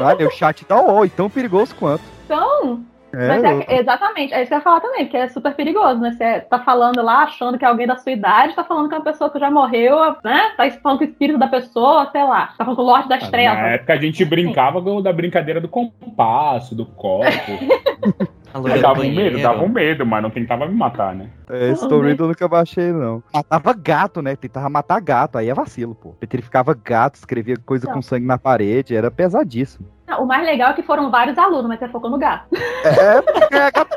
Olha, 0.00 0.26
o 0.26 0.30
chat 0.32 0.64
tá 0.64 0.76
ó, 0.76 1.06
tão 1.06 1.30
perigoso 1.30 1.74
quanto. 1.76 2.02
Então. 2.24 2.84
É, 3.12 3.28
mas 3.28 3.44
é- 3.44 3.80
exatamente, 3.80 4.32
é 4.34 4.40
isso 4.42 4.48
que 4.48 4.54
eu 4.54 4.58
ia 4.58 4.62
falar 4.62 4.80
também, 4.80 5.04
porque 5.04 5.16
é 5.16 5.28
super 5.28 5.54
perigoso, 5.54 6.00
né? 6.00 6.12
Você 6.12 6.40
tá 6.42 6.58
falando 6.60 7.02
lá, 7.02 7.24
achando 7.24 7.58
que 7.58 7.64
é 7.64 7.68
alguém 7.68 7.86
da 7.86 7.96
sua 7.96 8.12
idade, 8.12 8.54
tá 8.54 8.64
falando 8.64 8.88
com 8.88 8.96
uma 8.96 9.02
pessoa 9.04 9.30
que 9.30 9.38
já 9.38 9.50
morreu, 9.50 9.96
né? 10.24 10.52
Tá 10.56 10.70
falando 10.82 10.98
com 10.98 11.04
o 11.04 11.08
espírito 11.08 11.38
da 11.38 11.48
pessoa, 11.48 12.08
sei 12.12 12.22
lá. 12.24 12.46
Tá 12.56 12.64
falando 12.64 12.76
com 12.76 12.82
o 12.82 12.86
Lorde 12.86 13.08
das 13.08 13.22
Na 13.22 13.28
Trevas. 13.30 13.58
época 13.58 13.92
a 13.92 13.96
gente 13.96 14.24
brincava 14.24 14.80
com- 14.82 15.02
da 15.02 15.12
brincadeira 15.12 15.60
do 15.60 15.68
compasso, 15.68 16.74
do 16.74 16.86
copo. 16.86 17.24
dava 18.82 19.02
do 19.02 19.06
um 19.06 19.14
medo, 19.14 19.40
dava 19.40 19.62
um 19.62 19.68
medo, 19.68 20.04
mas 20.04 20.22
não 20.22 20.30
tentava 20.30 20.66
me 20.66 20.74
matar, 20.74 21.14
né? 21.14 21.28
É, 21.48 21.70
Esse 21.70 21.84
eu 21.84 22.26
nunca 22.26 22.48
baixei, 22.48 22.92
não. 22.92 23.22
Matava 23.32 23.72
gato, 23.72 24.20
né? 24.22 24.34
Tentava 24.36 24.68
matar 24.68 25.00
gato, 25.00 25.38
aí 25.38 25.48
é 25.48 25.54
vacilo, 25.54 25.94
pô. 25.94 26.10
Petrificava 26.10 26.74
gato, 26.74 27.14
escrevia 27.16 27.56
coisa 27.64 27.86
Não. 27.86 27.94
com 27.94 28.02
sangue 28.02 28.26
na 28.26 28.38
parede, 28.38 28.94
era 28.96 29.10
pesadíssimo. 29.10 29.86
Não, 30.10 30.24
o 30.24 30.26
mais 30.26 30.44
legal 30.44 30.72
é 30.72 30.74
que 30.74 30.82
foram 30.82 31.08
vários 31.08 31.38
alunos, 31.38 31.68
mas 31.68 31.78
você 31.78 31.88
focou 31.88 32.10
no 32.10 32.18
gato. 32.18 32.48
É, 32.84 33.22
porque 33.22 33.54
é 33.54 33.70
gato. 33.70 33.94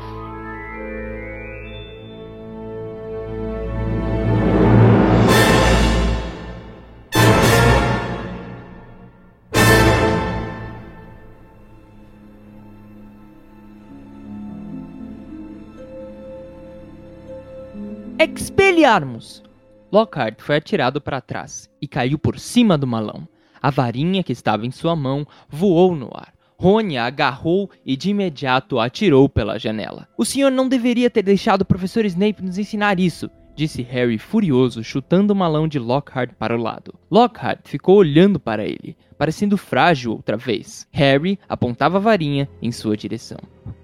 Expelliarmus! 18.18 19.42
Lockhart 19.90 20.42
foi 20.42 20.56
atirado 20.56 21.00
para 21.00 21.22
trás 21.22 21.70
e 21.80 21.88
caiu 21.88 22.18
por 22.18 22.38
cima 22.38 22.76
do 22.76 22.86
malão. 22.86 23.26
A 23.66 23.70
varinha 23.70 24.22
que 24.22 24.30
estava 24.30 24.64
em 24.64 24.70
sua 24.70 24.94
mão 24.94 25.26
voou 25.48 25.96
no 25.96 26.08
ar. 26.14 26.32
Rony 26.56 26.96
a 26.96 27.06
agarrou 27.06 27.68
e 27.84 27.96
de 27.96 28.10
imediato 28.10 28.78
a 28.78 28.84
atirou 28.84 29.28
pela 29.28 29.58
janela. 29.58 30.06
O 30.16 30.24
senhor 30.24 30.52
não 30.52 30.68
deveria 30.68 31.10
ter 31.10 31.22
deixado 31.22 31.62
o 31.62 31.64
professor 31.64 32.04
Snape 32.04 32.44
nos 32.44 32.58
ensinar 32.58 33.00
isso, 33.00 33.28
disse 33.56 33.82
Harry 33.82 34.18
furioso, 34.18 34.84
chutando 34.84 35.32
o 35.32 35.36
malão 35.36 35.66
de 35.66 35.80
Lockhart 35.80 36.30
para 36.38 36.56
o 36.56 36.62
lado. 36.62 36.94
Lockhart 37.10 37.58
ficou 37.64 37.96
olhando 37.96 38.38
para 38.38 38.64
ele, 38.64 38.96
parecendo 39.18 39.56
frágil 39.56 40.12
outra 40.12 40.36
vez. 40.36 40.86
Harry 40.92 41.36
apontava 41.48 41.96
a 41.96 42.00
varinha 42.00 42.48
em 42.62 42.70
sua 42.70 42.96
direção. 42.96 43.40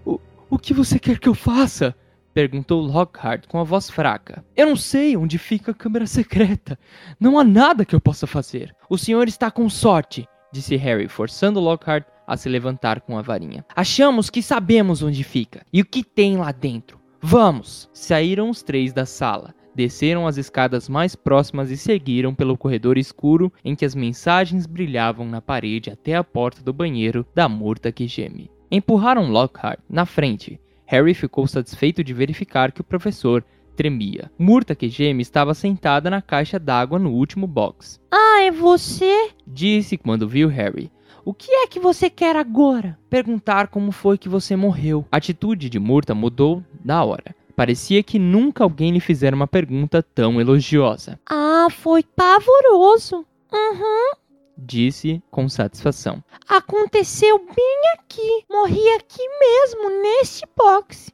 O, 0.06 0.20
o 0.48 0.58
que 0.60 0.72
você 0.72 0.96
quer 0.96 1.18
que 1.18 1.28
eu 1.28 1.34
faça? 1.34 1.92
Perguntou 2.34 2.80
Lockhart 2.80 3.46
com 3.46 3.58
a 3.58 3.64
voz 3.64 3.90
fraca. 3.90 4.44
Eu 4.56 4.66
não 4.66 4.76
sei 4.76 5.16
onde 5.16 5.38
fica 5.38 5.72
a 5.72 5.74
câmara 5.74 6.06
secreta. 6.06 6.78
Não 7.20 7.38
há 7.38 7.44
nada 7.44 7.84
que 7.84 7.94
eu 7.94 8.00
possa 8.00 8.26
fazer. 8.26 8.74
O 8.88 8.96
senhor 8.96 9.28
está 9.28 9.50
com 9.50 9.68
sorte, 9.68 10.26
disse 10.52 10.76
Harry, 10.76 11.08
forçando 11.08 11.60
Lockhart 11.60 12.06
a 12.26 12.36
se 12.36 12.48
levantar 12.48 13.00
com 13.02 13.18
a 13.18 13.22
varinha. 13.22 13.64
Achamos 13.76 14.30
que 14.30 14.42
sabemos 14.42 15.02
onde 15.02 15.22
fica 15.22 15.66
e 15.72 15.82
o 15.82 15.84
que 15.84 16.02
tem 16.02 16.36
lá 16.36 16.52
dentro. 16.52 16.98
Vamos! 17.20 17.88
Saíram 17.92 18.48
os 18.48 18.62
três 18.62 18.92
da 18.92 19.04
sala. 19.04 19.54
Desceram 19.74 20.26
as 20.26 20.36
escadas 20.36 20.88
mais 20.88 21.14
próximas 21.14 21.70
e 21.70 21.76
seguiram 21.76 22.34
pelo 22.34 22.58
corredor 22.58 22.98
escuro 22.98 23.50
em 23.64 23.74
que 23.74 23.84
as 23.84 23.94
mensagens 23.94 24.66
brilhavam 24.66 25.26
na 25.26 25.40
parede 25.40 25.90
até 25.90 26.14
a 26.14 26.24
porta 26.24 26.62
do 26.62 26.72
banheiro 26.72 27.26
da 27.34 27.48
Murta 27.48 27.90
que 27.90 28.06
geme. 28.06 28.50
Empurraram 28.70 29.30
Lockhart 29.30 29.80
na 29.88 30.04
frente. 30.04 30.60
Harry 30.92 31.14
ficou 31.14 31.46
satisfeito 31.46 32.04
de 32.04 32.12
verificar 32.12 32.70
que 32.70 32.82
o 32.82 32.84
professor 32.84 33.42
tremia. 33.74 34.30
Murta 34.38 34.74
que 34.74 34.90
geme 34.90 35.22
estava 35.22 35.54
sentada 35.54 36.10
na 36.10 36.20
caixa 36.20 36.58
d'água 36.58 36.98
no 36.98 37.12
último 37.12 37.46
box. 37.46 37.98
Ah, 38.10 38.42
é 38.42 38.50
você? 38.50 39.30
Disse 39.46 39.96
quando 39.96 40.28
viu 40.28 40.48
Harry. 40.48 40.92
O 41.24 41.32
que 41.32 41.50
é 41.50 41.66
que 41.66 41.80
você 41.80 42.10
quer 42.10 42.36
agora? 42.36 42.98
Perguntar 43.08 43.68
como 43.68 43.90
foi 43.90 44.18
que 44.18 44.28
você 44.28 44.54
morreu. 44.54 45.06
A 45.10 45.16
atitude 45.16 45.70
de 45.70 45.78
Murta 45.78 46.14
mudou 46.14 46.62
na 46.84 47.02
hora. 47.02 47.34
Parecia 47.56 48.02
que 48.02 48.18
nunca 48.18 48.62
alguém 48.62 48.92
lhe 48.92 49.00
fizera 49.00 49.34
uma 49.34 49.46
pergunta 49.46 50.02
tão 50.02 50.42
elogiosa. 50.42 51.18
Ah, 51.26 51.68
foi 51.70 52.02
pavoroso. 52.02 53.24
Uhum. 53.50 54.12
Disse 54.56 55.22
com 55.30 55.48
satisfação. 55.48 56.22
Aconteceu 56.48 57.38
bem 57.38 57.80
aqui. 57.94 58.44
Morri 58.50 58.88
aqui 58.92 59.22
mesmo, 59.40 60.02
neste 60.02 60.46
box. 60.56 61.10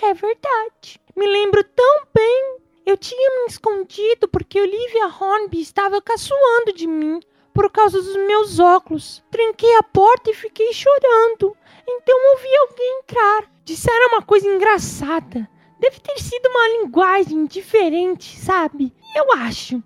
É 0.00 0.14
verdade. 0.14 1.00
Me 1.16 1.26
lembro 1.26 1.62
tão 1.64 2.02
bem. 2.14 2.58
Eu 2.84 2.96
tinha 2.96 3.30
me 3.40 3.46
escondido 3.46 4.28
porque 4.28 4.60
Olivia 4.60 5.06
Hornby 5.06 5.60
estava 5.60 6.02
caçoando 6.02 6.72
de 6.74 6.86
mim 6.86 7.20
por 7.54 7.70
causa 7.70 8.00
dos 8.00 8.16
meus 8.16 8.58
óculos. 8.58 9.22
Tranquei 9.30 9.76
a 9.76 9.82
porta 9.82 10.30
e 10.30 10.34
fiquei 10.34 10.72
chorando. 10.72 11.56
Então 11.86 12.16
ouvi 12.32 12.56
alguém 12.56 13.00
entrar. 13.00 13.50
Disseram 13.64 14.08
uma 14.08 14.22
coisa 14.22 14.48
engraçada. 14.48 15.48
Deve 15.78 16.00
ter 16.00 16.18
sido 16.20 16.46
uma 16.48 16.68
linguagem 16.68 17.46
diferente, 17.46 18.38
sabe? 18.38 18.92
Eu 19.16 19.32
acho. 19.32 19.82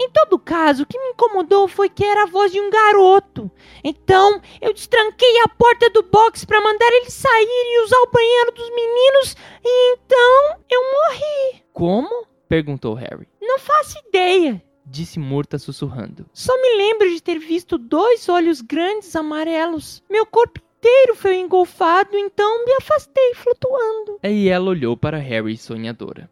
Em 0.00 0.08
todo 0.08 0.38
caso, 0.38 0.82
o 0.82 0.86
que 0.86 0.98
me 0.98 1.10
incomodou 1.10 1.68
foi 1.68 1.90
que 1.90 2.02
era 2.02 2.22
a 2.22 2.26
voz 2.26 2.50
de 2.50 2.58
um 2.58 2.70
garoto. 2.70 3.50
Então, 3.84 4.40
eu 4.58 4.72
destranquei 4.72 5.40
a 5.40 5.48
porta 5.48 5.90
do 5.90 6.02
box 6.02 6.42
para 6.46 6.58
mandar 6.58 6.88
ele 6.90 7.10
sair 7.10 7.46
e 7.46 7.84
usar 7.84 7.98
o 7.98 8.10
banheiro 8.10 8.52
dos 8.52 8.70
meninos, 8.70 9.36
e 9.62 9.92
então 9.92 10.58
eu 10.70 10.80
morri. 10.82 11.62
Como? 11.74 12.26
perguntou 12.48 12.94
Harry. 12.94 13.28
Não 13.42 13.58
faço 13.58 13.98
ideia. 14.08 14.62
Disse 14.86 15.18
Murta 15.18 15.58
sussurrando. 15.58 16.24
Só 16.32 16.56
me 16.62 16.76
lembro 16.78 17.10
de 17.10 17.22
ter 17.22 17.38
visto 17.38 17.76
dois 17.76 18.26
olhos 18.28 18.62
grandes 18.62 19.14
amarelos. 19.14 20.02
Meu 20.08 20.24
corpo 20.24 20.60
inteiro 20.78 21.14
foi 21.14 21.36
engolfado, 21.36 22.16
então 22.16 22.64
me 22.64 22.72
afastei 22.72 23.34
flutuando. 23.34 24.18
E 24.24 24.48
ela 24.48 24.70
olhou 24.70 24.96
para 24.96 25.18
Harry 25.18 25.58
sonhadora. 25.58 26.30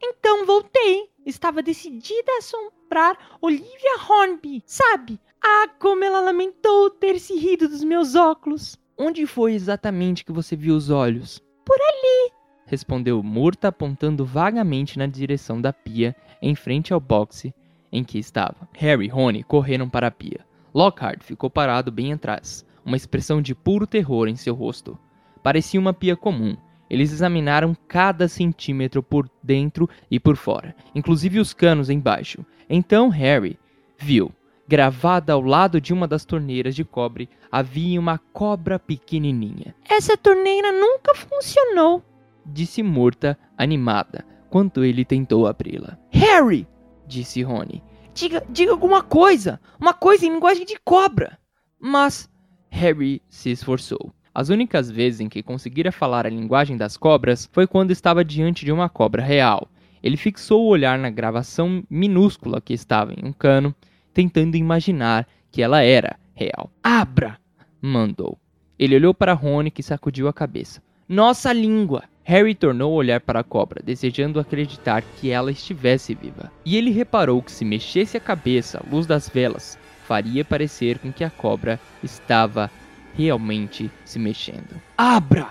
Então 0.00 0.46
voltei. 0.46 1.10
Estava 1.28 1.62
decidida 1.62 2.32
a 2.32 2.38
assombrar 2.38 3.36
Olivia 3.42 3.98
Hornby, 4.08 4.62
sabe? 4.64 5.20
Ah, 5.44 5.68
como 5.78 6.02
ela 6.02 6.20
lamentou 6.20 6.88
ter 6.88 7.20
se 7.20 7.36
rido 7.36 7.68
dos 7.68 7.84
meus 7.84 8.14
óculos. 8.14 8.78
Onde 8.96 9.26
foi 9.26 9.52
exatamente 9.52 10.24
que 10.24 10.32
você 10.32 10.56
viu 10.56 10.74
os 10.74 10.88
olhos? 10.88 11.38
Por 11.66 11.76
ali. 11.78 12.32
Respondeu 12.64 13.22
Murta 13.22 13.68
apontando 13.68 14.24
vagamente 14.24 14.98
na 14.98 15.06
direção 15.06 15.60
da 15.60 15.70
pia, 15.70 16.16
em 16.40 16.54
frente 16.54 16.94
ao 16.94 16.98
boxe 16.98 17.54
em 17.92 18.02
que 18.02 18.18
estava. 18.18 18.66
Harry 18.72 19.04
e 19.04 19.08
Rony 19.08 19.42
correram 19.42 19.86
para 19.86 20.06
a 20.06 20.10
pia. 20.10 20.46
Lockhart 20.72 21.22
ficou 21.22 21.50
parado 21.50 21.92
bem 21.92 22.14
atrás, 22.14 22.64
uma 22.82 22.96
expressão 22.96 23.42
de 23.42 23.54
puro 23.54 23.86
terror 23.86 24.28
em 24.28 24.36
seu 24.36 24.54
rosto. 24.54 24.98
Parecia 25.42 25.78
uma 25.78 25.92
pia 25.92 26.16
comum. 26.16 26.56
Eles 26.90 27.12
examinaram 27.12 27.76
cada 27.86 28.28
centímetro 28.28 29.02
por 29.02 29.28
dentro 29.42 29.88
e 30.10 30.18
por 30.18 30.36
fora, 30.36 30.74
inclusive 30.94 31.38
os 31.40 31.52
canos 31.52 31.90
embaixo. 31.90 32.44
Então 32.68 33.08
Harry 33.08 33.58
viu, 33.98 34.32
Gravada 34.68 35.32
ao 35.32 35.40
lado 35.40 35.80
de 35.80 35.94
uma 35.94 36.06
das 36.06 36.26
torneiras 36.26 36.74
de 36.76 36.84
cobre 36.84 37.26
havia 37.50 37.98
uma 37.98 38.18
cobra 38.18 38.78
pequenininha. 38.78 39.74
Essa 39.88 40.14
torneira 40.14 40.70
nunca 40.70 41.14
funcionou, 41.14 42.04
disse 42.44 42.82
Murta, 42.82 43.38
animada, 43.56 44.26
quando 44.50 44.84
ele 44.84 45.06
tentou 45.06 45.46
abri-la. 45.46 45.98
Harry, 46.10 46.68
disse 47.06 47.42
Rony, 47.42 47.82
diga, 48.12 48.44
diga 48.50 48.70
alguma 48.70 49.02
coisa, 49.02 49.58
uma 49.80 49.94
coisa 49.94 50.26
em 50.26 50.34
linguagem 50.34 50.66
de 50.66 50.78
cobra. 50.84 51.38
Mas 51.80 52.28
Harry 52.68 53.22
se 53.26 53.50
esforçou. 53.50 54.12
As 54.38 54.50
únicas 54.50 54.88
vezes 54.88 55.18
em 55.18 55.28
que 55.28 55.42
conseguira 55.42 55.90
falar 55.90 56.24
a 56.24 56.30
linguagem 56.30 56.76
das 56.76 56.96
cobras 56.96 57.50
foi 57.52 57.66
quando 57.66 57.90
estava 57.90 58.24
diante 58.24 58.64
de 58.64 58.70
uma 58.70 58.88
cobra 58.88 59.20
real. 59.20 59.68
Ele 60.00 60.16
fixou 60.16 60.64
o 60.64 60.68
olhar 60.68 60.96
na 60.96 61.10
gravação 61.10 61.82
minúscula 61.90 62.60
que 62.60 62.72
estava 62.72 63.12
em 63.12 63.26
um 63.26 63.32
cano, 63.32 63.74
tentando 64.14 64.54
imaginar 64.54 65.26
que 65.50 65.60
ela 65.60 65.82
era 65.82 66.16
real. 66.36 66.70
Abra! 66.80 67.36
mandou. 67.82 68.38
Ele 68.78 68.94
olhou 68.94 69.12
para 69.12 69.32
Rony, 69.32 69.72
que 69.72 69.82
sacudiu 69.82 70.28
a 70.28 70.32
cabeça. 70.32 70.80
Nossa 71.08 71.52
língua! 71.52 72.04
Harry 72.22 72.54
tornou 72.54 72.92
a 72.92 72.96
olhar 72.96 73.20
para 73.20 73.40
a 73.40 73.44
cobra, 73.44 73.82
desejando 73.84 74.38
acreditar 74.38 75.02
que 75.02 75.30
ela 75.32 75.50
estivesse 75.50 76.14
viva. 76.14 76.52
E 76.64 76.76
ele 76.76 76.92
reparou 76.92 77.42
que 77.42 77.50
se 77.50 77.64
mexesse 77.64 78.16
a 78.16 78.20
cabeça 78.20 78.78
à 78.78 78.88
luz 78.88 79.04
das 79.04 79.28
velas, 79.28 79.76
faria 80.04 80.44
parecer 80.44 81.00
com 81.00 81.12
que 81.12 81.24
a 81.24 81.30
cobra 81.30 81.80
estava 82.04 82.70
realmente 83.18 83.90
se 84.04 84.18
mexendo. 84.18 84.80
Abra! 84.96 85.48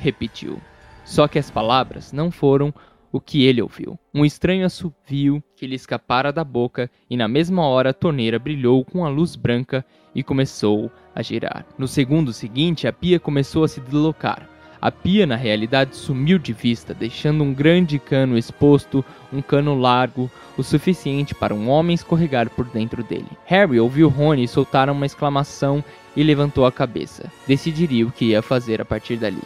repetiu. 0.00 0.60
Só 1.04 1.28
que 1.28 1.38
as 1.38 1.50
palavras 1.50 2.12
não 2.12 2.30
foram 2.30 2.74
o 3.12 3.20
que 3.20 3.44
ele 3.44 3.62
ouviu. 3.62 3.96
Um 4.12 4.24
estranho 4.24 4.66
assovio 4.66 5.42
que 5.56 5.66
lhe 5.66 5.76
escapara 5.76 6.32
da 6.32 6.42
boca 6.42 6.90
e 7.08 7.16
na 7.16 7.28
mesma 7.28 7.64
hora 7.64 7.90
a 7.90 7.94
torneira 7.94 8.38
brilhou 8.38 8.84
com 8.84 9.04
a 9.04 9.08
luz 9.08 9.36
branca 9.36 9.84
e 10.14 10.22
começou 10.22 10.90
a 11.14 11.22
girar. 11.22 11.64
No 11.78 11.86
segundo 11.86 12.32
seguinte, 12.32 12.88
a 12.88 12.92
pia 12.92 13.20
começou 13.20 13.62
a 13.62 13.68
se 13.68 13.80
deslocar. 13.80 14.48
A 14.84 14.90
pia, 14.90 15.26
na 15.26 15.34
realidade, 15.34 15.96
sumiu 15.96 16.38
de 16.38 16.52
vista, 16.52 16.92
deixando 16.92 17.42
um 17.42 17.54
grande 17.54 17.98
cano 17.98 18.36
exposto, 18.36 19.02
um 19.32 19.40
cano 19.40 19.74
largo, 19.74 20.30
o 20.58 20.62
suficiente 20.62 21.34
para 21.34 21.54
um 21.54 21.70
homem 21.70 21.94
escorregar 21.94 22.50
por 22.50 22.66
dentro 22.66 23.02
dele. 23.02 23.30
Harry 23.46 23.80
ouviu 23.80 24.10
Rony 24.10 24.46
soltar 24.46 24.90
uma 24.90 25.06
exclamação 25.06 25.82
e 26.14 26.22
levantou 26.22 26.66
a 26.66 26.70
cabeça. 26.70 27.32
Decidiria 27.48 28.06
o 28.06 28.12
que 28.12 28.26
ia 28.26 28.42
fazer 28.42 28.78
a 28.82 28.84
partir 28.84 29.16
dali. 29.16 29.40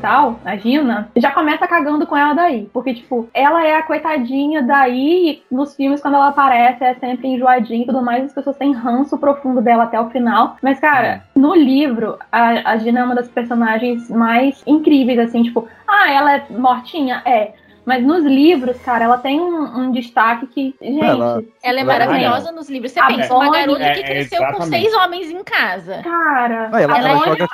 Tal, 0.00 0.40
a 0.44 0.56
Gina, 0.56 1.10
já 1.16 1.30
começa 1.30 1.66
cagando 1.66 2.06
com 2.06 2.16
ela 2.16 2.34
daí. 2.34 2.68
Porque, 2.72 2.94
tipo, 2.94 3.28
ela 3.32 3.64
é 3.64 3.76
a 3.76 3.82
coitadinha 3.82 4.62
daí, 4.62 5.42
e 5.50 5.54
nos 5.54 5.74
filmes, 5.74 6.00
quando 6.00 6.14
ela 6.14 6.28
aparece, 6.28 6.84
é 6.84 6.94
sempre 6.94 7.28
enjoadinha 7.28 7.82
e 7.82 7.86
tudo 7.86 8.02
mais, 8.02 8.24
as 8.24 8.32
pessoas 8.32 8.56
têm 8.56 8.72
ranço 8.72 9.18
profundo 9.18 9.60
dela 9.60 9.84
até 9.84 10.00
o 10.00 10.10
final. 10.10 10.56
Mas, 10.62 10.78
cara, 10.80 11.22
no 11.34 11.54
livro, 11.54 12.18
a, 12.30 12.72
a 12.72 12.76
Gina 12.78 13.00
é 13.00 13.04
uma 13.04 13.14
das 13.14 13.28
personagens 13.28 14.10
mais 14.10 14.62
incríveis, 14.66 15.18
assim, 15.18 15.42
tipo, 15.42 15.68
ah, 15.86 16.10
ela 16.10 16.36
é 16.36 16.46
mortinha? 16.50 17.22
É. 17.24 17.52
Mas 17.88 18.04
nos 18.04 18.22
livros, 18.22 18.76
cara, 18.80 19.06
ela 19.06 19.16
tem 19.16 19.40
um, 19.40 19.78
um 19.78 19.90
destaque 19.92 20.46
que. 20.48 20.74
Gente. 20.78 21.02
Ela- 21.02 21.42
Ela 21.62 21.78
é 21.78 21.80
ela- 21.80 21.84
maravilhosa 21.84 22.52
nos 22.52 22.68
livros. 22.68 22.92
Você 22.92 23.00
A 23.00 23.06
pensa, 23.06 23.32
uma 23.34 23.46
Bonnie- 23.46 23.60
garota 23.60 23.78
que 23.78 24.00
É, 24.00 24.02
cresceu 24.02 24.38
com 24.40 24.44
exatamente. 24.44 24.68
seis 24.82 24.94
homens 24.94 25.30
em 25.30 25.42
casa. 25.42 26.02
Cara, 26.02 26.68
Não, 26.68 26.78
ela, 26.78 26.98
ela 26.98 27.08
Bonnie 27.14 27.24
joga. 27.38 27.48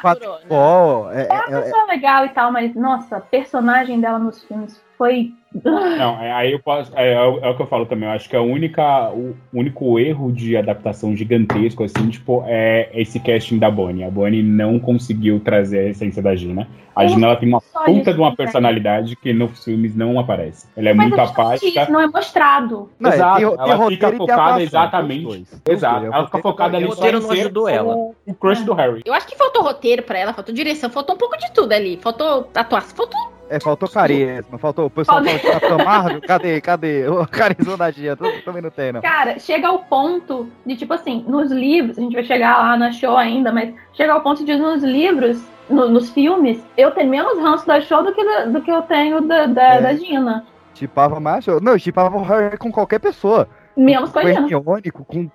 É, 1.15 1.23
é 1.23 1.33
uma 1.33 1.57
é- 1.57 1.59
é- 1.59 1.61
pessoa 1.63 1.85
legal 1.87 2.27
e 2.27 2.29
tal, 2.31 2.51
mas, 2.51 2.75
nossa, 2.75 3.19
a 3.19 3.21
personagem 3.21 4.01
dela 4.01 4.19
nos 4.19 4.43
filmes 4.43 4.83
foi. 5.05 5.33
Não, 5.65 6.21
é- 6.21 6.33
aí 6.33 6.51
eu 6.53 6.59
posso. 6.59 6.91
É, 6.97 7.13
é 7.13 7.23
o 7.23 7.39
é 7.39 7.49
o 7.49 7.55
que 7.55 7.63
eu 7.63 7.67
falo 7.69 7.87
também. 7.87 8.09
Eu 8.09 8.15
acho 8.15 8.29
que 8.29 8.35
a 8.35 8.41
única, 8.43 9.11
o 9.11 9.37
único 9.53 10.01
erro 10.01 10.33
de 10.33 10.57
adaptação 10.57 11.15
gigantesco, 11.15 11.85
assim, 11.85 12.09
tipo, 12.11 12.43
é 12.47 12.89
esse 12.93 13.21
casting 13.21 13.59
da 13.59 13.71
Bonnie. 13.71 14.03
A 14.03 14.11
Bonnie 14.11 14.43
não 14.43 14.81
conseguiu 14.81 15.39
trazer 15.39 15.79
a 15.79 15.89
essência 15.91 16.21
da 16.21 16.35
Gina. 16.35 16.67
A 16.97 17.05
Eu 17.05 17.11
Gina 17.11 17.27
ela 17.29 17.37
tem 17.37 17.49
uma 17.49 17.61
puta 17.61 18.13
de 18.13 18.19
uma 18.19 18.31
né? 18.31 18.37
personalidade 18.37 19.15
que 19.15 19.33
nos 19.33 19.63
filmes 19.63 19.95
não 19.95 20.19
aparece. 20.19 20.67
Ela 20.77 20.89
é 20.89 20.95
Mas 20.95 21.09
muito 21.09 21.21
é 21.21 21.25
apática. 21.25 21.83
isso, 21.83 21.93
não 21.93 22.01
é 22.01 22.07
mostrado. 22.09 22.91
Não, 22.99 23.11
é, 23.11 23.15
Exato, 23.15 23.39
tem- 23.41 23.57
tem 23.57 23.71
ela 23.71 23.89
fica 23.91 24.13
focada 24.13 24.63
exatamente. 24.63 25.47
Exato, 25.69 26.05
é 26.05 26.09
ela 26.09 26.25
fica 26.27 26.39
focada 26.41 26.77
ali 26.77 26.87
o 26.87 26.89
só 26.89 26.95
roteiro 26.97 27.19
em 27.19 27.21
não 27.21 27.29
ser 27.31 27.41
ajudou 27.41 27.69
ela. 27.69 27.95
o, 27.95 28.15
o 28.27 28.35
crush 28.35 28.63
do 28.65 28.75
Harry. 28.75 29.03
Eu 29.05 29.15
acho 29.15 29.27
que 29.29 29.37
faltou 29.37 29.63
roteiro 29.63 30.03
pra 30.03 30.19
ela, 30.19 30.33
faltou 30.33 30.53
direção, 30.55 30.91
faltou 30.91 31.15
um 31.15 31.19
pouco 31.19 31.37
de 31.39 31.53
tudo 31.53 31.71
ali. 31.73 31.97
Faltou 32.03 32.49
atuação, 32.55 32.97
faltou. 32.97 33.34
É, 33.49 33.61
faltou 33.61 33.89
carisma, 33.89 34.59
faltou. 34.59 34.87
O 34.87 34.91
pessoal 34.91 35.23
fala 35.23 35.39
que 35.39 35.61
tá 35.61 35.75
amargo. 35.75 36.21
Cadê? 36.23 36.61
Cadê? 36.61 37.07
O 37.09 37.27
carisma 37.29 37.77
da 37.77 37.91
Gia. 37.91 38.17
Também 38.17 38.63
não 38.63 38.71
tem, 38.71 38.93
não. 38.93 39.03
Cara, 39.03 39.39
chega 39.39 39.69
ao 39.69 39.81
ponto 39.81 40.49
de, 40.65 40.77
tipo 40.77 40.95
assim, 40.95 41.25
nos 41.29 41.51
livros, 41.53 41.99
a 41.99 42.01
gente 42.01 42.15
vai 42.15 42.25
chegar 42.25 42.57
lá 42.59 42.77
na 42.77 42.91
show 42.91 43.17
ainda, 43.17 43.53
mas 43.53 43.73
chega 43.93 44.13
ao 44.15 44.23
ponto 44.23 44.45
de 44.45 44.55
nos 44.57 44.83
livros, 44.83 45.43
no- 45.69 45.89
nos 45.91 46.11
filmes, 46.11 46.63
eu 46.77 46.91
tenho 46.93 47.11
menos 47.11 47.39
ranço 47.39 47.67
da 47.67 47.81
show 47.83 48.03
do 48.03 48.13
que, 48.15 48.25
da- 48.25 48.47
do 48.47 48.61
que 48.63 48.71
eu 48.71 48.83
tenho 48.83 49.21
da, 49.21 49.47
da, 49.47 49.63
É. 49.75 49.81
da 49.83 49.95
Gina. 49.95 50.45
Chipava 50.75 51.21
mais. 51.21 51.47
Não, 51.47 51.73
eu 51.73 51.79
chipava 51.79 52.17
o 52.17 52.23
Harry 52.23 52.57
com 52.59 52.73
qualquer 52.73 52.99
pessoa. 52.99 53.47
Menos 53.77 54.11
com 54.11 54.19
a 54.21 54.23
Gina. 54.25 54.41
Hermione, 54.41 54.91
com, 54.91 55.05
com, 55.05 55.29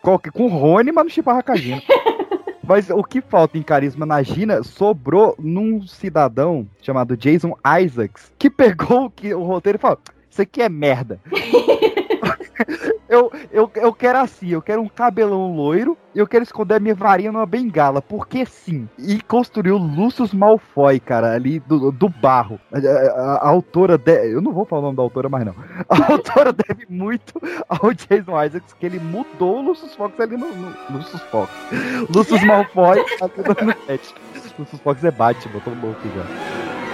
com, 0.00 0.18
com 0.32 0.44
o 0.44 0.48
Rony, 0.48 0.92
mas 0.92 1.04
não 1.04 1.10
chipava 1.10 1.42
com 1.42 1.52
a 1.52 1.56
Gina. 1.56 1.82
Mas 2.72 2.88
o 2.88 3.04
que 3.04 3.20
falta 3.20 3.58
em 3.58 3.62
carisma 3.62 4.06
na 4.06 4.22
Gina 4.22 4.62
sobrou 4.62 5.34
num 5.38 5.86
cidadão 5.86 6.66
chamado 6.80 7.18
Jason 7.18 7.54
Isaacs, 7.82 8.32
que 8.38 8.48
pegou 8.48 9.04
o, 9.04 9.10
que, 9.10 9.34
o 9.34 9.42
roteiro 9.42 9.76
e 9.76 9.78
falou: 9.78 9.98
Isso 10.30 10.40
aqui 10.40 10.62
é 10.62 10.70
merda. 10.70 11.20
eu, 13.08 13.30
eu, 13.50 13.70
eu 13.74 13.92
quero 13.92 14.18
assim, 14.18 14.48
eu 14.48 14.62
quero 14.62 14.80
um 14.82 14.88
cabelão 14.88 15.54
loiro 15.54 15.96
e 16.14 16.18
eu 16.18 16.26
quero 16.26 16.42
esconder 16.44 16.74
a 16.74 16.80
minha 16.80 16.94
varinha 16.94 17.32
numa 17.32 17.46
bengala, 17.46 18.02
porque 18.02 18.44
sim. 18.44 18.88
E 18.98 19.20
construiu 19.22 19.76
Lucius 19.78 20.32
Malfoy, 20.34 21.00
cara, 21.00 21.32
ali 21.32 21.58
do, 21.60 21.90
do 21.90 22.08
barro. 22.08 22.60
A, 22.72 22.78
a- 22.78 23.36
a 23.36 23.48
autora, 23.48 23.96
de, 23.96 24.32
eu 24.32 24.40
não 24.42 24.52
vou 24.52 24.64
falar 24.64 24.80
o 24.80 24.84
nome 24.86 24.96
da 24.96 25.02
autora 25.02 25.28
mais 25.28 25.44
não. 25.46 25.54
A 25.88 26.10
autora 26.12 26.52
deve 26.52 26.86
muito 26.88 27.34
ao 27.68 27.92
Jason 27.94 28.42
Isaacs, 28.44 28.74
que 28.78 28.86
ele 28.86 28.98
mudou 28.98 29.58
o 29.58 29.62
Lucius 29.62 29.94
Fox 29.94 30.18
ali 30.20 30.36
no, 30.36 30.46
no 30.54 30.72
Lucius 30.90 31.22
Fox. 31.24 31.50
Lucius 32.14 32.42
Malfoy. 32.44 32.98
Lucius 34.58 34.80
Fox 34.82 35.04
é 35.04 35.10
Batman, 35.10 35.60
tô 35.60 35.70
louco 35.70 36.00
já. 36.14 36.91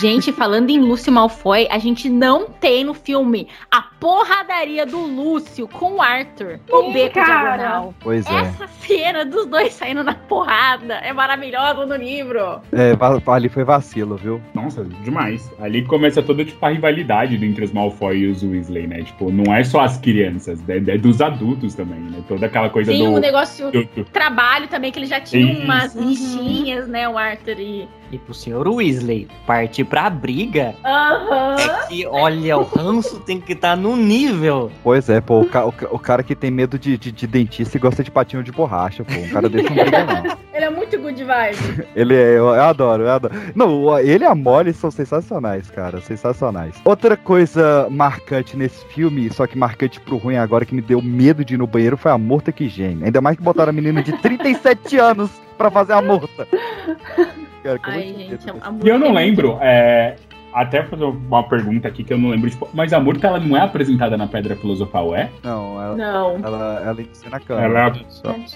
Gente, 0.00 0.32
falando 0.32 0.70
em 0.70 0.78
Lúcio 0.80 1.12
Malfoy, 1.12 1.66
a 1.70 1.78
gente 1.78 2.08
não 2.08 2.46
tem 2.50 2.84
no 2.84 2.92
filme 2.92 3.48
a 3.70 3.80
porradaria 3.82 4.84
do 4.84 4.98
Lúcio 4.98 5.66
com 5.68 5.94
o 5.94 6.02
Arthur 6.02 6.58
no 6.68 6.82
Sim, 6.84 6.92
beco 6.92 7.14
cara. 7.14 7.56
diagonal. 7.56 7.94
Pois 8.00 8.26
é. 8.26 8.34
Essa 8.34 8.66
cena 8.66 9.24
dos 9.24 9.46
dois 9.46 9.72
saindo 9.72 10.02
na 10.02 10.14
porrada 10.14 10.94
é 10.94 11.12
maravilhosa 11.12 11.86
no 11.86 11.96
livro. 11.96 12.60
É, 12.72 12.92
ali 13.32 13.48
foi 13.48 13.64
vacilo, 13.64 14.16
viu? 14.16 14.40
Nossa, 14.54 14.84
demais. 14.84 15.50
Ali 15.60 15.82
começa 15.84 16.22
toda 16.22 16.44
tipo, 16.44 16.64
a 16.64 16.70
rivalidade 16.70 17.34
entre 17.44 17.64
os 17.64 17.72
Malfoy 17.72 18.18
e 18.18 18.26
os 18.30 18.42
Weasley, 18.42 18.86
né? 18.86 19.02
Tipo, 19.02 19.30
não 19.30 19.54
é 19.54 19.62
só 19.64 19.80
as 19.80 19.98
crianças, 19.98 20.60
é, 20.68 20.76
é 20.76 20.98
dos 20.98 21.20
adultos 21.20 21.74
também, 21.74 22.00
né? 22.00 22.22
Toda 22.28 22.46
aquela 22.46 22.68
coisa 22.70 22.90
Tem 22.92 23.02
do. 23.04 23.10
um 23.10 23.18
negócio 23.18 23.70
do- 23.70 24.04
trabalho 24.12 24.68
também, 24.68 24.90
que 24.92 24.98
ele 24.98 25.06
já 25.06 25.20
tinha 25.20 25.52
Isso. 25.52 25.62
umas 25.62 25.94
rixinhas, 25.94 26.88
né? 26.88 27.08
O 27.08 27.16
Arthur 27.16 27.58
e. 27.58 27.88
E 28.12 28.18
pro 28.18 28.32
senhor 28.32 28.68
Weasley 28.68 29.26
partir 29.46 29.84
pra 29.84 30.08
briga, 30.08 30.74
Aham. 30.84 31.56
é 31.58 31.86
que, 31.88 32.06
olha, 32.06 32.56
o 32.56 32.62
ranço 32.62 33.18
tem 33.20 33.40
que 33.40 33.52
estar 33.52 33.76
no 33.76 33.96
nível. 33.96 34.70
Pois 34.82 35.08
é, 35.08 35.20
pô, 35.20 35.40
o, 35.40 35.44
ca- 35.48 35.64
o 35.66 35.72
ca- 35.72 35.88
o 35.90 35.98
cara 35.98 36.22
que 36.22 36.34
tem 36.36 36.50
medo 36.50 36.78
de, 36.78 36.96
de, 36.96 37.10
de 37.10 37.26
dentista 37.26 37.76
e 37.76 37.80
gosta 37.80 38.04
de 38.04 38.10
patinho 38.10 38.44
de 38.44 38.52
borracha, 38.52 39.04
pô. 39.04 39.12
Um 39.12 39.28
cara 39.28 39.48
desse 39.48 39.68
não 39.68 39.74
briga, 39.82 40.04
não. 40.04 40.36
Ele 40.56 40.64
é 40.64 40.70
muito 40.70 40.98
good 40.98 41.22
vibe. 41.22 41.86
Ele 41.94 42.14
é, 42.14 42.28
eu, 42.38 42.46
eu 42.46 42.62
adoro, 42.62 43.02
eu 43.02 43.10
adoro. 43.10 43.34
Não, 43.54 43.84
o- 43.84 43.98
ele 43.98 44.24
e 44.24 44.26
a 44.26 44.34
Molly 44.34 44.72
são 44.72 44.90
sensacionais, 44.90 45.68
cara, 45.70 46.00
sensacionais. 46.00 46.74
Outra 46.84 47.16
coisa 47.16 47.88
marcante 47.90 48.56
nesse 48.56 48.84
filme, 48.86 49.28
só 49.30 49.46
que 49.46 49.58
marcante 49.58 50.00
pro 50.00 50.16
ruim 50.16 50.36
agora, 50.36 50.64
que 50.64 50.74
me 50.74 50.80
deu 50.80 51.02
medo 51.02 51.44
de 51.44 51.54
ir 51.54 51.58
no 51.58 51.66
banheiro, 51.66 51.96
foi 51.96 52.10
a 52.12 52.16
Morta 52.16 52.52
que 52.52 52.68
geme. 52.68 53.04
Ainda 53.04 53.20
mais 53.20 53.36
que 53.36 53.42
botaram 53.42 53.70
a 53.70 53.72
menina 53.72 54.02
de 54.02 54.12
37 54.12 54.96
anos 54.96 55.30
pra 55.58 55.70
fazer 55.70 55.92
a 55.92 56.00
Morta. 56.02 56.46
Cara, 57.66 57.98
eu 57.98 58.02
Ai, 58.02 58.14
gente, 58.16 58.50
a 58.50 58.72
E 58.84 58.88
eu 58.88 58.98
não 58.98 59.12
lembro, 59.12 59.58
é, 59.60 60.16
até 60.56 60.82
fazer 60.82 61.04
uma 61.04 61.42
pergunta 61.42 61.86
aqui 61.86 62.02
que 62.02 62.12
eu 62.14 62.18
não 62.18 62.30
lembro. 62.30 62.48
Tipo, 62.48 62.66
mas 62.72 62.92
a 62.92 62.98
Murta 62.98 63.26
ela 63.26 63.38
não 63.38 63.54
é 63.54 63.60
apresentada 63.60 64.16
na 64.16 64.26
Pedra 64.26 64.56
Filosofal, 64.56 65.14
é? 65.14 65.28
Não, 65.44 65.82
ela, 65.82 65.96
Não. 65.96 66.36
ela, 66.42 66.82
ela 66.82 67.02
inicia 67.02 67.28
na 67.28 67.38
câmera. 67.38 67.66
Ela, 67.66 67.92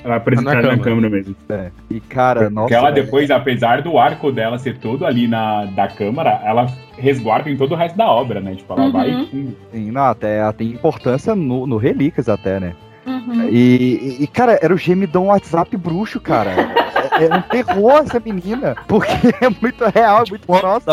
ela 0.03 0.15
é 0.15 0.17
apresentada 0.17 0.63
na, 0.63 0.79
câmera 0.79 1.11
mesmo. 1.11 1.37
É. 1.51 1.71
E 1.91 2.01
cara, 2.01 2.49
nossa. 2.49 2.63
Porque 2.69 2.75
ela 2.75 2.91
velho. 2.91 3.05
depois, 3.05 3.31
apesar 3.31 3.83
do 3.83 3.99
arco 3.99 4.33
dela 4.33 4.59
ser 4.59 4.79
todo 4.79 5.05
ali 5.05 5.29
na 5.29 5.67
da 5.67 5.89
câmara, 5.89 6.41
ela 6.43 6.67
resguarda 6.97 7.51
em 7.51 7.57
todo 7.57 7.73
o 7.73 7.77
resto 7.77 7.99
da 7.99 8.09
obra, 8.11 8.41
né? 8.41 8.55
Tipo, 8.55 8.73
ela 8.73 8.85
Uhum. 8.87 8.93
vai. 8.93 9.29
Sim, 9.31 9.91
não, 9.91 10.05
até 10.05 10.39
ela 10.39 10.53
tem 10.55 10.69
importância 10.69 11.35
no, 11.35 11.67
no 11.67 11.77
Relíquias 11.77 12.31
até, 12.31 12.59
né? 12.59 12.73
Uhum. 13.07 13.49
E, 13.51 14.17
e, 14.21 14.27
cara, 14.27 14.59
era 14.63 14.73
o 14.73 14.79
gemidão 14.79 15.27
WhatsApp 15.27 15.77
bruxo, 15.77 16.19
cara. 16.21 16.51
É, 17.21 17.35
um 17.37 17.43
terror 17.43 17.99
essa 17.99 18.21
menina, 18.21 18.77
porque 18.89 19.11
é 19.41 19.49
muito 19.49 19.85
real, 19.87 20.25
é 20.27 20.31
muito 20.31 20.47
próximo. 20.47 20.93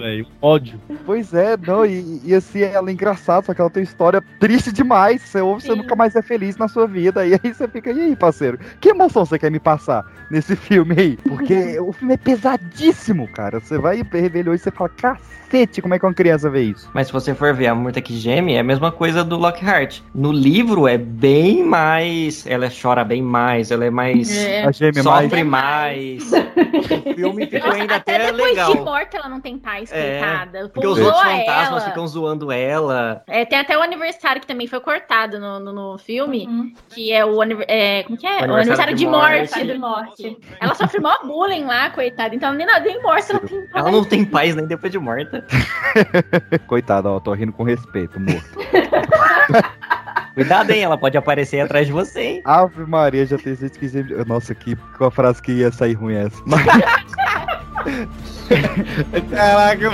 velho. 0.00 0.26
Ódio. 0.40 0.80
Pois 1.04 1.34
é, 1.34 1.56
não, 1.56 1.84
e, 1.84 2.20
e 2.24 2.34
assim, 2.34 2.60
ela 2.62 2.88
é 2.88 2.92
engraçada, 2.92 3.46
só 3.46 3.54
que 3.54 3.60
ela 3.60 3.70
tem 3.70 3.82
história 3.82 4.22
triste 4.38 4.72
demais. 4.72 5.22
Você 5.22 5.40
ouve, 5.40 5.62
você 5.62 5.74
nunca 5.74 5.94
mais 5.96 6.14
é 6.16 6.22
feliz 6.22 6.56
na 6.56 6.68
sua 6.68 6.86
vida. 6.86 7.20
E 7.30 7.34
aí 7.34 7.54
você 7.54 7.68
fica, 7.68 7.92
e 7.92 8.00
aí, 8.00 8.16
parceiro? 8.16 8.58
Que 8.80 8.88
emoção 8.88 9.24
você 9.24 9.38
quer 9.38 9.50
me 9.50 9.60
passar 9.60 10.04
nesse 10.30 10.56
filme 10.56 10.94
aí? 10.98 11.16
Porque 11.16 11.78
o 11.78 11.92
filme 11.92 12.14
é 12.14 12.16
pesadíssimo, 12.16 13.28
cara. 13.28 13.60
Você 13.60 13.78
vai 13.78 14.02
rever 14.12 14.36
ele 14.40 14.50
hoje 14.50 14.62
e 14.62 14.64
você 14.64 14.70
fala, 14.70 14.90
cacete, 14.90 15.39
como 15.82 15.94
é 15.94 15.98
que 15.98 16.06
uma 16.06 16.14
criança 16.14 16.48
vê 16.48 16.62
isso? 16.62 16.88
Mas 16.94 17.08
se 17.08 17.12
você 17.12 17.34
for 17.34 17.52
ver 17.54 17.66
a 17.66 17.74
Murta 17.74 18.00
que 18.00 18.14
geme, 18.16 18.54
é 18.54 18.60
a 18.60 18.64
mesma 18.64 18.92
coisa 18.92 19.24
do 19.24 19.36
Lockhart. 19.36 20.00
No 20.14 20.30
livro 20.32 20.86
é 20.86 20.96
bem 20.96 21.64
mais. 21.64 22.46
Ela 22.46 22.68
chora 22.70 23.04
bem 23.04 23.20
mais, 23.22 23.70
ela 23.70 23.84
é 23.84 23.90
mais. 23.90 24.30
É. 24.36 24.64
A 24.64 24.70
geme 24.72 25.02
sofre 25.02 25.42
mais. 25.44 26.30
o 26.32 27.14
filme 27.14 27.46
ficou 27.46 27.72
ainda 27.72 27.96
até, 27.96 28.16
Até 28.16 28.32
depois 28.32 28.50
legal. 28.50 28.72
de 28.74 28.80
morta 28.80 29.16
ela 29.16 29.28
não 29.28 29.40
tem 29.40 29.58
paz, 29.58 29.90
É, 29.92 30.18
coitada. 30.20 30.68
Porque 30.68 30.86
os 30.86 30.98
outros 30.98 31.22
ela. 31.24 31.36
fantasmas 31.38 31.84
ficam 31.84 32.06
zoando 32.06 32.52
ela. 32.52 33.22
É, 33.26 33.44
tem 33.44 33.58
até 33.58 33.76
o 33.76 33.82
aniversário 33.82 34.40
que 34.40 34.46
também 34.46 34.66
foi 34.66 34.80
cortado 34.80 35.38
no, 35.38 35.58
no, 35.60 35.72
no 35.72 35.98
filme, 35.98 36.48
que 36.90 37.12
é 37.12 37.24
o 37.24 37.40
é, 37.66 38.02
como 38.04 38.16
que 38.18 38.26
é? 38.26 38.46
O 38.46 38.54
aniversário, 38.54 38.94
de, 38.94 39.06
morte. 39.06 39.66
De 39.66 39.78
morte. 39.78 40.38
Ela 40.60 40.74
sofre 40.74 41.00
mó 41.00 41.14
bullying 41.24 41.64
lá, 41.64 41.90
coitada. 41.90 42.34
Então 42.34 42.52
nem, 42.52 42.66
nada- 42.66 42.84
nem 42.84 43.02
morte 43.02 43.30
ela 43.30 43.40
tem 43.40 43.58
paz. 43.66 43.70
Ela 43.74 43.90
não 43.90 44.04
tem 44.04 44.24
paz 44.24 44.54
nem 44.54 44.66
depois 44.66 44.92
de 44.92 44.98
morta. 44.98 45.39
Coitada, 46.66 47.08
ó, 47.08 47.20
tô 47.20 47.32
rindo 47.32 47.52
com 47.52 47.62
respeito, 47.62 48.18
morto. 48.20 48.58
Cuidado, 50.34 50.70
hein? 50.70 50.82
Ela 50.82 50.96
pode 50.96 51.18
aparecer 51.18 51.60
atrás 51.60 51.86
de 51.86 51.92
você, 51.92 52.20
hein? 52.20 52.42
Ave 52.44 52.86
Maria, 52.86 53.26
já 53.26 53.36
tem 53.36 53.54
gente 53.56 53.78
que. 53.78 53.90
Nossa, 54.26 54.54
que, 54.54 54.76
com 54.76 55.04
a 55.04 55.10
frase 55.10 55.42
que 55.42 55.52
ia 55.52 55.70
sair 55.72 55.94
ruim 55.94 56.14
essa. 56.14 56.40
Mas- 56.46 56.64
Caraca. 59.30 59.90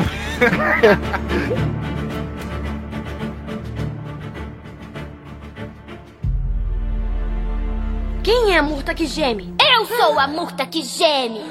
Quem 8.22 8.54
é 8.54 8.58
a 8.58 8.62
murta 8.62 8.94
que 8.94 9.06
geme? 9.06 9.54
Eu 9.60 9.86
sou 9.86 10.18
a 10.18 10.26
murta 10.26 10.66
que 10.66 10.82
geme. 10.82 11.44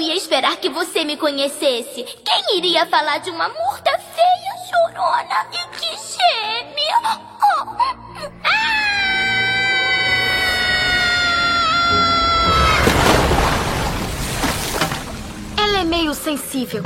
Não 0.00 0.06
ia 0.06 0.16
esperar 0.16 0.56
que 0.56 0.70
você 0.70 1.04
me 1.04 1.14
conhecesse. 1.18 2.02
Quem 2.24 2.56
iria 2.56 2.86
falar 2.86 3.18
de 3.18 3.28
uma 3.28 3.46
murta 3.48 3.98
feia, 3.98 4.56
chorona 4.66 5.46
e 5.52 5.58
que 5.76 5.90
geme? 6.08 6.88
Oh. 7.42 7.66
Ela 15.62 15.80
é 15.80 15.84
meio 15.84 16.14
sensível. 16.14 16.82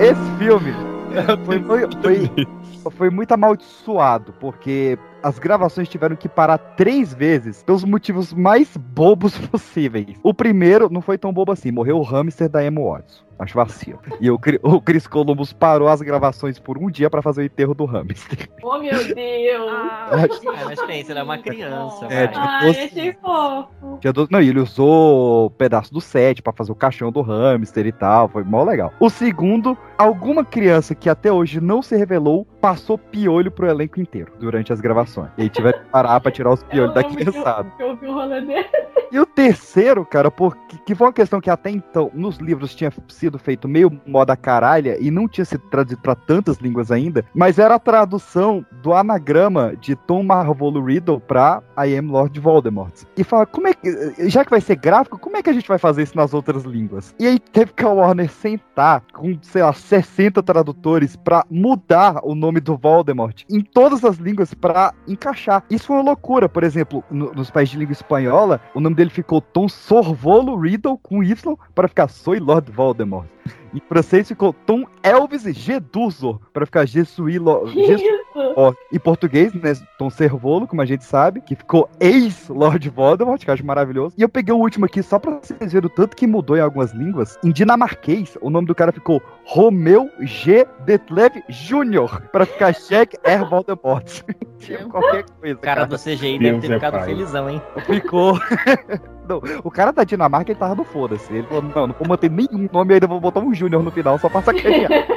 Esse 0.00 0.38
filme 0.38 0.74
foi, 1.46 1.62
foi, 1.62 1.80
foi, 2.02 2.90
foi 2.90 3.10
muito 3.10 3.30
amaldiçoado, 3.30 4.32
porque 4.40 4.98
as 5.22 5.38
gravações 5.38 5.88
tiveram 5.88 6.16
que 6.16 6.28
parar 6.28 6.58
três 6.58 7.12
vezes 7.14 7.62
pelos 7.62 7.84
motivos 7.84 8.32
mais 8.32 8.76
bobos 8.76 9.36
possíveis. 9.48 10.16
O 10.22 10.32
primeiro 10.34 10.88
não 10.90 11.00
foi 11.00 11.18
tão 11.18 11.32
bobo 11.32 11.52
assim, 11.52 11.70
morreu 11.70 11.98
o 11.98 12.02
hamster 12.02 12.48
da 12.48 12.64
Emma 12.64 12.80
Watson. 12.80 13.26
Acho 13.38 13.54
vacilo. 13.54 14.00
E 14.20 14.28
o, 14.28 14.34
o 14.64 14.80
Chris 14.80 15.06
Columbus 15.06 15.52
parou 15.52 15.86
as 15.86 16.02
gravações 16.02 16.58
por 16.58 16.76
um 16.76 16.90
dia 16.90 17.08
pra 17.08 17.22
fazer 17.22 17.42
o 17.42 17.44
enterro 17.44 17.72
do 17.72 17.84
hamster. 17.84 18.48
Oh, 18.70 18.76
meu 18.80 18.90
Deus. 19.14 19.70
Ah, 19.70 20.10
mas 20.66 20.80
pensa, 20.84 21.12
ela 21.12 21.20
é 21.20 21.22
uma 21.22 21.38
criança. 21.38 22.04
É, 22.10 22.26
tipo, 22.26 22.38
Ai, 22.40 22.66
doze- 22.66 22.80
achei 22.80 23.12
fofo. 23.14 23.98
Tinha 24.00 24.12
doze- 24.12 24.28
Não, 24.30 24.42
e 24.42 24.48
ele 24.48 24.58
usou 24.60 25.46
o 25.46 25.50
pedaço 25.50 25.90
do 25.94 26.00
set 26.02 26.42
pra 26.42 26.52
fazer 26.52 26.70
o 26.72 26.74
caixão 26.74 27.10
do 27.12 27.22
hamster 27.22 27.86
e 27.86 27.92
tal. 27.92 28.28
Foi 28.28 28.42
mó 28.44 28.62
legal. 28.64 28.92
O 29.00 29.08
segundo, 29.08 29.78
alguma 29.96 30.44
criança 30.44 30.94
que 30.94 31.08
até 31.08 31.32
hoje 31.32 31.60
não 31.60 31.80
se 31.80 31.96
revelou 31.96 32.44
passou 32.60 32.98
piolho 32.98 33.50
pro 33.50 33.66
elenco 33.68 34.00
inteiro 34.00 34.32
durante 34.38 34.70
as 34.72 34.80
gravações. 34.80 35.07
E 35.36 35.42
aí 35.42 35.48
tiveram 35.48 35.78
que 35.78 35.86
parar 35.86 36.20
pra 36.20 36.30
tirar 36.30 36.52
os 36.52 36.62
piolhos 36.64 36.94
da 36.94 37.02
criançada. 37.02 37.70
Eu 37.78 37.96
vi 37.96 38.06
rolê 38.06 38.40
dele. 38.40 38.66
E 39.10 39.18
o 39.18 39.24
terceiro, 39.24 40.04
cara, 40.04 40.30
porque 40.30 40.76
que 40.84 40.94
foi 40.94 41.06
uma 41.06 41.12
questão 41.12 41.40
que 41.40 41.48
até 41.48 41.70
então 41.70 42.10
nos 42.12 42.36
livros 42.36 42.74
tinha 42.74 42.92
sido 43.08 43.38
feito 43.38 43.66
meio 43.66 43.98
moda 44.06 44.36
caralha 44.36 44.98
e 45.00 45.10
não 45.10 45.26
tinha 45.26 45.44
sido 45.46 45.62
traduzido 45.70 46.02
pra 46.02 46.14
tantas 46.14 46.58
línguas 46.58 46.90
ainda, 46.90 47.24
mas 47.34 47.58
era 47.58 47.76
a 47.76 47.78
tradução 47.78 48.64
do 48.82 48.92
anagrama 48.92 49.74
de 49.80 49.96
Tom 49.96 50.22
Marvolo 50.22 50.84
Riddle 50.84 51.20
pra 51.20 51.62
I 51.78 51.96
Am 51.96 52.10
Lord 52.10 52.38
Voldemort. 52.38 53.04
E 53.16 53.24
fala, 53.24 53.46
como 53.46 53.68
é 53.68 53.74
que, 53.74 54.28
já 54.28 54.44
que 54.44 54.50
vai 54.50 54.60
ser 54.60 54.76
gráfico, 54.76 55.18
como 55.18 55.38
é 55.38 55.42
que 55.42 55.50
a 55.50 55.54
gente 55.54 55.68
vai 55.68 55.78
fazer 55.78 56.02
isso 56.02 56.16
nas 56.16 56.34
outras 56.34 56.64
línguas? 56.64 57.14
E 57.18 57.26
aí 57.26 57.38
teve 57.38 57.72
que 57.72 57.84
a 57.84 57.88
Warner 57.88 58.30
sentar 58.30 59.02
com, 59.12 59.38
sei 59.40 59.62
lá, 59.62 59.72
60 59.72 60.42
tradutores 60.42 61.16
pra 61.16 61.44
mudar 61.50 62.20
o 62.22 62.34
nome 62.34 62.60
do 62.60 62.76
Voldemort 62.76 63.42
em 63.50 63.62
todas 63.62 64.04
as 64.04 64.16
línguas 64.16 64.52
pra 64.52 64.92
encaixar. 65.12 65.64
Isso 65.70 65.86
foi 65.86 65.96
uma 65.96 66.02
loucura, 66.02 66.48
por 66.48 66.62
exemplo, 66.64 67.02
no- 67.10 67.32
nos 67.32 67.50
países 67.50 67.72
de 67.72 67.78
língua 67.78 67.92
espanhola, 67.92 68.60
o 68.74 68.80
nome 68.80 68.94
dele 68.96 69.10
ficou 69.10 69.40
Tom 69.40 69.68
Sorvolo 69.68 70.56
Riddle 70.56 70.98
com 71.02 71.22
Y 71.22 71.56
para 71.74 71.88
ficar 71.88 72.08
Soy 72.08 72.38
Lord 72.38 72.70
Voldemort. 72.70 73.26
Em 73.74 73.80
francês 73.80 74.28
ficou 74.28 74.52
Tom 74.52 74.84
Elvis 75.02 75.42
Geduzor 75.44 76.40
para 76.52 76.64
ficar 76.66 76.86
Jesuí 76.86 77.38
Lo- 77.38 77.66
Jesu- 77.68 78.04
Ó, 78.56 78.72
Em 78.92 78.98
português, 78.98 79.52
né, 79.54 79.72
Tom 79.98 80.10
Servolo, 80.10 80.66
como 80.66 80.80
a 80.80 80.86
gente 80.86 81.04
sabe, 81.04 81.40
que 81.40 81.56
ficou 81.56 81.88
ex-Lord 82.00 82.88
Voldemort, 82.90 83.42
que 83.42 83.50
eu 83.50 83.54
acho 83.54 83.66
maravilhoso. 83.66 84.14
E 84.16 84.22
eu 84.22 84.28
peguei 84.28 84.54
o 84.54 84.58
último 84.58 84.84
aqui 84.84 85.02
só 85.02 85.18
pra 85.18 85.38
vocês 85.40 85.72
verem 85.72 85.86
o 85.86 85.90
tanto 85.90 86.16
que 86.16 86.26
mudou 86.26 86.56
em 86.56 86.60
algumas 86.60 86.92
línguas. 86.92 87.36
Em 87.44 87.50
dinamarquês, 87.50 88.36
o 88.40 88.48
nome 88.50 88.66
do 88.66 88.74
cara 88.74 88.92
ficou 88.92 89.20
Romeu 89.44 90.08
G. 90.20 90.66
Detlev 90.84 91.32
Jr. 91.48 92.22
para 92.32 92.46
ficar 92.46 92.72
Jack 92.72 93.16
R. 93.24 93.44
Voldemort. 93.44 94.22
tipo, 94.58 94.88
qualquer 94.88 95.24
coisa. 95.40 95.54
O 95.54 95.58
cara 95.58 95.84
do 95.84 95.96
CGI 95.98 96.38
deve 96.38 96.60
ter 96.60 96.68
Deus 96.68 96.70
é 96.70 96.74
ficado 96.74 96.92
pai. 96.94 97.04
felizão, 97.06 97.50
hein? 97.50 97.62
Ficou. 97.86 98.38
Não, 99.28 99.40
o 99.62 99.70
cara 99.70 99.92
da 99.92 100.04
Dinamarca 100.04 100.50
ele 100.50 100.58
tava 100.58 100.74
no 100.74 100.84
foda-se. 100.84 101.32
Ele 101.32 101.46
falou: 101.46 101.62
não, 101.62 101.86
não 101.88 101.94
vou 101.94 102.08
manter 102.08 102.30
nenhum 102.30 102.68
nome, 102.72 102.94
ainda 102.94 103.06
vou 103.06 103.20
botar 103.20 103.40
um 103.40 103.54
Júnior 103.54 103.82
no 103.82 103.90
final 103.90 104.18
só 104.18 104.28
pra 104.28 104.42
sacanear. 104.42 104.90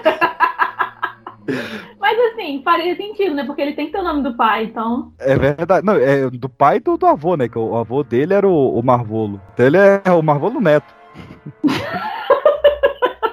Mas 2.00 2.20
assim, 2.34 2.62
faria 2.64 2.96
sentido, 2.96 3.34
né? 3.36 3.44
Porque 3.44 3.62
ele 3.62 3.74
tem 3.74 3.86
que 3.88 3.92
ter 3.92 4.00
o 4.00 4.04
nome 4.04 4.22
do 4.24 4.36
pai, 4.36 4.66
então. 4.66 5.14
É 5.20 5.36
verdade. 5.36 5.86
Não, 5.86 5.96
é 5.96 6.30
do 6.30 6.50
pai 6.50 6.78
e 6.78 6.80
do, 6.80 6.98
do 6.98 7.06
avô, 7.06 7.36
né? 7.36 7.48
Que 7.48 7.58
o 7.58 7.76
avô 7.76 8.04
dele 8.04 8.34
era 8.34 8.48
o, 8.48 8.78
o 8.78 8.84
Marvolo. 8.84 9.40
Então 9.54 9.66
ele 9.66 9.78
é 9.78 10.12
o 10.12 10.22
Marvolo 10.22 10.60
Neto. 10.60 10.94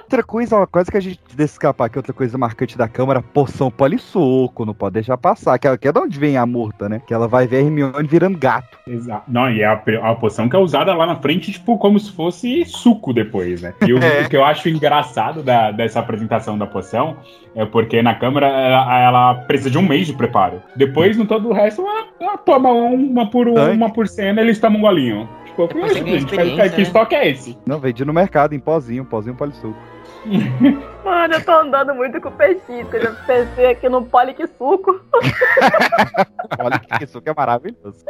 Outra 0.08 0.22
coisa, 0.22 0.56
uma 0.56 0.66
coisa 0.66 0.90
que 0.90 0.96
a 0.96 1.00
gente 1.00 1.20
deixa 1.36 1.52
escapar, 1.52 1.90
que 1.90 1.98
é 1.98 2.00
outra 2.00 2.14
coisa 2.14 2.38
marcante 2.38 2.78
da 2.78 2.88
Câmara, 2.88 3.20
poção 3.20 3.70
polissuco, 3.70 4.64
não 4.64 4.72
pode 4.72 4.94
deixar 4.94 5.18
passar, 5.18 5.58
que 5.58 5.68
é, 5.68 5.76
que 5.76 5.86
é 5.86 5.92
de 5.92 5.98
onde 5.98 6.18
vem 6.18 6.38
a 6.38 6.46
Murta, 6.46 6.88
né? 6.88 7.02
Que 7.06 7.12
ela 7.12 7.28
vai 7.28 7.46
ver 7.46 7.58
a 7.58 7.60
Hermione 7.60 8.08
virando 8.08 8.38
gato. 8.38 8.78
Exato. 8.86 9.24
Não, 9.28 9.50
e 9.50 9.60
é 9.60 9.66
a, 9.66 9.74
a 9.74 10.14
poção 10.14 10.48
que 10.48 10.56
é 10.56 10.58
usada 10.58 10.94
lá 10.94 11.04
na 11.04 11.16
frente, 11.16 11.52
tipo, 11.52 11.76
como 11.76 12.00
se 12.00 12.10
fosse 12.10 12.64
suco 12.64 13.12
depois, 13.12 13.60
né? 13.60 13.74
E 13.86 13.92
o, 13.92 13.98
É. 14.02 14.22
o 14.22 14.28
que 14.30 14.36
eu 14.38 14.42
acho 14.46 14.70
engraçado 14.70 15.42
da- 15.42 15.72
dessa 15.72 16.00
apresentação 16.00 16.56
da 16.56 16.66
poção 16.66 17.18
é 17.54 17.66
porque 17.66 18.00
na 18.00 18.14
câmera 18.14 18.46
ela, 18.46 18.98
ela 19.00 19.34
precisa 19.34 19.70
de 19.70 19.76
um 19.76 19.82
mês 19.86 20.06
de 20.06 20.14
preparo. 20.14 20.62
Depois, 20.74 21.18
no 21.18 21.26
todo 21.26 21.50
o 21.50 21.52
resto, 21.52 21.82
ela, 21.82 22.06
ela 22.18 22.38
toma 22.38 22.70
uma 22.72 23.28
por 23.30 23.46
uma 23.46 23.92
por 23.92 24.08
cena 24.08 24.40
eles 24.40 24.58
tomam 24.58 24.78
um 24.78 24.82
golinho. 24.84 25.28
Tipo, 25.44 25.84
a 25.84 25.88
gente, 25.92 26.24
que 26.24 26.36
né? 26.36 26.80
estoque 26.80 27.14
é 27.14 27.28
esse? 27.28 27.58
Não, 27.66 27.78
vendi 27.78 28.06
no 28.06 28.12
mercado, 28.14 28.54
em 28.54 28.58
pozinho, 28.58 29.04
pozinho 29.04 29.36
polissuco. 29.36 29.76
Mano, 31.04 31.34
eu 31.34 31.44
tô 31.44 31.52
andando 31.52 31.94
muito 31.94 32.20
com 32.20 32.28
o 32.28 32.32
peixito. 32.32 32.96
Eu 32.96 33.14
pensei 33.26 33.66
aqui 33.66 33.88
no 33.88 34.04
poliquisuco. 34.04 35.00
Olha 36.58 36.78
que 36.78 37.04
isso 37.04 37.20
que 37.20 37.30
é 37.30 37.34
maravilhoso. 37.34 38.04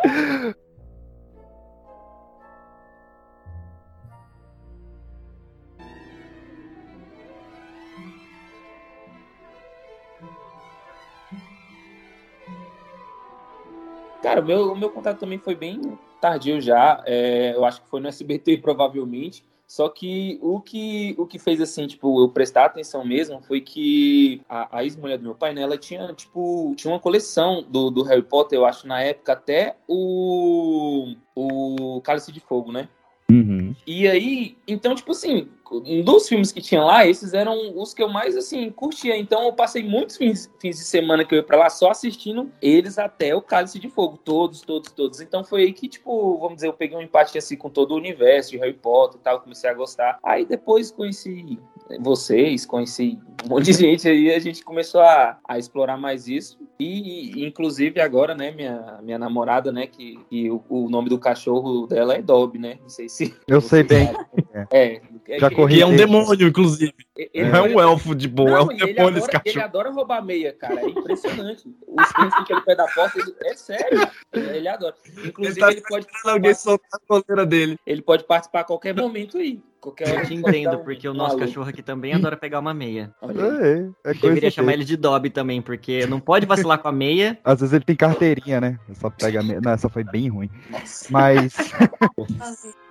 Cara, 14.22 14.40
o 14.40 14.44
meu, 14.44 14.72
o 14.72 14.76
meu 14.76 14.90
contato 14.90 15.20
também 15.20 15.38
foi 15.38 15.54
bem 15.54 15.98
tardio 16.20 16.60
já. 16.60 17.02
É, 17.06 17.54
eu 17.54 17.64
acho 17.64 17.80
que 17.80 17.88
foi 17.88 18.00
no 18.00 18.08
SBT, 18.08 18.58
provavelmente. 18.58 19.44
Só 19.68 19.86
que 19.90 20.38
o 20.40 20.62
que 20.62 21.14
o 21.18 21.26
que 21.26 21.38
fez 21.38 21.60
assim, 21.60 21.86
tipo, 21.86 22.22
eu 22.22 22.30
prestar 22.30 22.64
atenção 22.64 23.04
mesmo 23.04 23.42
foi 23.42 23.60
que 23.60 24.40
a, 24.48 24.78
a 24.78 24.82
ex-mulher 24.82 25.18
do 25.18 25.24
meu 25.24 25.34
pai, 25.34 25.52
né, 25.52 25.60
ela 25.60 25.76
tinha, 25.76 26.10
tipo, 26.14 26.72
tinha 26.74 26.90
uma 26.90 26.98
coleção 26.98 27.62
do, 27.68 27.90
do 27.90 28.02
Harry 28.02 28.22
Potter, 28.22 28.58
eu 28.58 28.64
acho, 28.64 28.86
na 28.88 29.02
época, 29.02 29.34
até 29.34 29.76
o, 29.86 31.14
o 31.36 32.00
Cálice 32.00 32.32
de 32.32 32.40
Fogo, 32.40 32.72
né? 32.72 32.88
Uhum. 33.30 33.74
E 33.86 34.08
aí, 34.08 34.56
então, 34.66 34.94
tipo 34.94 35.12
assim, 35.12 35.48
dos 36.04 36.28
filmes 36.28 36.52
que 36.52 36.60
tinha 36.60 36.82
lá, 36.82 37.06
esses 37.06 37.34
eram 37.34 37.76
os 37.76 37.92
que 37.92 38.02
eu 38.02 38.08
mais, 38.08 38.36
assim, 38.36 38.70
curtia. 38.70 39.16
Então, 39.16 39.44
eu 39.44 39.52
passei 39.52 39.82
muitos 39.82 40.16
fins, 40.16 40.50
fins 40.60 40.76
de 40.76 40.84
semana 40.84 41.24
que 41.24 41.34
eu 41.34 41.38
ia 41.38 41.42
pra 41.42 41.58
lá 41.58 41.70
só 41.70 41.90
assistindo 41.90 42.50
eles 42.60 42.98
até 42.98 43.34
o 43.34 43.42
Cálice 43.42 43.78
de 43.78 43.88
Fogo. 43.88 44.18
Todos, 44.18 44.60
todos, 44.62 44.90
todos. 44.92 45.20
Então, 45.20 45.44
foi 45.44 45.62
aí 45.62 45.72
que, 45.72 45.88
tipo, 45.88 46.38
vamos 46.38 46.56
dizer, 46.56 46.68
eu 46.68 46.72
peguei 46.72 46.96
um 46.96 47.02
empate, 47.02 47.36
assim, 47.36 47.56
com 47.56 47.68
todo 47.68 47.92
o 47.92 47.96
universo 47.96 48.50
de 48.50 48.58
Harry 48.58 48.74
Potter 48.74 49.20
e 49.20 49.22
tal. 49.22 49.40
Comecei 49.40 49.68
a 49.68 49.74
gostar. 49.74 50.18
Aí, 50.22 50.44
depois, 50.44 50.90
conheci 50.90 51.58
vocês, 52.00 52.66
conheci 52.66 53.18
um 53.44 53.48
monte 53.48 53.66
de 53.66 53.72
gente 53.78 54.08
aí. 54.08 54.32
A 54.32 54.38
gente 54.38 54.64
começou 54.64 55.00
a, 55.00 55.38
a 55.46 55.58
explorar 55.58 55.96
mais 55.96 56.28
isso. 56.28 56.58
E, 56.78 57.44
inclusive, 57.44 58.00
agora, 58.00 58.34
né, 58.34 58.52
minha, 58.52 59.00
minha 59.02 59.18
namorada, 59.18 59.72
né, 59.72 59.86
que, 59.86 60.16
que 60.30 60.50
o, 60.50 60.62
o 60.68 60.88
nome 60.88 61.08
do 61.08 61.18
cachorro 61.18 61.86
dela 61.86 62.14
é 62.14 62.22
Dobby, 62.22 62.58
né? 62.58 62.78
Não 62.80 62.88
sei 62.88 63.08
se... 63.08 63.34
Eu 63.46 63.60
sei 63.60 63.82
bem. 63.82 64.08
É. 64.72 65.00
Já 65.38 65.50
corri 65.50 65.76
E 65.76 65.82
é 65.82 65.86
um 65.86 65.94
demônio, 65.96 66.48
inclusive. 66.48 66.94
Ele- 67.16 67.50
Não 67.50 67.56
é 67.56 67.62
um 67.62 67.80
elfo 67.80 68.14
de 68.14 68.26
boa, 68.28 68.50
é 68.50 68.60
um 68.62 68.66
Não, 68.66 68.72
e 68.72 68.80
ele 68.82 68.94
demônio 68.94 69.18
esse 69.18 69.26
adora, 69.28 69.42
ele 69.44 69.54
cachorro. 69.54 69.64
adora 69.64 69.90
roubar 69.90 70.24
meia, 70.24 70.52
cara. 70.52 70.80
É 70.80 70.88
impressionante. 70.88 71.64
Os 71.86 72.12
clientes 72.12 72.38
ficam 72.38 72.56
ali 72.56 72.64
perto 72.64 72.78
da 72.78 72.86
porta, 72.86 73.18
ele, 73.18 73.34
é 73.44 73.54
sério. 73.54 74.08
Ele 74.32 74.68
adora. 74.68 74.94
Inclusive, 75.24 75.60
Ele 75.60 75.70
ele, 75.72 75.80
tá 75.82 75.88
pode 75.88 76.06
esperando 76.06 76.34
alguém 76.34 76.54
soltar 76.54 76.88
a 76.94 77.06
coleira 77.06 77.44
dele. 77.46 77.78
Ele 77.86 78.00
pode 78.02 78.24
participar 78.24 78.60
a 78.60 78.64
qualquer 78.64 78.94
momento 78.94 79.36
aí. 79.38 79.60
Qualquer 79.80 80.08
hora 80.08 80.22
Eu 80.22 80.26
te 80.26 80.32
ele 80.32 80.42
pode 80.42 80.56
entendo, 80.58 80.76
um- 80.76 80.84
porque 80.84 81.08
o 81.08 81.12
um 81.12 81.14
nosso 81.14 81.36
cachorro 81.38 81.68
aqui 81.68 81.82
também 81.82 82.12
adora 82.12 82.36
pegar 82.36 82.58
uma 82.58 82.74
meia. 82.74 83.14
Olha. 83.22 83.40
É, 83.40 84.10
é 84.10 84.14
coisa 84.14 84.20
Deveria 84.20 84.48
de 84.50 84.54
chamar 84.56 84.72
ele 84.72 84.84
de 84.84 84.96
Dobby 84.96 85.30
também, 85.30 85.62
porque 85.62 86.04
não 86.06 86.18
pode 86.18 86.46
vacilar 86.46 86.78
com 86.78 86.88
a 86.88 86.92
meia. 86.92 87.38
Às 87.44 87.60
vezes 87.60 87.72
ele 87.74 87.84
tem 87.84 87.94
carteirinha, 87.94 88.60
né? 88.60 88.78
Só 88.94 89.08
pega 89.08 89.38
a 89.40 89.42
me... 89.42 89.60
Não, 89.60 89.70
essa 89.72 89.88
foi 89.88 90.02
bem 90.02 90.28
ruim. 90.28 90.50
Mas. 91.10 91.54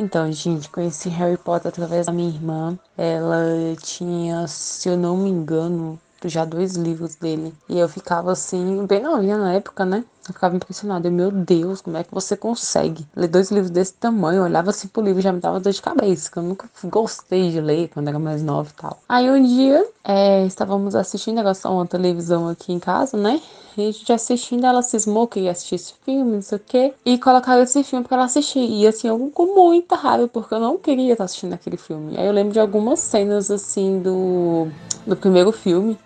Então, 0.00 0.30
gente, 0.30 0.70
conheci 0.70 1.08
Harry 1.08 1.36
Potter 1.36 1.70
através 1.70 2.06
da 2.06 2.12
minha 2.12 2.28
irmã. 2.28 2.78
Ela 2.96 3.74
tinha, 3.82 4.46
se 4.46 4.88
eu 4.88 4.96
não 4.96 5.16
me 5.16 5.28
engano, 5.28 6.00
já 6.24 6.44
dois 6.44 6.76
livros 6.76 7.16
dele. 7.16 7.52
E 7.68 7.76
eu 7.80 7.88
ficava 7.88 8.30
assim, 8.30 8.86
bem 8.86 9.02
novinha 9.02 9.36
na 9.36 9.54
época, 9.54 9.84
né? 9.84 10.04
Eu 10.28 10.34
ficava 10.34 10.56
impressionada. 10.56 11.08
Eu, 11.08 11.12
meu 11.12 11.30
Deus, 11.30 11.80
como 11.80 11.96
é 11.96 12.04
que 12.04 12.12
você 12.12 12.36
consegue 12.36 13.06
ler 13.16 13.28
dois 13.28 13.50
livros 13.50 13.70
desse 13.70 13.94
tamanho? 13.94 14.38
Eu 14.38 14.44
olhava 14.44 14.70
assim 14.70 14.88
pro 14.88 15.02
livro 15.02 15.20
e 15.20 15.22
já 15.22 15.32
me 15.32 15.40
dava 15.40 15.58
dor 15.58 15.72
de 15.72 15.80
cabeça, 15.80 16.30
que 16.30 16.36
eu 16.36 16.42
nunca 16.42 16.68
gostei 16.84 17.50
de 17.50 17.60
ler 17.60 17.88
quando 17.88 18.08
era 18.08 18.18
mais 18.18 18.42
nova 18.42 18.68
e 18.70 18.80
tal. 18.80 19.00
Aí 19.08 19.30
um 19.30 19.42
dia, 19.42 19.86
é, 20.04 20.44
estávamos 20.46 20.94
assistindo, 20.94 21.38
só 21.54 21.72
uma 21.72 21.86
televisão 21.86 22.48
aqui 22.48 22.72
em 22.72 22.78
casa, 22.78 23.16
né? 23.16 23.40
E 23.76 23.88
a 23.88 23.92
gente 23.92 24.12
assistindo, 24.12 24.66
ela 24.66 24.82
cismou 24.82 25.28
que 25.28 25.38
ia 25.38 25.52
assistir 25.52 25.76
esse 25.76 25.94
filme, 26.04 26.32
não 26.32 26.42
sei 26.42 26.58
o 26.58 26.60
quê. 26.60 26.94
E 27.04 27.16
colocaram 27.16 27.62
esse 27.62 27.84
filme 27.84 28.04
pra 28.04 28.16
ela 28.16 28.26
assistir. 28.26 28.58
E 28.58 28.86
assim, 28.86 29.06
eu 29.06 29.30
com 29.32 29.54
muita 29.54 29.94
raiva, 29.94 30.26
porque 30.26 30.52
eu 30.52 30.58
não 30.58 30.76
queria 30.76 31.12
estar 31.12 31.24
assistindo 31.24 31.52
aquele 31.52 31.76
filme. 31.76 32.16
Aí 32.18 32.26
eu 32.26 32.32
lembro 32.32 32.52
de 32.52 32.58
algumas 32.58 32.98
cenas, 32.98 33.52
assim, 33.52 34.00
do, 34.00 34.66
do 35.06 35.14
primeiro 35.14 35.52
filme. 35.52 35.96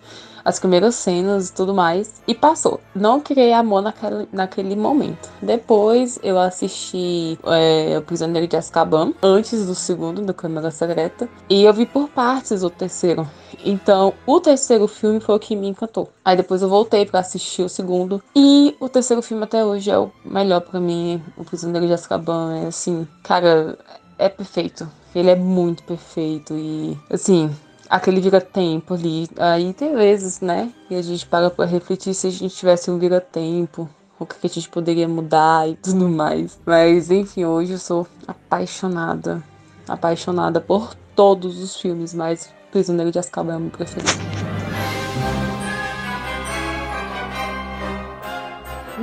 As 0.43 0.59
primeiras 0.59 0.95
cenas 0.95 1.49
e 1.49 1.53
tudo 1.53 1.73
mais. 1.73 2.21
E 2.27 2.35
passou. 2.35 2.79
Não 2.93 3.19
criei 3.19 3.53
amor 3.53 3.81
naquele, 3.81 4.27
naquele 4.31 4.75
momento. 4.75 5.29
Depois 5.41 6.19
eu 6.21 6.39
assisti 6.39 7.39
é, 7.45 7.97
O 7.97 8.01
Prisioneiro 8.01 8.47
de 8.47 8.57
Azkaban. 8.57 9.13
Antes 9.21 9.65
do 9.65 9.75
segundo, 9.75 10.21
do 10.21 10.33
Câmara 10.33 10.71
Secreta. 10.71 11.29
E 11.49 11.63
eu 11.63 11.73
vi 11.73 11.85
por 11.85 12.09
partes 12.09 12.63
o 12.63 12.69
terceiro. 12.69 13.27
Então, 13.65 14.13
o 14.25 14.39
terceiro 14.41 14.87
filme 14.87 15.19
foi 15.19 15.35
o 15.35 15.39
que 15.39 15.55
me 15.55 15.67
encantou. 15.67 16.09
Aí 16.25 16.35
depois 16.35 16.61
eu 16.61 16.69
voltei 16.69 17.05
pra 17.05 17.19
assistir 17.19 17.61
o 17.61 17.69
segundo. 17.69 18.21
E 18.35 18.75
o 18.79 18.89
terceiro 18.89 19.21
filme 19.21 19.43
até 19.43 19.63
hoje 19.63 19.89
é 19.89 19.97
o 19.97 20.11
melhor 20.25 20.61
pra 20.61 20.79
mim. 20.79 21.21
O 21.37 21.45
Prisioneiro 21.45 21.87
de 21.87 21.93
Azkaban 21.93 22.57
é 22.57 22.67
assim, 22.67 23.07
cara, 23.23 23.77
é 24.17 24.27
perfeito. 24.27 24.89
Ele 25.15 25.29
é 25.29 25.35
muito 25.35 25.83
perfeito 25.83 26.55
e 26.55 26.97
assim, 27.09 27.49
aquele 27.93 28.19
vira-tempo 28.19 28.95
ali. 28.95 29.29
Aí 29.37 29.71
tem 29.71 29.95
vezes, 29.95 30.41
né, 30.41 30.71
que 30.87 30.95
a 30.95 31.01
gente 31.01 31.27
para 31.27 31.51
pra 31.51 31.65
refletir 31.65 32.15
se 32.15 32.25
a 32.25 32.31
gente 32.31 32.55
tivesse 32.55 32.89
um 32.89 32.97
vira-tempo. 32.97 33.87
O 34.19 34.25
que 34.25 34.35
a 34.43 34.49
gente 34.49 34.69
poderia 34.69 35.07
mudar 35.07 35.69
e 35.69 35.75
tudo 35.75 36.09
mais. 36.09 36.59
Mas 36.65 37.11
enfim, 37.11 37.45
hoje 37.45 37.73
eu 37.73 37.77
sou 37.77 38.07
apaixonada. 38.27 39.43
Apaixonada 39.87 40.59
por 40.59 40.95
todos 41.15 41.61
os 41.61 41.75
filmes, 41.75 42.13
mas 42.13 42.51
Prisioneiro 42.71 43.11
de 43.11 43.19
Azkaban 43.19 43.53
é 43.53 43.57
o 43.57 43.59
meu 43.59 43.69
preferido. 43.69 44.52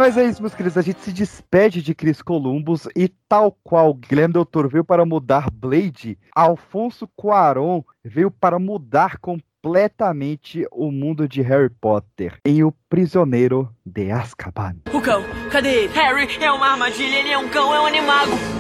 Mas 0.00 0.16
é 0.16 0.24
isso, 0.24 0.40
meus 0.40 0.54
queridos. 0.54 0.78
A 0.78 0.82
gente 0.82 0.98
se 1.00 1.12
despede 1.12 1.82
de 1.82 1.94
Chris 1.94 2.22
Columbus 2.22 2.88
e, 2.96 3.06
tal 3.28 3.54
qual 3.62 3.92
Guilherme 3.92 4.32
Del 4.32 4.48
veio 4.66 4.82
para 4.82 5.04
mudar 5.04 5.50
Blade, 5.52 6.18
Alfonso 6.34 7.06
Cuarón 7.14 7.82
veio 8.02 8.30
para 8.30 8.58
mudar 8.58 9.18
completamente 9.18 10.66
o 10.72 10.90
mundo 10.90 11.28
de 11.28 11.42
Harry 11.42 11.68
Potter 11.68 12.38
em 12.46 12.64
O 12.64 12.72
Prisioneiro 12.88 13.68
de 13.84 14.10
Azkaban. 14.10 14.76
O 14.90 15.02
cão, 15.02 15.22
cadê 15.52 15.84
ele? 15.84 15.92
Harry, 15.92 16.42
é 16.42 16.50
uma 16.50 16.68
armadilha, 16.68 17.16
ele 17.16 17.28
é 17.28 17.36
um 17.36 17.50
cão, 17.50 17.74
é 17.74 17.80
um 17.82 17.84
animago. 17.84 18.59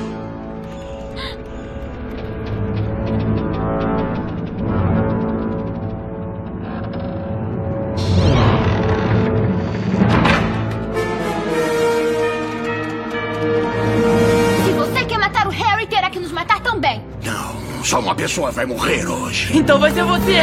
Só 17.90 17.98
uma 17.98 18.14
pessoa 18.14 18.52
vai 18.52 18.64
morrer 18.64 19.04
hoje. 19.04 19.50
Então 19.52 19.76
vai 19.80 19.90
ser 19.90 20.04
você. 20.04 20.36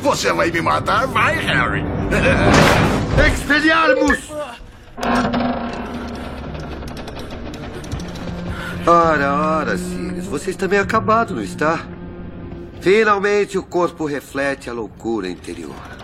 Você 0.00 0.32
vai 0.32 0.50
me 0.50 0.62
matar? 0.62 1.06
Vai, 1.08 1.34
Harry! 1.34 1.84
Expelliarmus! 3.30 4.30
Ora, 8.86 9.32
ora, 9.34 9.76
Sirius, 9.76 10.24
você 10.24 10.48
está 10.48 10.66
meio 10.66 10.80
acabado, 10.80 11.34
não 11.34 11.42
está? 11.42 11.80
Finalmente 12.80 13.58
o 13.58 13.62
corpo 13.62 14.06
reflete 14.06 14.70
a 14.70 14.72
loucura 14.72 15.28
interior. 15.28 16.03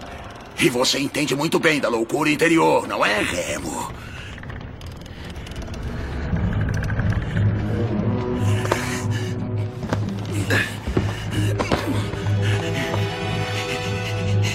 E 0.62 0.68
você 0.68 0.98
entende 0.98 1.34
muito 1.34 1.58
bem 1.58 1.80
da 1.80 1.88
loucura 1.88 2.28
interior, 2.28 2.86
não 2.86 3.04
é, 3.04 3.22
Remo? 3.22 3.90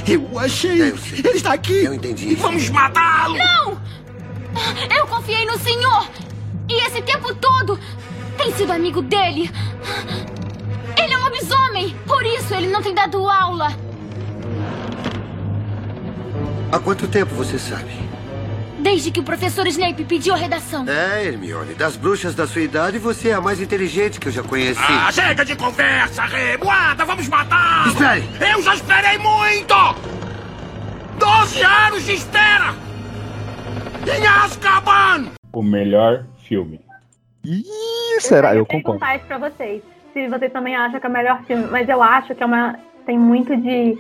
Eu 0.08 0.38
achei. 0.38 0.80
Ele 0.80 1.30
está 1.34 1.54
aqui. 1.54 1.86
Eu 1.86 1.94
entendi. 1.96 2.36
Vamos 2.36 2.70
matá-lo. 2.70 3.36
Não! 3.38 3.82
Eu 4.96 5.08
confiei 5.08 5.44
no 5.46 5.58
senhor! 5.58 6.08
E 6.70 6.86
esse 6.86 7.02
tempo 7.02 7.34
todo 7.34 7.80
tem 8.38 8.54
sido 8.54 8.72
amigo 8.72 9.02
dele. 9.02 9.50
Ele 10.96 11.14
é 11.14 11.18
um 11.18 11.24
lobisomem! 11.24 11.96
Por 12.06 12.24
isso 12.24 12.54
ele 12.54 12.68
não 12.68 12.84
tem 12.84 12.94
dado 12.94 13.28
aula. 13.28 13.76
Há 16.72 16.80
quanto 16.80 17.08
tempo 17.08 17.34
você 17.36 17.58
sabe? 17.58 17.92
Desde 18.80 19.10
que 19.10 19.20
o 19.20 19.24
professor 19.24 19.66
Snape 19.68 20.04
pediu 20.06 20.34
a 20.34 20.38
redação. 20.38 20.86
É, 20.88 21.26
Hermione, 21.26 21.74
das 21.74 21.96
bruxas 21.96 22.36
da 22.36 22.46
sua 22.46 22.62
idade, 22.62 23.00
você 23.00 23.30
é 23.30 23.34
a 23.34 23.42
mais 23.42 23.60
inteligente 23.60 24.20
que 24.20 24.28
eu 24.28 24.32
já 24.32 24.44
conheci. 24.44 24.80
Ah, 24.88 25.12
chega 25.12 25.44
de 25.44 25.56
conversa, 25.56 26.24
Remo! 26.24 26.70
Anda, 26.70 27.06
vamos 27.06 27.28
matá-lo! 27.28 27.88
Espere! 27.90 28.24
Eu 28.54 28.62
já 28.62 28.76
esperei 28.76 29.18
muito! 29.18 29.74
Doze 31.18 31.64
anos 31.64 32.04
de 32.06 32.14
espera! 32.14 32.76
Em 34.06 34.28
Azkaban! 34.28 35.32
O 35.52 35.64
melhor 35.64 36.26
filme. 36.48 36.80
Ih, 37.44 38.20
será? 38.20 38.54
Eu 38.54 38.60
ia 38.60 38.66
concordo. 38.66 39.00
perguntar 39.00 39.16
isso 39.16 39.26
pra 39.26 39.38
vocês. 39.38 39.82
Se 40.14 40.28
vocês 40.28 40.52
também 40.52 40.76
acham 40.76 41.00
que 41.00 41.06
é 41.06 41.10
o 41.10 41.12
melhor 41.12 41.42
filme. 41.46 41.66
Mas 41.72 41.90
eu 41.90 42.02
acho 42.04 42.36
que 42.36 42.44
é 42.44 42.46
uma. 42.46 42.78
Tem 43.06 43.18
muito 43.18 43.56
de. 43.58 43.98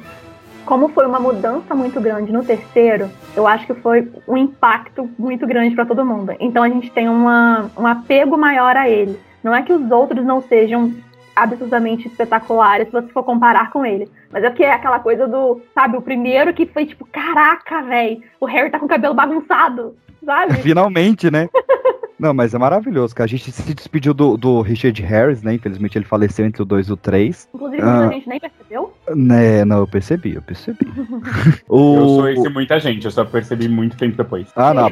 Como 0.65 0.89
foi 0.89 1.05
uma 1.05 1.19
mudança 1.19 1.75
muito 1.75 2.01
grande 2.01 2.31
no 2.31 2.43
terceiro, 2.43 3.09
eu 3.35 3.45
acho 3.47 3.65
que 3.67 3.73
foi 3.75 4.11
um 4.27 4.35
impacto 4.35 5.09
muito 5.17 5.45
grande 5.45 5.75
pra 5.75 5.85
todo 5.85 6.05
mundo. 6.05 6.33
Então 6.39 6.63
a 6.63 6.69
gente 6.69 6.91
tem 6.91 7.07
uma, 7.07 7.69
um 7.77 7.85
apego 7.85 8.37
maior 8.37 8.75
a 8.75 8.89
ele. 8.89 9.19
Não 9.43 9.53
é 9.53 9.61
que 9.61 9.71
os 9.71 9.91
outros 9.91 10.25
não 10.25 10.41
sejam 10.41 10.91
absurdamente 11.35 12.07
espetaculares 12.07 12.87
se 12.87 12.93
você 12.93 13.07
for 13.09 13.23
comparar 13.23 13.69
com 13.69 13.85
ele. 13.85 14.09
Mas 14.31 14.43
é 14.43 14.49
porque 14.49 14.63
é 14.63 14.73
aquela 14.73 14.99
coisa 14.99 15.27
do, 15.27 15.61
sabe, 15.73 15.97
o 15.97 16.01
primeiro 16.01 16.53
que 16.53 16.65
foi 16.65 16.85
tipo, 16.85 17.05
caraca, 17.05 17.81
velho, 17.83 18.21
o 18.39 18.45
Harry 18.45 18.71
tá 18.71 18.79
com 18.79 18.85
o 18.85 18.89
cabelo 18.89 19.13
bagunçado, 19.13 19.95
sabe? 20.23 20.55
Finalmente, 20.63 21.29
né? 21.29 21.49
Não, 22.17 22.33
mas 22.33 22.53
é 22.53 22.57
maravilhoso, 22.57 23.13
que 23.13 23.21
a 23.21 23.27
gente 23.27 23.51
se 23.51 23.73
despediu 23.73 24.13
do, 24.13 24.37
do 24.37 24.61
Richard 24.61 25.01
Harris, 25.03 25.43
né? 25.43 25.53
Infelizmente 25.53 25.97
ele 25.97 26.05
faleceu 26.05 26.45
entre 26.45 26.61
o 26.61 26.65
2 26.65 26.87
e 26.87 26.93
o 26.93 26.97
3. 26.97 27.49
Inclusive, 27.53 27.81
muita 27.83 28.13
gente 28.13 28.29
nem 28.29 28.39
percebeu. 28.39 28.93
Né, 29.13 29.63
não, 29.65 29.79
eu 29.79 29.87
percebi, 29.87 30.35
eu 30.35 30.41
percebi. 30.41 30.79
Eu 31.69 32.07
sou 32.07 32.29
esse 32.29 32.49
muita 32.49 32.79
gente, 32.79 33.05
eu 33.05 33.11
só 33.11 33.25
percebi 33.25 33.67
muito 33.67 33.97
tempo 33.97 34.15
depois. 34.15 34.47
Ah, 34.55 34.73
não, 34.73 34.89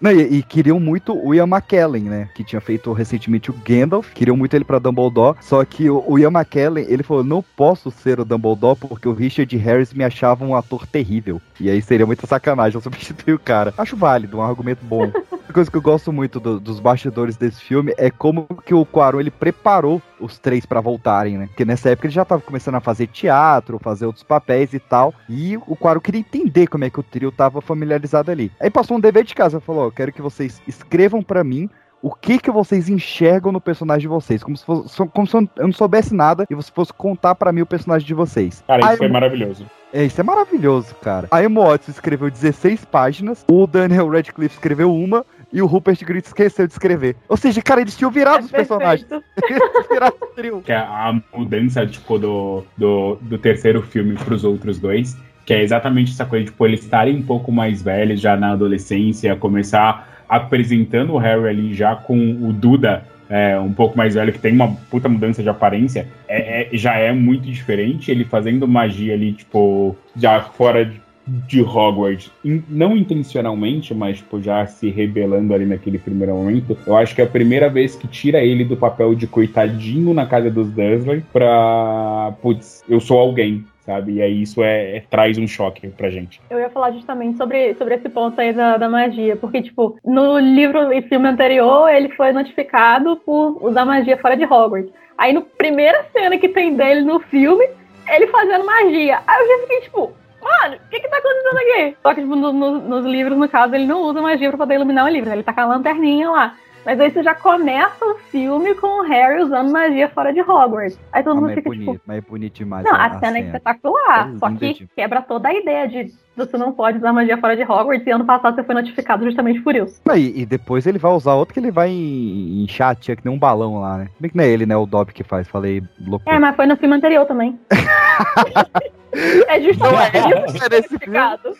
não 0.00 0.10
e, 0.12 0.38
e 0.38 0.42
queriam 0.42 0.78
muito 0.80 1.16
o 1.16 1.34
Ian 1.34 1.46
McKellen, 1.46 2.04
né? 2.04 2.28
Que 2.34 2.42
tinha 2.44 2.60
feito 2.60 2.92
recentemente 2.92 3.50
o 3.50 3.54
Gandalf. 3.54 4.12
Queriam 4.12 4.36
muito 4.36 4.54
ele 4.54 4.64
pra 4.64 4.78
Dumbledore. 4.78 5.36
Só 5.40 5.64
que 5.64 5.88
o, 5.88 6.02
o 6.06 6.18
Ian 6.18 6.30
McKellen, 6.30 6.84
ele 6.88 7.02
falou: 7.02 7.22
não 7.24 7.42
posso 7.56 7.90
ser 7.90 8.20
o 8.20 8.24
Dumbledore 8.24 8.78
porque 8.78 9.08
o 9.08 9.12
Richard 9.12 9.54
Harris 9.56 9.92
me 9.92 10.04
achava 10.04 10.44
um 10.44 10.54
ator 10.54 10.86
terrível. 10.86 11.40
E 11.58 11.70
aí 11.70 11.80
seria 11.80 12.06
muita 12.06 12.26
sacanagem 12.26 12.76
eu 12.76 12.80
substituir 12.82 13.34
o 13.34 13.38
cara. 13.38 13.72
Acho 13.78 13.96
válido, 13.96 14.38
um 14.38 14.42
argumento 14.42 14.84
bom. 14.84 15.04
Uma 15.32 15.52
coisa 15.54 15.70
que 15.70 15.76
eu 15.76 15.82
gosto 15.82 16.12
muito 16.12 16.38
do- 16.38 16.60
dos 16.60 16.78
bastidores 16.80 17.36
desse 17.36 17.60
filme 17.60 17.92
é 17.96 18.10
como 18.10 18.46
que 18.64 18.74
o 18.74 18.84
Quaron 18.84 19.20
ele 19.20 19.30
preparou 19.30 20.00
os 20.20 20.38
três 20.38 20.64
pra 20.66 20.80
voltarem, 20.80 21.38
né? 21.38 21.46
Porque 21.46 21.64
nessa 21.64 21.90
época 21.90 22.06
ele 22.06 22.14
já 22.14 22.24
tava 22.24 22.42
começando 22.42 22.74
a 22.76 22.80
fazer 22.80 23.06
teatro, 23.06 23.78
fazer 23.78 24.06
outros 24.06 24.24
papéis 24.24 24.72
e 24.74 24.78
tal. 24.78 25.14
E 25.28 25.56
o 25.66 25.74
Quaron 25.76 26.00
queria 26.00 26.20
entender 26.20 26.66
como 26.66 26.84
é 26.84 26.90
que 26.90 27.00
o 27.00 27.02
trio 27.02 27.32
tava 27.32 27.60
familiarizado 27.60 28.30
ali. 28.30 28.50
Aí 28.60 28.70
passou 28.70 28.96
um 28.96 29.00
dever 29.00 29.24
de 29.24 29.34
casa, 29.34 29.60
falou: 29.60 29.84
eu 29.84 29.92
quero 29.92 30.12
que 30.12 30.22
vocês 30.22 30.60
escrevam 30.66 31.22
pra 31.22 31.42
mim 31.44 31.68
o 32.02 32.14
que 32.14 32.38
que 32.38 32.50
vocês 32.50 32.88
enxergam 32.88 33.52
no 33.52 33.60
personagem 33.60 34.00
de 34.00 34.08
vocês, 34.08 34.42
como 34.42 34.56
se, 34.56 34.64
fosse, 34.64 34.96
como 35.08 35.26
se 35.26 35.36
eu 35.36 35.46
não 35.58 35.70
soubesse 35.72 36.14
nada 36.14 36.46
e 36.48 36.54
você 36.54 36.70
fosse 36.74 36.94
contar 36.94 37.34
pra 37.34 37.52
mim 37.52 37.60
o 37.60 37.66
personagem 37.66 38.06
de 38.06 38.14
vocês. 38.14 38.64
Cara, 38.66 38.80
isso 38.80 38.90
Aí 38.92 38.96
foi 38.96 39.06
eu- 39.06 39.12
maravilhoso. 39.12 39.66
é, 39.92 40.04
isso 40.04 40.18
é 40.18 40.24
maravilhoso, 40.24 40.94
cara. 40.94 41.28
A 41.30 41.44
Emma 41.44 41.60
Watson 41.62 41.90
escreveu 41.90 42.30
16 42.30 42.86
páginas, 42.86 43.44
o 43.50 43.66
Daniel 43.66 44.08
Radcliffe 44.08 44.54
escreveu 44.54 44.94
uma 44.94 45.26
e 45.52 45.60
o 45.60 45.66
Rupert 45.66 45.98
Grint 46.04 46.24
esqueceu 46.24 46.66
de 46.66 46.72
escrever. 46.72 47.16
Ou 47.28 47.36
seja, 47.36 47.60
cara, 47.62 47.80
eles 47.80 47.96
tinham 47.96 48.10
virado 48.10 48.44
os 48.44 48.50
personagens. 48.50 49.06
Eles 49.10 49.62
tinham 49.70 49.88
virado 49.88 50.16
o 50.20 50.26
trio. 50.26 50.62
Que 50.62 50.72
é 50.72 50.76
a 50.76 51.20
mudança, 51.34 51.86
tipo, 51.86 52.18
do, 52.18 52.64
do, 52.76 53.16
do 53.22 53.38
terceiro 53.38 53.82
filme 53.82 54.14
pros 54.14 54.44
outros 54.44 54.78
dois, 54.78 55.16
que 55.44 55.52
é 55.52 55.62
exatamente 55.62 56.12
essa 56.12 56.24
coisa, 56.24 56.46
tipo, 56.46 56.66
eles 56.66 56.80
estarem 56.80 57.16
um 57.16 57.22
pouco 57.22 57.50
mais 57.50 57.82
velhos 57.82 58.20
já 58.20 58.36
na 58.36 58.52
adolescência, 58.52 59.34
começar 59.36 60.24
apresentando 60.28 61.14
o 61.14 61.18
Harry 61.18 61.48
ali 61.48 61.74
já 61.74 61.96
com 61.96 62.16
o 62.16 62.52
Duda 62.52 63.04
é, 63.30 63.56
um 63.58 63.72
pouco 63.72 63.96
mais 63.96 64.14
velho, 64.16 64.32
que 64.32 64.40
tem 64.40 64.52
uma 64.52 64.74
puta 64.90 65.08
mudança 65.08 65.40
de 65.40 65.48
aparência, 65.48 66.08
é, 66.26 66.62
é- 66.62 66.68
já 66.76 66.96
é 66.96 67.12
muito 67.12 67.44
diferente. 67.44 68.10
Ele 68.10 68.24
fazendo 68.24 68.66
magia 68.66 69.14
ali, 69.14 69.32
tipo, 69.32 69.96
já 70.16 70.40
fora 70.40 70.84
de, 70.84 71.00
de 71.46 71.62
Hogwarts, 71.62 72.30
in- 72.44 72.62
não 72.68 72.96
intencionalmente, 72.96 73.94
mas, 73.94 74.18
tipo, 74.18 74.40
já 74.42 74.66
se 74.66 74.90
rebelando 74.90 75.54
ali 75.54 75.64
naquele 75.66 75.98
primeiro 75.98 76.34
momento. 76.34 76.76
Eu 76.86 76.96
acho 76.96 77.14
que 77.14 77.20
é 77.20 77.24
a 77.24 77.28
primeira 77.28 77.68
vez 77.68 77.94
que 77.94 78.08
tira 78.08 78.42
ele 78.42 78.64
do 78.64 78.76
papel 78.76 79.14
de 79.14 79.26
coitadinho 79.26 80.12
na 80.12 80.26
casa 80.26 80.50
dos 80.50 80.70
Dursley 80.70 81.22
pra, 81.32 82.32
putz, 82.42 82.82
eu 82.88 83.00
sou 83.00 83.18
alguém. 83.18 83.64
Sabe? 83.86 84.12
E 84.16 84.22
aí 84.22 84.42
isso 84.42 84.62
é, 84.62 84.98
é- 84.98 85.02
traz 85.10 85.36
um 85.38 85.48
choque 85.48 85.88
pra 85.88 86.10
gente. 86.10 86.40
Eu 86.50 86.60
ia 86.60 86.68
falar 86.70 86.92
justamente 86.92 87.36
sobre, 87.38 87.74
sobre 87.74 87.94
esse 87.94 88.08
ponto 88.08 88.38
aí 88.40 88.52
da, 88.52 88.76
da 88.76 88.88
magia, 88.88 89.34
porque, 89.36 89.62
tipo, 89.62 89.96
no 90.04 90.38
livro 90.38 90.92
e 90.92 91.02
filme 91.02 91.26
anterior, 91.26 91.88
ele 91.88 92.10
foi 92.10 92.30
notificado 92.30 93.16
por 93.24 93.58
usar 93.64 93.84
magia 93.84 94.16
fora 94.18 94.36
de 94.36 94.44
Hogwarts. 94.44 94.92
Aí, 95.18 95.32
no 95.32 95.42
primeira 95.42 96.04
cena 96.12 96.36
que 96.38 96.48
tem 96.48 96.76
dele 96.76 97.00
no 97.02 97.18
filme, 97.20 97.66
ele 98.08 98.26
fazendo 98.28 98.64
magia. 98.64 99.18
Aí 99.26 99.42
eu 99.42 99.48
já 99.48 99.62
fiquei, 99.62 99.80
tipo, 99.80 100.12
mano, 100.42 100.76
o 100.76 100.88
que 100.90 101.00
que 101.00 101.08
tá 101.08 101.16
acontecendo 101.18 101.58
aqui? 101.58 101.96
Só 102.02 102.14
que, 102.14 102.20
tipo, 102.22 102.36
no- 102.36 102.52
no- 102.52 102.80
nos 102.80 103.04
livros, 103.06 103.36
no 103.38 103.48
caso, 103.48 103.74
ele 103.74 103.86
não 103.86 104.02
usa 104.02 104.20
magia 104.22 104.48
pra 104.48 104.58
poder 104.58 104.74
iluminar 104.76 105.04
o 105.06 105.08
livro, 105.08 105.28
né? 105.28 105.36
ele 105.36 105.42
tá 105.42 105.52
com 105.52 105.60
a 105.60 105.66
lanterninha 105.66 106.30
lá. 106.30 106.54
Mas 106.82 106.98
aí 106.98 107.10
você 107.10 107.22
já 107.22 107.34
começa 107.34 108.02
o 108.02 108.14
filme 108.30 108.74
com 108.74 109.00
o 109.00 109.02
Harry 109.02 109.42
usando 109.42 109.70
magia 109.70 110.08
fora 110.08 110.32
de 110.32 110.40
Hogwarts. 110.40 110.98
Aí 111.12 111.22
todo 111.22 111.36
Ah, 111.36 111.40
mundo 111.42 111.50
é 111.50 111.54
fica, 111.56 111.68
bonito, 111.68 111.92
tipo, 111.92 112.00
mas 112.06 112.16
é 112.16 112.20
bonito 112.22 112.54
demais. 112.54 112.84
não, 112.86 112.94
a- 112.94 113.04
a, 113.04 113.18
cena 113.18 113.26
é 113.38 113.42
cena. 113.42 113.46
espetacular. 113.48 114.30
É 114.34 114.38
só 114.38 114.50
que 114.50 114.88
quebra 114.96 115.20
toda 115.20 115.50
a 115.50 115.52
ideia 115.54 115.86
de 115.86 116.10
você 116.34 116.56
não 116.56 116.72
pode 116.72 116.96
usar 116.96 117.12
magia 117.12 117.36
fora 117.36 117.54
de 117.54 117.62
Hogwarts 117.64 118.06
e 118.06 118.10
ano 118.10 118.24
passado 118.24 118.54
você 118.54 118.64
foi 118.64 118.74
notificado 118.74 119.26
justamente 119.26 119.60
por 119.60 119.76
isso. 119.76 120.00
E, 120.16 120.40
e 120.40 120.46
depois 120.46 120.86
ele 120.86 120.98
vai 120.98 121.12
usar 121.12 121.34
outro 121.34 121.52
que 121.52 121.60
ele 121.60 121.70
vai 121.70 121.90
inchar 121.90 122.92
a 122.92 122.94
tia 122.94 123.14
que 123.14 123.26
nem 123.26 123.34
um 123.34 123.38
balão 123.38 123.78
lá, 123.78 123.98
né? 123.98 124.08
Bem 124.18 124.30
que 124.30 124.36
não 124.38 124.44
é 124.44 124.48
ele, 124.48 124.64
né? 124.64 124.74
O 124.74 124.86
Dobby 124.86 125.12
que 125.12 125.22
faz. 125.22 125.46
Falei 125.48 125.82
louco. 126.00 126.24
É, 126.30 126.38
mas 126.38 126.56
foi 126.56 126.64
no 126.64 126.78
filme 126.78 126.94
anterior 126.96 127.26
também. 127.26 127.60
é 129.12 129.60
justamente 129.60 130.18
Não 130.18 130.30
é, 130.30 130.36
é 130.36 130.40
nesse 130.42 130.70
notificado. 130.70 131.56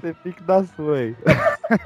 Você 0.00 0.14
fica 0.22 0.42
da 0.44 0.64
sua 0.64 0.96
aí. 0.96 1.16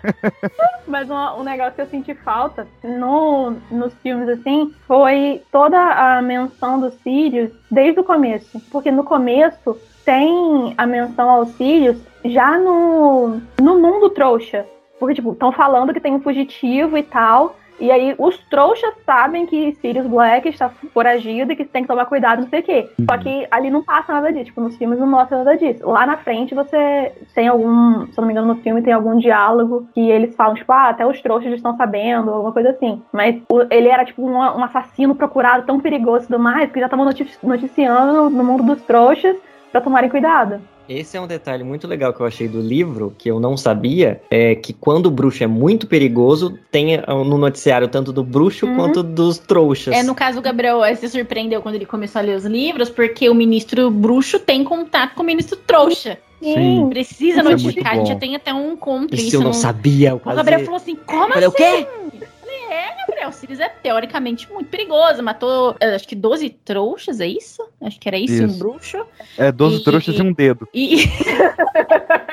Mas 0.87 1.11
um, 1.11 1.15
um 1.15 1.43
negócio 1.43 1.75
que 1.75 1.81
eu 1.81 1.87
senti 1.87 2.15
falta 2.15 2.67
no, 2.83 3.57
nos 3.71 3.93
filmes, 4.03 4.29
assim, 4.29 4.73
foi 4.87 5.43
toda 5.51 5.79
a 5.79 6.23
menção 6.23 6.81
dos 6.81 6.95
Sirius 7.03 7.51
desde 7.71 8.01
o 8.01 8.05
começo. 8.05 8.61
Porque 8.71 8.91
no 8.91 9.05
começo 9.05 9.77
tem 10.05 10.75
a 10.79 10.87
menção 10.87 11.29
aos 11.29 11.49
Sirius 11.51 11.99
já 12.25 12.59
no, 12.59 13.41
no 13.61 13.81
mundo 13.81 14.11
trouxa. 14.11 14.65
Porque, 14.99 15.15
tipo, 15.15 15.33
estão 15.33 15.53
falando 15.53 15.93
que 15.93 16.01
tem 16.01 16.15
um 16.15 16.21
fugitivo 16.21 16.97
e 16.97 17.03
tal. 17.03 17.57
E 17.79 17.91
aí 17.91 18.15
os 18.19 18.39
trouxas 18.49 18.95
sabem 19.05 19.45
que 19.47 19.73
Sirius 19.81 20.07
Black 20.07 20.49
está 20.49 20.69
foragido 20.95 21.53
e 21.53 21.57
que 21.57 21.65
tem 21.65 21.83
que 21.83 21.89
tomar 21.89 22.07
cuidado, 22.07 22.43
não 22.43 22.49
sei 22.49 22.61
o 22.61 22.63
quê. 22.63 22.89
Só 23.09 23.19
que 23.19 23.47
ali 23.51 23.71
não 23.71 23.83
passa 23.83 24.13
nada 24.15 24.33
disso. 24.33 24.47
Tipo, 24.47 24.61
nos 24.63 24.77
filmes 24.77 24.99
não 24.99 25.07
mostra 25.07 25.39
nada 25.39 25.57
disso. 25.57 25.87
Lá 25.89 26.07
na 26.07 26.17
frente 26.17 26.55
você 26.55 27.13
tem 27.35 27.49
algum, 27.49 28.07
se 28.07 28.19
eu 28.19 28.23
não 28.23 28.27
me 28.27 28.33
engano, 28.33 28.55
no 28.55 28.61
filme 28.63 28.83
tem 28.83 28.93
algum 28.93 29.19
diálogo 29.19 29.87
que 29.95 30.01
eles 30.11 30.35
falam, 30.35 30.55
tipo, 30.55 30.73
ah, 30.73 30.89
até 30.89 31.07
os 31.07 31.21
trouxas 31.21 31.53
estão 31.53 31.77
sabendo, 31.77 32.31
alguma 32.33 32.53
coisa 32.53 32.71
assim. 32.71 33.03
Mas 33.13 33.37
o- 33.51 33.67
ele 33.71 33.89
era, 33.89 34.05
tipo, 34.05 34.23
um, 34.27 34.37
um 34.37 34.65
assassino 34.65 35.15
procurado 35.15 35.67
tão 35.67 35.79
perigoso 35.81 36.25
e 36.25 36.29
tudo 36.29 36.39
mais, 36.39 36.71
que 36.73 36.81
já 36.81 36.87
estavam 36.87 37.05
notici- 37.05 37.39
noticiando 37.43 38.31
no 38.31 38.45
mundo 38.45 38.63
dos 38.63 38.83
trouxas 38.83 39.37
pra 39.71 39.81
tomarem 39.81 40.09
cuidado. 40.09 40.61
Esse 40.89 41.17
é 41.17 41.21
um 41.21 41.27
detalhe 41.27 41.65
muito 41.65 41.87
legal 41.87 42.13
que 42.13 42.21
eu 42.21 42.27
achei 42.27 42.47
do 42.47 42.61
livro, 42.61 43.13
que 43.19 43.29
eu 43.31 43.41
não 43.41 43.57
sabia, 43.57 44.21
é 44.31 44.55
que 44.55 44.73
quando 44.73 45.07
o 45.07 45.11
bruxo 45.11 45.43
é 45.43 45.47
muito 45.47 45.87
perigoso, 45.87 46.59
tem 46.71 46.95
ah, 46.97 47.03
no 47.09 47.37
noticiário 47.37 47.89
tanto 47.89 48.13
do 48.13 48.23
bruxo 48.23 48.67
quanto 48.77 49.03
dos 49.03 49.39
trouxas. 49.39 49.95
É, 49.95 50.03
no 50.03 50.15
caso, 50.15 50.39
o 50.39 50.43
Gabriel 50.43 50.85
eh, 50.85 50.95
se 50.95 51.09
surpreendeu 51.09 51.61
quando 51.61 51.75
ele 51.75 51.87
começou 51.87 52.21
a 52.21 52.23
ler 52.23 52.37
os 52.37 52.45
livros, 52.45 52.89
porque 52.89 53.29
o 53.29 53.35
ministro 53.35 53.91
bruxo 53.91 54.39
tem 54.39 54.63
contato 54.63 55.15
com 55.15 55.23
o 55.23 55.27
ministro 55.27 55.57
trouxa. 55.57 56.19
Sim. 56.41 56.87
Precisa 56.91 57.41
Isso 57.41 57.41
é 57.41 57.43
notificar. 57.43 57.75
muito 57.75 57.89
a 57.89 57.95
gente 58.05 58.09
já 58.09 58.17
tem 58.21 58.37
até 58.37 58.53
um 58.53 58.73
encontro. 58.75 59.17
Isso 59.17 59.37
eu 59.37 59.41
não 59.41 59.49
no- 59.49 59.55
sabia. 59.55 60.11
eu 60.11 60.21
O 60.25 60.35
Gabriel 60.35 60.61
falou 60.65 60.77
assim: 60.77 60.95
como 60.95 61.33
Falei, 61.33 61.49
assim? 61.49 61.49
o 61.49 61.53
quê? 61.57 61.87
Gabriel, 63.07 63.29
o 63.29 63.33
Sirius 63.33 63.61
é 63.61 63.69
teoricamente 63.69 64.51
muito 64.53 64.69
perigoso. 64.69 65.23
Matou, 65.23 65.77
eh, 65.81 65.95
acho 65.95 66.07
que 66.09 66.15
12 66.17 66.51
trouxas, 66.51 67.21
é 67.21 67.27
isso? 67.27 67.63
Acho 67.81 67.99
que 68.01 68.09
era 68.09 68.19
isso, 68.19 68.43
Isso. 68.43 68.55
um 68.55 68.59
bruxo. 68.59 69.07
É 69.39 69.53
12 69.53 69.77
E- 69.77 69.85
trouxas 69.85 70.17
e 70.19 70.23
um 70.23 70.33
dedo. 70.33 70.69
E... 70.75 71.07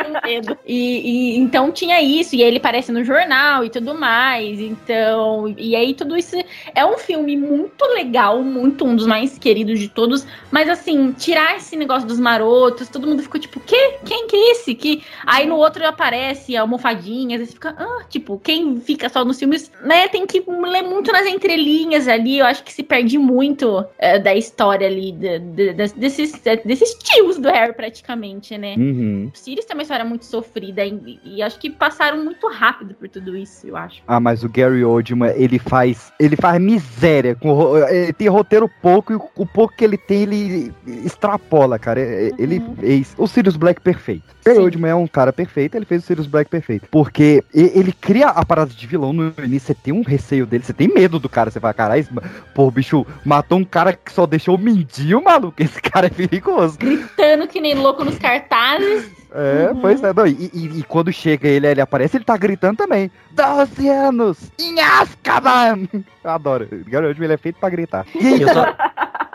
Um 0.07 0.21
dedo. 0.27 0.57
E, 0.65 1.35
e- 1.35 1.37
então 1.39 1.71
tinha 1.71 2.01
isso, 2.01 2.35
e 2.35 2.41
aí 2.43 2.47
ele 2.49 2.57
aparece 2.57 2.91
no 2.91 3.03
jornal 3.03 3.63
e 3.63 3.69
tudo 3.69 3.93
mais. 3.95 4.59
Então, 4.59 5.53
e 5.57 5.75
aí 5.75 5.93
tudo 5.93 6.17
isso 6.17 6.35
é 6.75 6.85
um 6.85 6.97
filme 6.97 7.35
muito 7.37 7.83
legal, 7.93 8.41
muito 8.43 8.85
um 8.85 8.95
dos 8.95 9.05
mais 9.05 9.37
queridos 9.37 9.79
de 9.79 9.87
todos. 9.89 10.25
Mas 10.51 10.69
assim, 10.69 11.11
tirar 11.13 11.55
esse 11.57 11.75
negócio 11.75 12.07
dos 12.07 12.19
marotos, 12.19 12.89
todo 12.89 13.07
mundo 13.07 13.21
ficou 13.23 13.39
tipo, 13.39 13.59
que? 13.59 13.93
Quem 14.05 14.27
que 14.27 14.35
é 14.35 14.51
esse? 14.51 14.75
Que 14.75 15.03
aí 15.25 15.45
no 15.45 15.55
outro 15.55 15.85
aparece 15.87 16.55
almofadinhas, 16.55 17.41
aí 17.41 17.47
você 17.47 17.53
fica, 17.53 17.75
ah, 17.77 18.03
tipo, 18.09 18.39
quem 18.43 18.79
fica 18.79 19.09
só 19.09 19.23
nos 19.25 19.39
filmes, 19.39 19.71
né, 19.81 20.07
tem 20.07 20.25
que 20.25 20.41
ler 20.69 20.81
muito 20.83 21.11
nas 21.11 21.25
entrelinhas 21.25 22.07
ali. 22.07 22.39
Eu 22.39 22.45
acho 22.45 22.63
que 22.63 22.71
se 22.73 22.83
perde 22.83 23.17
muito 23.17 23.85
eh, 23.99 24.19
da 24.19 24.33
história 24.35 24.87
ali, 24.87 25.11
de- 25.11 25.39
de- 25.39 25.73
de- 25.73 25.93
desses, 25.95 26.33
desses 26.65 26.93
tios 26.95 27.37
do 27.37 27.49
Harry, 27.49 27.73
praticamente, 27.73 28.57
né? 28.57 28.75
Uhum. 28.77 29.31
O 29.33 29.37
Sirius 29.37 29.65
tem 29.65 29.75
uma 29.75 29.83
história 29.83 30.05
muito 30.05 30.25
sofrida 30.25 30.83
e, 30.85 31.19
e 31.23 31.41
acho 31.41 31.59
que 31.59 31.69
passaram 31.69 32.23
muito 32.23 32.47
rápido 32.49 32.93
por 32.93 33.07
tudo 33.09 33.35
isso, 33.35 33.67
eu 33.67 33.75
acho. 33.77 34.01
Ah, 34.07 34.19
mas 34.19 34.43
o 34.43 34.49
Gary 34.49 34.83
Oldman, 34.83 35.33
ele 35.35 35.59
faz. 35.59 36.11
Ele 36.19 36.35
faz 36.35 36.61
miséria. 36.61 37.35
Com, 37.35 37.77
ele 37.89 38.13
tem 38.13 38.27
roteiro 38.27 38.69
pouco 38.81 39.11
e 39.13 39.15
o, 39.15 39.21
o 39.37 39.45
pouco 39.45 39.75
que 39.75 39.83
ele 39.83 39.97
tem, 39.97 40.23
ele 40.23 40.73
extrapola, 41.03 41.77
cara. 41.79 41.99
É- 41.99 42.27
é- 42.29 42.31
Ele 42.37 42.61
fez 42.79 43.13
o 43.17 43.27
Sirius 43.27 43.55
Black 43.55 43.79
perfeito. 43.81 44.23
Gary 44.45 44.59
Oldman 44.59 44.91
é 44.91 44.95
um 44.95 45.07
cara 45.07 45.31
perfeito, 45.31 45.75
ele 45.75 45.85
fez 45.85 46.03
o 46.03 46.05
Sirius 46.05 46.27
Black 46.27 46.49
perfeito. 46.49 46.87
Porque 46.91 47.43
ele 47.53 47.91
cria 47.93 48.27
a 48.27 48.45
parada 48.45 48.71
de 48.73 48.87
vilão 48.87 49.13
no 49.13 49.33
início, 49.43 49.67
você 49.67 49.73
tem 49.73 49.93
um 49.93 50.01
receio 50.01 50.45
dele, 50.53 50.63
você 50.63 50.73
tem 50.73 50.87
medo 50.87 51.19
do 51.19 51.27
cara. 51.27 51.51
Você 51.51 51.59
fala, 51.59 51.73
caralho, 51.73 52.07
pô, 52.55 52.67
o 52.67 52.71
bicho 52.71 53.05
matou 53.25 53.57
um 53.59 53.63
cara 53.65 53.91
que 53.93 54.11
só 54.11 54.25
deixou 54.25 54.55
o 54.55 54.59
mindinho, 54.59 55.21
maluco. 55.23 55.61
Esse 55.61 55.81
cara 55.81 56.07
é 56.07 56.09
perigoso. 56.09 56.77
Gritando 56.77 57.47
que 57.47 57.59
nem 57.59 57.75
louco 57.75 58.03
nos 58.05 58.17
cartazes. 58.17 59.09
É, 59.35 59.69
Uhum. 59.71 59.81
pois 59.81 60.03
é. 60.03 60.13
Não, 60.13 60.27
e, 60.27 60.51
e- 60.53 60.79
e 60.79 60.83
quando 60.83 61.11
chega 61.11 61.47
ele, 61.47 61.65
ele 61.67 61.81
aparece, 61.81 62.17
ele 62.17 62.23
tá 62.23 62.37
gritando 62.37 62.77
também. 62.77 63.09
12 63.31 63.89
anos! 63.89 64.37
Em 64.59 64.79
Azkaban! 64.79 65.87
Eu 66.23 66.29
adoro. 66.31 66.67
Garoto, 66.87 67.23
ele 67.23 67.33
é 67.33 67.37
feito 67.37 67.59
pra 67.59 67.69
gritar. 67.69 68.05
Eu 68.15 68.47
só, 68.53 68.75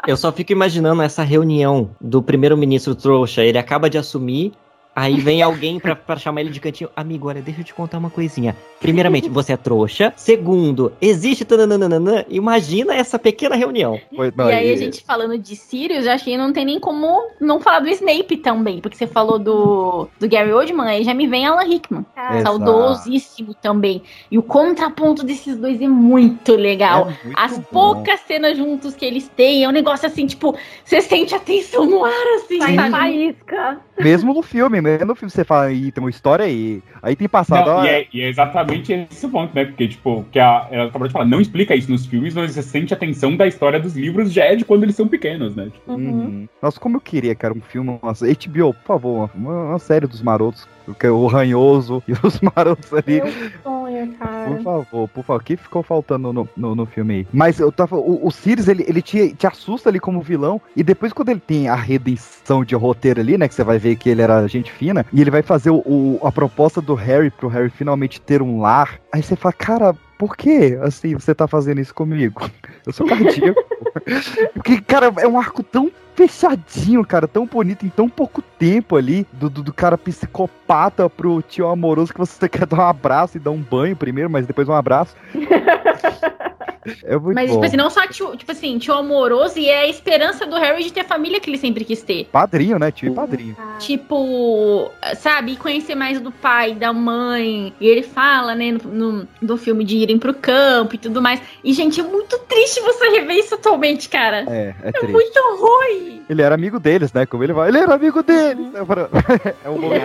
eu 0.07 0.17
só 0.17 0.33
fico 0.33 0.53
imaginando 0.53 1.03
essa 1.03 1.23
reunião 1.25 1.91
do 2.01 2.23
primeiro-ministro 2.23 2.95
trouxa. 2.95 3.43
Ele 3.43 3.59
acaba 3.59 3.91
de 3.91 3.99
assumir, 3.99 4.53
aí 4.99 5.21
vem 5.21 5.43
alguém 5.43 5.79
pra, 5.79 5.95
pra 5.95 6.17
chamar 6.17 6.41
ele 6.41 6.51
de 6.51 6.61
cantinho. 6.61 6.91
Amigo, 6.97 7.29
olha, 7.29 7.41
deixa 7.41 7.61
eu 7.61 7.65
te 7.65 7.73
contar 7.73 7.99
uma 7.99 8.11
coisinha. 8.11 8.57
Primeiramente, 8.81 9.29
você 9.29 9.53
é 9.53 9.57
trouxa. 9.57 10.13
Segundo, 10.17 10.93
existe 11.01 11.45
tananana. 11.45 12.25
Imagina 12.29 12.95
essa 12.95 13.19
pequena 13.19 13.55
reunião. 13.55 14.01
E 14.13 14.53
aí, 14.53 14.73
a 14.73 14.77
gente 14.77 15.05
falando 15.05 15.39
de 15.39 15.55
Sirius, 15.57 16.05
eu 16.07 16.13
achei 16.13 16.33
que 16.35 16.39
não 16.39 16.53
tem 16.53 16.65
nem 16.65 16.81
como 16.81 17.31
não 17.41 17.61
falar 17.61 17.81
do 17.81 17.89
Snape 17.89 18.37
também, 18.39 18.81
porque 18.81 18.97
você 18.97 19.07
falou 19.07 19.39
do, 19.39 20.09
do 20.19 20.29
Gary 20.29 20.53
Oldman, 20.53 20.89
aí 20.89 21.05
já 21.05 21.15
me 21.15 21.27
vem 21.27 21.47
Alan 21.47 21.65
Rickman, 21.65 22.05
Exato. 22.17 22.43
saudosíssimo 22.43 23.55
também. 23.55 24.03
E 24.31 24.39
o 24.39 24.43
contraponto 24.43 25.25
desses 25.25 25.57
dois 25.57 25.81
é 25.81 25.89
muito 25.89 26.55
legal. 26.55 27.09
É 27.09 27.25
muito 27.25 27.39
As 27.39 27.59
bom. 27.59 27.65
poucas 27.71 28.21
cenas 28.21 28.57
juntos 28.57 28.95
que 28.95 29.05
eles 29.05 29.29
têm, 29.29 29.65
é 29.65 29.69
um 29.69 29.73
negócio 29.73 30.07
assim, 30.07 30.27
tipo, 30.27 30.57
você 30.85 31.01
sente 31.01 31.35
a 31.35 31.39
tensão 31.41 31.87
no 31.87 32.05
ar, 32.05 32.27
assim, 32.37 32.59
Sai 32.59 32.91
faísca. 32.91 33.81
Mesmo 33.99 34.33
no 34.33 34.43
filme, 34.43 34.81
né? 34.81 34.99
No 35.05 35.15
filme 35.15 35.31
você 35.31 35.45
fala, 35.45 35.67
aí 35.67 35.91
tem 35.91 36.03
uma 36.03 36.11
história 36.11 36.45
aí. 36.45 36.83
Aí 37.03 37.17
tem 37.17 37.29
passado. 37.29 37.67
Não, 37.67 37.85
e, 37.85 37.89
é, 37.89 38.07
e 38.13 38.21
é 38.21 38.29
exatamente 38.29 38.93
esse 38.93 39.27
o 39.27 39.31
ponto, 39.31 39.55
né? 39.55 39.65
Porque, 39.65 39.89
tipo, 39.89 40.25
que 40.31 40.39
a, 40.39 40.67
ela 40.71 40.89
acabou 40.89 41.07
de 41.07 41.13
falar, 41.13 41.25
não 41.25 41.41
explica 41.41 41.75
isso 41.75 41.91
nos 41.91 42.07
filmes, 42.07 42.35
mas 42.35 42.53
você 42.53 42.63
sente 42.63 42.95
a 42.95 42.97
tensão 42.97 43.37
da 43.37 43.47
história 43.47 43.81
dos 43.81 43.97
livros 43.97 44.33
já 44.33 44.45
é 44.45 44.57
de 44.57 44.65
quando 44.65 44.85
eles 44.85 44.97
são 44.97 45.09
pequenos, 45.09 45.55
né? 45.55 45.71
Tipo, 45.73 45.93
Uhum. 45.93 46.49
Nossa, 46.63 46.79
como 46.79 46.97
eu 46.97 47.01
queria 47.01 47.35
que 47.35 47.45
era 47.45 47.55
um 47.55 47.61
filme, 47.61 47.99
nossa, 48.03 48.27
HBO, 48.27 48.75
por 48.75 48.87
favor, 48.87 49.31
uma, 49.35 49.65
uma 49.71 49.79
série 49.79 50.07
dos 50.07 50.23
marotos, 50.23 50.69
o 51.11 51.27
Ranhoso 51.27 52.03
e 52.07 52.13
os 52.13 52.41
marotos 52.55 52.93
ali. 52.93 53.21
Sonho, 53.63 54.13
cara. 54.15 54.51
Por 54.51 54.63
favor, 54.63 55.09
por 55.09 55.25
favor, 55.25 55.41
o 55.41 55.45
que 55.45 55.57
ficou 55.57 55.83
faltando 55.83 56.33
no, 56.33 56.49
no, 56.57 56.75
no 56.75 56.87
filme 56.87 57.15
aí? 57.15 57.27
Mas 57.33 57.59
eu 57.61 57.71
tava. 57.73 57.97
O, 57.97 58.27
o 58.27 58.31
Sirius, 58.31 58.69
ele, 58.69 58.85
ele 58.89 59.03
te, 59.03 59.35
te 59.35 59.47
assusta 59.47 59.89
ali 59.89 60.01
como 60.01 60.21
vilão. 60.21 60.61
E 60.77 60.83
depois, 60.83 61.13
quando 61.13 61.29
ele 61.31 61.41
tem 61.41 61.69
a 61.69 61.75
redenção 61.75 62.65
de 62.65 62.75
roteiro 62.75 63.21
ali, 63.21 63.37
né? 63.39 63.49
Que 63.49 63.55
você 63.55 63.65
vai 63.65 63.79
ver 63.79 63.97
que 63.97 64.09
ele 64.09 64.23
era 64.23 64.47
gente 64.49 64.71
fina. 64.73 65.05
E 65.13 65.21
ele 65.21 65.31
vai 65.31 65.43
fazer 65.43 65.71
o, 65.71 65.77
o- 65.87 66.21
a 66.23 66.33
proposta 66.33 66.81
do 66.81 66.95
Harry 66.95 67.31
pro 67.31 67.49
Harry 67.49 67.71
finalmente 67.71 68.21
ter 68.21 68.41
um 68.43 68.61
lar. 68.61 68.99
Aí 69.13 69.23
você 69.23 69.37
fala, 69.37 69.53
cara. 69.53 69.95
Por 70.19 70.37
que, 70.37 70.77
assim, 70.83 71.15
você 71.15 71.33
tá 71.33 71.47
fazendo 71.47 71.81
isso 71.81 71.95
comigo? 71.95 72.43
Eu 72.89 72.93
sou 72.95 73.07
cardíaco. 73.07 73.63
Porque, 74.55 74.81
cara, 74.81 75.13
é 75.19 75.29
um 75.29 75.39
arco 75.39 75.63
tão 75.63 75.93
fechadinho, 76.15 77.05
cara, 77.05 77.29
tão 77.29 77.47
bonito 77.47 77.85
em 77.85 77.91
tão 77.91 78.09
pouco 78.09 78.41
tempo 78.41 78.97
ali, 78.97 79.27
do, 79.31 79.51
do, 79.51 79.63
do 79.63 79.73
cara 79.73 79.99
psicopata 79.99 81.09
pro 81.09 81.43
tio 81.43 81.69
amoroso 81.69 82.13
que 82.13 82.19
você 82.19 82.49
quer 82.49 82.67
dar 82.67 82.79
um 82.79 82.89
abraço 82.89 83.37
e 83.37 83.41
dar 83.41 83.51
um 83.51 83.61
banho 83.61 83.95
primeiro, 83.95 84.31
mas 84.31 84.47
depois 84.47 84.67
um 84.69 84.73
abraço. 84.73 85.15
é 87.05 87.17
muito 87.19 87.35
Mas, 87.35 87.49
bom. 87.49 87.55
tipo 87.57 87.67
assim, 87.67 87.77
não 87.77 87.91
só 87.91 88.07
tio, 88.07 88.37
tipo 88.37 88.51
assim, 88.53 88.79
tio 88.79 88.95
amoroso 88.95 89.59
e 89.59 89.69
é 89.69 89.81
a 89.83 89.89
esperança 89.89 90.47
do 90.47 90.57
Harry 90.57 90.83
de 90.85 90.93
ter 90.93 91.01
a 91.01 91.05
família 91.05 91.41
que 91.41 91.51
ele 91.51 91.59
sempre 91.59 91.85
quis 91.85 92.03
ter. 92.03 92.27
Padrinho, 92.33 92.79
né, 92.79 92.91
tio 92.91 93.11
e 93.13 93.15
padrinho. 93.15 93.57
Tipo, 93.79 94.91
sabe, 95.17 95.57
conhecer 95.57 95.95
mais 95.95 96.21
do 96.21 96.31
pai, 96.31 96.75
da 96.75 96.93
mãe. 96.93 97.73
E 97.81 97.87
ele 97.87 98.03
fala, 98.03 98.55
né, 98.55 98.73
no, 98.73 98.79
no, 99.13 99.29
no 99.41 99.57
filme 99.57 99.85
de 99.85 99.97
irem 99.99 100.19
pro 100.19 100.33
campo 100.35 100.95
e 100.95 100.99
tudo 100.99 101.21
mais. 101.21 101.41
E, 101.63 101.73
gente, 101.73 102.01
é 102.01 102.03
muito 102.05 102.39
triste 102.41 102.81
você 102.81 103.09
rever 103.09 103.37
isso 103.37 103.55
atualmente, 103.55 104.09
cara. 104.09 104.45
É, 104.49 104.75
é 104.83 104.89
É 104.89 104.93
triste. 104.93 105.13
muito 105.13 105.39
ruim. 105.59 106.23
Ele 106.29 106.43
era 106.43 106.55
amigo 106.55 106.79
deles, 106.79 107.13
né? 107.13 107.25
Como 107.27 107.43
ele 107.43 107.53
vai. 107.53 107.69
Ele 107.69 107.79
era 107.79 107.95
amigo 107.95 108.23
deles! 108.23 108.75
É, 108.75 108.85
pra- 108.85 109.09
é 109.65 109.69
um 109.71 109.79
momento 109.79 110.03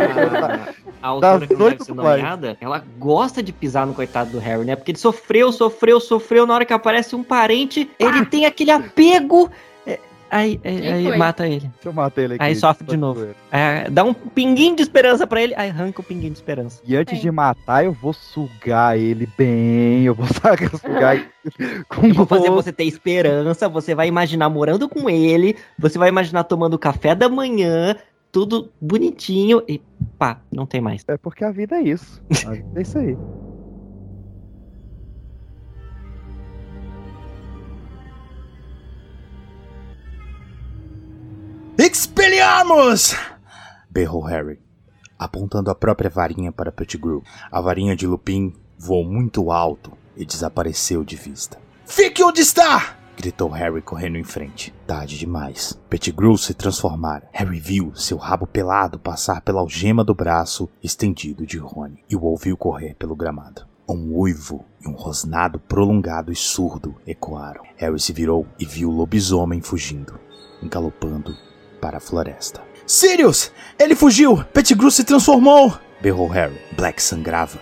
A 1.03 1.09
autora 1.09 1.39
Das 1.39 1.49
que 1.49 1.53
não 1.55 1.69
deve 1.69 1.83
ser 1.83 1.93
nomeada, 1.93 2.57
ela 2.61 2.81
gosta 2.97 3.43
de 3.43 3.51
pisar 3.51 3.85
no 3.85 3.93
coitado 3.93 4.31
do 4.31 4.39
Harry, 4.39 4.63
né? 4.63 4.73
Porque 4.73 4.91
ele 4.91 4.97
sofreu, 4.97 5.51
sofreu, 5.51 5.99
sofreu. 5.99 6.47
Na 6.47 6.53
hora 6.53 6.65
que 6.65 6.71
aparece 6.71 7.13
um 7.13 7.21
parente, 7.21 7.89
ele 7.99 8.25
tem 8.25 8.45
aquele 8.45 8.71
apego. 8.71 9.51
é, 9.85 9.99
aí 10.31 10.61
é, 10.63 10.93
aí 10.93 11.03
foi? 11.03 11.17
mata 11.17 11.45
ele. 11.45 11.69
Deixa 11.73 11.89
eu 11.89 11.91
matar 11.91 12.21
ele 12.21 12.35
aqui. 12.35 12.43
Aí 12.45 12.55
sofre 12.55 12.87
de 12.87 12.95
novo. 12.95 13.27
É, 13.51 13.89
dá 13.89 14.01
um 14.05 14.13
pinguinho 14.13 14.77
de 14.77 14.81
esperança 14.81 15.27
pra 15.27 15.41
ele, 15.41 15.53
aí 15.57 15.69
arranca 15.69 15.99
o 15.99 16.03
pinguinho 16.05 16.31
de 16.31 16.37
esperança. 16.37 16.81
E 16.85 16.95
antes 16.95 17.19
de 17.19 17.29
matar, 17.29 17.83
eu 17.83 17.91
vou 17.91 18.13
sugar 18.13 18.97
ele 18.97 19.27
bem. 19.37 20.03
Eu 20.05 20.15
vou 20.15 20.25
sugar 20.79 21.17
ele 21.17 21.29
com 21.89 22.07
Eu 22.07 22.13
vou 22.13 22.25
fazer 22.25 22.49
você 22.49 22.71
ter 22.71 22.85
esperança, 22.85 23.67
você 23.67 23.93
vai 23.93 24.07
imaginar 24.07 24.47
morando 24.47 24.87
com 24.87 25.09
ele, 25.09 25.57
você 25.77 25.97
vai 25.97 26.07
imaginar 26.07 26.45
tomando 26.45 26.79
café 26.79 27.13
da 27.13 27.27
manhã, 27.27 27.97
tudo 28.33 28.73
bonitinho 28.81 29.63
e 29.67 29.79
pá, 30.17 30.41
não 30.51 30.65
tem 30.65 30.81
mais. 30.81 31.05
É 31.07 31.15
porque 31.17 31.45
a 31.45 31.51
vida 31.51 31.75
é 31.75 31.83
isso. 31.83 32.19
A 32.47 32.49
vida 32.49 32.79
é 32.79 32.81
isso 32.81 32.97
aí. 32.97 33.15
Expelliarmus! 41.77 43.15
Berrou 43.87 44.23
Harry, 44.23 44.59
apontando 45.17 45.69
a 45.69 45.75
própria 45.75 46.09
varinha 46.09 46.51
para 46.51 46.71
Pettigrew. 46.71 47.21
A 47.51 47.61
varinha 47.61 47.95
de 47.95 48.07
Lupin 48.07 48.51
voou 48.79 49.05
muito 49.05 49.51
alto 49.51 49.91
e 50.17 50.25
desapareceu 50.25 51.03
de 51.03 51.15
vista. 51.15 51.59
Fique 51.85 52.23
onde 52.23 52.41
está! 52.41 53.02
Gritou 53.17 53.49
Harry 53.49 53.81
correndo 53.81 54.17
em 54.17 54.23
frente. 54.23 54.73
Tarde 54.85 55.17
demais. 55.17 55.79
Pettigrew 55.89 56.37
se 56.37 56.53
transformara. 56.53 57.27
Harry 57.31 57.59
viu 57.59 57.93
seu 57.95 58.17
rabo 58.17 58.45
pelado 58.45 58.99
passar 58.99 59.41
pela 59.41 59.61
algema 59.61 60.03
do 60.03 60.13
braço 60.13 60.69
estendido 60.83 61.45
de 61.45 61.57
Rony 61.57 62.03
e 62.09 62.15
o 62.15 62.23
ouviu 62.23 62.57
correr 62.57 62.95
pelo 62.95 63.15
gramado. 63.15 63.65
Um 63.87 64.15
uivo 64.15 64.65
e 64.79 64.87
um 64.87 64.93
rosnado 64.93 65.59
prolongado 65.59 66.31
e 66.31 66.35
surdo 66.35 66.95
ecoaram. 67.05 67.63
Harry 67.75 67.99
se 67.99 68.13
virou 68.13 68.47
e 68.57 68.65
viu 68.65 68.89
o 68.89 68.93
lobisomem 68.93 69.61
fugindo, 69.61 70.19
galopando 70.63 71.35
para 71.81 71.97
a 71.97 72.01
floresta. 72.01 72.61
Sirius! 72.85 73.51
Ele 73.77 73.95
fugiu! 73.95 74.43
Pettigrew 74.53 74.89
se 74.89 75.03
transformou! 75.03 75.73
berrou 76.01 76.27
Harry. 76.27 76.59
Black 76.75 77.01
sangrava. 77.01 77.59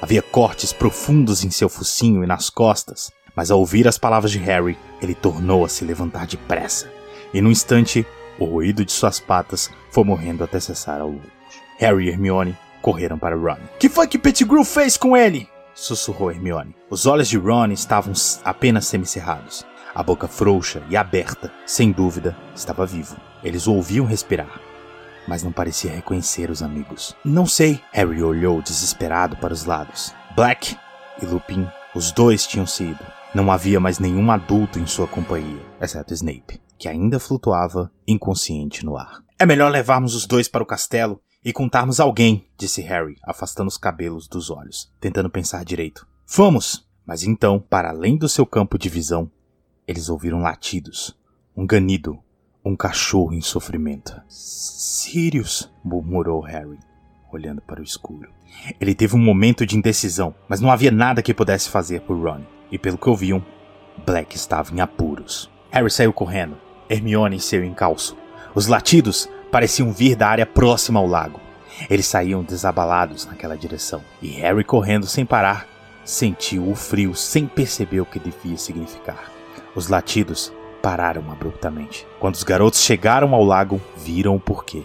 Havia 0.00 0.20
cortes 0.20 0.72
profundos 0.72 1.44
em 1.44 1.50
seu 1.50 1.68
focinho 1.68 2.22
e 2.22 2.26
nas 2.26 2.50
costas, 2.50 3.10
mas 3.36 3.50
ao 3.50 3.60
ouvir 3.60 3.86
as 3.86 3.98
palavras 3.98 4.32
de 4.32 4.38
Harry, 4.38 4.78
ele 5.00 5.14
tornou 5.14 5.64
a 5.64 5.68
se 5.68 5.84
levantar 5.84 6.26
depressa. 6.26 6.90
E 7.34 7.40
num 7.42 7.50
instante, 7.50 8.06
o 8.38 8.46
ruído 8.46 8.84
de 8.84 8.90
suas 8.90 9.20
patas 9.20 9.70
foi 9.90 10.02
morrendo 10.04 10.42
até 10.42 10.58
cessar 10.58 11.02
ao 11.02 11.10
longe. 11.10 11.30
Harry 11.78 12.06
e 12.06 12.08
Hermione 12.08 12.56
correram 12.80 13.18
para 13.18 13.36
Ron. 13.36 13.58
Que 13.78 13.90
foi 13.90 14.06
que 14.06 14.18
Pettigrew 14.18 14.64
fez 14.64 14.96
com 14.96 15.14
ele? 15.14 15.48
sussurrou 15.74 16.30
Hermione. 16.30 16.74
Os 16.88 17.04
olhos 17.04 17.28
de 17.28 17.36
Ron 17.36 17.66
estavam 17.66 18.14
apenas 18.42 18.86
semicerrados. 18.86 19.66
A 19.94 20.02
boca 20.02 20.26
frouxa 20.26 20.82
e 20.88 20.96
aberta, 20.96 21.52
sem 21.66 21.92
dúvida, 21.92 22.36
estava 22.54 22.86
vivo. 22.86 23.16
Eles 23.44 23.66
o 23.66 23.74
ouviam 23.74 24.06
respirar, 24.06 24.60
mas 25.28 25.42
não 25.42 25.52
parecia 25.52 25.90
reconhecer 25.90 26.50
os 26.50 26.62
amigos. 26.62 27.14
Não 27.24 27.46
sei. 27.46 27.80
Harry 27.92 28.22
olhou 28.22 28.62
desesperado 28.62 29.36
para 29.36 29.52
os 29.52 29.64
lados. 29.64 30.14
Black 30.34 30.76
e 31.22 31.26
Lupin, 31.26 31.68
os 31.94 32.10
dois 32.12 32.46
tinham 32.46 32.66
se 32.66 32.84
ido. 32.84 33.15
Não 33.36 33.52
havia 33.52 33.78
mais 33.78 33.98
nenhum 33.98 34.30
adulto 34.30 34.78
em 34.78 34.86
sua 34.86 35.06
companhia, 35.06 35.60
exceto 35.78 36.14
Snape, 36.14 36.58
que 36.78 36.88
ainda 36.88 37.20
flutuava 37.20 37.92
inconsciente 38.08 38.82
no 38.82 38.96
ar. 38.96 39.22
É 39.38 39.44
melhor 39.44 39.70
levarmos 39.70 40.14
os 40.14 40.24
dois 40.24 40.48
para 40.48 40.62
o 40.62 40.66
castelo 40.66 41.20
e 41.44 41.52
contarmos 41.52 42.00
a 42.00 42.04
alguém, 42.04 42.48
disse 42.56 42.80
Harry, 42.80 43.14
afastando 43.22 43.68
os 43.68 43.76
cabelos 43.76 44.26
dos 44.26 44.48
olhos, 44.48 44.90
tentando 44.98 45.28
pensar 45.28 45.66
direito. 45.66 46.06
Vamos! 46.26 46.88
Mas 47.04 47.24
então, 47.24 47.60
para 47.60 47.90
além 47.90 48.16
do 48.16 48.26
seu 48.26 48.46
campo 48.46 48.78
de 48.78 48.88
visão, 48.88 49.30
eles 49.86 50.08
ouviram 50.08 50.40
latidos, 50.40 51.14
um 51.54 51.66
ganido, 51.66 52.18
um 52.64 52.74
cachorro 52.74 53.34
em 53.34 53.42
sofrimento. 53.42 54.18
Sirius, 54.30 55.70
murmurou 55.84 56.40
Harry, 56.40 56.78
olhando 57.32 57.60
para 57.60 57.80
o 57.80 57.84
escuro. 57.84 58.28
Ele 58.80 58.94
teve 58.94 59.16
um 59.16 59.20
momento 59.20 59.66
de 59.66 59.76
indecisão, 59.76 60.34
mas 60.48 60.60
não 60.60 60.70
havia 60.70 60.90
nada 60.90 61.22
que 61.22 61.34
pudesse 61.34 61.68
fazer 61.68 62.00
por 62.02 62.16
Ron, 62.16 62.42
e 62.70 62.78
pelo 62.78 62.98
que 62.98 63.08
ouviam, 63.08 63.44
Black 64.04 64.36
estava 64.36 64.74
em 64.74 64.80
apuros. 64.80 65.50
Harry 65.70 65.90
saiu 65.90 66.12
correndo, 66.12 66.56
Hermione 66.88 67.36
em 67.36 67.40
seu 67.40 67.64
encalço. 67.64 68.16
Os 68.54 68.66
latidos 68.66 69.28
pareciam 69.50 69.92
vir 69.92 70.16
da 70.16 70.28
área 70.28 70.46
próxima 70.46 71.00
ao 71.00 71.06
lago. 71.06 71.40
Eles 71.90 72.06
saíam 72.06 72.42
desabalados 72.42 73.26
naquela 73.26 73.56
direção, 73.56 74.02
e 74.22 74.28
Harry 74.28 74.64
correndo 74.64 75.06
sem 75.06 75.26
parar, 75.26 75.66
sentiu 76.04 76.70
o 76.70 76.74
frio 76.74 77.14
sem 77.14 77.46
perceber 77.46 78.00
o 78.00 78.06
que 78.06 78.18
devia 78.18 78.56
significar. 78.56 79.30
Os 79.74 79.88
latidos 79.88 80.52
pararam 80.80 81.30
abruptamente. 81.30 82.06
Quando 82.18 82.36
os 82.36 82.44
garotos 82.44 82.80
chegaram 82.80 83.34
ao 83.34 83.44
lago, 83.44 83.80
viram 83.96 84.36
o 84.36 84.40
porquê. 84.40 84.84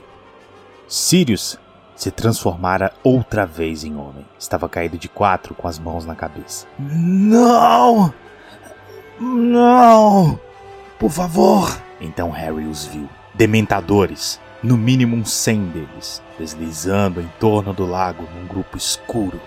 Sirius 0.88 1.58
se 2.02 2.10
transformara 2.10 2.92
outra 3.04 3.46
vez 3.46 3.84
em 3.84 3.96
homem. 3.96 4.26
Estava 4.40 4.68
caído 4.68 4.98
de 4.98 5.08
quatro 5.08 5.54
com 5.54 5.68
as 5.68 5.78
mãos 5.78 6.04
na 6.04 6.16
cabeça. 6.16 6.66
Não! 6.80 8.12
Não! 9.20 10.40
Por 10.98 11.12
favor! 11.12 11.80
Então 12.00 12.32
Harry 12.32 12.66
os 12.66 12.88
viu. 12.88 13.08
Dementadores, 13.36 14.40
no 14.64 14.76
mínimo 14.76 15.16
uns 15.16 15.32
100 15.32 15.66
deles, 15.68 16.24
deslizando 16.40 17.22
em 17.22 17.30
torno 17.40 17.72
do 17.72 17.86
lago 17.86 18.28
num 18.34 18.48
grupo 18.48 18.78
escuro 18.78 19.40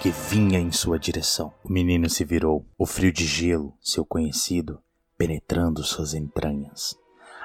que 0.00 0.08
vinha 0.08 0.58
em 0.58 0.72
sua 0.72 0.98
direção. 0.98 1.52
O 1.62 1.70
menino 1.70 2.08
se 2.08 2.24
virou, 2.24 2.64
o 2.78 2.86
frio 2.86 3.12
de 3.12 3.26
gelo, 3.26 3.74
seu 3.82 4.02
conhecido, 4.02 4.80
penetrando 5.18 5.84
suas 5.84 6.14
entranhas. 6.14 6.96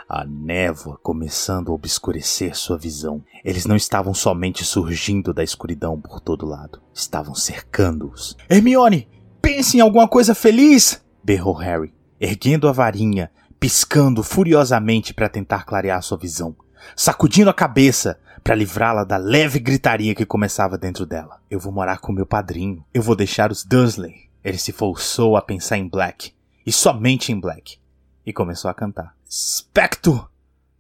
A 0.08 0.26
névoa 0.26 0.98
começando 1.02 1.72
a 1.72 1.76
obscurecer 1.76 2.56
sua 2.56 2.78
visão. 2.78 3.24
Eles 3.44 3.66
não 3.66 3.76
estavam 3.76 4.14
somente 4.14 4.64
surgindo 4.64 5.34
da 5.34 5.44
escuridão 5.44 6.00
por 6.00 6.20
todo 6.20 6.46
lado, 6.46 6.82
estavam 6.94 7.34
cercando-os. 7.34 8.38
Hermione, 8.50 9.08
pense 9.42 9.78
em 9.78 9.82
alguma 9.82 10.08
coisa 10.08 10.36
feliz! 10.36 11.04
berrou 11.24 11.54
Harry, 11.54 11.94
erguendo 12.20 12.68
a 12.68 12.72
varinha, 12.72 13.32
piscando 13.60 14.22
furiosamente 14.22 15.14
para 15.14 15.30
tentar 15.30 15.64
clarear 15.64 16.02
sua 16.04 16.18
visão, 16.18 16.56
sacudindo 16.96 17.50
a 17.50 17.54
cabeça 17.54 18.20
para 18.44 18.56
livrá-la 18.56 19.06
da 19.06 19.16
leve 19.16 19.58
gritaria 19.58 20.14
que 20.14 20.26
começava 20.26 20.78
dentro 20.78 21.06
dela. 21.06 21.40
Eu 21.50 21.60
vou 21.60 21.72
morar 21.72 22.00
com 22.00 22.12
meu 22.12 22.26
padrinho. 22.26 22.84
Eu 22.94 23.02
vou 23.02 23.16
deixar 23.16 23.52
os 23.52 23.64
Dursley. 23.64 24.30
Ele 24.44 24.58
se 24.58 24.74
forçou 24.74 25.38
a 25.38 25.42
pensar 25.42 25.78
em 25.78 25.88
Black, 25.88 26.34
e 26.66 26.72
somente 26.72 27.32
em 27.32 27.40
Black, 27.40 27.78
e 28.26 28.34
começou 28.34 28.70
a 28.70 28.74
cantar. 28.74 29.16
Specto 29.36 30.30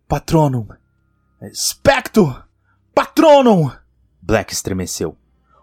Patronum! 0.07 0.67
Specto 1.55 2.43
Patronum! 2.93 3.71
Black 4.21 4.53
estremeceu, 4.53 5.17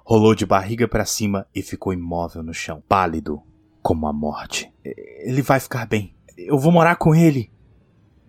rolou 0.04 0.34
de 0.34 0.44
barriga 0.44 0.88
para 0.88 1.04
cima 1.04 1.46
e 1.54 1.62
ficou 1.62 1.92
imóvel 1.92 2.42
no 2.42 2.52
chão, 2.52 2.82
pálido 2.88 3.40
como 3.80 4.08
a 4.08 4.12
morte. 4.12 4.74
Ele 4.84 5.40
vai 5.40 5.60
ficar 5.60 5.86
bem. 5.86 6.16
Eu 6.36 6.58
vou 6.58 6.72
morar 6.72 6.96
com 6.96 7.14
ele. 7.14 7.52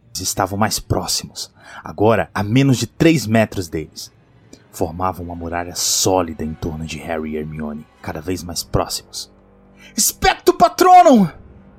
Eles 0.09 0.21
estavam 0.21 0.59
mais 0.59 0.79
próximos, 0.79 1.51
agora 1.83 2.29
a 2.31 2.43
menos 2.43 2.77
de 2.77 2.85
três 2.85 3.25
metros 3.25 3.67
deles. 3.67 4.11
Formavam 4.71 5.25
uma 5.25 5.35
muralha 5.35 5.73
sólida 5.73 6.45
em 6.45 6.53
torno 6.53 6.85
de 6.85 6.99
Harry 6.99 7.31
e 7.31 7.37
Hermione, 7.37 7.87
cada 7.99 8.21
vez 8.21 8.43
mais 8.43 8.61
próximos. 8.61 9.33
Specto 9.99 10.53
Patronum! 10.53 11.27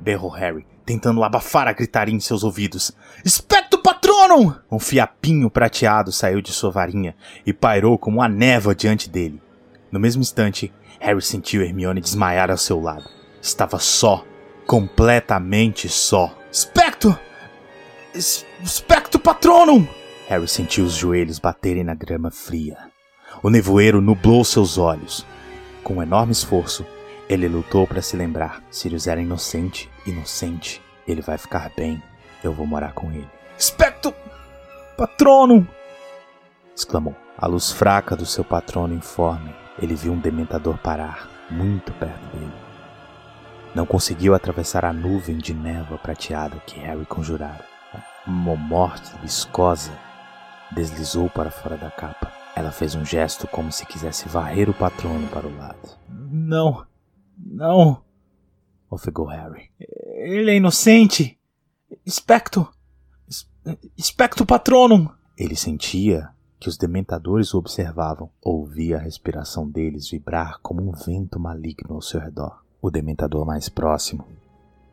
berrou 0.01 0.31
Harry, 0.31 0.67
tentando 0.85 1.23
abafar 1.23 1.69
a 1.69 1.73
gritaria 1.73 2.15
em 2.15 2.21
seus 2.21 2.45
ouvidos. 2.45 2.93
Specto 3.27 3.79
Patronum! 3.79 4.55
Um 4.71 4.79
fiapinho 4.79 5.51
prateado 5.51 6.13
saiu 6.13 6.41
de 6.41 6.53
sua 6.53 6.71
varinha 6.71 7.15
e 7.47 7.53
pairou 7.53 7.99
como 7.99 8.19
uma 8.19 8.29
névoa 8.29 8.75
diante 8.75 9.09
dele. 9.09 9.41
No 9.91 10.01
mesmo 10.01 10.23
instante, 10.23 10.73
Harry 11.01 11.21
sentiu 11.21 11.63
Hermione 11.63 12.01
desmaiar 12.01 12.51
ao 12.51 12.57
seu 12.57 12.81
lado. 12.81 13.05
Estava 13.41 13.79
só, 13.79 14.25
completamente 14.67 15.89
só. 15.89 16.37
Specto! 16.53 17.19
Specto 18.65 19.19
Patronum! 19.19 19.87
Harry 20.29 20.49
sentiu 20.49 20.85
os 20.85 20.95
joelhos 20.95 21.39
baterem 21.39 21.85
na 21.85 21.95
grama 21.95 22.31
fria. 22.31 22.79
O 23.43 23.51
nevoeiro 23.51 24.01
nublou 24.01 24.45
seus 24.45 24.79
olhos. 24.79 25.27
Com 25.83 25.95
um 25.95 26.03
enorme 26.03 26.33
esforço, 26.33 26.87
ele 27.33 27.49
lutou 27.49 27.87
para 27.87 28.03
se 28.03 28.17
lembrar. 28.17 28.63
Sirius 28.71 29.07
era 29.07 29.21
inocente, 29.21 29.91
inocente. 30.07 30.83
Ele 31.09 31.23
vai 31.23 31.39
ficar 31.39 31.71
bem. 31.75 32.03
Eu 32.45 32.53
vou 32.53 32.67
morar 32.67 32.93
com 32.93 33.11
ele. 33.11 33.29
Specto 33.59 34.15
Patronum! 34.97 35.67
exclamou. 36.77 37.17
A 37.39 37.47
luz 37.47 37.73
fraca 37.73 38.15
do 38.15 38.27
seu 38.27 38.45
patrono 38.45 38.95
informe, 38.95 39.53
ele 39.81 39.95
viu 39.95 40.13
um 40.13 40.19
dementador 40.19 40.77
parar, 40.79 41.29
muito 41.51 41.93
perto 41.95 42.37
dele. 42.37 42.53
Não 43.75 43.87
conseguiu 43.87 44.35
atravessar 44.35 44.85
a 44.85 44.93
nuvem 44.93 45.39
de 45.39 45.55
névoa 45.55 45.99
prateada 45.99 46.57
que 46.67 46.79
Harry 46.79 47.07
conjurara. 47.07 47.65
Uma 48.27 48.55
morte 48.55 49.11
viscosa 49.23 49.91
deslizou 50.71 51.31
para 51.31 51.51
fora 51.51 51.77
da 51.77 51.91
capa. 51.91 52.31
Ela 52.55 52.71
fez 52.71 52.95
um 52.95 53.05
gesto 53.05 53.49
como 53.49 53.73
se 53.73 53.87
quisesse 53.87 54.29
varrer 54.29 54.69
o 54.69 54.75
patrono 54.75 55.27
para 55.29 55.47
o 55.47 55.57
lado. 55.57 55.99
Não, 56.31 56.85
não, 57.45 58.03
ofegou 58.91 59.27
Harry. 59.27 59.71
Ele 59.79 60.51
é 60.51 60.57
inocente. 60.57 61.39
Specto, 62.09 62.69
Specto 64.01 64.47
Patronum. 64.47 65.09
Ele 65.37 65.57
sentia 65.57 66.31
que 66.61 66.69
os 66.69 66.77
dementadores 66.77 67.55
o 67.55 67.59
observavam, 67.59 68.31
ouvia 68.41 68.97
a 68.97 69.01
respiração 69.01 69.69
deles 69.69 70.09
vibrar 70.09 70.61
como 70.63 70.81
um 70.81 70.93
vento 70.93 71.41
maligno 71.41 71.95
ao 71.95 72.03
seu 72.03 72.21
redor. 72.21 72.63
O 72.81 72.91
dementador 72.91 73.45
mais 73.45 73.69
próximo 73.69 74.25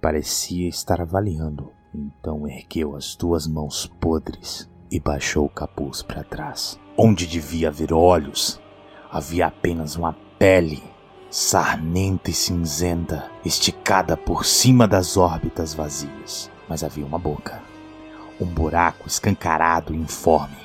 parecia 0.02 0.68
estar 0.68 1.02
avaliando, 1.02 1.72
então 1.94 2.48
ergueu 2.48 2.96
as 2.96 3.16
duas 3.16 3.46
mãos 3.46 3.86
podres 4.00 4.70
e 4.92 5.00
baixou 5.00 5.46
o 5.46 5.50
capuz 5.50 6.02
para 6.02 6.24
trás. 6.24 6.80
Onde 6.98 7.28
devia 7.28 7.70
haver 7.70 7.94
olhos, 7.94 8.60
havia 9.12 9.48
apenas 9.48 9.96
uma 9.96 10.14
pele 10.40 10.82
sarnenta 11.30 12.32
e 12.32 12.34
cinzenta, 12.34 13.30
esticada 13.46 14.18
por 14.18 14.46
cima 14.46 14.88
das 14.88 15.18
órbitas 15.18 15.74
vazias. 15.74 16.50
Mas 16.68 16.84
havia 16.84 17.06
uma 17.06 17.20
boca, 17.20 17.62
um 18.40 18.46
buraco 18.46 19.08
escancarado 19.08 19.94
e 19.94 19.98
informe, 19.98 20.58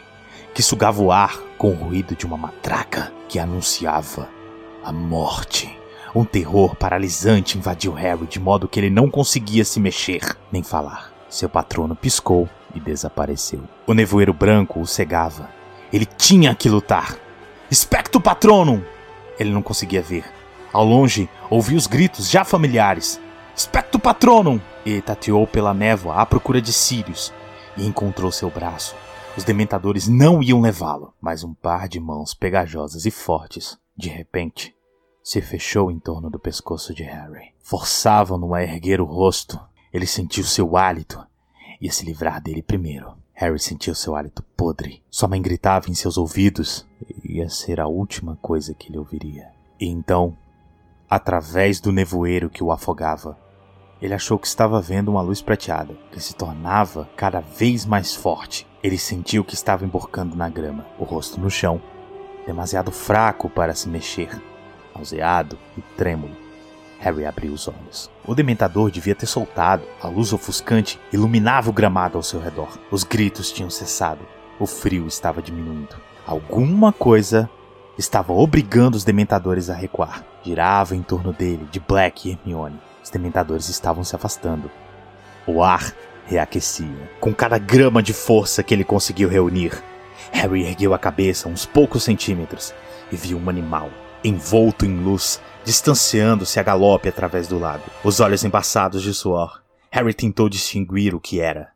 que 0.53 0.63
sugava 0.63 1.03
o 1.03 1.11
ar 1.11 1.39
com 1.59 1.71
o 1.71 1.75
ruído 1.75 2.15
de 2.15 2.27
uma 2.27 2.37
matraca 2.37 3.13
que 3.29 3.39
anunciava 3.39 4.29
a 4.85 4.93
morte. 4.93 5.79
Um 6.15 6.25
terror 6.25 6.77
paralisante 6.77 7.59
invadiu 7.59 7.93
Harry 7.93 8.27
de 8.27 8.39
modo 8.39 8.69
que 8.69 8.79
ele 8.79 8.91
não 8.91 9.11
conseguia 9.11 9.65
se 9.65 9.81
mexer 9.81 10.37
nem 10.53 10.63
falar. 10.63 11.13
Seu 11.29 11.49
patrono 11.49 11.97
piscou 11.97 12.49
e 12.73 12.79
desapareceu. 12.79 13.63
O 13.87 13.93
nevoeiro 13.93 14.33
branco 14.33 14.81
o 14.81 14.87
cegava. 14.87 15.49
Ele 15.93 16.07
tinha 16.07 16.55
que 16.55 16.69
lutar. 16.69 17.17
Especto 17.71 18.21
Patronum! 18.21 18.81
Ele 19.39 19.51
não 19.51 19.63
conseguia 19.63 20.01
ver. 20.01 20.25
Ao 20.75 20.85
longe, 20.85 21.31
ouviu 21.49 21.77
os 21.79 21.87
gritos 21.87 22.29
já 22.29 22.45
familiares. 22.45 23.21
Specto 23.57 23.97
Patronum! 23.97 24.61
E 24.85 25.01
tateou 25.01 25.47
pela 25.47 25.73
névoa 25.73 26.17
à 26.17 26.27
procura 26.27 26.61
de 26.61 26.73
Sirius 26.73 27.33
e 27.77 27.87
encontrou 27.87 28.33
seu 28.33 28.51
braço. 28.51 28.97
Os 29.37 29.45
dementadores 29.45 30.09
não 30.09 30.43
iam 30.43 30.61
levá-lo, 30.61 31.15
mas 31.21 31.45
um 31.45 31.55
par 31.55 31.89
de 31.89 32.01
mãos 32.01 32.35
pegajosas 32.35 33.07
e 33.07 33.13
fortes, 33.13 33.79
de 33.97 34.09
repente, 34.09 34.75
se 35.23 35.41
fechou 35.41 35.93
em 35.93 36.01
torno 36.01 36.29
do 36.29 36.41
pescoço 36.41 36.93
de 36.93 37.05
Harry. 37.05 37.55
Forçavam-no 37.63 38.53
a 38.53 38.65
erguer 38.65 39.01
o 39.01 39.05
rosto. 39.05 39.61
Ele 39.93 40.09
sentiu 40.09 40.43
seu 40.43 40.77
hálito. 40.77 41.25
Ia 41.81 41.93
se 41.93 42.05
livrar 42.05 42.43
dele 42.43 42.63
primeiro. 42.63 43.15
Harry 43.33 43.61
sentiu 43.61 43.95
seu 43.95 44.17
hálito 44.17 44.43
podre. 44.57 45.05
Sua 45.09 45.29
mãe 45.29 45.41
gritava 45.41 45.89
em 45.89 45.95
seus 45.95 46.19
ouvidos. 46.19 46.85
Ia 47.23 47.49
ser 47.49 47.81
a 47.81 47.87
última 47.87 48.35
coisa 48.43 48.75
que 48.75 48.89
ele 48.89 48.99
ouviria. 48.99 49.53
E 49.79 49.87
então, 49.87 50.37
através 51.09 51.81
do 51.81 51.93
nevoeiro 51.93 52.51
que 52.51 52.63
o 52.63 52.73
afogava, 52.73 53.37
ele 54.05 54.13
achou 54.13 54.39
que 54.39 54.47
estava 54.47 54.81
vendo 54.81 55.11
uma 55.11 55.23
luz 55.23 55.41
prateada, 55.41 55.97
que 56.13 56.21
se 56.21 56.35
tornava 56.35 57.09
cada 57.17 57.41
vez 57.41 57.87
mais 57.87 58.15
forte. 58.15 58.67
Ele 58.83 58.99
sentiu 58.99 59.43
que 59.43 59.55
estava 59.55 59.85
emborcando 59.85 60.37
na 60.37 60.49
grama, 60.49 60.85
o 60.99 61.05
rosto 61.05 61.41
no 61.41 61.51
chão, 61.51 61.81
demasiado 62.47 62.91
fraco 62.91 63.49
para 63.49 63.75
se 63.75 63.89
mexer, 63.89 64.29
nauseado 64.95 65.59
e 65.79 65.81
trêmulo. 65.97 66.37
Harry 66.99 67.25
abriu 67.25 67.53
os 67.53 67.67
olhos. 67.67 68.11
O 68.27 68.35
dementador 68.35 68.91
devia 68.91 69.15
ter 69.15 69.27
soltado. 69.27 69.85
A 70.03 70.09
luz 70.09 70.33
ofuscante 70.33 71.01
iluminava 71.13 71.71
o 71.71 71.73
gramado 71.73 72.17
ao 72.17 72.23
seu 72.23 72.41
redor. 72.41 72.79
Os 72.91 73.05
gritos 73.05 73.53
tinham 73.53 73.71
cessado. 73.71 74.21
O 74.59 74.67
frio 74.67 75.07
estava 75.07 75.43
diminuindo. 75.43 75.97
Alguma 76.27 76.93
coisa 76.93 77.49
estava 77.99 78.33
obrigando 78.33 78.97
os 78.97 79.05
dementadores 79.05 79.69
a 79.69 79.75
recuar. 79.75 80.25
Girava 80.45 80.95
em 80.95 81.03
torno 81.03 81.33
dele, 81.33 81.67
de 81.71 81.81
Black 81.81 82.29
e 82.29 82.33
Hermione. 82.33 82.79
Os 83.03 83.11
dementadores 83.11 83.69
estavam 83.69 84.05
se 84.05 84.15
afastando. 84.15 84.71
O 85.47 85.63
ar 85.63 85.95
reaquecia, 86.27 87.11
com 87.21 87.35
cada 87.35 87.59
grama 87.59 88.03
de 88.03 88.13
força 88.13 88.63
que 88.63 88.75
ele 88.75 88.85
conseguiu 88.85 89.29
reunir. 89.29 89.83
Harry 90.33 90.65
ergueu 90.65 90.95
a 90.95 90.99
cabeça 90.99 91.49
uns 91.49 91.65
poucos 91.65 92.03
centímetros 92.03 92.75
e 93.11 93.17
viu 93.17 93.39
um 93.39 93.49
animal, 93.49 93.91
envolto 94.23 94.85
em 94.85 95.03
luz, 95.03 95.41
distanciando-se 95.65 96.59
a 96.59 96.63
galope 96.63 97.09
através 97.09 97.47
do 97.47 97.59
lago, 97.59 97.85
os 98.03 98.21
olhos 98.21 98.45
embaçados 98.45 99.03
de 99.03 99.15
suor. 99.15 99.63
Harry 99.91 100.13
tentou 100.13 100.49
distinguir 100.49 101.15
o 101.15 101.21
que 101.21 101.41
era. 101.41 101.69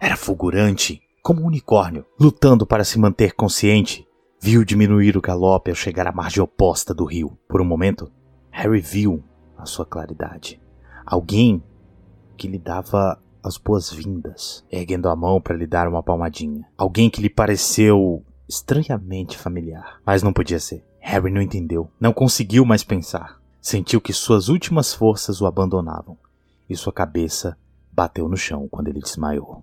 Era 0.00 0.16
fulgurante, 0.16 1.00
como 1.22 1.42
um 1.42 1.46
unicórnio, 1.46 2.04
lutando 2.18 2.66
para 2.66 2.84
se 2.84 2.98
manter 2.98 3.32
consciente. 3.32 4.06
Viu 4.42 4.64
diminuir 4.64 5.18
o 5.18 5.20
galope 5.20 5.70
ao 5.70 5.74
chegar 5.74 6.06
à 6.06 6.12
margem 6.12 6.42
oposta 6.42 6.94
do 6.94 7.04
rio. 7.04 7.38
Por 7.46 7.60
um 7.60 7.64
momento, 7.64 8.10
Harry 8.50 8.80
viu 8.80 9.22
a 9.58 9.66
sua 9.66 9.84
claridade. 9.84 10.58
Alguém 11.04 11.62
que 12.38 12.48
lhe 12.48 12.58
dava 12.58 13.22
as 13.42 13.58
boas-vindas, 13.58 14.64
erguendo 14.72 15.10
a 15.10 15.14
mão 15.14 15.42
para 15.42 15.56
lhe 15.56 15.66
dar 15.66 15.86
uma 15.86 16.02
palmadinha. 16.02 16.66
Alguém 16.78 17.10
que 17.10 17.20
lhe 17.20 17.28
pareceu 17.28 18.24
estranhamente 18.48 19.36
familiar, 19.36 20.00
mas 20.06 20.22
não 20.22 20.32
podia 20.32 20.58
ser. 20.58 20.86
Harry 21.00 21.30
não 21.30 21.42
entendeu, 21.42 21.90
não 22.00 22.12
conseguiu 22.12 22.64
mais 22.64 22.82
pensar. 22.82 23.38
Sentiu 23.60 24.00
que 24.00 24.12
suas 24.12 24.48
últimas 24.48 24.94
forças 24.94 25.42
o 25.42 25.46
abandonavam 25.46 26.16
e 26.68 26.74
sua 26.74 26.94
cabeça 26.94 27.58
bateu 27.92 28.26
no 28.26 28.38
chão 28.38 28.66
quando 28.70 28.88
ele 28.88 29.00
desmaiou. 29.00 29.62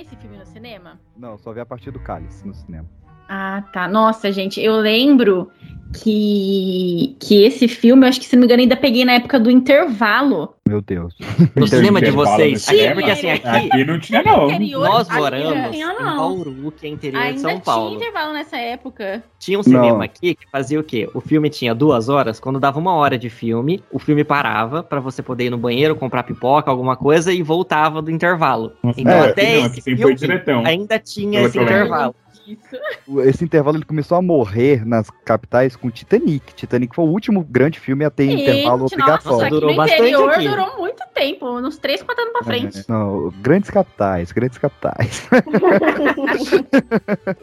Esse 0.00 0.16
filme 0.16 0.36
no 0.36 0.46
cinema? 0.46 1.00
Não, 1.16 1.36
só 1.38 1.52
vi 1.52 1.60
a 1.60 1.66
partir 1.66 1.90
do 1.90 2.00
Cálice 2.00 2.46
no 2.46 2.54
cinema. 2.54 2.88
Ah, 3.28 3.62
tá. 3.72 3.88
Nossa, 3.88 4.30
gente, 4.32 4.60
eu 4.60 4.76
lembro 4.76 5.50
que, 5.92 7.16
que 7.20 7.44
esse 7.44 7.66
filme, 7.68 8.04
eu 8.04 8.08
acho 8.08 8.20
que 8.20 8.26
se 8.26 8.36
não 8.36 8.40
me 8.40 8.46
engano, 8.46 8.60
ainda 8.62 8.76
peguei 8.76 9.04
na 9.04 9.12
época 9.14 9.38
do 9.40 9.50
intervalo. 9.50 10.54
Meu 10.68 10.80
Deus. 10.82 11.14
No 11.56 11.66
cinema 11.66 12.00
de 12.00 12.08
Intervalo 12.10 12.36
vocês. 12.36 12.52
no 12.52 12.58
cinema? 12.58 12.94
Porque 12.96 13.10
assim, 13.12 13.30
aqui, 13.30 13.46
Aqui 13.48 13.84
não 13.84 13.98
tinha, 14.00 14.22
não. 14.22 14.48
nós 14.80 15.08
aqui 15.08 15.18
moramos 15.18 15.54
não 15.54 15.70
tinha, 15.70 15.86
em 15.92 16.02
não. 16.02 16.16
Bauru, 16.16 16.72
que 16.76 16.86
é 16.86 16.90
interior 16.90 17.20
de 17.22 17.26
Ainda 17.28 17.40
São 17.40 17.50
tinha 17.50 17.60
Paulo. 17.62 17.94
intervalo 17.96 18.32
nessa 18.32 18.56
época. 18.56 19.22
Tinha 19.38 19.58
um 19.58 19.62
cinema 19.62 19.86
Não. 19.92 20.00
aqui 20.02 20.34
que 20.34 20.46
fazia 20.50 20.78
o 20.78 20.82
quê? 20.84 21.08
O 21.14 21.20
filme 21.20 21.48
tinha 21.48 21.74
duas 21.74 22.08
horas. 22.08 22.38
Quando 22.40 22.58
dava 22.60 22.78
uma 22.78 22.94
hora 22.94 23.16
de 23.16 23.30
filme, 23.30 23.82
o 23.92 23.98
filme 23.98 24.24
parava 24.24 24.82
pra 24.82 25.00
você 25.00 25.22
poder 25.22 25.46
ir 25.46 25.50
no 25.50 25.58
banheiro, 25.58 25.94
comprar 25.96 26.24
pipoca, 26.24 26.70
alguma 26.70 26.96
coisa 26.96 27.32
e 27.32 27.42
voltava 27.42 28.02
do 28.02 28.10
intervalo. 28.10 28.72
Então 28.96 29.12
é, 29.12 29.30
até 29.30 29.42
não, 29.60 29.66
esse 29.66 29.66
aqui 29.66 29.80
sempre 29.82 29.96
foi 29.96 29.96
filme 29.96 30.14
diretão. 30.16 30.66
ainda 30.66 30.98
tinha 30.98 31.42
esse 31.42 31.56
eu 31.56 31.64
lembro. 31.64 32.14
Intervalo. 32.52 33.22
Esse 33.22 33.44
intervalo 33.44 33.76
ele 33.76 33.84
começou 33.84 34.16
a 34.18 34.22
morrer 34.22 34.84
nas 34.86 35.10
capitais 35.24 35.76
com 35.76 35.90
Titanic. 35.90 36.54
Titanic 36.54 36.94
foi 36.94 37.04
o 37.04 37.08
último 37.08 37.42
grande 37.44 37.78
filme 37.80 38.04
a 38.04 38.10
ter 38.10 38.30
intervalo 38.30 38.88
Gente, 38.88 38.98
nossa, 38.98 39.32
obrigatório. 39.32 39.40
aqui 39.46 39.50
Durou 39.50 39.70
no 39.70 39.76
bastante 39.76 40.00
interior 40.00 40.30
aqui. 40.30 40.48
durou 40.48 40.78
muito 40.78 41.02
tempo, 41.14 41.58
uns 41.58 41.78
3, 41.78 42.02
4 42.02 42.22
anos 42.22 42.32
pra 42.32 42.42
frente. 42.44 42.78
É, 42.80 42.84
não, 42.88 43.30
grandes 43.40 43.70
capitais, 43.70 44.32
grandes 44.32 44.58
capitais. 44.58 45.28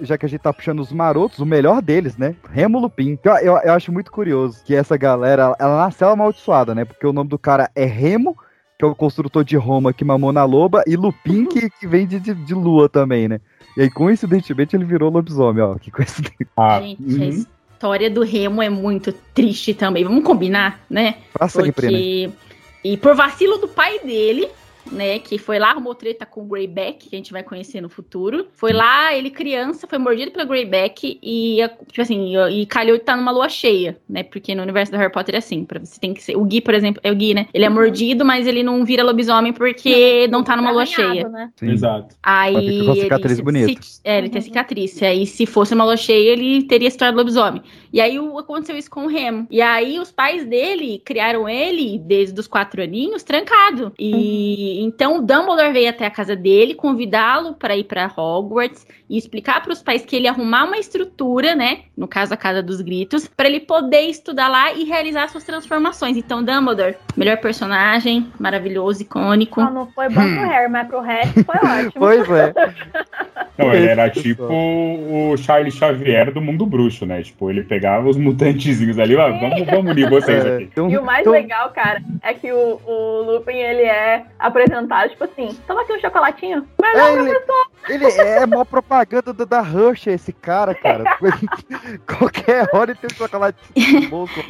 Já 0.01 0.17
que 0.17 0.25
a 0.25 0.29
gente 0.29 0.41
tá 0.41 0.53
puxando 0.53 0.79
os 0.79 0.91
marotos, 0.91 1.39
o 1.39 1.45
melhor 1.45 1.81
deles, 1.81 2.17
né? 2.17 2.35
Remo 2.51 2.79
Lupin. 2.79 3.17
Eu, 3.23 3.33
eu, 3.37 3.57
eu 3.57 3.73
acho 3.73 3.91
muito 3.91 4.11
curioso 4.11 4.63
que 4.63 4.75
essa 4.75 4.97
galera, 4.97 5.55
ela 5.59 5.77
nasceu 5.77 6.09
amaldiçoada, 6.09 6.75
né? 6.75 6.85
Porque 6.85 7.05
o 7.07 7.13
nome 7.13 7.29
do 7.29 7.39
cara 7.39 7.69
é 7.75 7.85
Remo, 7.85 8.37
que 8.77 8.85
é 8.85 8.87
o 8.87 8.95
construtor 8.95 9.43
de 9.43 9.55
Roma 9.55 9.93
que 9.93 10.03
mamou 10.03 10.31
na 10.31 10.43
loba, 10.43 10.83
e 10.87 10.95
Lupin, 10.95 11.45
que, 11.45 11.69
que 11.69 11.87
vem 11.87 12.07
de, 12.07 12.19
de, 12.19 12.33
de 12.33 12.53
lua 12.53 12.89
também, 12.89 13.27
né? 13.27 13.39
E 13.75 13.81
aí, 13.81 13.89
coincidentemente, 13.89 14.75
ele 14.75 14.85
virou 14.85 15.11
lobisomem, 15.11 15.63
ó. 15.63 15.75
Que 15.75 15.91
coincidência. 15.91 16.47
Ah, 16.55 16.79
Gente, 16.81 17.01
uhum. 17.01 17.21
a 17.21 17.27
história 17.27 18.09
do 18.09 18.23
Remo 18.23 18.61
é 18.61 18.69
muito 18.69 19.11
triste 19.33 19.73
também. 19.73 20.03
Vamos 20.03 20.23
combinar, 20.23 20.81
né? 20.89 21.15
Pra 21.33 21.47
sempre, 21.47 21.87
né? 21.87 21.91
Porque. 21.91 22.31
E 22.83 22.97
por 22.97 23.15
vacilo 23.15 23.57
do 23.57 23.67
pai 23.67 23.99
dele, 23.99 24.47
né? 24.91 25.19
Que 25.19 25.37
foi 25.37 25.59
lá, 25.59 25.71
arrumou 25.71 25.95
treta 25.95 26.25
com 26.25 26.41
o 26.41 26.45
Greyback, 26.45 27.09
que 27.09 27.15
a 27.15 27.17
gente 27.17 27.31
vai 27.31 27.43
conhecer 27.43 27.81
no 27.81 27.89
futuro. 27.89 28.47
Foi 28.53 28.71
lá, 28.73 29.13
ele 29.15 29.29
criança, 29.29 29.87
foi 29.87 29.97
mordido 29.97 30.31
pelo 30.31 30.47
Greyback 30.47 31.19
e, 31.21 31.57
tipo 31.87 32.01
assim, 32.01 32.33
e 32.51 32.65
calhou 32.65 32.95
de 32.97 33.01
estar 33.03 33.15
numa 33.15 33.31
lua 33.31 33.49
cheia, 33.49 33.97
né? 34.07 34.23
Porque 34.23 34.53
no 34.55 34.61
universo 34.63 34.91
do 34.91 34.97
Harry 34.97 35.11
Potter 35.11 35.35
é 35.35 35.37
assim, 35.39 35.63
pra 35.65 35.79
você 35.79 35.99
tem 35.99 36.13
que 36.13 36.21
ser. 36.23 36.35
O 36.35 36.43
Gui, 36.45 36.61
por 36.61 36.73
exemplo, 36.73 37.01
é 37.03 37.11
o 37.11 37.15
Gui, 37.15 37.33
né? 37.33 37.47
Ele 37.53 37.65
é 37.65 37.69
mordido, 37.69 38.23
mas 38.25 38.45
ele 38.47 38.63
não 38.63 38.83
vira 38.85 39.03
lobisomem 39.03 39.53
porque 39.53 40.27
não, 40.27 40.43
tá 40.43 40.55
numa 40.55 40.71
lua 40.71 40.85
cheia. 40.85 41.27
Né? 41.29 41.49
Sim. 41.55 41.71
Exato. 41.71 42.15
Aí. 42.21 42.53
Mas 42.53 42.65
fica 42.65 42.83
com 42.85 42.91
a 42.91 42.93
ele 42.93 43.01
cicatriz 43.03 43.35
se- 43.37 43.43
bonita. 43.43 43.81
se- 43.81 44.01
é, 44.03 44.17
ele 44.17 44.29
tem 44.29 44.41
cicatriz. 44.41 45.01
Aí, 45.03 45.25
se 45.25 45.45
fosse 45.45 45.73
uma 45.73 45.83
lua 45.83 45.97
cheia, 45.97 46.31
ele 46.31 46.63
teria 46.63 46.89
se 46.91 46.97
tornado 46.97 47.17
lobisomem. 47.17 47.61
E 47.91 48.01
aí 48.01 48.19
o- 48.19 48.37
aconteceu 48.37 48.77
isso 48.77 48.89
com 48.89 49.05
o 49.05 49.07
Remo. 49.07 49.47
E 49.49 49.61
aí 49.61 49.99
os 49.99 50.11
pais 50.11 50.45
dele 50.45 51.01
criaram 51.05 51.47
ele 51.47 51.99
desde 51.99 52.39
os 52.39 52.47
quatro 52.47 52.81
aninhos 52.81 53.23
trancado. 53.23 53.91
E 53.99 54.72
então 54.81 55.17
o 55.17 55.21
Dumbledore 55.21 55.73
veio 55.73 55.89
até 55.89 56.05
a 56.05 56.09
casa 56.11 56.35
dele, 56.35 56.73
convidá-lo 56.73 57.53
para 57.53 57.75
ir 57.75 57.83
para 57.83 58.09
Hogwarts 58.15 58.87
e 59.09 59.17
explicar 59.17 59.61
para 59.61 59.73
os 59.73 59.81
pais 59.83 60.05
que 60.05 60.15
ele 60.15 60.25
ia 60.25 60.31
arrumar 60.31 60.63
uma 60.65 60.77
estrutura, 60.77 61.53
né? 61.55 61.81
No 61.95 62.07
caso 62.07 62.33
a 62.33 62.37
casa 62.37 62.63
dos 62.63 62.79
gritos, 62.81 63.27
para 63.27 63.47
ele 63.47 63.59
poder 63.59 64.01
estudar 64.01 64.47
lá 64.47 64.73
e 64.73 64.83
realizar 64.85 65.27
suas 65.29 65.43
transformações. 65.43 66.15
Então 66.17 66.43
Dumbledore, 66.43 66.95
melhor 67.17 67.37
personagem, 67.37 68.31
maravilhoso, 68.39 69.01
icônico. 69.03 69.61
Só 69.61 69.69
não 69.69 69.87
foi 69.91 70.07
bom 70.09 70.21
pro 70.21 70.47
Harry, 70.47 70.71
mas 70.71 70.87
pro 70.87 71.01
resto 71.01 71.43
foi 71.43 71.55
ótimo. 71.69 71.91
Pois 71.99 72.29
é. 72.31 72.53
Não, 73.57 73.73
ele 73.73 73.87
era 73.87 74.09
tipo 74.09 74.43
o 74.51 75.37
Charles 75.37 75.75
Xavier 75.75 76.31
do 76.33 76.41
mundo 76.41 76.65
bruxo, 76.65 77.05
né? 77.05 77.21
Tipo, 77.21 77.49
ele 77.51 77.63
pegava 77.63 78.07
os 78.09 78.17
mutantezinhos 78.17 78.97
ali, 78.97 79.15
ó, 79.15 79.29
vamos, 79.31 79.61
vamos 79.67 79.91
unir 79.91 80.09
vocês 80.09 80.43
É, 80.45 80.55
aqui. 80.55 80.63
então- 80.71 80.89
E 80.89 80.97
o 80.97 81.03
mais 81.03 81.21
então- 81.21 81.33
legal, 81.33 81.69
cara, 81.71 82.01
é 82.21 82.33
que 82.33 82.51
o, 82.51 82.79
o 82.85 83.21
Lupin, 83.23 83.53
ele 83.57 83.83
é 83.83 84.23
apresentado, 84.63 85.09
tipo 85.09 85.23
assim, 85.23 85.57
toma 85.67 85.81
aqui 85.81 85.93
um 85.93 85.99
chocolatinho. 85.99 86.67
Melhor 86.81 87.09
É, 87.09 87.13
ele- 87.13 87.29
professor. 87.29 87.73
Ele 87.89 88.05
é 88.05 88.45
mó 88.45 88.63
propaganda 88.63 89.33
da, 89.33 89.43
da 89.43 89.59
Hershey, 89.59 90.13
esse 90.13 90.31
cara, 90.31 90.73
cara. 90.73 91.03
Qualquer 92.07 92.67
hora 92.73 92.91
ele 92.91 92.99
tem 92.99 93.09
um 93.11 93.15
chocolate. 93.17 93.57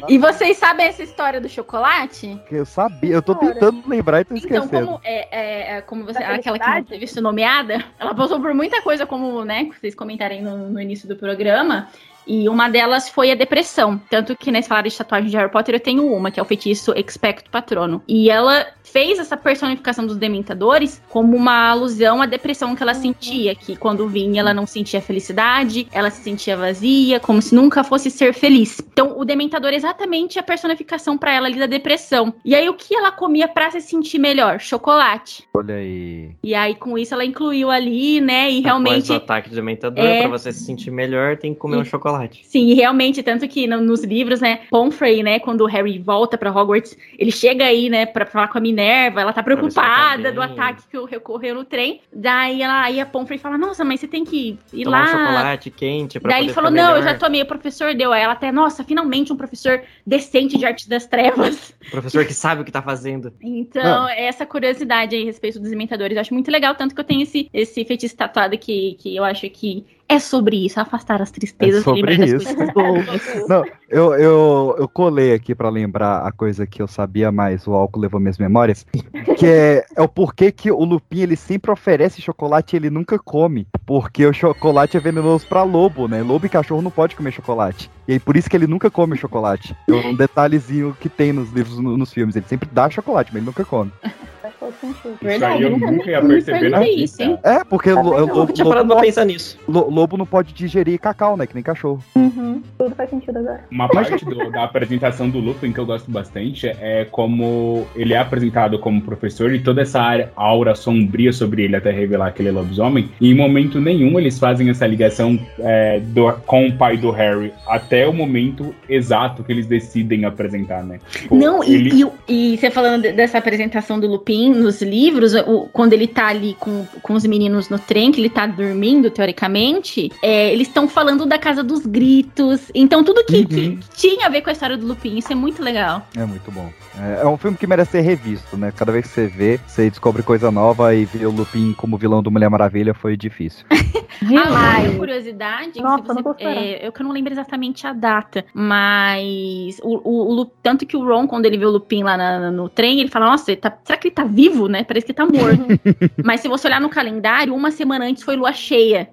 E 0.08 0.18
vocês 0.18 0.56
sabem 0.56 0.86
essa 0.86 1.02
história 1.02 1.40
do 1.40 1.48
chocolate? 1.48 2.40
Eu 2.50 2.64
sabia, 2.64 3.14
eu 3.14 3.22
tô 3.22 3.34
tentando 3.34 3.82
lembrar 3.88 4.20
e 4.20 4.24
tô 4.24 4.36
Então, 4.36 4.48
esquecendo. 4.64 4.86
como, 4.86 5.00
é, 5.02 5.28
é, 5.30 5.76
é, 5.76 5.80
como 5.82 6.04
você, 6.04 6.22
aquela 6.22 6.58
que 6.58 6.66
não 6.70 6.84
teve 6.84 7.06
sido 7.06 7.22
nomeada, 7.22 7.84
ela 7.98 8.14
passou 8.14 8.40
por 8.40 8.54
muita 8.54 8.80
coisa, 8.82 9.04
como 9.04 9.44
né, 9.44 9.64
que 9.64 9.80
vocês 9.80 9.94
comentarem 9.94 10.40
no, 10.42 10.70
no 10.70 10.80
início 10.80 11.08
do 11.08 11.16
programa. 11.16 11.88
E 12.26 12.48
uma 12.48 12.68
delas 12.68 13.08
foi 13.08 13.30
a 13.30 13.34
depressão. 13.34 14.00
Tanto 14.10 14.36
que 14.36 14.50
nesse 14.50 14.68
falar 14.68 14.82
de 14.82 14.96
tatuagem 14.96 15.28
de 15.30 15.36
Harry 15.36 15.50
Potter, 15.50 15.74
eu 15.74 15.80
tenho 15.80 16.06
uma, 16.12 16.30
que 16.30 16.38
é 16.40 16.42
o 16.42 16.46
feitiço 16.46 16.92
Expecto 16.96 17.50
Patrono. 17.50 18.02
E 18.08 18.30
ela 18.30 18.66
fez 18.82 19.18
essa 19.18 19.36
personificação 19.36 20.06
dos 20.06 20.16
dementadores 20.16 21.02
como 21.08 21.36
uma 21.36 21.70
alusão 21.70 22.22
à 22.22 22.26
depressão 22.26 22.76
que 22.76 22.82
ela 22.82 22.94
sentia, 22.94 23.54
que 23.54 23.74
quando 23.76 24.06
vinha 24.08 24.40
ela 24.40 24.54
não 24.54 24.66
sentia 24.66 25.00
felicidade, 25.00 25.88
ela 25.92 26.10
se 26.10 26.22
sentia 26.22 26.56
vazia, 26.56 27.18
como 27.18 27.40
se 27.42 27.54
nunca 27.54 27.82
fosse 27.82 28.10
ser 28.10 28.32
feliz. 28.34 28.80
Então, 28.92 29.18
o 29.18 29.24
dementador 29.24 29.70
é 29.72 29.76
exatamente 29.76 30.38
a 30.38 30.42
personificação 30.42 31.18
pra 31.18 31.32
ela 31.32 31.46
ali 31.46 31.58
da 31.58 31.66
depressão. 31.66 32.34
E 32.44 32.54
aí, 32.54 32.68
o 32.68 32.74
que 32.74 32.94
ela 32.94 33.10
comia 33.10 33.48
pra 33.48 33.70
se 33.70 33.80
sentir 33.80 34.18
melhor? 34.18 34.60
Chocolate. 34.60 35.44
Olha 35.54 35.74
aí. 35.76 36.30
E 36.42 36.54
aí, 36.54 36.74
com 36.74 36.96
isso, 36.98 37.12
ela 37.14 37.24
incluiu 37.24 37.70
ali, 37.70 38.20
né? 38.20 38.50
E 38.50 38.58
Após 38.60 38.64
realmente. 38.64 39.12
o 39.12 39.14
ataque 39.16 39.48
do 39.48 39.54
dementador, 39.56 40.04
É. 40.04 40.20
pra 40.20 40.28
você 40.30 40.52
se 40.52 40.64
sentir 40.64 40.90
melhor, 40.90 41.36
tem 41.36 41.52
que 41.54 41.58
comer 41.60 41.76
E- 41.76 41.80
um 41.80 41.84
chocolate. 41.84 42.13
Sim, 42.42 42.68
e 42.70 42.74
realmente, 42.74 43.22
tanto 43.22 43.46
que 43.48 43.66
no- 43.66 43.80
nos 43.80 44.02
livros, 44.02 44.40
né, 44.40 44.60
Pomfrey, 44.70 45.22
né, 45.22 45.38
quando 45.38 45.62
o 45.62 45.66
Harry 45.66 45.98
volta 45.98 46.36
pra 46.38 46.50
Hogwarts, 46.50 46.96
ele 47.18 47.30
chega 47.30 47.64
aí, 47.64 47.88
né, 47.88 48.06
pra 48.06 48.24
falar 48.26 48.48
com 48.48 48.58
a 48.58 48.60
Minerva, 48.60 49.20
ela 49.20 49.32
tá 49.32 49.34
ela 49.34 49.42
tá 49.42 49.42
preocupada 49.42 50.32
do 50.32 50.40
ataque 50.40 50.82
que 50.90 50.96
ocorreu 51.16 51.54
no 51.54 51.64
trem. 51.64 52.00
Daí 52.12 52.62
ela, 52.62 52.82
aí 52.84 53.00
a 53.00 53.06
Pomfrey 53.06 53.38
fala, 53.38 53.58
nossa, 53.58 53.84
mas 53.84 54.00
você 54.00 54.08
tem 54.08 54.24
que 54.24 54.58
ir 54.72 54.84
Tomar 54.84 54.98
lá. 54.98 55.04
um 55.04 55.18
chocolate 55.26 55.70
quente 55.70 56.20
pra 56.20 56.30
Daí 56.30 56.38
poder 56.40 56.46
ele 56.46 56.54
falou, 56.54 56.70
não, 56.70 56.90
eu 56.90 57.00
melhor. 57.00 57.12
já 57.12 57.18
tomei, 57.18 57.42
o 57.42 57.46
professor 57.46 57.94
deu. 57.94 58.12
Aí 58.12 58.22
ela 58.22 58.32
até, 58.32 58.50
nossa, 58.52 58.82
finalmente 58.84 59.32
um 59.32 59.36
professor 59.36 59.82
decente 60.06 60.56
de 60.56 60.64
arte 60.64 60.88
das 60.88 61.06
trevas. 61.06 61.74
Professor 61.90 62.24
que 62.24 62.32
sabe 62.32 62.62
o 62.62 62.64
que 62.64 62.72
tá 62.72 62.80
fazendo. 62.80 63.32
Então, 63.42 64.08
essa 64.08 64.46
curiosidade 64.46 65.14
aí 65.14 65.22
a 65.22 65.26
respeito 65.26 65.60
dos 65.60 65.70
imitadores, 65.70 66.14
eu 66.16 66.20
acho 66.20 66.32
muito 66.34 66.50
legal, 66.50 66.74
tanto 66.74 66.94
que 66.94 67.00
eu 67.00 67.04
tenho 67.04 67.22
esse, 67.22 67.48
esse 67.52 67.84
feitiço 67.84 68.16
tatuado 68.16 68.56
que, 68.56 68.94
que 68.94 69.14
eu 69.14 69.22
acho 69.24 69.48
que 69.50 69.84
é 70.14 70.18
sobre 70.18 70.64
isso, 70.64 70.78
afastar 70.80 71.20
as 71.20 71.30
tristezas 71.30 71.80
É 71.80 71.84
sobre 71.84 72.14
isso. 72.14 72.44
coisas 72.46 72.72
boas. 72.72 73.22
Não, 73.48 73.64
eu, 73.88 74.14
eu, 74.14 74.76
eu 74.78 74.88
colei 74.88 75.32
aqui 75.34 75.54
pra 75.54 75.68
lembrar 75.68 76.26
a 76.26 76.32
coisa 76.32 76.66
que 76.66 76.80
eu 76.80 76.86
sabia, 76.88 77.30
mas 77.32 77.66
o 77.66 77.72
álcool 77.72 78.00
levou 78.00 78.20
minhas 78.20 78.38
memórias. 78.38 78.86
Que 79.36 79.46
é, 79.46 79.86
é 79.96 80.02
o 80.02 80.06
porquê 80.06 80.52
que 80.52 80.70
o 80.70 80.84
Lupin 80.84 81.20
ele 81.22 81.34
sempre 81.34 81.70
oferece 81.70 82.22
chocolate 82.22 82.74
e 82.74 82.78
ele 82.78 82.88
nunca 82.90 83.18
come. 83.18 83.66
Porque 83.84 84.24
o 84.24 84.32
chocolate 84.32 84.96
é 84.96 85.00
venenoso 85.00 85.44
pra 85.48 85.64
lobo, 85.64 86.06
né? 86.06 86.22
Lobo 86.22 86.46
e 86.46 86.48
cachorro 86.48 86.80
não 86.82 86.90
pode 86.90 87.16
comer 87.16 87.32
chocolate. 87.32 87.90
E 88.06 88.12
aí 88.12 88.20
por 88.20 88.36
isso 88.36 88.48
que 88.48 88.56
ele 88.56 88.66
nunca 88.68 88.90
come 88.90 89.16
chocolate. 89.16 89.74
É 89.88 89.92
um 89.92 90.14
detalhezinho 90.14 90.96
que 91.00 91.08
tem 91.08 91.32
nos 91.32 91.50
livros, 91.50 91.78
no- 91.80 91.96
nos 91.96 92.12
filmes. 92.12 92.36
Ele 92.36 92.46
sempre 92.48 92.68
dá 92.70 92.88
chocolate, 92.88 93.30
mas 93.32 93.38
ele 93.38 93.46
nunca 93.46 93.64
come. 93.64 93.90
Faz 94.72 94.96
sentido. 94.96 95.18
Isso 95.30 95.44
aí 95.44 95.62
eu 95.62 95.70
nunca- 95.70 95.90
nunca 95.90 96.10
ia 96.10 96.22
perceber 96.22 96.68
na 96.70 96.88
isso, 96.88 97.22
hein? 97.22 97.38
É, 97.42 97.64
porque 97.64 97.92
lo- 97.92 98.14
Eu 98.18 98.26
lobo, 98.26 98.52
tinha 98.52 98.64
lobo 98.64 98.70
parado 98.74 98.86
pra 98.88 98.96
não- 98.96 99.02
pensar 99.02 99.24
nisso. 99.24 99.58
lo- 99.68 99.90
lobo 99.90 100.16
não 100.16 100.26
pode 100.26 100.52
digerir 100.52 100.98
cacau, 100.98 101.36
né? 101.36 101.46
Que 101.46 101.54
nem 101.54 101.62
cachorro. 101.62 102.02
Uhum, 102.14 102.62
tudo 102.78 102.94
faz 102.94 103.10
sentido 103.10 103.38
agora. 103.38 103.60
Uma 103.70 103.88
parte 103.88 104.24
do- 104.24 104.50
da 104.50 104.64
apresentação 104.64 105.28
do 105.28 105.38
Lupin 105.38 105.72
que 105.72 105.78
eu 105.78 105.86
gosto 105.86 106.10
bastante 106.10 106.66
é 106.68 107.06
como 107.10 107.86
ele 107.96 108.14
é 108.14 108.18
apresentado 108.18 108.78
como 108.78 109.00
professor 109.00 109.52
e 109.54 109.58
toda 109.60 109.82
essa 109.82 110.00
área- 110.00 110.30
aura 110.36 110.74
sombria 110.74 111.32
sobre 111.32 111.62
ele 111.64 111.76
até 111.76 111.90
revelar 111.90 112.32
que 112.32 112.42
ele 112.42 112.48
é 112.48 112.52
lobisomem. 112.52 113.08
E 113.20 113.30
em 113.30 113.34
momento 113.34 113.80
nenhum 113.80 114.18
eles 114.18 114.38
fazem 114.38 114.68
essa 114.70 114.86
ligação 114.86 115.38
é, 115.58 116.00
do- 116.00 116.32
com 116.46 116.66
o 116.68 116.72
pai 116.76 116.96
do 116.96 117.10
Harry 117.10 117.52
até 117.66 118.06
o 118.06 118.12
momento 118.12 118.74
exato 118.88 119.42
que 119.42 119.52
eles 119.52 119.66
decidem 119.66 120.24
apresentar, 120.24 120.82
né? 120.84 120.98
Tipo, 121.10 121.34
Não, 121.36 121.62
e, 121.64 121.74
ele- 121.74 122.04
e, 122.28 122.52
e 122.54 122.56
você 122.58 122.70
falando 122.70 123.02
de- 123.02 123.12
dessa 123.12 123.38
apresentação 123.38 123.98
do 123.98 124.06
Lupin 124.06 124.53
nos 124.54 124.80
livros, 124.80 125.34
o- 125.34 125.68
quando 125.72 125.92
ele 125.92 126.06
tá 126.06 126.28
ali 126.28 126.56
com, 126.58 126.86
com 127.02 127.14
os 127.14 127.24
meninos 127.26 127.68
no 127.68 127.78
trem, 127.78 128.10
que 128.12 128.20
ele 128.20 128.30
tá 128.30 128.46
dormindo, 128.46 129.10
teoricamente, 129.10 130.10
é, 130.22 130.52
eles 130.52 130.68
estão 130.68 130.88
falando 130.88 131.26
da 131.26 131.38
Casa 131.38 131.62
dos 131.62 131.84
Gritos. 131.84 132.70
Então, 132.74 133.02
tudo 133.04 133.24
que, 133.24 133.44
que 133.44 133.78
tinha 133.96 134.26
a 134.26 134.30
ver 134.30 134.40
com 134.42 134.50
a 134.50 134.52
história 134.52 134.76
do 134.76 134.86
Lupin, 134.86 135.18
isso 135.18 135.32
é 135.32 135.34
muito 135.34 135.62
legal. 135.62 136.06
É 136.16 136.24
muito 136.24 136.50
bom. 136.50 136.70
É, 136.98 137.22
é 137.22 137.26
um 137.26 137.36
filme 137.36 137.56
que 137.56 137.66
merece 137.66 137.92
ser 137.92 138.00
revisto, 138.02 138.56
né? 138.56 138.72
Cada 138.74 138.92
vez 138.92 139.06
que 139.06 139.12
você 139.12 139.26
vê, 139.26 139.60
você 139.66 139.88
descobre 139.90 140.22
coisa 140.22 140.50
nova 140.50 140.94
e 140.94 141.04
ver 141.04 141.26
o 141.26 141.30
Lupin 141.30 141.72
como 141.74 141.96
vilão 141.98 142.22
do 142.22 142.30
Mulher 142.30 142.48
Maravilha 142.48 142.94
foi 142.94 143.16
difícil. 143.16 143.64
Ah, 144.46 144.80
uma 144.80 144.96
curiosidade, 144.96 145.72
que 145.72 145.82
Nossa, 145.82 146.14
se 146.14 146.22
você- 146.22 146.44
é, 146.44 146.86
eu 146.86 146.92
que 146.92 147.02
eu 147.02 147.04
não 147.04 147.12
lembro 147.12 147.32
exatamente 147.32 147.84
a 147.86 147.92
data, 147.92 148.44
mas 148.54 149.78
o, 149.82 150.00
o- 150.08 150.40
o 150.40 150.44
tanto 150.44 150.86
que 150.86 150.96
o 150.96 151.04
Ron, 151.04 151.26
quando 151.26 151.46
ele 151.46 151.58
vê 151.58 151.66
o 151.66 151.70
Lupin 151.70 152.02
lá 152.04 152.16
na- 152.16 152.50
no 152.50 152.68
trem, 152.68 153.00
ele 153.00 153.08
fala, 153.10 153.26
nossa, 153.26 153.50
ele 153.50 153.60
tá- 153.60 153.76
será 153.84 153.98
que 153.98 154.08
ele 154.08 154.14
tá 154.14 154.24
vivo 154.24 154.43
vivo, 154.48 154.68
né? 154.68 154.84
Parece 154.84 155.06
que 155.06 155.12
tá 155.12 155.24
morto. 155.24 155.66
Mas 156.24 156.40
se 156.40 156.48
você 156.48 156.66
olhar 156.66 156.80
no 156.80 156.88
calendário, 156.88 157.54
uma 157.54 157.70
semana 157.70 158.04
antes 158.04 158.22
foi 158.22 158.36
lua 158.36 158.52
cheia. 158.52 159.08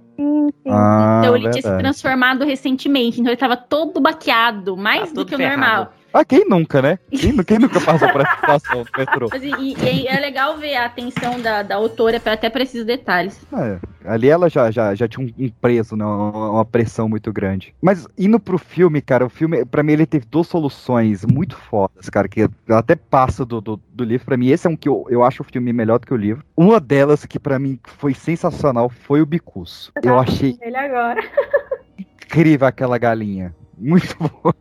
Ah, 0.68 1.22
então 1.22 1.36
ele 1.36 1.50
tinha 1.50 1.54
se 1.54 1.62
verdade. 1.62 1.84
transformado 1.84 2.46
recentemente. 2.46 3.20
Então 3.20 3.32
ele 3.32 3.40
tava 3.40 3.58
todo 3.58 4.00
baqueado, 4.00 4.78
mais 4.78 5.12
do 5.12 5.26
que 5.26 5.36
o 5.36 5.38
normal. 5.40 5.94
Ah, 6.14 6.26
quem 6.26 6.46
nunca, 6.48 6.82
né? 6.82 7.00
Quem, 7.10 7.36
quem 7.44 7.58
nunca 7.60 7.80
passou 7.80 8.10
por 8.12 8.22
essa 8.22 8.36
situação 8.36 8.80
no 8.80 8.86
metrô? 8.98 9.28
Mas, 9.32 9.44
e, 9.44 9.76
e 9.82 10.08
é 10.08 10.20
legal 10.20 10.58
ver 10.58 10.76
a 10.76 10.86
atenção 10.86 11.40
da, 11.42 11.64
da 11.64 11.76
autora 11.76 12.20
pra- 12.20 12.34
até 12.34 12.50
pra 12.50 12.64
esses 12.64 12.86
detalhes. 12.86 13.40
É, 13.54 13.80
ali 14.06 14.28
ela 14.28 14.50
já, 14.50 14.70
já, 14.72 14.94
já 14.94 15.08
tinha 15.08 15.26
um, 15.26 15.50
preço, 15.62 15.96
né, 15.96 16.04
uma, 16.04 16.50
uma 16.52 16.66
pressão 16.66 17.08
muito 17.08 17.32
grande. 17.32 17.74
Mas 17.82 18.06
indo 18.18 18.40
pro 18.40 18.58
filme, 18.58 19.02
cara, 19.02 19.26
o 19.26 19.30
filme, 19.30 19.64
pra 19.66 19.84
mim, 19.84 19.94
ele 19.94 20.06
teve 20.06 20.26
duas 20.30 20.48
soluções 20.48 21.24
muito 21.26 21.56
fodas, 21.56 22.10
cara, 22.10 22.28
que 22.28 22.42
eu 22.42 22.76
até 22.76 22.96
passo 22.96 23.46
do, 23.46 23.62
do, 23.62 23.82
do 23.94 24.04
livro. 24.04 24.26
Pra 24.26 24.38
mim, 24.38 24.50
esse 24.50 24.68
é 24.68 24.70
um 24.70 24.76
que 24.76 24.90
eu, 24.90 25.06
eu 25.10 25.24
acho 25.24 25.44
o 25.44 25.46
filme 25.46 25.72
melhor 25.72 25.98
do 26.00 26.08
que 26.08 26.14
o 26.14 26.18
livro. 26.18 26.44
Uma 26.58 26.80
delas, 26.80 27.26
que 27.26 27.40
pra 27.40 27.58
mim 27.58 27.80
foi 27.86 28.14
sensacional, 28.14 28.90
foi 28.90 29.22
o 29.22 29.26
Bicuço. 29.26 29.92
Eu 30.04 30.20
achei 30.20 30.58
Ele 30.62 30.76
agora. 30.76 31.22
incrível 31.98 32.68
aquela 32.68 32.98
galinha. 32.98 33.56
Muito 33.82 34.16
bom. 34.20 34.52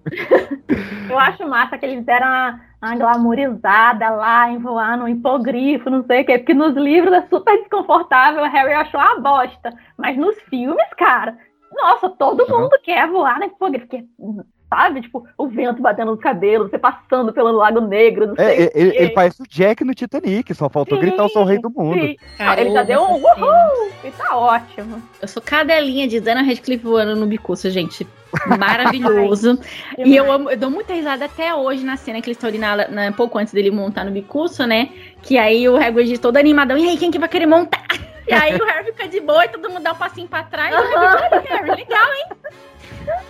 Eu 1.11 1.19
acho 1.19 1.47
massa 1.47 1.77
que 1.77 1.85
eles 1.85 2.05
deram 2.05 2.27
uma, 2.27 2.61
uma 2.83 2.97
glamourizada 2.97 4.09
lá 4.09 4.51
em 4.51 4.59
voar 4.59 4.97
no 4.97 5.07
hipogrifo, 5.07 5.91
não 5.91 6.03
sei 6.05 6.23
o 6.23 6.25
quê, 6.25 6.39
porque 6.39 6.55
nos 6.55 6.75
livros 6.75 7.13
é 7.13 7.27
super 7.29 7.59
desconfortável, 7.59 8.43
o 8.43 8.49
Harry 8.49 8.73
achou 8.73 8.99
uma 8.99 9.21
bosta. 9.21 9.73
Mas 9.99 10.17
nos 10.17 10.41
filmes, 10.49 10.89
cara, 10.97 11.37
nossa, 11.73 12.09
todo 12.09 12.49
mundo 12.49 12.71
quer 12.83 13.07
voar 13.09 13.39
no 13.39 13.45
hipogrifo, 13.45 13.87
porque, 13.87 14.07
sabe, 14.71 15.03
tipo, 15.03 15.27
o 15.37 15.49
vento 15.49 15.83
batendo 15.83 16.13
nos 16.13 16.21
cabelos, 16.21 16.71
você 16.71 16.79
passando 16.79 17.33
pelo 17.33 17.51
Lago 17.51 17.81
Negro, 17.81 18.29
não 18.29 18.37
sei 18.37 18.45
É, 18.45 18.49
o 18.49 18.71
ele, 18.75 18.97
ele 18.97 19.11
parece 19.11 19.43
o 19.43 19.47
Jack 19.49 19.83
no 19.85 19.93
Titanic, 19.93 20.55
só 20.55 20.69
faltou 20.69 20.99
gritar 20.99 21.25
eu 21.25 21.29
sou 21.29 21.43
o 21.43 21.45
rei 21.45 21.59
do 21.59 21.69
mundo. 21.69 22.01
Sim. 22.01 22.17
Cara, 22.39 22.61
ele 22.61 22.71
já 22.71 22.81
eu 22.83 22.87
deu 22.87 23.03
um 23.03 23.15
uhul, 23.17 23.91
e 24.05 24.11
tá 24.13 24.37
ótimo. 24.37 25.03
Eu 25.21 25.27
sou 25.29 25.43
cadelinha 25.43 26.07
de 26.07 26.21
Dana 26.21 26.43
Radcliffe 26.43 26.85
voando 26.85 27.17
no 27.17 27.27
bicuço, 27.27 27.69
gente. 27.69 28.07
Maravilhoso. 28.47 29.59
e 29.99 30.17
eu, 30.17 30.31
amo- 30.31 30.51
eu 30.51 30.57
dou 30.57 30.71
muita 30.71 30.95
risada 30.95 31.25
até 31.25 31.53
hoje 31.55 31.85
na 31.85 31.97
cena 31.97 32.21
que 32.21 32.29
eles 32.29 32.37
estão 32.37 32.49
ali 32.49 32.59
na, 32.59 32.89
na- 32.89 33.13
pouco 33.13 33.39
antes 33.39 33.53
dele 33.53 33.71
montar 33.73 34.05
no 34.05 34.13
bicuço, 34.13 34.65
né? 34.67 34.91
Que 35.23 35.37
aí 35.37 35.69
o 35.69 35.77
Hagrid 35.77 36.17
todo 36.19 36.37
animadão. 36.37 36.79
E 36.79 36.89
aí, 36.89 36.97
quem 36.97 37.11
que 37.11 37.19
vai 37.19 37.29
querer 37.29 37.47
montar? 37.47 37.83
E 38.29 38.33
aí 38.33 38.55
o 38.55 38.65
Harry 38.65 38.85
fica 38.85 39.09
de 39.09 39.19
boa 39.19 39.45
e 39.45 39.49
todo 39.49 39.69
mundo 39.69 39.83
dá 39.83 39.91
um 39.93 39.97
passinho 39.97 40.29
pra 40.29 40.45
trás. 40.45 40.73
E 40.73 40.79
o 40.79 40.79
olha, 41.01 41.43
Harry, 41.49 41.71
legal, 41.71 42.07
hein? 42.13 42.27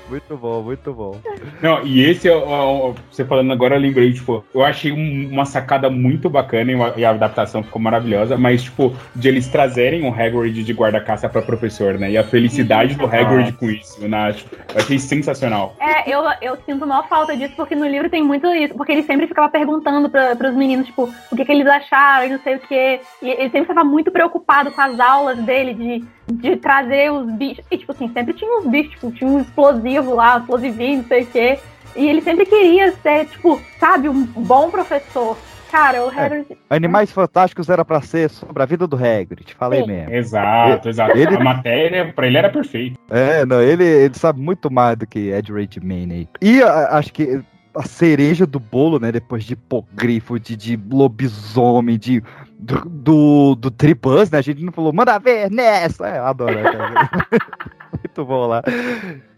Muito 0.08 0.36
bom, 0.36 0.62
muito 0.62 0.92
bom. 0.92 1.16
Não, 1.62 1.86
e 1.86 2.00
esse, 2.02 2.28
ó, 2.28 2.42
ó, 2.44 2.94
você 3.10 3.24
falando 3.24 3.52
agora, 3.52 3.76
eu 3.76 3.80
lembrei, 3.80 4.12
tipo, 4.12 4.44
eu 4.52 4.64
achei 4.64 4.90
um- 4.90 5.28
uma 5.32 5.44
sacada 5.44 5.88
muito 5.88 6.28
bacana 6.28 6.72
e, 6.72 6.74
uma- 6.74 6.92
e 6.96 7.04
a 7.04 7.10
adaptação 7.10 7.62
ficou 7.62 7.80
maravilhosa, 7.80 8.36
mas, 8.36 8.64
tipo, 8.64 8.92
de 9.14 9.28
eles 9.28 9.46
trazerem 9.46 10.04
o 10.04 10.12
Hagrid 10.12 10.64
de 10.64 10.72
guarda-caça 10.72 11.28
pra 11.28 11.40
professor, 11.42 11.94
né? 11.94 12.10
E 12.10 12.18
a 12.18 12.24
felicidade 12.24 12.96
do 12.96 13.06
Hagrid 13.06 13.52
com 13.52 13.70
isso, 13.70 14.04
eu 14.04 14.12
acho. 14.12 14.46
Eu 14.74 14.80
achei 14.80 14.98
sensacional. 14.98 15.76
É, 15.80 16.10
eu, 16.12 16.22
eu 16.42 16.58
sinto 16.66 16.84
mal 16.86 17.06
falta 17.06 17.36
disso, 17.36 17.54
porque 17.56 17.76
no 17.76 17.86
livro 17.86 18.10
tem 18.10 18.22
muito 18.22 18.48
isso, 18.48 18.74
porque 18.74 18.90
ele 18.90 19.04
sempre 19.04 19.28
ficava 19.28 19.48
perguntando 19.48 20.08
para 20.10 20.48
os 20.50 20.56
meninos, 20.56 20.86
tipo, 20.86 21.08
o 21.30 21.36
que, 21.36 21.44
que 21.44 21.52
eles 21.52 21.66
acharam 21.68 22.26
e 22.26 22.30
não 22.30 22.40
sei 22.40 22.56
o 22.56 22.60
quê. 22.60 23.00
E 23.22 23.28
ele 23.30 23.42
sempre 23.50 23.60
estava 23.60 23.84
muito 23.84 24.10
preocupado 24.10 24.72
com 24.72 24.80
as 24.80 24.98
aulas 24.98 25.38
dele, 25.38 25.74
de, 25.74 26.04
de 26.30 26.56
trazer 26.56 27.12
os 27.12 27.30
bichos. 27.32 27.64
E, 27.70 27.78
tipo 27.78 27.92
assim, 27.92 28.08
sempre 28.12 28.32
tinha 28.34 28.58
uns 28.58 28.66
bichos, 28.66 28.92
tipo, 28.92 29.10
tinha 29.12 29.30
um 29.30 29.40
explosivo 29.40 30.14
lá, 30.14 30.36
um 30.36 30.40
explosivinho, 30.40 30.98
não 30.98 31.04
sei 31.08 31.22
o 31.22 31.26
quê. 31.26 31.58
E 31.96 32.08
ele 32.08 32.20
sempre 32.22 32.46
queria 32.46 32.92
ser, 33.02 33.26
tipo, 33.26 33.60
sabe, 33.78 34.08
um 34.08 34.24
bom 34.24 34.70
professor. 34.70 35.36
Cara, 35.70 36.04
o 36.04 36.08
Hagrid... 36.08 36.46
Animais 36.68 37.12
Fantásticos 37.12 37.68
era 37.68 37.84
pra 37.84 38.00
ser 38.00 38.28
sobre 38.28 38.60
a 38.60 38.66
vida 38.66 38.88
do 38.88 38.96
Hagrid, 38.96 39.54
falei 39.56 39.82
Sim. 39.82 39.86
mesmo. 39.86 40.12
Exato, 40.14 40.88
exato. 40.88 41.16
Ele- 41.16 41.36
A 41.36 41.40
matéria, 41.40 42.12
pra 42.12 42.26
ele 42.26 42.36
era 42.38 42.48
perfeita. 42.50 42.98
É, 43.08 43.46
não, 43.46 43.62
ele, 43.62 43.84
ele 43.84 44.14
sabe 44.14 44.40
muito 44.40 44.68
mais 44.70 44.96
do 44.96 45.06
que 45.06 45.30
Ed 45.30 45.52
Redmayne. 45.52 46.28
E 46.42 46.60
a- 46.60 46.98
acho 46.98 47.12
que 47.12 47.40
a 47.72 47.84
cereja 47.84 48.44
do 48.46 48.58
bolo, 48.58 48.98
né, 48.98 49.12
depois 49.12 49.44
de 49.44 49.52
hipogrifo, 49.52 50.40
de, 50.40 50.56
de 50.56 50.80
lobisomem, 50.90 51.96
de, 51.96 52.20
do, 52.60 52.84
do, 52.84 53.54
do 53.54 53.70
Tribus, 53.70 54.30
né, 54.30 54.38
a 54.38 54.42
gente 54.42 54.62
não 54.62 54.72
falou, 54.72 54.92
manda 54.92 55.18
ver 55.18 55.50
nessa! 55.50 56.06
É, 56.06 56.18
eu 56.18 56.26
adoro. 56.26 56.54
muito 57.98 58.24
bom 58.24 58.46
lá. 58.46 58.62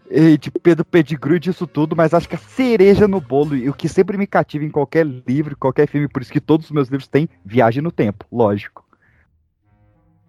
E 0.09 0.37
de 0.37 0.51
Pedro 0.51 0.85
Pettigrew 0.85 1.39
disso 1.39 1.65
tudo, 1.65 1.95
mas 1.95 2.13
acho 2.13 2.27
que 2.27 2.35
a 2.35 2.39
cereja 2.39 3.07
no 3.07 3.19
bolo, 3.19 3.55
e 3.55 3.69
o 3.69 3.73
que 3.73 3.87
sempre 3.87 4.17
me 4.17 4.27
cativa 4.27 4.63
em 4.63 4.69
qualquer 4.69 5.05
livro, 5.05 5.57
qualquer 5.57 5.87
filme, 5.87 6.07
por 6.07 6.21
isso 6.21 6.31
que 6.31 6.41
todos 6.41 6.67
os 6.67 6.71
meus 6.71 6.89
livros 6.89 7.07
têm 7.07 7.29
viagem 7.45 7.81
no 7.81 7.91
tempo, 7.91 8.25
lógico. 8.31 8.83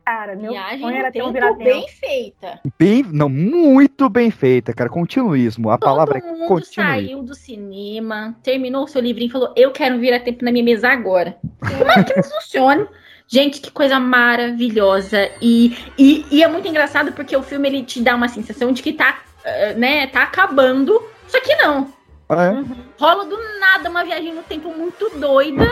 Cara, 0.04 0.36
meu 0.36 0.52
Viagem 0.52 0.80
sonho 0.80 0.96
era 0.96 1.10
ter 1.10 1.22
um 1.22 1.32
vira-tempo. 1.32 1.64
bem 1.64 1.88
feita. 1.88 2.60
Bem, 2.78 3.02
não, 3.10 3.28
muito 3.28 4.08
bem 4.10 4.30
feita, 4.30 4.74
cara. 4.74 4.90
Continuismo. 4.90 5.70
A 5.70 5.78
palavra 5.78 6.20
Todo 6.20 6.28
é 6.28 6.32
mundo 6.32 6.48
continuismo. 6.48 6.82
saiu 7.08 7.22
do 7.22 7.34
cinema, 7.34 8.36
terminou 8.42 8.84
o 8.84 8.88
seu 8.88 9.00
livrinho 9.00 9.28
e 9.28 9.32
falou: 9.32 9.52
Eu 9.56 9.70
quero 9.72 9.98
vir 9.98 10.12
a 10.12 10.20
tempo 10.20 10.44
na 10.44 10.52
minha 10.52 10.64
mesa 10.64 10.88
agora. 10.90 11.36
Não 11.62 12.04
que 12.04 12.16
não 12.16 12.22
funcione. 12.22 12.86
Gente, 13.26 13.60
que 13.62 13.70
coisa 13.70 13.98
maravilhosa. 13.98 15.30
E, 15.40 15.74
e, 15.98 16.26
e 16.30 16.42
é 16.42 16.48
muito 16.48 16.68
engraçado 16.68 17.12
porque 17.12 17.34
o 17.34 17.42
filme 17.42 17.68
ele 17.68 17.82
te 17.82 18.02
dá 18.02 18.14
uma 18.14 18.28
sensação 18.28 18.70
de 18.72 18.82
que 18.82 18.92
tá, 18.92 19.22
eh, 19.42 19.72
né, 19.74 20.06
tá 20.08 20.22
acabando. 20.22 21.02
Só 21.26 21.40
que 21.40 21.54
não. 21.56 21.90
Ah, 22.28 22.44
é? 22.44 22.64
Rola 22.98 23.24
do 23.24 23.38
nada 23.58 23.88
uma 23.88 24.04
viagem 24.04 24.34
no 24.34 24.42
tempo 24.42 24.68
muito 24.76 25.08
doida. 25.18 25.66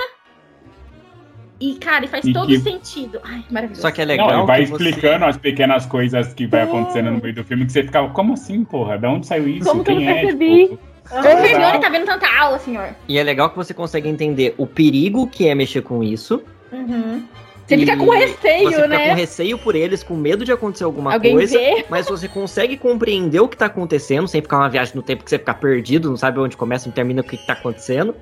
E, 1.64 1.74
cara, 1.76 2.04
e 2.04 2.08
faz 2.08 2.24
E 2.24 2.32
todo 2.32 2.48
que- 2.48 2.58
sentido. 2.58 3.20
Ai, 3.22 3.44
maravilhoso. 3.50 3.82
Só 3.82 3.90
que 3.92 4.02
é 4.02 4.04
Não, 4.04 4.10
legal. 4.12 4.30
ele 4.38 4.46
vai 4.46 4.64
que 4.64 4.70
você- 4.70 4.84
explicando 4.88 5.24
as 5.26 5.36
pequenas 5.36 5.86
coisas 5.86 6.34
que 6.34 6.46
vai 6.46 6.62
acontecendo 6.62 7.10
no 7.12 7.20
meio 7.22 7.34
do 7.34 7.44
filme, 7.44 7.64
que 7.66 7.72
você 7.72 7.84
ficava, 7.84 8.08
como 8.10 8.32
assim, 8.32 8.64
porra? 8.64 8.98
Da 8.98 9.08
onde 9.10 9.26
saiu 9.26 9.46
isso? 9.48 9.68
Como 9.68 9.84
que 9.84 9.92
eu 9.92 9.96
Quem 9.96 10.04
não 10.06 10.12
é? 10.12 10.20
percebi? 10.22 10.68
Tipo, 10.68 10.78
O 11.12 11.24
Hermione 11.26 11.80
tá 11.80 11.88
vendo 11.88 12.06
tanta 12.06 12.26
aula, 12.40 12.58
senhor. 12.58 12.88
E 13.08 13.18
é 13.18 13.22
legal 13.22 13.50
que 13.50 13.56
você 13.56 13.72
consegue 13.74 14.08
entender 14.08 14.54
o 14.58 14.66
perigo 14.66 15.26
que 15.26 15.46
é 15.46 15.54
mexer 15.54 15.82
com 15.82 16.02
isso. 16.02 16.42
Uhum. 16.72 17.22
Você 17.66 17.78
fica 17.78 17.96
com 17.96 18.10
receio, 18.10 18.68
você 18.70 18.74
fica 18.74 18.88
né? 18.88 19.08
com 19.10 19.14
receio 19.14 19.58
por 19.58 19.74
eles, 19.76 20.02
com 20.02 20.14
medo 20.16 20.44
de 20.44 20.50
acontecer 20.52 20.84
alguma 20.84 21.12
Alguém 21.14 21.34
coisa. 21.34 21.56
ver. 21.58 21.86
Mas 21.90 22.06
você 22.08 22.26
consegue 22.28 22.76
compreender 22.76 23.40
o 23.40 23.48
que 23.48 23.56
tá 23.56 23.66
acontecendo, 23.66 24.26
sem 24.26 24.42
ficar 24.42 24.58
uma 24.58 24.68
viagem 24.68 24.94
no 24.96 25.02
tempo 25.02 25.22
que 25.22 25.30
você 25.30 25.38
fica 25.38 25.54
perdido, 25.54 26.10
não 26.10 26.16
sabe 26.16 26.38
onde 26.40 26.56
começa 26.56 26.88
e 26.88 26.92
termina 26.92 27.20
o 27.20 27.24
que, 27.24 27.36
que 27.36 27.46
tá 27.46 27.52
acontecendo. 27.52 28.14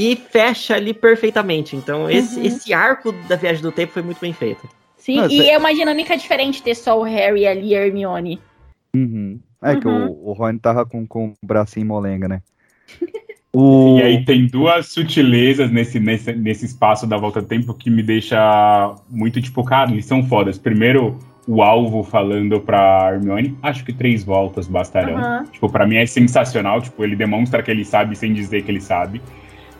E 0.00 0.14
fecha 0.14 0.76
ali 0.76 0.94
perfeitamente. 0.94 1.74
Então, 1.74 2.08
esse, 2.08 2.38
Uhum. 2.38 2.46
esse 2.46 2.72
arco 2.72 3.10
da 3.28 3.34
viagem 3.34 3.60
do 3.60 3.72
tempo 3.72 3.92
foi 3.92 4.02
muito 4.02 4.20
bem 4.20 4.32
feito. 4.32 4.68
Sim, 4.96 5.16
Não, 5.16 5.28
e 5.28 5.48
é 5.50 5.58
uma 5.58 5.74
dinâmica 5.74 6.16
diferente 6.16 6.62
ter 6.62 6.76
só 6.76 6.96
o 6.96 7.02
Harry 7.02 7.44
ali 7.46 7.70
e 7.70 7.76
a 7.76 7.84
Hermione. 7.84 8.38
Uhum. 8.94 9.40
É 9.60 9.74
que 9.74 9.88
Uhum. 9.88 10.06
o, 10.06 10.30
o 10.30 10.32
Rony 10.34 10.60
tava 10.60 10.86
com, 10.86 11.04
com 11.04 11.30
o 11.42 11.46
bracinho 11.46 11.86
molenga, 11.86 12.28
né? 12.28 12.42
O... 13.50 13.98
E 13.98 14.02
aí 14.02 14.24
tem 14.26 14.46
duas 14.46 14.92
sutilezas 14.92 15.70
nesse, 15.72 15.98
nesse, 15.98 16.32
nesse 16.34 16.66
espaço 16.66 17.06
da 17.06 17.16
volta 17.16 17.40
do 17.40 17.48
tempo 17.48 17.72
que 17.72 17.88
me 17.90 18.02
deixa 18.02 18.94
muito 19.08 19.40
tipo, 19.40 19.64
cara, 19.64 19.90
eles 19.90 20.04
são 20.04 20.22
fodas. 20.22 20.58
Primeiro, 20.58 21.18
o 21.46 21.62
alvo 21.62 22.04
falando 22.04 22.60
pra 22.60 23.10
Hermione, 23.14 23.56
acho 23.62 23.84
que 23.86 23.92
três 23.92 24.22
voltas 24.22 24.68
bastarão. 24.68 25.16
Aham. 25.16 25.44
Tipo, 25.50 25.68
pra 25.70 25.86
mim 25.86 25.96
é 25.96 26.04
sensacional, 26.04 26.82
tipo, 26.82 27.02
ele 27.02 27.16
demonstra 27.16 27.62
que 27.62 27.70
ele 27.70 27.86
sabe 27.86 28.14
sem 28.14 28.34
dizer 28.34 28.62
que 28.62 28.70
ele 28.70 28.82
sabe. 28.82 29.22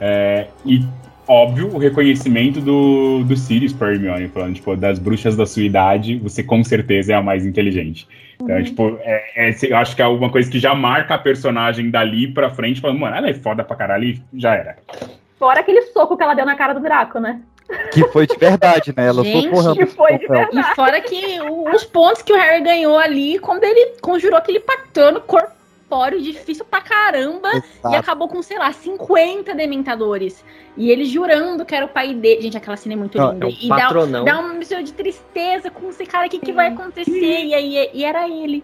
É, 0.01 0.47
e, 0.65 0.85
óbvio, 1.27 1.75
o 1.75 1.79
reconhecimento 1.79 2.61
do, 2.61 3.25
do 3.25 3.37
Sirius 3.37 3.73
pra 3.73 3.93
Hermione, 3.93 4.29
falando, 4.29 4.55
tipo, 4.55 4.77
das 4.77 4.99
bruxas 4.99 5.37
da 5.37 5.47
sua 5.47 5.63
idade, 5.63 6.17
você 6.17 6.43
com 6.43 6.63
certeza 6.65 7.13
é 7.13 7.17
a 7.17 7.23
mais 7.23 7.45
inteligente. 7.45 8.07
Então, 8.41 8.57
Uhum. 8.57 8.63
tipo, 8.63 8.99
é, 9.03 9.51
é, 9.51 9.57
eu 9.63 9.77
acho 9.77 9.97
que 9.97 10.03
é 10.03 10.05
alguma 10.05 10.31
coisa 10.31 10.49
que 10.51 10.61
já 10.61 10.75
marca 10.75 11.15
a 11.15 11.19
personagem 11.19 11.91
dali 11.91 12.29
pra 12.29 12.51
frente, 12.51 12.81
falando, 12.81 13.01
mano, 13.01 13.17
ela 13.17 13.29
é 13.29 13.35
foda 13.35 13.65
pra 13.65 13.77
caralho 13.77 14.05
e 14.05 14.23
já 14.35 14.55
era. 14.55 14.77
Fora 15.39 15.61
aquele 15.61 15.83
soco 15.83 16.17
que 16.17 16.23
ela 16.23 16.35
deu 16.35 16.47
na 16.47 16.55
cara 16.55 16.73
do 16.73 16.81
Draco, 16.81 17.19
né? 17.19 17.41
Que 17.93 18.03
foi 18.09 18.27
de 18.27 18.37
verdade, 18.37 18.95
né? 18.97 19.09
Ela 19.09 19.23
Gente, 19.23 19.55
socou 19.55 19.77
que 19.77 19.87
foi 19.87 20.19
de 20.19 20.27
Rampus. 20.27 20.59
E 20.59 20.75
fora 20.75 21.01
que 21.01 21.39
os 21.75 21.85
pontos 21.85 22.23
que 22.23 22.33
o 22.33 22.37
Harry 22.37 22.63
ganhou 22.63 22.97
ali, 22.97 23.39
quando 23.39 23.63
ele 23.63 23.97
conjurou 24.01 24.39
aquele 24.39 24.61
patrono 24.61 25.21
corpóreo 25.89 26.21
difícil 26.21 26.65
pra 26.65 26.81
caramba, 26.83 27.49
Exato. 27.49 27.95
e 27.95 27.97
acabou 27.97 28.29
com, 28.29 28.43
sei 28.43 28.59
lá, 28.59 28.71
50 28.73 29.55
dementadores. 29.55 30.45
E 30.77 30.91
ele 30.91 31.05
jurando 31.07 31.65
que 31.65 31.75
era 31.75 31.87
o 31.87 31.89
pai 31.89 32.15
dele. 32.15 32.43
Gente, 32.43 32.57
aquela 32.57 32.77
cena 32.77 32.93
é 32.95 32.97
muito 32.97 33.17
Não, 33.17 33.33
linda. 33.33 33.47
é 33.47 33.49
um 33.49 33.53
e 33.53 33.69
dá, 33.69 33.77
patronão. 33.77 34.25
dá 34.25 34.41
um 34.41 34.55
mistério 34.55 34.85
de 34.85 34.93
tristeza 34.93 35.71
com 35.71 35.89
esse 35.89 36.05
cara, 36.07 36.27
o 36.27 36.31
que, 36.31 36.39
que 36.39 36.53
vai 36.53 36.69
acontecer? 36.69 37.11
E 37.45 37.55
aí 37.55 37.91
e 37.95 38.05
era 38.05 38.29
ele. 38.29 38.63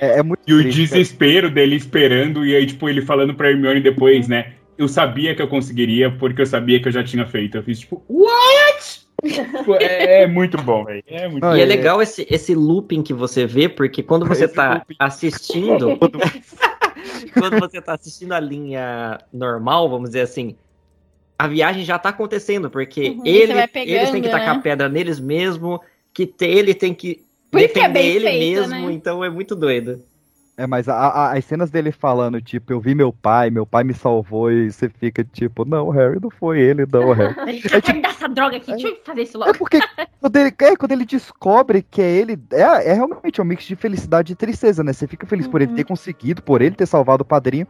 É, 0.00 0.18
é 0.18 0.22
muito 0.22 0.40
E 0.46 0.52
o 0.54 0.62
triste, 0.62 0.80
desespero 0.80 1.50
dele 1.50 1.76
esperando, 1.76 2.44
e 2.44 2.56
aí, 2.56 2.66
tipo, 2.66 2.88
ele 2.88 3.02
falando 3.02 3.34
pra 3.34 3.50
Hermione 3.50 3.80
depois, 3.80 4.26
né? 4.26 4.54
Eu 4.76 4.88
sabia 4.88 5.34
que 5.34 5.42
eu 5.42 5.48
conseguiria, 5.48 6.10
porque 6.10 6.40
eu 6.40 6.46
sabia 6.46 6.80
que 6.80 6.88
eu 6.88 6.92
já 6.92 7.02
tinha 7.04 7.26
feito. 7.26 7.56
Eu 7.58 7.62
fiz, 7.62 7.80
tipo, 7.80 8.02
what? 8.08 9.07
É, 9.80 10.22
é 10.22 10.26
muito 10.26 10.56
bom, 10.62 10.84
velho. 10.84 11.02
É 11.06 11.28
muito 11.28 11.44
e 11.44 11.46
é 11.46 11.50
bom. 11.62 11.68
legal 11.68 12.02
esse, 12.02 12.26
esse 12.30 12.54
looping 12.54 13.02
que 13.02 13.12
você 13.12 13.46
vê, 13.46 13.68
porque 13.68 14.02
quando 14.02 14.26
você 14.26 14.44
Esse 14.44 14.54
tá 14.54 14.74
looping. 14.74 14.96
assistindo. 14.98 15.98
quando 17.36 17.58
você 17.58 17.80
tá 17.80 17.94
assistindo 17.94 18.32
a 18.32 18.40
linha 18.40 19.18
normal, 19.32 19.88
vamos 19.88 20.10
dizer 20.10 20.20
assim, 20.22 20.56
a 21.38 21.46
viagem 21.46 21.84
já 21.84 21.98
tá 21.98 22.08
acontecendo, 22.10 22.70
porque 22.70 23.10
Uhum, 23.10 23.22
ele, 23.24 23.54
vai 23.54 23.68
eles 23.74 24.10
têm 24.10 24.22
que 24.22 24.28
pegando, 24.28 24.30
tacar 24.30 24.56
né? 24.56 24.62
pedra 24.62 24.88
neles 24.88 25.20
mesmo, 25.20 25.80
que 26.12 26.26
te- 26.26 26.46
ele 26.46 26.74
tem 26.74 26.94
que 26.94 27.24
Por 27.50 27.58
é 27.60 27.66
defender 27.66 27.92
bem 27.92 28.06
ele 28.08 28.26
feito, 28.28 28.38
mesmo, 28.58 28.74
né? 28.88 28.92
então 28.92 29.24
é 29.24 29.30
muito 29.30 29.54
doido. 29.54 30.02
É, 30.58 30.66
mas 30.66 30.88
a- 30.88 30.96
a- 30.96 31.38
as 31.38 31.44
cenas 31.44 31.70
dele 31.70 31.92
falando, 31.92 32.42
tipo, 32.42 32.72
eu 32.72 32.80
vi 32.80 32.92
meu 32.92 33.12
pai, 33.12 33.48
meu 33.48 33.64
pai 33.64 33.84
me 33.84 33.94
salvou, 33.94 34.50
e 34.50 34.72
você 34.72 34.88
fica 34.88 35.22
tipo, 35.22 35.64
não, 35.64 35.88
Harry, 35.90 36.18
não 36.20 36.30
foi 36.30 36.58
ele, 36.58 36.84
não, 36.92 37.12
Harry. 37.12 37.32
Ele 37.48 37.62
tá 37.62 37.80
querendo 37.80 38.02
dar 38.02 38.08
essa 38.10 38.28
droga 38.28 38.56
aqui, 38.56 38.72
deixa 38.72 38.88
eu 38.88 38.96
fazer 39.04 39.22
isso 39.22 39.38
logo. 39.38 39.50
É 39.50 39.54
porque 39.54 39.78
quando 40.20 40.34
ele, 40.36 40.52
é, 40.60 40.76
quando 40.76 40.90
ele 40.92 41.04
descobre 41.04 41.80
que 41.88 42.02
é 42.02 42.10
ele, 42.10 42.36
é, 42.50 42.90
é 42.90 42.92
realmente 42.92 43.40
um 43.40 43.44
mix 43.44 43.62
de 43.62 43.76
felicidade 43.76 44.32
e 44.32 44.36
tristeza, 44.36 44.82
né? 44.82 44.92
Você 44.92 45.06
fica 45.06 45.24
feliz 45.28 45.46
por 45.46 45.62
ele 45.62 45.72
ter 45.74 45.84
conseguido, 45.84 46.42
por 46.42 46.60
ele 46.60 46.74
ter 46.74 46.86
salvado 46.86 47.22
o 47.22 47.24
padrinho, 47.24 47.66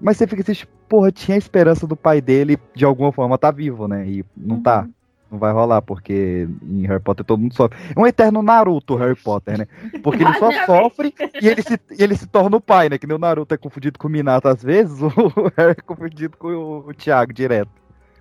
mas 0.00 0.16
você 0.16 0.26
fica 0.26 0.42
assim, 0.42 0.52
tipo, 0.54 0.72
porra, 0.88 1.12
tinha 1.12 1.36
a 1.36 1.38
esperança 1.38 1.86
do 1.86 1.94
pai 1.96 2.20
dele 2.20 2.58
de 2.74 2.84
alguma 2.84 3.12
forma 3.12 3.38
tá 3.38 3.52
vivo, 3.52 3.86
né? 3.86 4.04
E 4.08 4.24
não 4.36 4.60
tá. 4.60 4.88
Não 5.32 5.38
vai 5.38 5.50
rolar, 5.50 5.80
porque 5.80 6.46
em 6.62 6.86
Harry 6.86 7.00
Potter 7.00 7.24
todo 7.24 7.40
mundo 7.40 7.54
sofre. 7.54 7.78
É 7.96 7.98
um 7.98 8.06
eterno 8.06 8.42
Naruto, 8.42 8.96
Harry 8.96 9.16
Potter, 9.16 9.60
né? 9.60 9.66
Porque 10.02 10.22
ele 10.22 10.34
só 10.34 10.52
sofre 10.66 11.14
e 11.40 11.48
ele, 11.48 11.62
se, 11.62 11.80
e 11.98 12.02
ele 12.02 12.14
se 12.14 12.26
torna 12.26 12.58
o 12.58 12.60
pai, 12.60 12.90
né? 12.90 12.98
Que 12.98 13.06
nem 13.06 13.16
o 13.16 13.18
Naruto 13.18 13.54
é 13.54 13.56
confundido 13.56 13.98
com 13.98 14.08
o 14.08 14.10
Minato 14.10 14.46
às 14.46 14.62
vezes, 14.62 15.00
o 15.00 15.08
Harry 15.56 15.70
é 15.70 15.82
confundido 15.82 16.36
com 16.36 16.48
o, 16.48 16.88
o 16.88 16.94
Thiago 16.94 17.32
direto. 17.32 17.70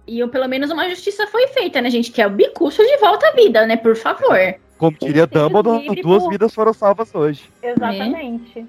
E 0.07 0.25
pelo 0.27 0.47
menos 0.47 0.71
uma 0.71 0.89
justiça 0.89 1.27
foi 1.27 1.47
feita, 1.49 1.81
né, 1.81 1.89
gente? 1.89 2.13
Que 2.13 2.21
é 2.21 2.27
o 2.27 2.29
bicuço 2.29 2.81
de 2.81 2.97
volta 2.99 3.27
à 3.27 3.31
vida, 3.33 3.67
né? 3.67 3.75
Por 3.75 3.97
favor. 3.97 4.55
Como 4.77 4.97
diria 4.97 5.27
Dumbledore, 5.27 6.01
duas 6.01 6.23
por- 6.23 6.31
vidas 6.31 6.55
foram 6.55 6.73
salvas 6.73 7.13
hoje. 7.13 7.43
Exatamente. 7.61 8.65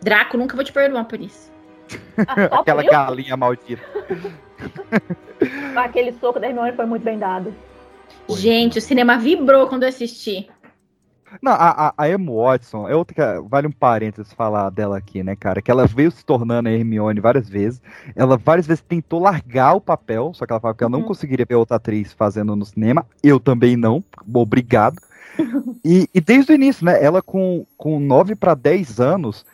Draco, 0.00 0.38
nunca 0.38 0.56
vou 0.56 0.64
te 0.64 0.72
perdoar 0.72 1.04
por 1.04 1.20
isso. 1.20 1.52
Só 2.48 2.60
Aquela 2.60 2.82
galinha 2.82 3.36
maldita. 3.36 3.82
Aquele 5.76 6.12
soco 6.14 6.40
da 6.40 6.46
Hermione 6.48 6.72
foi 6.72 6.86
muito 6.86 7.02
bem 7.02 7.18
dado. 7.18 7.54
Gente, 8.28 8.78
o 8.78 8.82
cinema 8.82 9.16
vibrou 9.18 9.66
quando 9.68 9.84
eu 9.84 9.88
assisti. 9.88 10.48
Não, 11.42 11.52
a, 11.52 11.88
a, 11.88 11.94
a 11.98 12.08
Emma 12.10 12.32
Watson, 12.32 12.88
é 12.88 12.94
outra 12.94 13.14
que 13.14 13.48
vale 13.48 13.66
um 13.66 13.72
parênteses 13.72 14.32
falar 14.32 14.70
dela 14.70 14.96
aqui, 14.96 15.22
né, 15.22 15.36
cara? 15.36 15.60
Que 15.60 15.70
ela 15.70 15.86
veio 15.86 16.10
se 16.10 16.24
tornando 16.24 16.68
a 16.68 16.72
Hermione 16.72 17.20
várias 17.20 17.48
vezes. 17.48 17.82
Ela 18.14 18.36
várias 18.36 18.66
vezes 18.66 18.82
tentou 18.82 19.20
largar 19.20 19.74
o 19.74 19.80
papel, 19.80 20.32
só 20.34 20.46
que 20.46 20.52
ela 20.52 20.60
falava 20.60 20.78
que 20.78 20.84
ela 20.84 20.90
não 20.90 21.02
conseguiria 21.02 21.44
ver 21.46 21.56
outra 21.56 21.76
atriz 21.76 22.12
fazendo 22.12 22.54
no 22.56 22.64
cinema. 22.64 23.04
Eu 23.22 23.38
também 23.38 23.76
não, 23.76 24.02
obrigado. 24.32 24.96
E, 25.84 26.08
e 26.12 26.20
desde 26.20 26.50
o 26.50 26.54
início, 26.54 26.84
né? 26.84 27.00
Ela 27.04 27.20
com, 27.22 27.64
com 27.76 28.00
9 28.00 28.34
para 28.34 28.54
10 28.54 28.98
anos, 28.98 29.44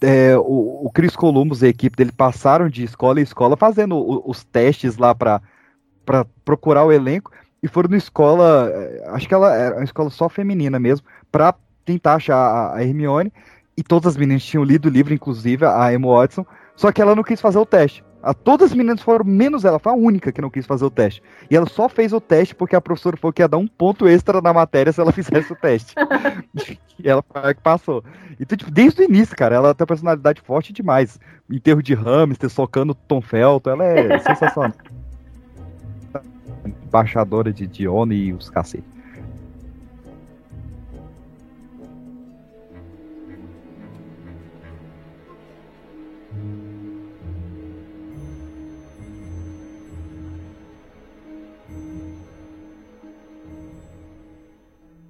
é, 0.00 0.34
o, 0.38 0.86
o 0.86 0.90
Chris 0.94 1.14
Columbus 1.16 1.60
e 1.62 1.66
a 1.66 1.68
equipe 1.68 1.96
dele 1.96 2.12
passaram 2.12 2.68
de 2.68 2.84
escola 2.84 3.20
em 3.20 3.24
escola 3.24 3.56
fazendo 3.56 3.96
o- 3.96 4.22
os 4.30 4.42
testes 4.44 4.96
lá 4.96 5.14
para 5.14 5.42
procurar 6.44 6.84
o 6.84 6.92
elenco 6.92 7.30
e 7.66 7.68
foram 7.68 7.90
na 7.90 7.96
escola, 7.96 8.70
eh, 8.72 9.04
acho 9.08 9.26
que 9.28 9.34
ela 9.34 9.54
era 9.54 9.74
uma 9.76 9.84
escola 9.84 10.08
só 10.08 10.28
feminina 10.28 10.78
mesmo, 10.78 11.04
pra 11.32 11.52
tentar 11.84 12.14
achar 12.14 12.36
a- 12.36 12.76
a 12.76 12.84
Hermione. 12.84 13.32
E 13.76 13.82
todas 13.82 14.12
as 14.12 14.16
meninas 14.16 14.42
tinham 14.42 14.64
lido 14.64 14.86
o 14.86 14.90
livro, 14.90 15.12
inclusive 15.12 15.66
a 15.66 15.92
Emma 15.92 16.08
Watson, 16.08 16.46
só 16.74 16.90
que 16.90 17.02
ela 17.02 17.14
não 17.14 17.22
quis 17.22 17.40
fazer 17.40 17.58
o 17.58 17.66
teste. 17.66 18.02
A, 18.22 18.32
todas 18.32 18.70
as 18.70 18.76
meninas 18.76 19.02
foram, 19.02 19.24
menos 19.24 19.64
ela, 19.64 19.78
foi 19.78 19.92
a 19.92 19.94
única 19.94 20.32
que 20.32 20.40
não 20.40 20.48
quis 20.50 20.64
fazer 20.66 20.84
o 20.84 20.90
teste. 20.90 21.22
E 21.50 21.54
ela 21.56 21.66
só 21.66 21.88
fez 21.88 22.12
o 22.12 22.20
teste 22.20 22.54
porque 22.54 22.74
a 22.74 22.80
professora 22.80 23.16
falou 23.16 23.32
que 23.32 23.42
ia 23.42 23.46
dar 23.46 23.58
um 23.58 23.66
ponto 23.68 24.08
extra 24.08 24.40
na 24.40 24.52
matéria 24.52 24.92
se 24.92 25.00
ela 25.00 25.12
fizesse 25.12 25.52
o 25.52 25.56
teste. 25.56 25.94
e 26.98 27.08
ela 27.08 27.22
que 27.54 27.60
passou. 27.62 28.02
Então, 28.40 28.56
tipo, 28.56 28.70
desde 28.70 29.02
o 29.02 29.04
início, 29.04 29.36
cara, 29.36 29.54
ela 29.56 29.74
tem 29.74 29.82
uma 29.84 29.86
personalidade 29.88 30.40
forte 30.40 30.72
demais. 30.72 31.20
Enterro 31.50 31.82
de 31.82 31.94
hamster, 31.94 32.48
socando 32.50 32.94
Tom 32.94 33.20
Felton, 33.20 33.70
ela 33.70 33.84
é 33.84 34.18
sensacional. 34.18 34.72
Embaixadora 36.66 37.52
de 37.52 37.66
Dione 37.66 38.14
e 38.14 38.32
os 38.32 38.50
cacete. 38.50 38.84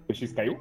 O 0.09 0.15
X 0.15 0.33
caiu? 0.33 0.59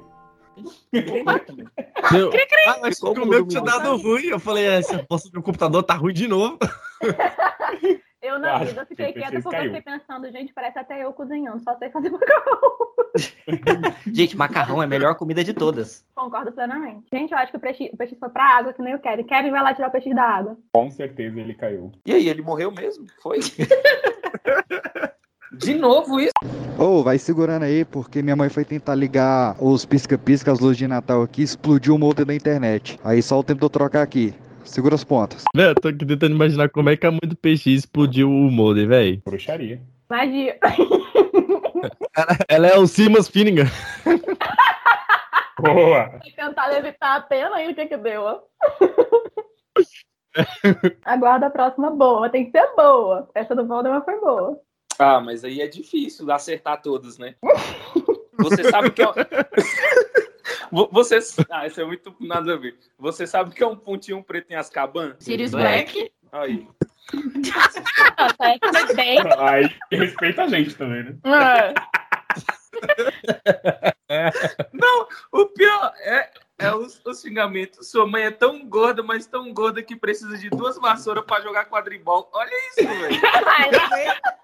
Meu, 2.12 2.30
ah, 2.66 2.78
mas 2.80 2.98
Como 2.98 3.24
o 3.24 3.26
meu 3.26 3.46
tinha 3.46 3.62
dado 3.62 3.96
ruim. 3.96 4.26
Eu 4.26 4.40
falei, 4.40 4.66
essa 4.66 4.98
poça 5.00 5.28
do 5.28 5.34
meu 5.34 5.42
computador 5.42 5.82
tá 5.82 5.94
ruim 5.94 6.14
de 6.14 6.26
novo. 6.26 6.58
Eu 8.22 8.38
na 8.38 8.58
vida 8.58 8.84
fiquei 8.86 9.12
quieta 9.12 9.40
porque 9.40 9.56
que 9.56 9.56
eu 9.56 9.74
fiquei 9.74 9.82
pensando, 9.82 10.30
gente, 10.30 10.52
parece 10.52 10.78
até 10.78 11.04
eu 11.04 11.12
cozinhando, 11.12 11.60
só 11.60 11.76
sei 11.76 11.90
fazer 11.90 12.10
macarrão. 12.10 12.96
Gente, 14.12 14.36
macarrão 14.36 14.82
é 14.82 14.84
a 14.84 14.88
melhor 14.88 15.14
comida 15.14 15.42
de 15.42 15.54
todas. 15.54 16.04
Concordo 16.14 16.52
plenamente. 16.52 17.06
Gente, 17.12 17.32
eu 17.32 17.38
acho 17.38 17.50
que 17.50 17.56
o 17.56 17.60
peixe, 17.60 17.90
o 17.92 17.96
peixe 17.96 18.14
foi 18.16 18.28
pra 18.28 18.58
água, 18.58 18.72
que 18.72 18.82
nem 18.82 18.94
o 18.94 18.98
Kevin. 18.98 19.24
Kevin 19.24 19.50
vai 19.50 19.62
lá 19.62 19.74
tirar 19.74 19.88
o 19.88 19.90
peixe 19.90 20.12
da 20.12 20.22
água. 20.22 20.56
Com 20.72 20.90
certeza 20.90 21.40
ele 21.40 21.54
caiu. 21.54 21.92
E 22.04 22.12
aí, 22.12 22.28
ele 22.28 22.42
morreu 22.42 22.70
mesmo? 22.70 23.06
Foi? 23.22 23.38
De 25.52 25.74
novo 25.74 26.20
isso? 26.20 26.32
Ô, 26.78 27.02
vai 27.02 27.18
segurando 27.18 27.62
aí, 27.62 27.84
porque 27.84 28.20
minha 28.20 28.36
mãe 28.36 28.50
foi 28.50 28.64
tentar 28.64 28.94
ligar 28.94 29.56
os 29.58 29.86
pisca-pisca, 29.86 30.52
as 30.52 30.60
luzes 30.60 30.76
de 30.76 30.86
Natal 30.86 31.22
aqui, 31.22 31.42
explodiu 31.42 31.94
o 31.94 31.98
modem 31.98 32.26
da 32.26 32.34
internet. 32.34 32.98
Aí 33.02 33.22
só 33.22 33.38
o 33.38 33.44
tempo 33.44 33.60
de 33.60 33.64
eu 33.64 33.70
trocar 33.70 34.02
aqui. 34.02 34.34
Segura 34.66 34.94
as 34.94 35.04
pontas. 35.04 35.44
Velho, 35.54 35.70
eu 35.70 35.74
tô 35.74 35.88
aqui 35.88 36.04
tentando 36.04 36.34
imaginar 36.34 36.68
como 36.68 36.90
é 36.90 36.96
que 36.96 37.06
a 37.06 37.10
mãe 37.10 37.20
do 37.24 37.36
peixe 37.36 37.72
explodiu 37.72 38.28
o 38.28 38.50
modem, 38.50 38.86
velho. 38.86 39.22
Bruxaria. 39.24 39.80
Magia. 40.08 40.58
Ela, 42.16 42.38
ela 42.48 42.66
é 42.66 42.78
o 42.78 42.86
Simas 42.86 43.28
Finnegan. 43.28 43.66
Boa! 45.60 46.18
Tentar 46.34 46.66
levitar 46.68 47.16
a 47.16 47.20
pena 47.20 47.62
e 47.62 47.70
o 47.70 47.74
que 47.74 47.86
que 47.86 47.96
deu, 47.96 48.22
ó. 48.22 48.40
Aguarda 51.04 51.46
a 51.46 51.50
próxima 51.50 51.90
boa. 51.90 52.28
Tem 52.28 52.46
que 52.46 52.58
ser 52.58 52.74
boa. 52.74 53.28
Essa 53.34 53.54
do 53.54 53.66
Voldemort 53.66 54.04
foi 54.04 54.20
boa. 54.20 54.60
Ah, 54.98 55.20
mas 55.20 55.44
aí 55.44 55.60
é 55.60 55.66
difícil 55.66 56.30
acertar 56.30 56.80
todos, 56.82 57.18
né? 57.18 57.34
Você 58.38 58.64
sabe 58.64 58.90
que 58.90 59.02
é. 59.02 59.06
Vo- 60.72 60.88
Você. 60.92 61.18
Ah, 61.50 61.66
isso 61.66 61.80
é 61.80 61.84
muito 61.84 62.14
nada 62.20 62.54
a 62.54 62.56
ver. 62.56 62.76
Você 62.98 63.26
sabe 63.26 63.54
que 63.54 63.62
é 63.62 63.66
um 63.66 63.76
pontinho 63.76 64.22
preto 64.22 64.50
em 64.50 64.54
Azkaban? 64.56 65.16
Sirius 65.18 65.52
Black. 65.52 66.12
Aí. 66.32 66.68
Respeita 69.92 70.42
a 70.44 70.48
gente 70.48 70.74
também, 70.74 71.04
né? 71.04 71.16
Não, 74.72 75.08
o 75.32 75.46
pior 75.46 75.92
é, 76.00 76.30
é 76.58 76.72
o, 76.74 76.86
o 77.04 77.14
xingamento. 77.14 77.82
Sua 77.84 78.06
mãe 78.06 78.24
é 78.24 78.30
tão 78.30 78.66
gorda, 78.68 79.02
mas 79.02 79.26
tão 79.26 79.52
gorda 79.52 79.82
que 79.82 79.96
precisa 79.96 80.36
de 80.36 80.50
duas 80.50 80.76
vassouras 80.78 81.24
pra 81.24 81.40
jogar 81.40 81.66
quadribol. 81.66 82.28
Olha 82.32 82.50
isso, 82.70 82.86
velho. 82.88 83.20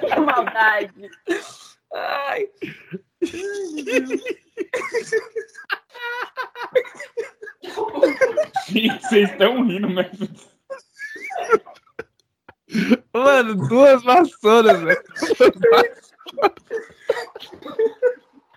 Que 0.00 0.20
maldade. 0.20 1.10
Ai. 1.92 2.48
Gente, 8.68 9.02
vocês 9.02 9.30
estão 9.30 9.62
rindo, 9.66 9.90
mas. 9.90 10.08
Mano, 13.12 13.68
duas 13.68 14.02
vassouras, 14.02 14.80
velho. 14.80 15.02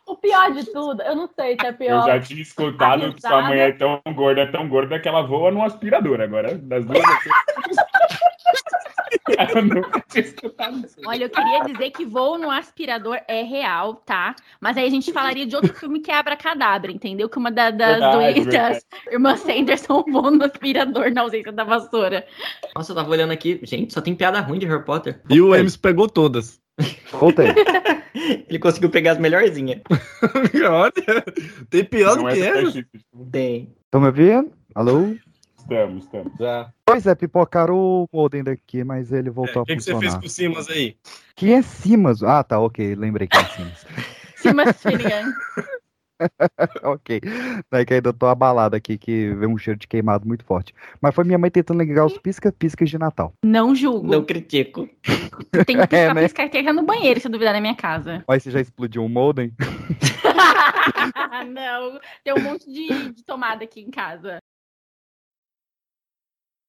O 0.05 0.15
pior 0.17 0.51
de 0.51 0.65
tudo, 0.71 1.01
eu 1.01 1.15
não 1.15 1.27
sei 1.27 1.57
se 1.59 1.65
é 1.65 1.69
Eu 1.69 1.73
pior. 1.75 2.05
já 2.05 2.19
tinha 2.19 2.41
escutado 2.41 3.13
que 3.13 3.21
sua 3.21 3.41
mãe 3.41 3.59
é 3.59 3.71
tão 3.71 3.99
gorda, 4.13 4.51
tão 4.51 4.69
gorda 4.69 4.99
que 4.99 5.07
ela 5.07 5.23
voa 5.23 5.49
num 5.51 5.63
aspirador. 5.63 6.21
Agora, 6.21 6.55
das 6.55 6.85
duas 6.85 7.03
aqui. 7.03 7.29
Eu 9.27 9.61
nunca 9.63 10.03
tinha 10.09 10.23
escutado 10.23 10.85
isso. 10.85 10.97
Olha, 11.05 11.25
eu 11.25 11.29
queria 11.29 11.61
dizer 11.63 11.91
que 11.91 12.05
Voo 12.05 12.37
no 12.37 12.51
Aspirador 12.51 13.17
é 13.27 13.41
real, 13.41 13.95
tá? 13.95 14.35
Mas 14.59 14.75
aí 14.77 14.85
a 14.85 14.89
gente 14.89 15.13
falaria 15.13 15.45
de 15.45 15.55
outro 15.55 15.73
filme 15.73 15.99
que 16.01 16.11
é 16.11 16.15
Abracadabra, 16.17 16.91
entendeu? 16.91 17.29
Que 17.29 17.37
uma 17.37 17.49
da- 17.51 17.71
das, 17.71 17.99
doenças, 18.13 18.45
verdade. 18.45 18.79
irmã 19.09 19.37
Sanderson 19.37 20.03
voou 20.09 20.29
no 20.31 20.43
aspirador 20.43 21.11
na 21.11 21.21
ausência 21.21 21.51
da 21.51 21.63
vassoura. 21.63 22.25
Nossa, 22.75 22.91
eu 22.91 22.95
tava 22.95 23.09
olhando 23.09 23.31
aqui. 23.31 23.59
Gente, 23.63 23.93
só 23.93 24.01
tem 24.01 24.13
piada 24.15 24.41
ruim 24.41 24.59
de 24.59 24.65
Harry 24.65 24.83
Potter. 24.83 25.21
E 25.29 25.39
o 25.39 25.55
Emes 25.55 25.77
pegou 25.77 26.09
todas. 26.09 26.61
Voltei. 27.11 27.47
Ele 28.49 28.59
conseguiu 28.59 28.89
pegar 28.89 29.13
as 29.13 29.19
melhorzinhas. 29.19 29.81
Olha, 30.69 30.91
tem 31.69 31.87
Não 32.15 32.29
é 32.29 32.33
que 32.33 32.43
superfície. 32.43 32.87
Tem. 33.31 33.73
Estão 33.85 34.01
me 34.01 34.07
ouvindo? 34.07 34.51
Alô? 34.75 35.15
Estamos, 35.63 36.03
estamos. 36.03 36.33
Já. 36.37 36.71
Pois 36.85 37.07
é, 37.07 37.15
pipocaram 37.15 37.75
o 37.75 38.07
modem 38.11 38.43
daqui, 38.43 38.83
mas 38.83 39.11
ele 39.13 39.29
voltou 39.29 39.63
O 39.63 39.65
que, 39.65 39.71
a 39.71 39.75
que 39.77 39.81
você 39.81 39.91
funcionar. 39.93 40.11
fez 40.19 40.21
com 40.21 40.27
o 40.27 40.29
Simas 40.29 40.69
aí? 40.69 40.97
Quem 41.35 41.53
é 41.53 41.61
Simas? 41.61 42.21
Ah, 42.21 42.43
tá, 42.43 42.59
ok, 42.59 42.95
lembrei 42.95 43.27
quem 43.27 43.39
é 43.39 43.45
Simas. 43.45 43.85
Simas 44.35 44.83
ok. 46.83 47.21
Daí 47.71 47.85
que 47.85 47.93
ainda 47.93 48.13
tô 48.13 48.25
abalado 48.27 48.75
aqui, 48.75 48.97
que 48.97 49.33
vê 49.35 49.47
um 49.47 49.57
cheiro 49.57 49.79
de 49.79 49.87
queimado 49.87 50.27
muito 50.27 50.43
forte. 50.43 50.73
Mas 51.01 51.15
foi 51.15 51.23
minha 51.23 51.37
mãe 51.37 51.49
tentando 51.49 51.79
ligar 51.81 52.05
os 52.05 52.17
pisca-piscas 52.17 52.89
de 52.89 52.97
Natal. 52.97 53.33
Não 53.43 53.73
julgo. 53.73 54.07
Não 54.07 54.23
critico. 54.23 54.87
Tem 55.65 55.77
que 55.77 55.87
piscar, 55.87 55.93
É, 55.97 56.13
né? 56.13 56.23
piscar 56.23 56.45
e 56.45 56.49
ter 56.49 56.61
no 56.73 56.83
banheiro, 56.83 57.19
se 57.19 57.29
duvidar 57.29 57.53
na 57.53 57.61
minha 57.61 57.75
casa. 57.75 58.23
Mas 58.27 58.43
você 58.43 58.51
já 58.51 58.59
explodiu 58.61 59.01
um 59.03 59.09
modem? 59.09 59.53
não, 61.49 61.99
tem 62.23 62.33
um 62.33 62.41
monte 62.41 62.71
de, 62.71 63.13
de 63.13 63.23
tomada 63.23 63.63
aqui 63.63 63.81
em 63.81 63.89
casa. 63.89 64.39